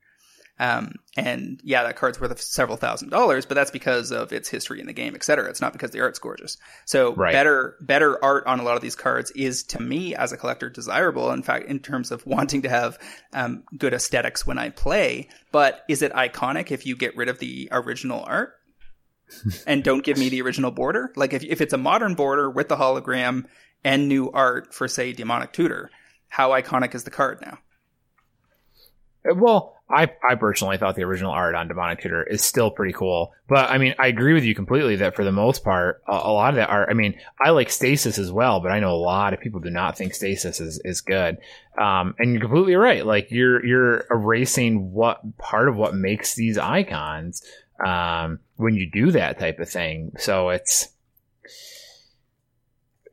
Um, 0.60 0.96
and 1.16 1.62
yeah, 1.64 1.84
that 1.84 1.96
card's 1.96 2.20
worth 2.20 2.40
several 2.42 2.78
thousand 2.78 3.10
dollars, 3.10 3.46
but 3.46 3.56
that's 3.56 3.72
because 3.72 4.12
of 4.12 4.34
its 4.34 4.50
history 4.50 4.82
in 4.82 4.88
the 4.88 4.94
game, 4.94 5.16
et 5.16 5.24
cetera. 5.24 5.50
It's 5.50 5.62
not 5.62 5.72
because 5.72 5.92
the 5.92 6.02
art's 6.02 6.20
gorgeous. 6.20 6.58
So 6.86 7.14
right. 7.16 7.32
better, 7.32 7.78
better 7.82 8.22
art 8.24 8.46
on 8.46 8.60
a 8.60 8.64
lot 8.64 8.76
of 8.76 8.82
these 8.82 8.96
cards 8.96 9.32
is 9.32 9.64
to 9.64 9.82
me 9.82 10.16
as 10.16 10.34
a 10.34 10.38
collector 10.38 10.70
desirable. 10.70 11.32
In 11.32 11.44
fact, 11.44 11.68
in 11.68 11.80
terms 11.80 12.12
of 12.12 12.26
wanting 12.26 12.64
to 12.64 12.70
have, 12.70 13.00
um, 13.34 13.64
good 13.78 13.94
aesthetics 13.94 14.46
when 14.46 14.58
I 14.58 14.70
play, 14.70 15.30
but 15.52 15.84
is 15.88 16.02
it 16.02 16.12
iconic 16.14 16.72
if 16.72 16.86
you 16.86 16.96
get 16.96 17.16
rid 17.16 17.30
of 17.30 17.40
the 17.40 17.70
original 17.72 18.24
art? 18.26 18.56
and 19.68 19.84
don't 19.84 20.04
give 20.04 20.18
me 20.18 20.30
the 20.30 20.42
original 20.42 20.72
border. 20.72 21.12
Like 21.16 21.34
if, 21.34 21.44
if 21.44 21.62
it's 21.62 21.74
a 21.74 21.78
modern 21.78 22.16
border 22.16 22.50
with 22.50 22.68
the 22.68 22.76
hologram 22.76 23.46
and 23.84 24.08
new 24.08 24.30
art 24.32 24.74
for 24.74 24.88
say 24.88 25.14
demonic 25.14 25.54
tutor, 25.54 25.90
how 26.28 26.50
iconic 26.50 26.96
is 26.96 27.04
the 27.04 27.12
card 27.12 27.40
now? 27.42 27.60
Well, 29.36 29.79
I, 29.92 30.12
I 30.28 30.36
personally 30.36 30.78
thought 30.78 30.96
the 30.96 31.04
original 31.04 31.32
art 31.32 31.56
on 31.56 31.68
Demonic 31.68 32.02
Tutor 32.02 32.24
is 32.24 32.44
still 32.44 32.70
pretty 32.70 32.94
cool. 32.94 33.34
But 33.48 33.72
I 33.72 33.80
mean, 33.80 33.96
I 33.98 34.08
agree 34.08 34.34
with 34.34 34.44
you 34.44 34.54
completely 34.54 34.98
that 34.98 35.16
for 35.16 35.24
the 35.24 35.32
most 35.32 35.64
part, 35.64 36.04
a, 36.08 36.12
a, 36.12 36.32
lot 36.32 36.50
of 36.50 36.58
that 36.58 36.70
art, 36.70 36.90
I 36.90 36.94
mean, 36.94 37.20
I 37.42 37.50
like 37.50 37.72
Stasis 37.72 38.20
as 38.20 38.32
well, 38.32 38.60
but 38.60 38.72
I 38.72 38.80
know 38.80 38.92
a 38.92 38.98
lot 38.98 39.34
of 39.34 39.40
people 39.40 39.60
do 39.60 39.72
not 39.72 39.98
think 39.98 40.14
Stasis 40.14 40.60
is, 40.60 40.80
is 40.86 41.02
good. 41.02 41.38
Um, 41.78 42.14
and 42.20 42.34
you're 42.34 42.42
completely 42.42 42.76
right. 42.76 43.04
Like 43.04 43.32
you're, 43.32 43.66
you're 43.66 44.06
erasing 44.12 44.92
what 44.92 45.38
part 45.38 45.68
of 45.68 45.76
what 45.76 45.96
makes 45.96 46.36
these 46.36 46.58
icons, 46.58 47.44
um, 47.84 48.40
when 48.58 48.76
you 48.76 48.92
do 48.92 49.12
that 49.12 49.40
type 49.40 49.60
of 49.60 49.70
thing. 49.70 50.12
So 50.20 50.50
it's, 50.50 50.90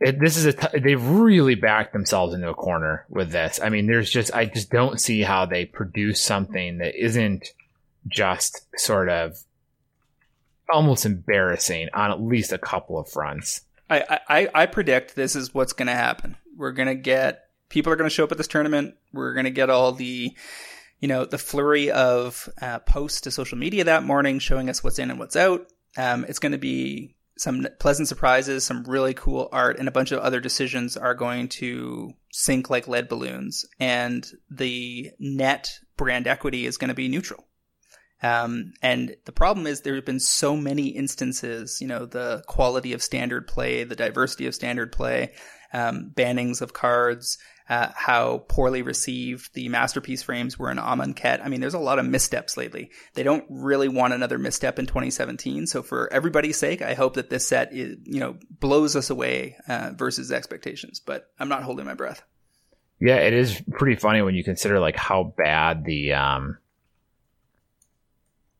it, 0.00 0.20
this 0.20 0.36
is 0.36 0.46
a 0.46 0.52
t- 0.52 0.78
they've 0.78 1.04
really 1.06 1.54
backed 1.54 1.92
themselves 1.92 2.34
into 2.34 2.48
a 2.48 2.54
corner 2.54 3.06
with 3.08 3.30
this. 3.30 3.60
I 3.62 3.68
mean, 3.70 3.86
there's 3.86 4.10
just 4.10 4.34
I 4.34 4.46
just 4.46 4.70
don't 4.70 5.00
see 5.00 5.22
how 5.22 5.46
they 5.46 5.64
produce 5.64 6.20
something 6.20 6.78
that 6.78 6.94
isn't 6.94 7.48
just 8.08 8.66
sort 8.78 9.08
of 9.08 9.38
almost 10.70 11.06
embarrassing 11.06 11.88
on 11.94 12.10
at 12.10 12.20
least 12.20 12.52
a 12.52 12.58
couple 12.58 12.98
of 12.98 13.08
fronts. 13.08 13.62
I 13.88 14.20
I, 14.28 14.48
I 14.54 14.66
predict 14.66 15.16
this 15.16 15.34
is 15.34 15.54
what's 15.54 15.72
going 15.72 15.86
to 15.86 15.94
happen. 15.94 16.36
We're 16.56 16.72
going 16.72 16.88
to 16.88 16.94
get 16.94 17.46
people 17.68 17.92
are 17.92 17.96
going 17.96 18.08
to 18.08 18.14
show 18.14 18.24
up 18.24 18.32
at 18.32 18.38
this 18.38 18.48
tournament. 18.48 18.96
We're 19.12 19.34
going 19.34 19.44
to 19.44 19.50
get 19.50 19.70
all 19.70 19.92
the 19.92 20.36
you 21.00 21.08
know 21.08 21.24
the 21.24 21.38
flurry 21.38 21.90
of 21.90 22.48
uh, 22.60 22.80
posts 22.80 23.22
to 23.22 23.30
social 23.30 23.58
media 23.58 23.84
that 23.84 24.04
morning 24.04 24.38
showing 24.38 24.68
us 24.68 24.84
what's 24.84 24.98
in 24.98 25.10
and 25.10 25.18
what's 25.18 25.36
out. 25.36 25.66
Um, 25.96 26.26
it's 26.28 26.38
going 26.38 26.52
to 26.52 26.58
be 26.58 27.15
some 27.36 27.66
pleasant 27.78 28.08
surprises, 28.08 28.64
some 28.64 28.84
really 28.84 29.14
cool 29.14 29.48
art, 29.52 29.78
and 29.78 29.88
a 29.88 29.92
bunch 29.92 30.12
of 30.12 30.20
other 30.20 30.40
decisions 30.40 30.96
are 30.96 31.14
going 31.14 31.48
to 31.48 32.12
sink 32.32 32.70
like 32.70 32.88
lead 32.88 33.08
balloons. 33.08 33.66
And 33.78 34.26
the 34.50 35.10
net 35.18 35.78
brand 35.96 36.26
equity 36.26 36.66
is 36.66 36.78
going 36.78 36.88
to 36.88 36.94
be 36.94 37.08
neutral. 37.08 37.44
Um, 38.22 38.72
and 38.80 39.14
the 39.26 39.32
problem 39.32 39.66
is 39.66 39.82
there 39.82 39.94
have 39.94 40.06
been 40.06 40.20
so 40.20 40.56
many 40.56 40.88
instances, 40.88 41.78
you 41.80 41.86
know, 41.86 42.06
the 42.06 42.42
quality 42.46 42.94
of 42.94 43.02
standard 43.02 43.46
play, 43.46 43.84
the 43.84 43.96
diversity 43.96 44.46
of 44.46 44.54
standard 44.54 44.90
play, 44.90 45.32
um, 45.72 46.12
bannings 46.14 46.60
of 46.60 46.72
cards, 46.72 47.38
uh, 47.68 47.88
how 47.94 48.44
poorly 48.48 48.82
received 48.82 49.52
the 49.54 49.68
masterpiece 49.68 50.22
frames 50.22 50.58
were 50.58 50.70
in 50.70 50.78
Amonkhet. 50.78 51.44
I 51.44 51.48
mean, 51.48 51.60
there's 51.60 51.74
a 51.74 51.80
lot 51.80 51.98
of 51.98 52.06
missteps 52.06 52.56
lately. 52.56 52.90
They 53.14 53.24
don't 53.24 53.44
really 53.48 53.88
want 53.88 54.14
another 54.14 54.38
misstep 54.38 54.78
in 54.78 54.86
2017. 54.86 55.66
So 55.66 55.82
for 55.82 56.12
everybody's 56.12 56.56
sake, 56.56 56.80
I 56.80 56.94
hope 56.94 57.14
that 57.14 57.30
this 57.30 57.46
set 57.46 57.72
is, 57.72 57.96
you 58.04 58.20
know, 58.20 58.36
blows 58.60 58.94
us 58.94 59.10
away 59.10 59.56
uh, 59.68 59.92
versus 59.96 60.30
expectations. 60.30 61.00
But 61.00 61.28
I'm 61.40 61.48
not 61.48 61.64
holding 61.64 61.86
my 61.86 61.94
breath. 61.94 62.22
Yeah, 63.00 63.16
it 63.16 63.34
is 63.34 63.60
pretty 63.72 63.96
funny 63.96 64.22
when 64.22 64.34
you 64.34 64.44
consider 64.44 64.80
like 64.80 64.96
how 64.96 65.34
bad 65.36 65.84
the 65.84 66.14
um 66.14 66.58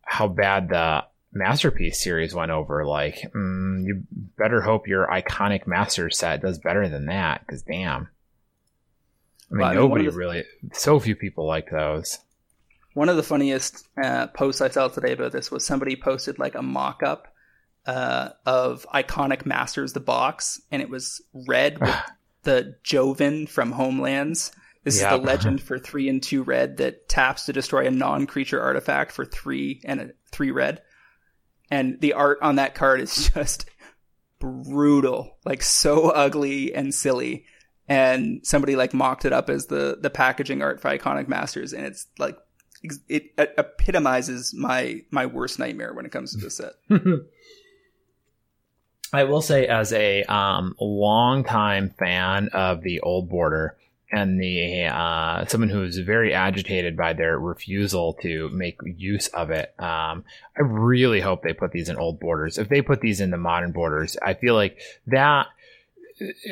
how 0.02 0.28
bad 0.28 0.68
the 0.68 1.04
masterpiece 1.36 2.02
series 2.02 2.34
went 2.34 2.50
over. 2.50 2.84
Like, 2.84 3.30
mm, 3.34 3.84
you 3.84 4.02
better 4.36 4.60
hope 4.60 4.88
your 4.88 5.06
iconic 5.06 5.66
master 5.66 6.10
set 6.10 6.42
does 6.42 6.58
better 6.58 6.88
than 6.88 7.06
that. 7.06 7.46
Because 7.46 7.62
damn. 7.62 8.08
I 9.50 9.54
mean, 9.54 9.60
well, 9.60 9.74
nobody 9.74 10.04
I 10.04 10.06
mean, 10.06 10.10
the, 10.12 10.18
really, 10.18 10.44
so 10.72 10.98
few 10.98 11.14
people 11.14 11.46
like 11.46 11.70
those. 11.70 12.18
One 12.94 13.08
of 13.08 13.16
the 13.16 13.22
funniest 13.22 13.86
uh, 14.02 14.26
posts 14.28 14.60
I 14.60 14.70
saw 14.70 14.88
today 14.88 15.12
about 15.12 15.32
this 15.32 15.50
was 15.50 15.64
somebody 15.64 15.96
posted 15.96 16.38
like 16.38 16.54
a 16.54 16.62
mock 16.62 17.02
up 17.02 17.28
uh, 17.86 18.30
of 18.44 18.86
Iconic 18.92 19.46
Masters, 19.46 19.92
the 19.92 20.00
box, 20.00 20.60
and 20.70 20.82
it 20.82 20.90
was 20.90 21.22
red 21.46 21.78
with 21.80 21.94
the 22.42 22.76
Joven 22.82 23.46
from 23.46 23.72
Homelands. 23.72 24.52
This 24.82 25.00
yep. 25.00 25.12
is 25.12 25.18
the 25.18 25.24
legend 25.26 25.62
for 25.62 25.78
three 25.78 26.08
and 26.08 26.22
two 26.22 26.42
red 26.42 26.78
that 26.78 27.08
taps 27.08 27.46
to 27.46 27.52
destroy 27.52 27.86
a 27.86 27.90
non 27.90 28.26
creature 28.26 28.60
artifact 28.60 29.12
for 29.12 29.24
three 29.24 29.80
and 29.84 30.00
a 30.00 30.10
three 30.32 30.50
red. 30.50 30.82
And 31.70 32.00
the 32.00 32.12
art 32.12 32.38
on 32.42 32.56
that 32.56 32.74
card 32.74 33.00
is 33.00 33.30
just 33.34 33.68
brutal, 34.38 35.38
like 35.44 35.62
so 35.62 36.10
ugly 36.10 36.74
and 36.74 36.94
silly 36.94 37.44
and 37.88 38.40
somebody 38.44 38.76
like 38.76 38.92
mocked 38.92 39.24
it 39.24 39.32
up 39.32 39.48
as 39.48 39.66
the 39.66 39.98
the 40.00 40.10
packaging 40.10 40.62
art 40.62 40.80
for 40.80 40.88
Iconic 40.90 41.28
Masters, 41.28 41.72
and 41.72 41.86
it's 41.86 42.06
like 42.18 42.36
it 43.08 43.32
epitomizes 43.38 44.52
my 44.54 45.02
my 45.10 45.26
worst 45.26 45.58
nightmare 45.58 45.92
when 45.94 46.06
it 46.06 46.12
comes 46.12 46.32
to 46.32 46.38
this 46.38 46.56
set. 46.56 46.72
I 49.12 49.24
will 49.24 49.40
say, 49.40 49.66
as 49.66 49.92
a 49.92 50.24
um, 50.24 50.74
longtime 50.80 51.90
fan 51.96 52.48
of 52.52 52.82
the 52.82 53.00
old 53.00 53.28
border 53.28 53.76
and 54.12 54.40
the 54.40 54.84
uh, 54.84 55.46
someone 55.46 55.70
who 55.70 55.82
is 55.82 55.98
very 55.98 56.32
agitated 56.32 56.96
by 56.96 57.12
their 57.12 57.38
refusal 57.38 58.14
to 58.22 58.48
make 58.50 58.78
use 58.84 59.26
of 59.28 59.50
it, 59.50 59.74
um, 59.78 60.24
I 60.56 60.62
really 60.62 61.20
hope 61.20 61.42
they 61.42 61.52
put 61.52 61.72
these 61.72 61.88
in 61.88 61.96
old 61.96 62.20
borders. 62.20 62.58
If 62.58 62.68
they 62.68 62.82
put 62.82 63.00
these 63.00 63.20
in 63.20 63.30
the 63.30 63.36
modern 63.36 63.72
borders, 63.72 64.16
I 64.22 64.34
feel 64.34 64.54
like 64.54 64.78
that 65.08 65.48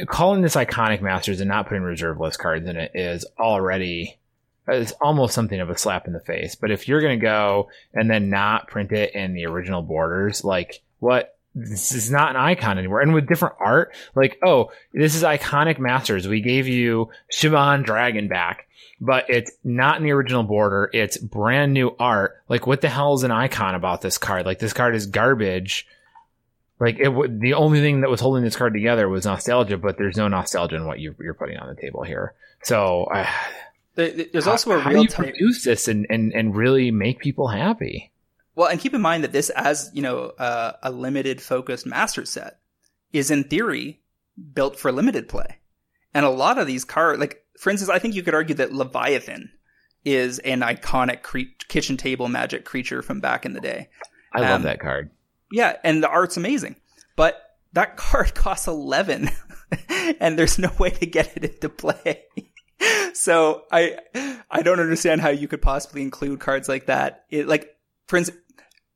calling 0.07 0.43
this 0.43 0.57
iconic 0.57 1.01
masters 1.01 1.41
and 1.41 1.49
not 1.49 1.69
putting 1.69 1.83
reserve 1.83 2.21
list 2.21 2.39
cards 2.39 2.69
in 2.69 2.77
it 2.77 2.91
is 2.95 3.25
already 3.39 4.19
it's 4.67 4.93
almost 5.01 5.35
something 5.35 5.61
of 5.61 5.71
a 5.71 5.77
slap 5.77 6.07
in 6.07 6.15
the 6.15 6.21
face. 6.21 6.55
But 6.55 6.71
if 6.71 6.89
you're 6.89 7.03
going 7.03 7.19
to 7.19 7.25
go 7.25 7.69
and 7.93 8.11
then 8.11 8.31
not 8.31 8.69
print 8.69 8.93
it 8.93 9.15
in 9.15 9.35
the 9.35 9.47
original 9.47 9.83
borders, 9.83 10.43
like 10.43 10.81
what? 11.01 11.34
This 11.55 11.93
is 11.93 12.11
not 12.11 12.31
an 12.31 12.37
icon 12.37 12.79
anymore. 12.79 13.01
And 13.01 13.15
with 13.15 13.29
different 13.29 13.55
art, 13.61 13.95
like, 14.15 14.39
oh, 14.45 14.71
this 14.93 15.15
is 15.15 15.23
iconic 15.23 15.79
masters. 15.79 16.27
We 16.27 16.41
gave 16.41 16.67
you 16.67 17.11
Shivan 17.33 17.85
Dragon 17.85 18.27
back, 18.27 18.67
but 19.01 19.27
it's 19.29 19.53
not 19.63 19.99
in 19.99 20.03
the 20.03 20.11
original 20.11 20.43
border. 20.43 20.91
It's 20.93 21.17
brand 21.17 21.73
new 21.73 21.95
art. 21.99 22.43
Like, 22.49 22.67
what 22.67 22.81
the 22.81 22.89
hell 22.89 23.15
is 23.15 23.23
an 23.23 23.31
icon 23.31 23.77
about 23.77 24.01
this 24.01 24.19
card? 24.19 24.47
Like, 24.47 24.59
this 24.59 24.73
card 24.73 24.97
is 24.97 25.07
garbage. 25.07 25.87
Like, 26.81 26.99
it 26.99 27.05
w- 27.05 27.39
the 27.39 27.55
only 27.55 27.81
thing 27.81 28.01
that 28.01 28.11
was 28.11 28.21
holding 28.21 28.43
this 28.43 28.57
card 28.57 28.73
together 28.73 29.09
was 29.09 29.25
nostalgia, 29.25 29.79
but 29.79 29.97
there's 29.97 30.17
no 30.17 30.27
nostalgia 30.27 30.75
in 30.75 30.87
what 30.87 30.99
you, 30.99 31.15
are 31.25 31.35
putting 31.35 31.57
on 31.57 31.69
the 31.69 31.81
table 31.81 32.03
here. 32.03 32.35
So, 32.65 33.05
uh, 33.05 33.31
there's 33.95 34.49
also 34.49 34.71
how, 34.71 34.77
a 34.77 34.93
real 34.93 35.05
how 35.05 35.23
do 35.23 35.29
you 35.29 35.33
produce 35.33 35.63
this 35.63 35.87
and, 35.87 36.05
and, 36.11 36.33
and 36.33 36.57
really 36.57 36.91
make 36.91 37.21
people 37.21 37.47
happy. 37.47 38.11
Well, 38.57 38.69
and 38.69 38.81
keep 38.81 38.95
in 38.95 39.03
mind 39.03 39.25
that 39.25 39.33
this, 39.33 39.51
as 39.51 39.91
you 39.93 40.03
know, 40.03 40.33
uh, 40.39 40.73
a 40.83 40.91
limited 40.91 41.43
focused 41.43 41.87
master 41.87 42.25
set, 42.25 42.61
is 43.13 43.31
in 43.31 43.45
theory 43.45 44.01
built 44.53 44.79
for 44.79 44.93
limited 44.93 45.29
play, 45.29 45.59
and 46.13 46.25
a 46.25 46.31
lot 46.31 46.59
of 46.59 46.67
these 46.67 46.85
cards, 46.85 47.21
like 47.21 47.45
for 47.59 47.71
instance, 47.71 47.91
I 47.91 47.99
think 47.99 48.15
you 48.15 48.23
could 48.23 48.35
argue 48.35 48.55
that 48.57 48.73
Leviathan 48.73 49.51
is 50.05 50.39
an 50.41 50.61
iconic 50.61 51.23
cre- 51.23 51.53
kitchen 51.69 51.97
table 51.97 52.29
magic 52.29 52.65
creature 52.65 53.03
from 53.03 53.21
back 53.21 53.47
in 53.47 53.55
the 53.55 53.61
day. 53.61 53.89
I 54.33 54.41
love 54.41 54.51
um, 54.51 54.63
that 54.63 54.81
card. 54.81 55.11
Yeah, 55.51 55.77
and 55.83 56.03
the 56.03 56.09
art's 56.09 56.37
amazing, 56.37 56.77
but 57.17 57.41
that 57.73 57.97
card 57.97 58.35
costs 58.35 58.69
eleven, 58.69 59.31
and 60.21 60.39
there's 60.39 60.59
no 60.59 60.71
way 60.79 60.91
to 60.91 61.07
get 61.07 61.37
it 61.37 61.45
into 61.45 61.69
play. 61.69 62.25
so 63.15 63.65
I 63.73 63.97
I 64.51 64.63
don't 64.63 64.81
understand 64.81 65.21
how 65.21 65.31
you 65.31 65.49
could 65.49 65.63
possibly 65.63 66.03
include 66.03 66.41
cards 66.41 66.69
like 66.69 66.87
that. 66.87 67.25
It, 67.31 67.49
like 67.49 67.77
for 68.07 68.17
instance, 68.17 68.41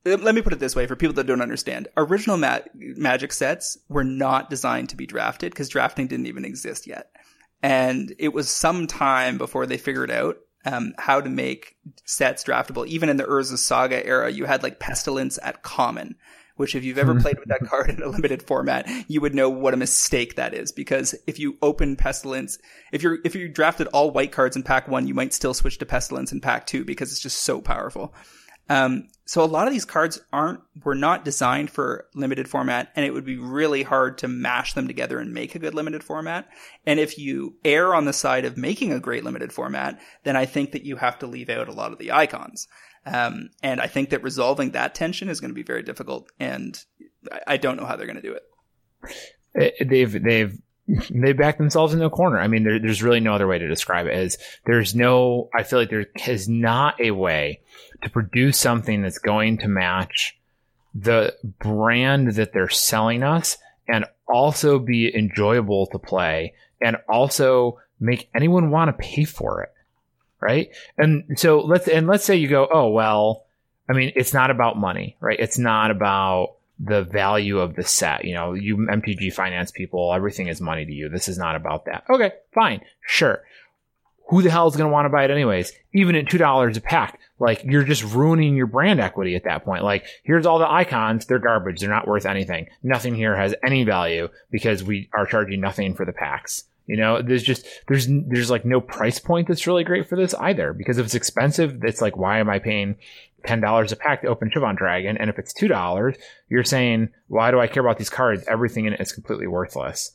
let 0.05 0.35
me 0.35 0.41
put 0.41 0.53
it 0.53 0.59
this 0.59 0.75
way 0.75 0.87
for 0.87 0.95
people 0.95 1.15
that 1.15 1.27
don't 1.27 1.41
understand. 1.41 1.87
Original 1.97 2.37
ma- 2.37 2.59
magic 2.73 3.33
sets 3.33 3.77
were 3.89 4.03
not 4.03 4.49
designed 4.49 4.89
to 4.89 4.95
be 4.95 5.05
drafted 5.05 5.51
because 5.51 5.69
drafting 5.69 6.07
didn't 6.07 6.27
even 6.27 6.45
exist 6.45 6.87
yet. 6.87 7.11
And 7.61 8.13
it 8.17 8.33
was 8.33 8.49
some 8.49 8.87
time 8.87 9.37
before 9.37 9.65
they 9.65 9.77
figured 9.77 10.11
out 10.11 10.37
um, 10.65 10.93
how 10.97 11.21
to 11.21 11.29
make 11.29 11.75
sets 12.05 12.43
draftable. 12.43 12.87
Even 12.87 13.09
in 13.09 13.17
the 13.17 13.25
Urza 13.25 13.57
Saga 13.57 14.05
era, 14.05 14.31
you 14.31 14.45
had 14.45 14.63
like 14.63 14.79
Pestilence 14.79 15.37
at 15.43 15.63
common, 15.63 16.15
which 16.55 16.75
if 16.75 16.83
you've 16.83 16.97
ever 16.97 17.19
played 17.19 17.39
with 17.39 17.49
that 17.49 17.67
card 17.69 17.89
in 17.97 18.01
a 18.01 18.07
limited 18.07 18.43
format, 18.43 18.89
you 19.09 19.19
would 19.19 19.35
know 19.35 19.49
what 19.49 19.73
a 19.73 19.77
mistake 19.77 20.35
that 20.35 20.53
is. 20.53 20.71
Because 20.71 21.15
if 21.27 21.39
you 21.39 21.57
open 21.61 21.97
Pestilence, 21.97 22.57
if 22.93 23.03
you're, 23.03 23.19
if 23.25 23.35
you 23.35 23.49
drafted 23.49 23.87
all 23.87 24.11
white 24.11 24.31
cards 24.31 24.55
in 24.55 24.63
pack 24.63 24.87
one, 24.87 25.07
you 25.07 25.13
might 25.13 25.33
still 25.33 25.53
switch 25.53 25.77
to 25.79 25.85
Pestilence 25.85 26.31
in 26.31 26.39
pack 26.39 26.65
two 26.65 26.85
because 26.85 27.11
it's 27.11 27.21
just 27.21 27.41
so 27.41 27.61
powerful. 27.61 28.13
Um, 28.69 29.07
so 29.25 29.43
a 29.43 29.45
lot 29.45 29.67
of 29.67 29.73
these 29.73 29.85
cards 29.85 30.19
aren't, 30.31 30.61
were 30.83 30.95
not 30.95 31.25
designed 31.25 31.69
for 31.69 32.07
limited 32.15 32.47
format 32.47 32.91
and 32.95 33.05
it 33.05 33.13
would 33.13 33.25
be 33.25 33.37
really 33.37 33.83
hard 33.83 34.17
to 34.19 34.27
mash 34.27 34.73
them 34.73 34.87
together 34.87 35.19
and 35.19 35.33
make 35.33 35.53
a 35.53 35.59
good 35.59 35.75
limited 35.75 36.03
format. 36.03 36.47
And 36.85 36.99
if 36.99 37.17
you 37.17 37.55
err 37.65 37.93
on 37.93 38.05
the 38.05 38.13
side 38.13 38.45
of 38.45 38.57
making 38.57 38.93
a 38.93 38.99
great 38.99 39.23
limited 39.23 39.51
format, 39.51 39.99
then 40.23 40.35
I 40.35 40.45
think 40.45 40.71
that 40.71 40.83
you 40.83 40.95
have 40.95 41.19
to 41.19 41.27
leave 41.27 41.49
out 41.49 41.67
a 41.67 41.73
lot 41.73 41.91
of 41.91 41.99
the 41.99 42.11
icons. 42.11 42.67
Um, 43.05 43.49
and 43.61 43.81
I 43.81 43.87
think 43.87 44.09
that 44.09 44.23
resolving 44.23 44.71
that 44.71 44.95
tension 44.95 45.29
is 45.29 45.39
going 45.39 45.51
to 45.51 45.55
be 45.55 45.63
very 45.63 45.83
difficult 45.83 46.31
and 46.39 46.83
I 47.45 47.57
don't 47.57 47.77
know 47.77 47.85
how 47.85 47.95
they're 47.95 48.07
going 48.07 48.21
to 48.21 48.21
do 48.21 48.33
it. 48.33 48.43
Eh, 49.55 49.83
they've, 49.85 50.23
they've, 50.23 50.57
they 51.09 51.33
back 51.33 51.57
themselves 51.57 51.93
in 51.93 52.01
a 52.01 52.09
corner. 52.09 52.39
I 52.39 52.47
mean, 52.47 52.63
there, 52.63 52.79
there's 52.79 53.03
really 53.03 53.19
no 53.19 53.33
other 53.33 53.47
way 53.47 53.59
to 53.59 53.67
describe 53.67 54.07
it. 54.07 54.17
Is 54.17 54.37
there's 54.65 54.95
no, 54.95 55.49
I 55.55 55.63
feel 55.63 55.79
like 55.79 55.89
there 55.89 56.07
is 56.27 56.49
not 56.49 56.99
a 56.99 57.11
way 57.11 57.61
to 58.01 58.09
produce 58.09 58.57
something 58.57 59.01
that's 59.01 59.19
going 59.19 59.59
to 59.59 59.67
match 59.67 60.37
the 60.95 61.35
brand 61.59 62.33
that 62.33 62.53
they're 62.53 62.69
selling 62.69 63.23
us 63.23 63.57
and 63.87 64.05
also 64.27 64.79
be 64.79 65.15
enjoyable 65.15 65.87
to 65.87 65.99
play 65.99 66.53
and 66.81 66.97
also 67.07 67.79
make 67.99 68.29
anyone 68.33 68.71
want 68.71 68.89
to 68.89 69.03
pay 69.03 69.25
for 69.25 69.63
it. 69.63 69.73
Right. 70.41 70.69
And 70.97 71.37
so 71.37 71.59
let's, 71.59 71.87
and 71.87 72.07
let's 72.07 72.23
say 72.23 72.37
you 72.37 72.47
go, 72.47 72.67
oh, 72.71 72.89
well, 72.89 73.45
I 73.89 73.93
mean, 73.93 74.13
it's 74.15 74.33
not 74.33 74.51
about 74.51 74.77
money, 74.77 75.17
right? 75.19 75.39
It's 75.39 75.57
not 75.57 75.91
about 75.91 76.55
the 76.79 77.03
value 77.03 77.59
of 77.59 77.75
the 77.75 77.83
set. 77.83 78.25
You 78.25 78.33
know, 78.33 78.53
you 78.53 78.77
MTG 78.77 79.33
finance 79.33 79.71
people, 79.71 80.13
everything 80.13 80.47
is 80.47 80.61
money 80.61 80.85
to 80.85 80.91
you. 80.91 81.09
This 81.09 81.27
is 81.27 81.37
not 81.37 81.55
about 81.55 81.85
that. 81.85 82.05
Okay, 82.09 82.31
fine. 82.53 82.81
Sure 83.01 83.43
who 84.29 84.43
the 84.43 84.51
hell 84.51 84.67
is 84.67 84.75
going 84.75 84.87
to 84.87 84.93
want 84.93 85.05
to 85.05 85.09
buy 85.09 85.23
it 85.23 85.31
anyways? 85.31 85.73
Even 85.93 86.15
at 86.15 86.25
$2 86.25 86.77
a 86.77 86.81
pack. 86.81 87.19
Like, 87.39 87.63
you're 87.63 87.83
just 87.83 88.03
ruining 88.03 88.55
your 88.55 88.67
brand 88.67 88.99
equity 88.99 89.35
at 89.35 89.45
that 89.45 89.65
point. 89.65 89.83
Like, 89.83 90.05
here's 90.23 90.45
all 90.45 90.59
the 90.59 90.71
icons. 90.71 91.25
They're 91.25 91.39
garbage. 91.39 91.79
They're 91.79 91.89
not 91.89 92.07
worth 92.07 92.27
anything. 92.27 92.67
Nothing 92.83 93.15
here 93.15 93.35
has 93.35 93.55
any 93.63 93.83
value 93.83 94.29
because 94.51 94.83
we 94.83 95.09
are 95.13 95.25
charging 95.25 95.61
nothing 95.61 95.95
for 95.95 96.05
the 96.05 96.13
packs. 96.13 96.65
You 96.85 96.97
know, 96.97 97.21
there's 97.23 97.43
just, 97.43 97.65
there's, 97.87 98.07
there's 98.07 98.51
like 98.51 98.65
no 98.65 98.81
price 98.81 99.19
point 99.19 99.47
that's 99.47 99.65
really 99.65 99.83
great 99.83 100.07
for 100.07 100.15
this 100.15 100.35
either. 100.35 100.73
Because 100.73 100.99
if 100.99 101.05
it's 101.05 101.15
expensive, 101.15 101.83
it's 101.83 102.01
like, 102.01 102.15
why 102.15 102.39
am 102.39 102.49
I 102.51 102.59
paying 102.59 102.97
$10 103.43 103.91
a 103.91 103.95
pack 103.95 104.21
to 104.21 104.27
open 104.27 104.49
Shivan 104.49 104.77
Dragon? 104.77 105.17
And 105.17 105.29
if 105.29 105.39
it's 105.39 105.53
$2, 105.53 106.17
you're 106.49 106.63
saying, 106.63 107.09
why 107.27 107.51
do 107.51 107.59
I 107.59 107.67
care 107.67 107.81
about 107.81 107.97
these 107.97 108.09
cards? 108.09 108.43
Everything 108.47 108.85
in 108.85 108.93
it 108.93 109.01
is 109.01 109.11
completely 109.11 109.47
worthless. 109.47 110.11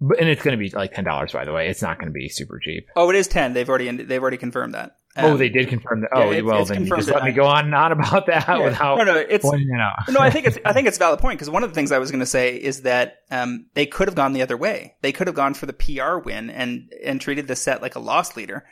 But, 0.00 0.20
and 0.20 0.28
it's 0.28 0.42
going 0.42 0.58
to 0.58 0.62
be 0.62 0.70
like 0.70 0.92
ten 0.92 1.04
dollars, 1.04 1.32
by 1.32 1.44
the 1.44 1.52
way. 1.52 1.68
It's 1.68 1.80
not 1.80 1.98
going 1.98 2.08
to 2.08 2.12
be 2.12 2.28
super 2.28 2.58
cheap. 2.58 2.88
Oh, 2.96 3.10
it 3.10 3.16
is 3.16 3.28
ten. 3.28 3.52
They've 3.52 3.68
already 3.68 3.90
they've 3.90 4.20
already 4.20 4.36
confirmed 4.36 4.74
that. 4.74 4.96
Um, 5.16 5.24
oh, 5.26 5.36
they 5.36 5.48
did 5.48 5.68
confirm 5.68 6.00
that. 6.00 6.10
Oh, 6.12 6.30
yeah, 6.30 6.40
well, 6.40 6.62
it's 6.62 6.70
then 6.70 6.86
just 6.86 7.08
let 7.08 7.22
me 7.22 7.30
go 7.30 7.46
on 7.46 7.70
not 7.70 7.92
about 7.92 8.26
that 8.26 8.48
yeah. 8.48 8.64
without 8.64 8.98
no, 8.98 9.04
no, 9.04 9.16
it's 9.16 9.44
no. 9.44 10.18
I 10.18 10.30
think 10.30 10.46
it's 10.46 10.58
I 10.64 10.72
think 10.72 10.88
it's 10.88 10.96
a 10.96 10.98
valid 10.98 11.20
point 11.20 11.38
because 11.38 11.48
one 11.48 11.62
of 11.62 11.70
the 11.70 11.74
things 11.74 11.92
I 11.92 11.98
was 11.98 12.10
going 12.10 12.20
to 12.20 12.26
say 12.26 12.56
is 12.56 12.82
that 12.82 13.18
um, 13.30 13.66
they 13.74 13.86
could 13.86 14.08
have 14.08 14.16
gone 14.16 14.32
the 14.32 14.42
other 14.42 14.56
way. 14.56 14.96
They 15.02 15.12
could 15.12 15.28
have 15.28 15.36
gone 15.36 15.54
for 15.54 15.66
the 15.66 15.72
PR 15.72 16.18
win 16.18 16.50
and 16.50 16.92
and 17.04 17.20
treated 17.20 17.46
the 17.46 17.54
set 17.54 17.80
like 17.80 17.94
a 17.94 18.00
loss 18.00 18.36
leader, 18.36 18.64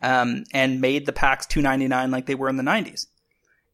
um, 0.00 0.44
and 0.54 0.80
made 0.80 1.04
the 1.04 1.12
packs 1.12 1.44
two 1.44 1.60
ninety 1.60 1.88
nine 1.88 2.10
like 2.10 2.24
they 2.24 2.34
were 2.34 2.48
in 2.48 2.56
the 2.56 2.62
nineties 2.62 3.06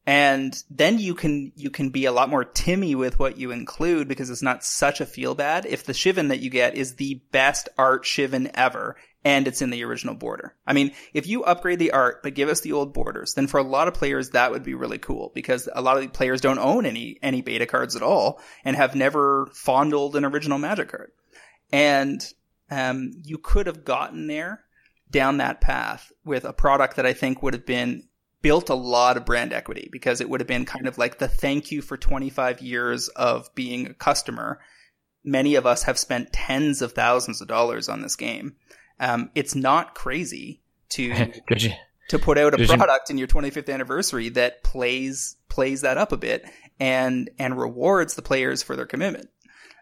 and 0.07 0.63
then 0.71 1.01
you 1.01 1.15
can 1.15 1.53
you 1.57 1.69
can 1.69 1.91
be 1.91 2.05
a 2.05 2.13
lot 2.13 2.31
more 2.31 2.45
timmy 2.45 2.95
with 2.95 3.19
what 3.19 3.39
you 3.39 3.51
include 3.51 4.07
because 4.07 4.31
it's 4.31 4.43
not 4.43 4.63
such 4.63 5.01
a 5.01 5.07
feel 5.07 5.35
bad 5.35 5.67
if 5.67 5.85
the 5.85 5.93
Shivan 5.93 6.29
that 6.29 6.39
you 6.39 6.49
get 6.49 6.77
is 6.77 6.95
the 6.95 7.21
best 7.33 7.69
art 7.77 8.05
Shivan 8.05 8.51
ever 8.55 8.97
and 9.25 9.49
it's 9.49 9.61
in 9.61 9.71
the 9.71 9.83
original 9.83 10.15
border. 10.15 10.55
I 10.65 10.73
mean, 10.73 10.93
if 11.13 11.27
you 11.27 11.43
upgrade 11.43 11.81
the 11.81 11.91
art 11.91 12.23
but 12.23 12.35
give 12.35 12.49
us 12.49 12.61
the 12.61 12.73
old 12.73 12.95
borders, 12.95 13.35
then 13.35 13.49
for 13.49 13.59
a 13.59 13.65
lot 13.65 13.89
of 13.89 13.95
players 13.95 14.31
that 14.31 14.53
would 14.53 14.63
be 14.63 14.75
really 14.75 14.99
cool 14.99 15.33
because 15.35 15.69
a 15.75 15.83
lot 15.83 15.97
of 15.97 16.05
the 16.05 16.09
players 16.09 16.41
don't 16.41 16.61
own 16.61 16.87
any 16.87 17.19
any 17.21 17.43
beta 17.43 17.67
cards 17.67 17.97
at 17.97 18.03
all 18.03 18.41
and 18.65 18.77
have 18.77 18.95
never 18.95 19.47
fondled 19.53 20.15
an 20.15 20.25
original 20.25 20.59
Magic 20.59 20.89
card. 20.89 21.11
And 21.73 22.25
um, 22.71 23.11
you 23.25 23.39
could 23.39 23.67
have 23.67 23.85
gotten 23.85 24.29
there 24.29 24.63
down 25.11 25.39
that 25.39 25.61
path 25.61 26.13
with 26.25 26.45
a 26.45 26.53
product 26.53 26.97
that 26.97 27.07
I 27.07 27.13
think 27.13 27.43
would 27.43 27.55
have 27.55 27.67
been 27.67 28.05
built 28.47 28.71
a 28.71 28.75
lot 28.77 29.17
of 29.17 29.25
brand 29.25 29.53
equity 29.53 29.89
because 29.91 30.21
it 30.21 30.31
would 30.31 30.39
have 30.39 30.47
been 30.47 30.65
kind 30.65 30.87
of 30.87 30.99
like 30.99 31.19
the 31.19 31.27
thank 31.27 31.73
you 31.73 31.83
for 31.83 31.97
25 31.97 32.63
years 32.63 33.09
of 33.09 33.53
being 33.57 33.87
a 33.87 33.93
customer. 33.93 34.61
Many 35.25 35.57
of 35.57 35.67
us 35.67 35.83
have 35.83 35.99
spent 35.99 36.33
tens 36.33 36.81
of 36.81 36.93
thousands 36.93 37.41
of 37.41 37.49
dollars 37.49 37.89
on 37.89 38.03
this 38.03 38.15
game. 38.15 38.55
Um, 39.01 39.33
it's 39.35 39.57
not 39.57 39.97
crazy 39.97 40.63
to 40.91 41.33
to 42.11 42.19
put 42.21 42.39
out 42.39 42.55
a 42.55 42.65
product 42.69 43.11
in 43.11 43.19
your 43.19 43.27
25th 43.27 43.69
anniversary 43.69 44.29
that 44.29 44.63
plays 44.63 45.35
plays 45.49 45.81
that 45.81 45.99
up 45.99 46.13
a 46.13 46.17
bit 46.17 46.45
and 46.79 47.29
and 47.41 47.59
rewards 47.59 48.15
the 48.15 48.23
players 48.23 48.63
for 48.63 48.77
their 48.77 48.87
commitment. 48.87 49.29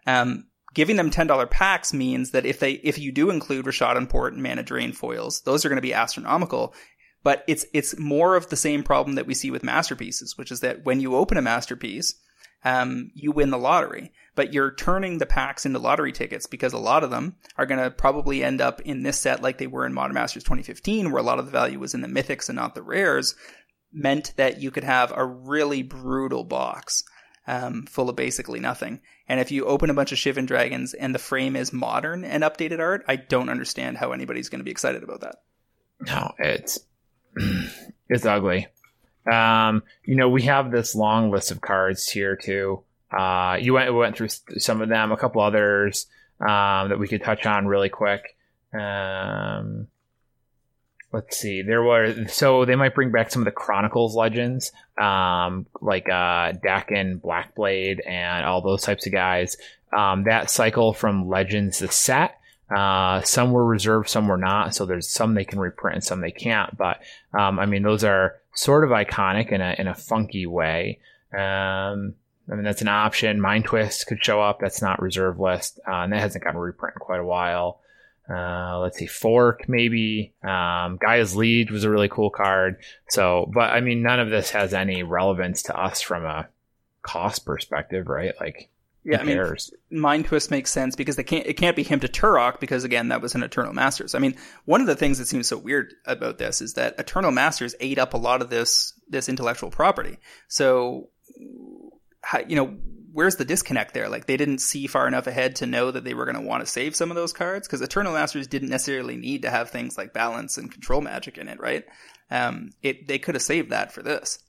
Um, 0.07 0.47
giving 0.73 0.95
them 0.95 1.11
$10 1.11 1.51
packs 1.51 1.93
means 1.93 2.31
that 2.31 2.47
if 2.47 2.59
they 2.59 2.71
if 2.71 2.97
you 2.97 3.11
do 3.11 3.29
include 3.29 3.65
Rishadan 3.65 4.09
Port 4.09 4.33
and 4.33 4.41
Mana 4.41 4.63
Drain 4.63 4.91
foils, 4.91 5.41
those 5.41 5.65
are 5.65 5.69
going 5.69 5.77
to 5.77 5.83
be 5.83 5.93
astronomical 5.93 6.73
but 7.25 7.43
it's 7.47 7.65
it's 7.73 7.97
more 7.97 8.35
of 8.35 8.49
the 8.49 8.55
same 8.55 8.83
problem 8.83 9.15
that 9.15 9.25
we 9.25 9.33
see 9.33 9.49
with 9.49 9.63
masterpieces, 9.63 10.37
which 10.37 10.51
is 10.51 10.59
that 10.59 10.85
when 10.85 10.99
you 10.99 11.15
open 11.15 11.37
a 11.37 11.41
masterpiece, 11.41 12.13
um, 12.63 13.09
you 13.15 13.31
win 13.31 13.49
the 13.49 13.57
lottery, 13.57 14.13
but 14.35 14.53
you're 14.53 14.75
turning 14.75 15.17
the 15.17 15.25
packs 15.25 15.65
into 15.65 15.79
lottery 15.79 16.11
tickets 16.11 16.45
because 16.45 16.71
a 16.71 16.77
lot 16.77 17.03
of 17.03 17.09
them 17.09 17.35
are 17.57 17.65
going 17.65 17.81
to 17.81 17.89
probably 17.89 18.43
end 18.43 18.61
up 18.61 18.79
in 18.81 19.01
this 19.01 19.19
set 19.19 19.41
like 19.41 19.57
they 19.57 19.65
were 19.65 19.87
in 19.87 19.93
Modern 19.93 20.13
Masters 20.13 20.43
2015, 20.43 21.11
where 21.11 21.19
a 21.19 21.25
lot 21.25 21.39
of 21.39 21.47
the 21.47 21.51
value 21.51 21.79
was 21.79 21.95
in 21.95 22.01
the 22.01 22.07
mythics 22.07 22.47
and 22.47 22.57
not 22.57 22.75
the 22.75 22.83
rares. 22.83 23.33
meant 23.91 24.33
that 24.35 24.61
you 24.61 24.69
could 24.69 24.83
have 24.83 25.11
a 25.15 25.25
really 25.25 25.81
brutal 25.81 26.43
box 26.43 27.03
um, 27.47 27.87
full 27.87 28.07
of 28.07 28.15
basically 28.15 28.59
nothing. 28.59 29.01
And 29.27 29.39
if 29.39 29.49
you 29.49 29.65
open 29.65 29.89
a 29.89 29.95
bunch 29.95 30.11
of 30.11 30.19
Shivan 30.19 30.45
Dragons 30.45 30.93
and 30.93 31.15
the 31.15 31.19
frame 31.19 31.55
is 31.55 31.73
modern 31.73 32.23
and 32.23 32.43
updated 32.43 32.79
art, 32.79 33.03
I 33.07 33.15
don't 33.15 33.49
understand 33.49 33.97
how 33.97 34.11
anybody's 34.11 34.49
going 34.49 34.59
to 34.59 34.65
be 34.65 34.69
excited 34.69 35.01
about 35.01 35.21
that. 35.21 35.37
No, 36.01 36.33
it's 36.37 36.79
it's 38.09 38.25
ugly. 38.25 38.67
Um, 39.31 39.83
you 40.03 40.15
know, 40.15 40.29
we 40.29 40.43
have 40.43 40.71
this 40.71 40.95
long 40.95 41.31
list 41.31 41.51
of 41.51 41.61
cards 41.61 42.07
here 42.07 42.35
too. 42.35 42.83
Uh, 43.11 43.57
you 43.59 43.73
went 43.73 43.93
went 43.93 44.17
through 44.17 44.29
some 44.57 44.81
of 44.81 44.89
them, 44.89 45.11
a 45.11 45.17
couple 45.17 45.41
others 45.41 46.07
um, 46.39 46.89
that 46.89 46.99
we 46.99 47.07
could 47.07 47.23
touch 47.23 47.45
on 47.45 47.67
really 47.67 47.89
quick. 47.89 48.35
Um, 48.73 49.87
let's 51.11 51.37
see. 51.37 51.61
There 51.61 51.81
were 51.81 52.27
so 52.27 52.65
they 52.65 52.75
might 52.75 52.93
bring 52.93 53.11
back 53.11 53.31
some 53.31 53.41
of 53.41 53.45
the 53.45 53.51
Chronicles 53.51 54.15
legends, 54.15 54.71
um, 54.97 55.65
like 55.81 56.09
uh, 56.09 56.53
Dakkon, 56.53 57.21
Blackblade, 57.21 58.05
and 58.07 58.45
all 58.45 58.61
those 58.61 58.81
types 58.81 59.05
of 59.05 59.13
guys. 59.13 59.57
Um, 59.95 60.25
that 60.25 60.49
cycle 60.49 60.93
from 60.93 61.29
Legends 61.29 61.79
the 61.79 61.87
set. 61.87 62.37
Uh, 62.69 63.21
some 63.21 63.51
were 63.51 63.65
reserved, 63.65 64.09
some 64.09 64.27
were 64.27 64.37
not. 64.37 64.73
So 64.75 64.85
there's 64.85 65.09
some 65.09 65.33
they 65.33 65.45
can 65.45 65.59
reprint 65.59 65.95
and 65.95 66.03
some 66.03 66.21
they 66.21 66.31
can't. 66.31 66.75
But 66.77 67.01
um, 67.33 67.59
I 67.59 67.65
mean, 67.65 67.83
those 67.83 68.03
are 68.03 68.37
sort 68.53 68.83
of 68.83 68.89
iconic 68.89 69.51
in 69.51 69.61
a 69.61 69.75
in 69.77 69.87
a 69.87 69.95
funky 69.95 70.45
way. 70.45 70.99
Um, 71.33 72.15
I 72.49 72.53
mean, 72.53 72.63
that's 72.63 72.81
an 72.81 72.87
option. 72.87 73.41
Mind 73.41 73.65
Twist 73.65 74.07
could 74.07 74.23
show 74.23 74.41
up. 74.41 74.59
That's 74.59 74.81
not 74.81 75.01
reserve 75.01 75.39
list, 75.39 75.79
uh, 75.87 76.01
and 76.01 76.13
that 76.13 76.21
hasn't 76.21 76.43
gotten 76.43 76.59
reprint 76.59 76.95
in 76.95 76.99
quite 76.99 77.19
a 77.19 77.25
while. 77.25 77.79
Uh, 78.29 78.79
let's 78.79 78.97
see, 78.97 79.05
Fork 79.05 79.67
maybe. 79.67 80.33
Um, 80.43 80.97
Gaea's 80.97 81.35
Liege 81.35 81.71
was 81.71 81.83
a 81.83 81.89
really 81.89 82.09
cool 82.09 82.29
card. 82.29 82.77
So, 83.09 83.49
but 83.53 83.71
I 83.71 83.81
mean, 83.81 84.01
none 84.01 84.19
of 84.19 84.29
this 84.29 84.51
has 84.51 84.73
any 84.73 85.03
relevance 85.03 85.63
to 85.63 85.79
us 85.79 86.01
from 86.01 86.25
a 86.25 86.47
cost 87.03 87.45
perspective, 87.45 88.07
right? 88.07 88.33
Like, 88.39 88.69
yeah, 89.05 89.21
I 89.21 89.23
mean, 89.23 89.55
Mind 89.91 90.25
Twist 90.25 90.49
makes 90.49 90.71
sense 90.71 90.95
because 90.95 91.15
they 91.15 91.23
can't. 91.23 91.45
It 91.45 91.53
can't 91.53 91.75
be 91.75 91.83
Hymn 91.83 91.99
to 91.99 92.07
Tourach 92.07 92.59
because 92.59 92.83
again, 92.83 93.09
that 93.09 93.21
was 93.21 93.35
an 93.35 93.43
Eternal 93.43 93.71
Masters. 93.71 94.15
I 94.15 94.19
mean, 94.19 94.35
one 94.65 94.81
of 94.81 94.87
the 94.87 94.95
things 94.95 95.19
that 95.19 95.27
seems 95.27 95.47
so 95.47 95.57
weird 95.57 95.93
about 96.05 96.39
this 96.39 96.59
is 96.59 96.73
that 96.73 96.95
Eternal 96.97 97.31
Masters 97.31 97.75
ate 97.79 97.99
up 97.99 98.15
a 98.15 98.17
lot 98.17 98.41
of 98.41 98.49
this 98.49 98.93
this 99.07 99.29
intellectual 99.29 99.69
property. 99.69 100.17
So, 100.47 101.09
you 102.47 102.55
know, 102.55 102.77
where's 103.13 103.35
the 103.35 103.45
disconnect 103.45 103.93
there? 103.93 104.09
Like 104.09 104.25
they 104.25 104.37
didn't 104.37 104.57
see 104.57 104.87
far 104.87 105.07
enough 105.07 105.27
ahead 105.27 105.57
to 105.57 105.67
know 105.67 105.91
that 105.91 106.03
they 106.03 106.15
were 106.15 106.25
going 106.25 106.35
to 106.35 106.41
want 106.41 106.65
to 106.65 106.69
save 106.69 106.95
some 106.95 107.11
of 107.11 107.15
those 107.15 107.31
cards 107.31 107.67
because 107.67 107.81
Eternal 107.81 108.13
Masters 108.13 108.47
didn't 108.47 108.69
necessarily 108.69 109.17
need 109.17 109.43
to 109.43 109.51
have 109.51 109.69
things 109.69 109.99
like 109.99 110.13
balance 110.13 110.57
and 110.57 110.71
control 110.71 111.01
magic 111.01 111.37
in 111.37 111.47
it, 111.47 111.59
right? 111.59 111.85
Um, 112.31 112.71
it 112.81 113.07
they 113.07 113.19
could 113.19 113.35
have 113.35 113.43
saved 113.43 113.69
that 113.69 113.91
for 113.91 114.01
this. 114.01 114.39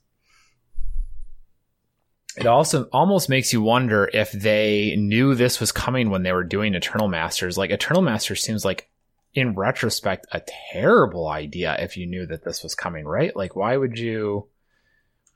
It 2.37 2.45
also 2.45 2.83
almost 2.91 3.29
makes 3.29 3.51
you 3.51 3.61
wonder 3.61 4.09
if 4.13 4.31
they 4.31 4.95
knew 4.95 5.33
this 5.33 5.59
was 5.59 5.71
coming 5.71 6.09
when 6.09 6.23
they 6.23 6.31
were 6.31 6.43
doing 6.43 6.75
Eternal 6.75 7.07
Masters. 7.07 7.57
Like 7.57 7.71
Eternal 7.71 8.03
Masters 8.03 8.43
seems 8.43 8.63
like 8.63 8.89
in 9.33 9.55
retrospect 9.55 10.27
a 10.31 10.41
terrible 10.71 11.27
idea 11.27 11.75
if 11.79 11.97
you 11.97 12.05
knew 12.05 12.25
that 12.27 12.43
this 12.43 12.61
was 12.61 12.75
coming, 12.75 13.05
right? 13.05 13.35
Like 13.35 13.55
why 13.55 13.75
would 13.75 13.97
you 13.97 14.47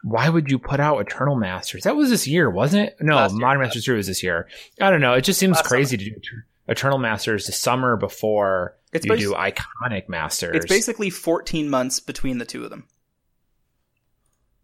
why 0.03 0.30
would 0.30 0.49
you 0.49 0.60
put 0.60 0.80
out 0.80 0.99
Eternal 1.02 1.36
Masters? 1.36 1.84
That 1.84 1.95
was 1.95 2.10
this 2.10 2.28
year, 2.28 2.49
wasn't 2.49 2.90
it? 2.90 2.98
No, 2.99 3.15
Last 3.15 3.34
Modern 3.34 3.60
year, 3.60 3.65
Masters 3.65 3.86
3 3.86 3.98
was 3.98 4.07
this 4.07 4.23
year. 4.23 4.48
I 4.80 4.90
don't 4.90 5.02
know. 5.02 5.14
It 5.14 5.22
just 5.22 5.40
seems 5.40 5.57
Last 5.57 5.68
crazy 5.68 5.98
summer. 5.98 6.10
to 6.10 6.19
do 6.19 6.41
Eternal 6.68 6.98
Masters 6.99 7.45
the 7.45 7.52
summer 7.52 7.98
before 7.98 8.78
it's 8.94 9.06
you 9.06 9.18
do 9.18 9.34
Iconic 9.34 10.07
Masters. 10.07 10.56
It's 10.56 10.65
basically 10.68 11.10
14 11.10 11.69
months 11.69 11.99
between 11.99 12.38
the 12.38 12.45
two 12.45 12.64
of 12.64 12.69
them. 12.69 12.88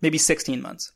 Maybe 0.01 0.17
16 0.17 0.61
months 0.61 0.91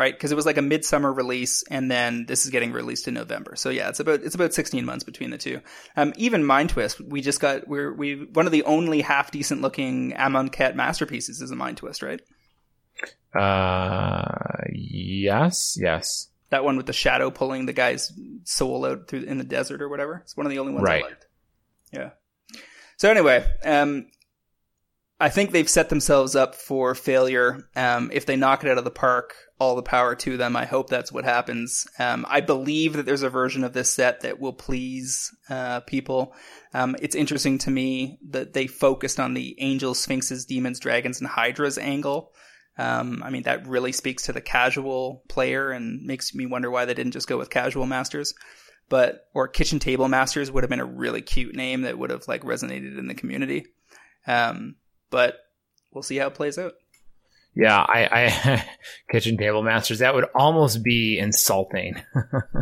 right? 0.00 0.14
Because 0.14 0.32
it 0.32 0.34
was 0.34 0.46
like 0.46 0.56
a 0.56 0.62
midsummer 0.62 1.12
release, 1.12 1.62
and 1.70 1.90
then 1.90 2.24
this 2.24 2.46
is 2.46 2.50
getting 2.50 2.72
released 2.72 3.06
in 3.06 3.12
November. 3.12 3.54
So 3.54 3.68
yeah, 3.68 3.90
it's 3.90 4.00
about 4.00 4.22
it's 4.22 4.34
about 4.34 4.54
16 4.54 4.82
months 4.86 5.04
between 5.04 5.28
the 5.28 5.36
two. 5.36 5.60
Um, 5.94 6.14
even 6.16 6.42
Mind 6.42 6.70
Twist, 6.70 7.02
we 7.02 7.20
just 7.20 7.38
got 7.38 7.68
we're 7.68 7.92
we 7.92 8.24
one 8.32 8.46
of 8.46 8.52
the 8.52 8.62
only 8.62 9.02
half 9.02 9.30
decent 9.30 9.60
looking 9.60 10.12
Amonkhet 10.12 10.74
masterpieces 10.74 11.42
is 11.42 11.50
a 11.50 11.56
Mind 11.56 11.76
Twist, 11.76 12.02
right? 12.02 12.20
Uh, 13.38 14.64
yes, 14.72 15.76
yes. 15.78 16.28
That 16.48 16.64
one 16.64 16.78
with 16.78 16.86
the 16.86 16.94
shadow 16.94 17.30
pulling 17.30 17.66
the 17.66 17.74
guy's 17.74 18.10
soul 18.44 18.86
out 18.86 19.06
through 19.06 19.24
in 19.24 19.36
the 19.36 19.44
desert 19.44 19.82
or 19.82 19.90
whatever. 19.90 20.22
It's 20.24 20.34
one 20.34 20.46
of 20.46 20.50
the 20.50 20.60
only 20.60 20.72
ones 20.72 20.84
right. 20.84 21.04
I 21.04 21.08
liked. 21.08 21.26
Yeah. 21.92 22.10
So 22.96 23.10
anyway, 23.10 23.46
um, 23.66 24.06
I 25.20 25.28
think 25.28 25.50
they've 25.50 25.68
set 25.68 25.90
themselves 25.90 26.34
up 26.34 26.54
for 26.54 26.94
failure. 26.94 27.68
Um, 27.76 28.10
if 28.12 28.24
they 28.24 28.36
knock 28.36 28.64
it 28.64 28.70
out 28.70 28.78
of 28.78 28.84
the 28.84 28.90
park, 28.90 29.34
all 29.58 29.76
the 29.76 29.82
power 29.82 30.14
to 30.14 30.38
them. 30.38 30.56
I 30.56 30.64
hope 30.64 30.88
that's 30.88 31.12
what 31.12 31.24
happens. 31.24 31.86
Um, 31.98 32.24
I 32.28 32.40
believe 32.40 32.94
that 32.94 33.04
there's 33.04 33.22
a 33.22 33.28
version 33.28 33.62
of 33.62 33.74
this 33.74 33.92
set 33.92 34.22
that 34.22 34.40
will 34.40 34.54
please 34.54 35.30
uh, 35.50 35.80
people. 35.80 36.34
Um, 36.72 36.96
it's 37.02 37.14
interesting 37.14 37.58
to 37.58 37.70
me 37.70 38.18
that 38.30 38.54
they 38.54 38.66
focused 38.66 39.20
on 39.20 39.34
the 39.34 39.54
angels, 39.60 39.98
sphinxes, 39.98 40.46
demons, 40.46 40.80
dragons, 40.80 41.20
and 41.20 41.28
hydras 41.28 41.76
angle. 41.76 42.32
Um, 42.78 43.22
I 43.22 43.28
mean, 43.28 43.42
that 43.42 43.66
really 43.66 43.92
speaks 43.92 44.22
to 44.24 44.32
the 44.32 44.40
casual 44.40 45.22
player 45.28 45.70
and 45.70 46.02
makes 46.06 46.34
me 46.34 46.46
wonder 46.46 46.70
why 46.70 46.86
they 46.86 46.94
didn't 46.94 47.12
just 47.12 47.28
go 47.28 47.36
with 47.36 47.50
casual 47.50 47.84
masters. 47.84 48.32
But 48.88 49.26
or 49.34 49.46
kitchen 49.46 49.78
table 49.78 50.08
masters 50.08 50.50
would 50.50 50.64
have 50.64 50.70
been 50.70 50.80
a 50.80 50.84
really 50.86 51.20
cute 51.20 51.54
name 51.54 51.82
that 51.82 51.98
would 51.98 52.10
have 52.10 52.26
like 52.26 52.42
resonated 52.42 52.98
in 52.98 53.06
the 53.06 53.14
community. 53.14 53.66
Um, 54.26 54.76
but 55.10 55.38
we'll 55.92 56.02
see 56.02 56.16
how 56.16 56.28
it 56.28 56.34
plays 56.34 56.58
out. 56.58 56.74
Yeah, 57.54 57.78
I, 57.78 58.08
I 58.10 58.64
kitchen 59.10 59.36
table 59.36 59.62
masters. 59.62 59.98
That 59.98 60.14
would 60.14 60.26
almost 60.34 60.82
be 60.82 61.18
insulting. 61.18 62.00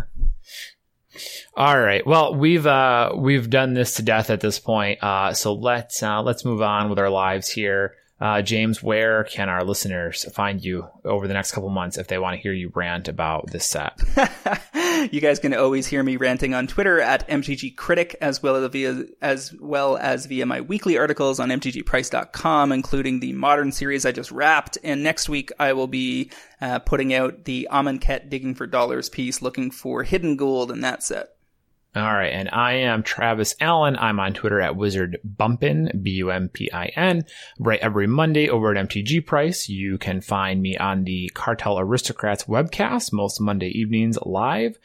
All 1.54 1.78
right. 1.78 2.06
Well, 2.06 2.34
we've 2.34 2.66
uh, 2.66 3.12
we've 3.16 3.50
done 3.50 3.74
this 3.74 3.94
to 3.96 4.02
death 4.02 4.30
at 4.30 4.40
this 4.40 4.58
point. 4.58 5.02
Uh, 5.02 5.34
so 5.34 5.52
let's 5.54 6.02
uh, 6.02 6.22
let's 6.22 6.44
move 6.44 6.62
on 6.62 6.88
with 6.88 6.98
our 6.98 7.10
lives 7.10 7.48
here. 7.50 7.94
Uh, 8.20 8.42
James, 8.42 8.82
where 8.82 9.22
can 9.24 9.48
our 9.48 9.62
listeners 9.62 10.24
find 10.32 10.64
you 10.64 10.88
over 11.04 11.28
the 11.28 11.34
next 11.34 11.52
couple 11.52 11.68
months 11.68 11.98
if 11.98 12.08
they 12.08 12.18
want 12.18 12.34
to 12.34 12.42
hear 12.42 12.52
you 12.52 12.72
rant 12.74 13.06
about 13.06 13.48
this 13.50 13.64
set? 13.64 13.96
you 15.12 15.20
guys 15.20 15.38
can 15.38 15.54
always 15.54 15.86
hear 15.86 16.02
me 16.02 16.16
ranting 16.16 16.52
on 16.52 16.66
Twitter 16.66 17.00
at 17.00 17.28
MTG 17.28 17.76
Critic, 17.76 18.16
as 18.20 18.42
well 18.42 18.56
as 18.56 18.70
via 18.72 19.04
as 19.22 19.54
well 19.60 19.96
as 19.96 20.26
via 20.26 20.46
my 20.46 20.60
weekly 20.60 20.98
articles 20.98 21.38
on 21.38 21.50
MTGPrice.com, 21.50 22.72
including 22.72 23.20
the 23.20 23.32
Modern 23.34 23.70
series 23.70 24.04
I 24.04 24.10
just 24.10 24.32
wrapped. 24.32 24.78
And 24.82 25.04
next 25.04 25.28
week 25.28 25.52
I 25.60 25.72
will 25.72 25.86
be 25.86 26.32
uh, 26.60 26.80
putting 26.80 27.14
out 27.14 27.44
the 27.44 27.68
Amonkhet 27.70 28.28
Digging 28.28 28.56
for 28.56 28.66
Dollars 28.66 29.08
piece, 29.08 29.42
looking 29.42 29.70
for 29.70 30.02
hidden 30.02 30.36
gold 30.36 30.72
in 30.72 30.80
that 30.80 31.04
set. 31.04 31.37
All 31.96 32.02
right, 32.02 32.32
and 32.32 32.50
I 32.52 32.74
am 32.74 33.02
Travis 33.02 33.54
Allen. 33.60 33.96
I'm 33.96 34.20
on 34.20 34.34
Twitter 34.34 34.60
at 34.60 34.76
Wizard 34.76 35.18
Bumpin, 35.24 35.90
B 36.02 36.10
U 36.12 36.30
M 36.30 36.50
P 36.50 36.70
I 36.70 36.86
N. 36.94 37.24
Right 37.58 37.80
every 37.80 38.06
Monday 38.06 38.50
over 38.50 38.74
at 38.74 38.88
MTG 38.88 39.24
Price. 39.24 39.70
You 39.70 39.96
can 39.96 40.20
find 40.20 40.60
me 40.60 40.76
on 40.76 41.04
the 41.04 41.30
Cartel 41.34 41.78
Aristocrats 41.80 42.44
webcast 42.44 43.12
most 43.12 43.40
Monday 43.40 43.68
evenings 43.68 44.18
live. 44.20 44.78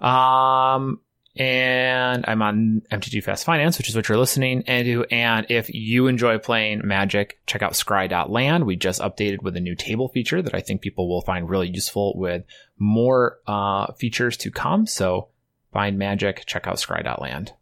Um, 0.00 1.00
and 1.34 2.26
I'm 2.28 2.42
on 2.42 2.82
MTG 2.92 3.24
Fast 3.24 3.46
Finance, 3.46 3.78
which 3.78 3.88
is 3.88 3.96
what 3.96 4.08
you're 4.08 4.18
listening 4.18 4.62
to. 4.64 5.06
And 5.10 5.46
if 5.48 5.72
you 5.72 6.08
enjoy 6.08 6.38
playing 6.38 6.82
Magic, 6.84 7.38
check 7.46 7.62
out 7.62 7.72
Scry.land. 7.72 8.66
We 8.66 8.76
just 8.76 9.00
updated 9.00 9.42
with 9.42 9.56
a 9.56 9.60
new 9.60 9.74
table 9.74 10.08
feature 10.08 10.42
that 10.42 10.54
I 10.54 10.60
think 10.60 10.82
people 10.82 11.08
will 11.08 11.22
find 11.22 11.48
really 11.48 11.70
useful 11.70 12.12
with 12.18 12.44
more 12.78 13.38
uh, 13.46 13.92
features 13.94 14.36
to 14.38 14.50
come. 14.50 14.86
So 14.86 15.29
find 15.72 15.98
magic, 15.98 16.44
check 16.46 16.66
out 16.66 16.76
scry.land. 16.76 17.52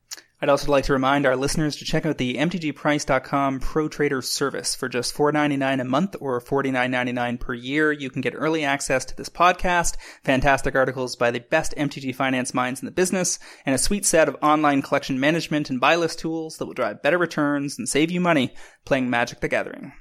I'd 0.40 0.48
also 0.48 0.70
like 0.70 0.84
to 0.84 0.92
remind 0.92 1.26
our 1.26 1.34
listeners 1.34 1.74
to 1.76 1.84
check 1.84 2.06
out 2.06 2.16
the 2.16 2.36
MTGPrice.com 2.36 3.58
Pro 3.58 3.88
Trader 3.88 4.22
service. 4.22 4.76
For 4.76 4.88
just 4.88 5.12
$4.99 5.12 5.80
a 5.80 5.84
month 5.84 6.14
or 6.20 6.40
$49.99 6.40 7.40
per 7.40 7.54
year, 7.54 7.90
you 7.90 8.08
can 8.08 8.22
get 8.22 8.34
early 8.36 8.64
access 8.64 9.04
to 9.06 9.16
this 9.16 9.28
podcast, 9.28 9.96
fantastic 10.22 10.76
articles 10.76 11.16
by 11.16 11.32
the 11.32 11.40
best 11.40 11.74
MTG 11.76 12.14
finance 12.14 12.54
minds 12.54 12.80
in 12.80 12.86
the 12.86 12.92
business, 12.92 13.40
and 13.66 13.74
a 13.74 13.78
sweet 13.78 14.06
set 14.06 14.28
of 14.28 14.36
online 14.40 14.80
collection 14.80 15.18
management 15.18 15.70
and 15.70 15.80
buy 15.80 15.96
list 15.96 16.20
tools 16.20 16.58
that 16.58 16.66
will 16.66 16.72
drive 16.72 17.02
better 17.02 17.18
returns 17.18 17.76
and 17.76 17.88
save 17.88 18.12
you 18.12 18.20
money 18.20 18.54
playing 18.84 19.10
Magic 19.10 19.40
the 19.40 19.48
Gathering. 19.48 19.92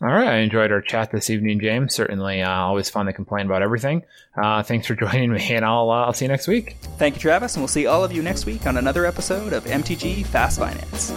All 0.00 0.08
right. 0.08 0.28
I 0.28 0.36
enjoyed 0.38 0.70
our 0.70 0.80
chat 0.80 1.10
this 1.10 1.28
evening, 1.28 1.60
James. 1.60 1.94
Certainly 1.94 2.42
uh, 2.42 2.50
always 2.50 2.88
fun 2.88 3.06
to 3.06 3.12
complain 3.12 3.46
about 3.46 3.62
everything. 3.62 4.04
Uh, 4.36 4.62
thanks 4.62 4.86
for 4.86 4.94
joining 4.96 5.32
me, 5.32 5.54
and 5.54 5.64
I'll, 5.64 5.90
uh, 5.90 6.06
I'll 6.06 6.12
see 6.12 6.24
you 6.24 6.30
next 6.30 6.46
week. 6.46 6.76
Thank 6.98 7.16
you, 7.16 7.20
Travis, 7.20 7.54
and 7.54 7.62
we'll 7.62 7.68
see 7.68 7.86
all 7.86 8.04
of 8.04 8.12
you 8.12 8.22
next 8.22 8.46
week 8.46 8.66
on 8.66 8.76
another 8.76 9.06
episode 9.06 9.52
of 9.52 9.64
MTG 9.64 10.24
Fast 10.26 10.58
Finance. 10.60 11.12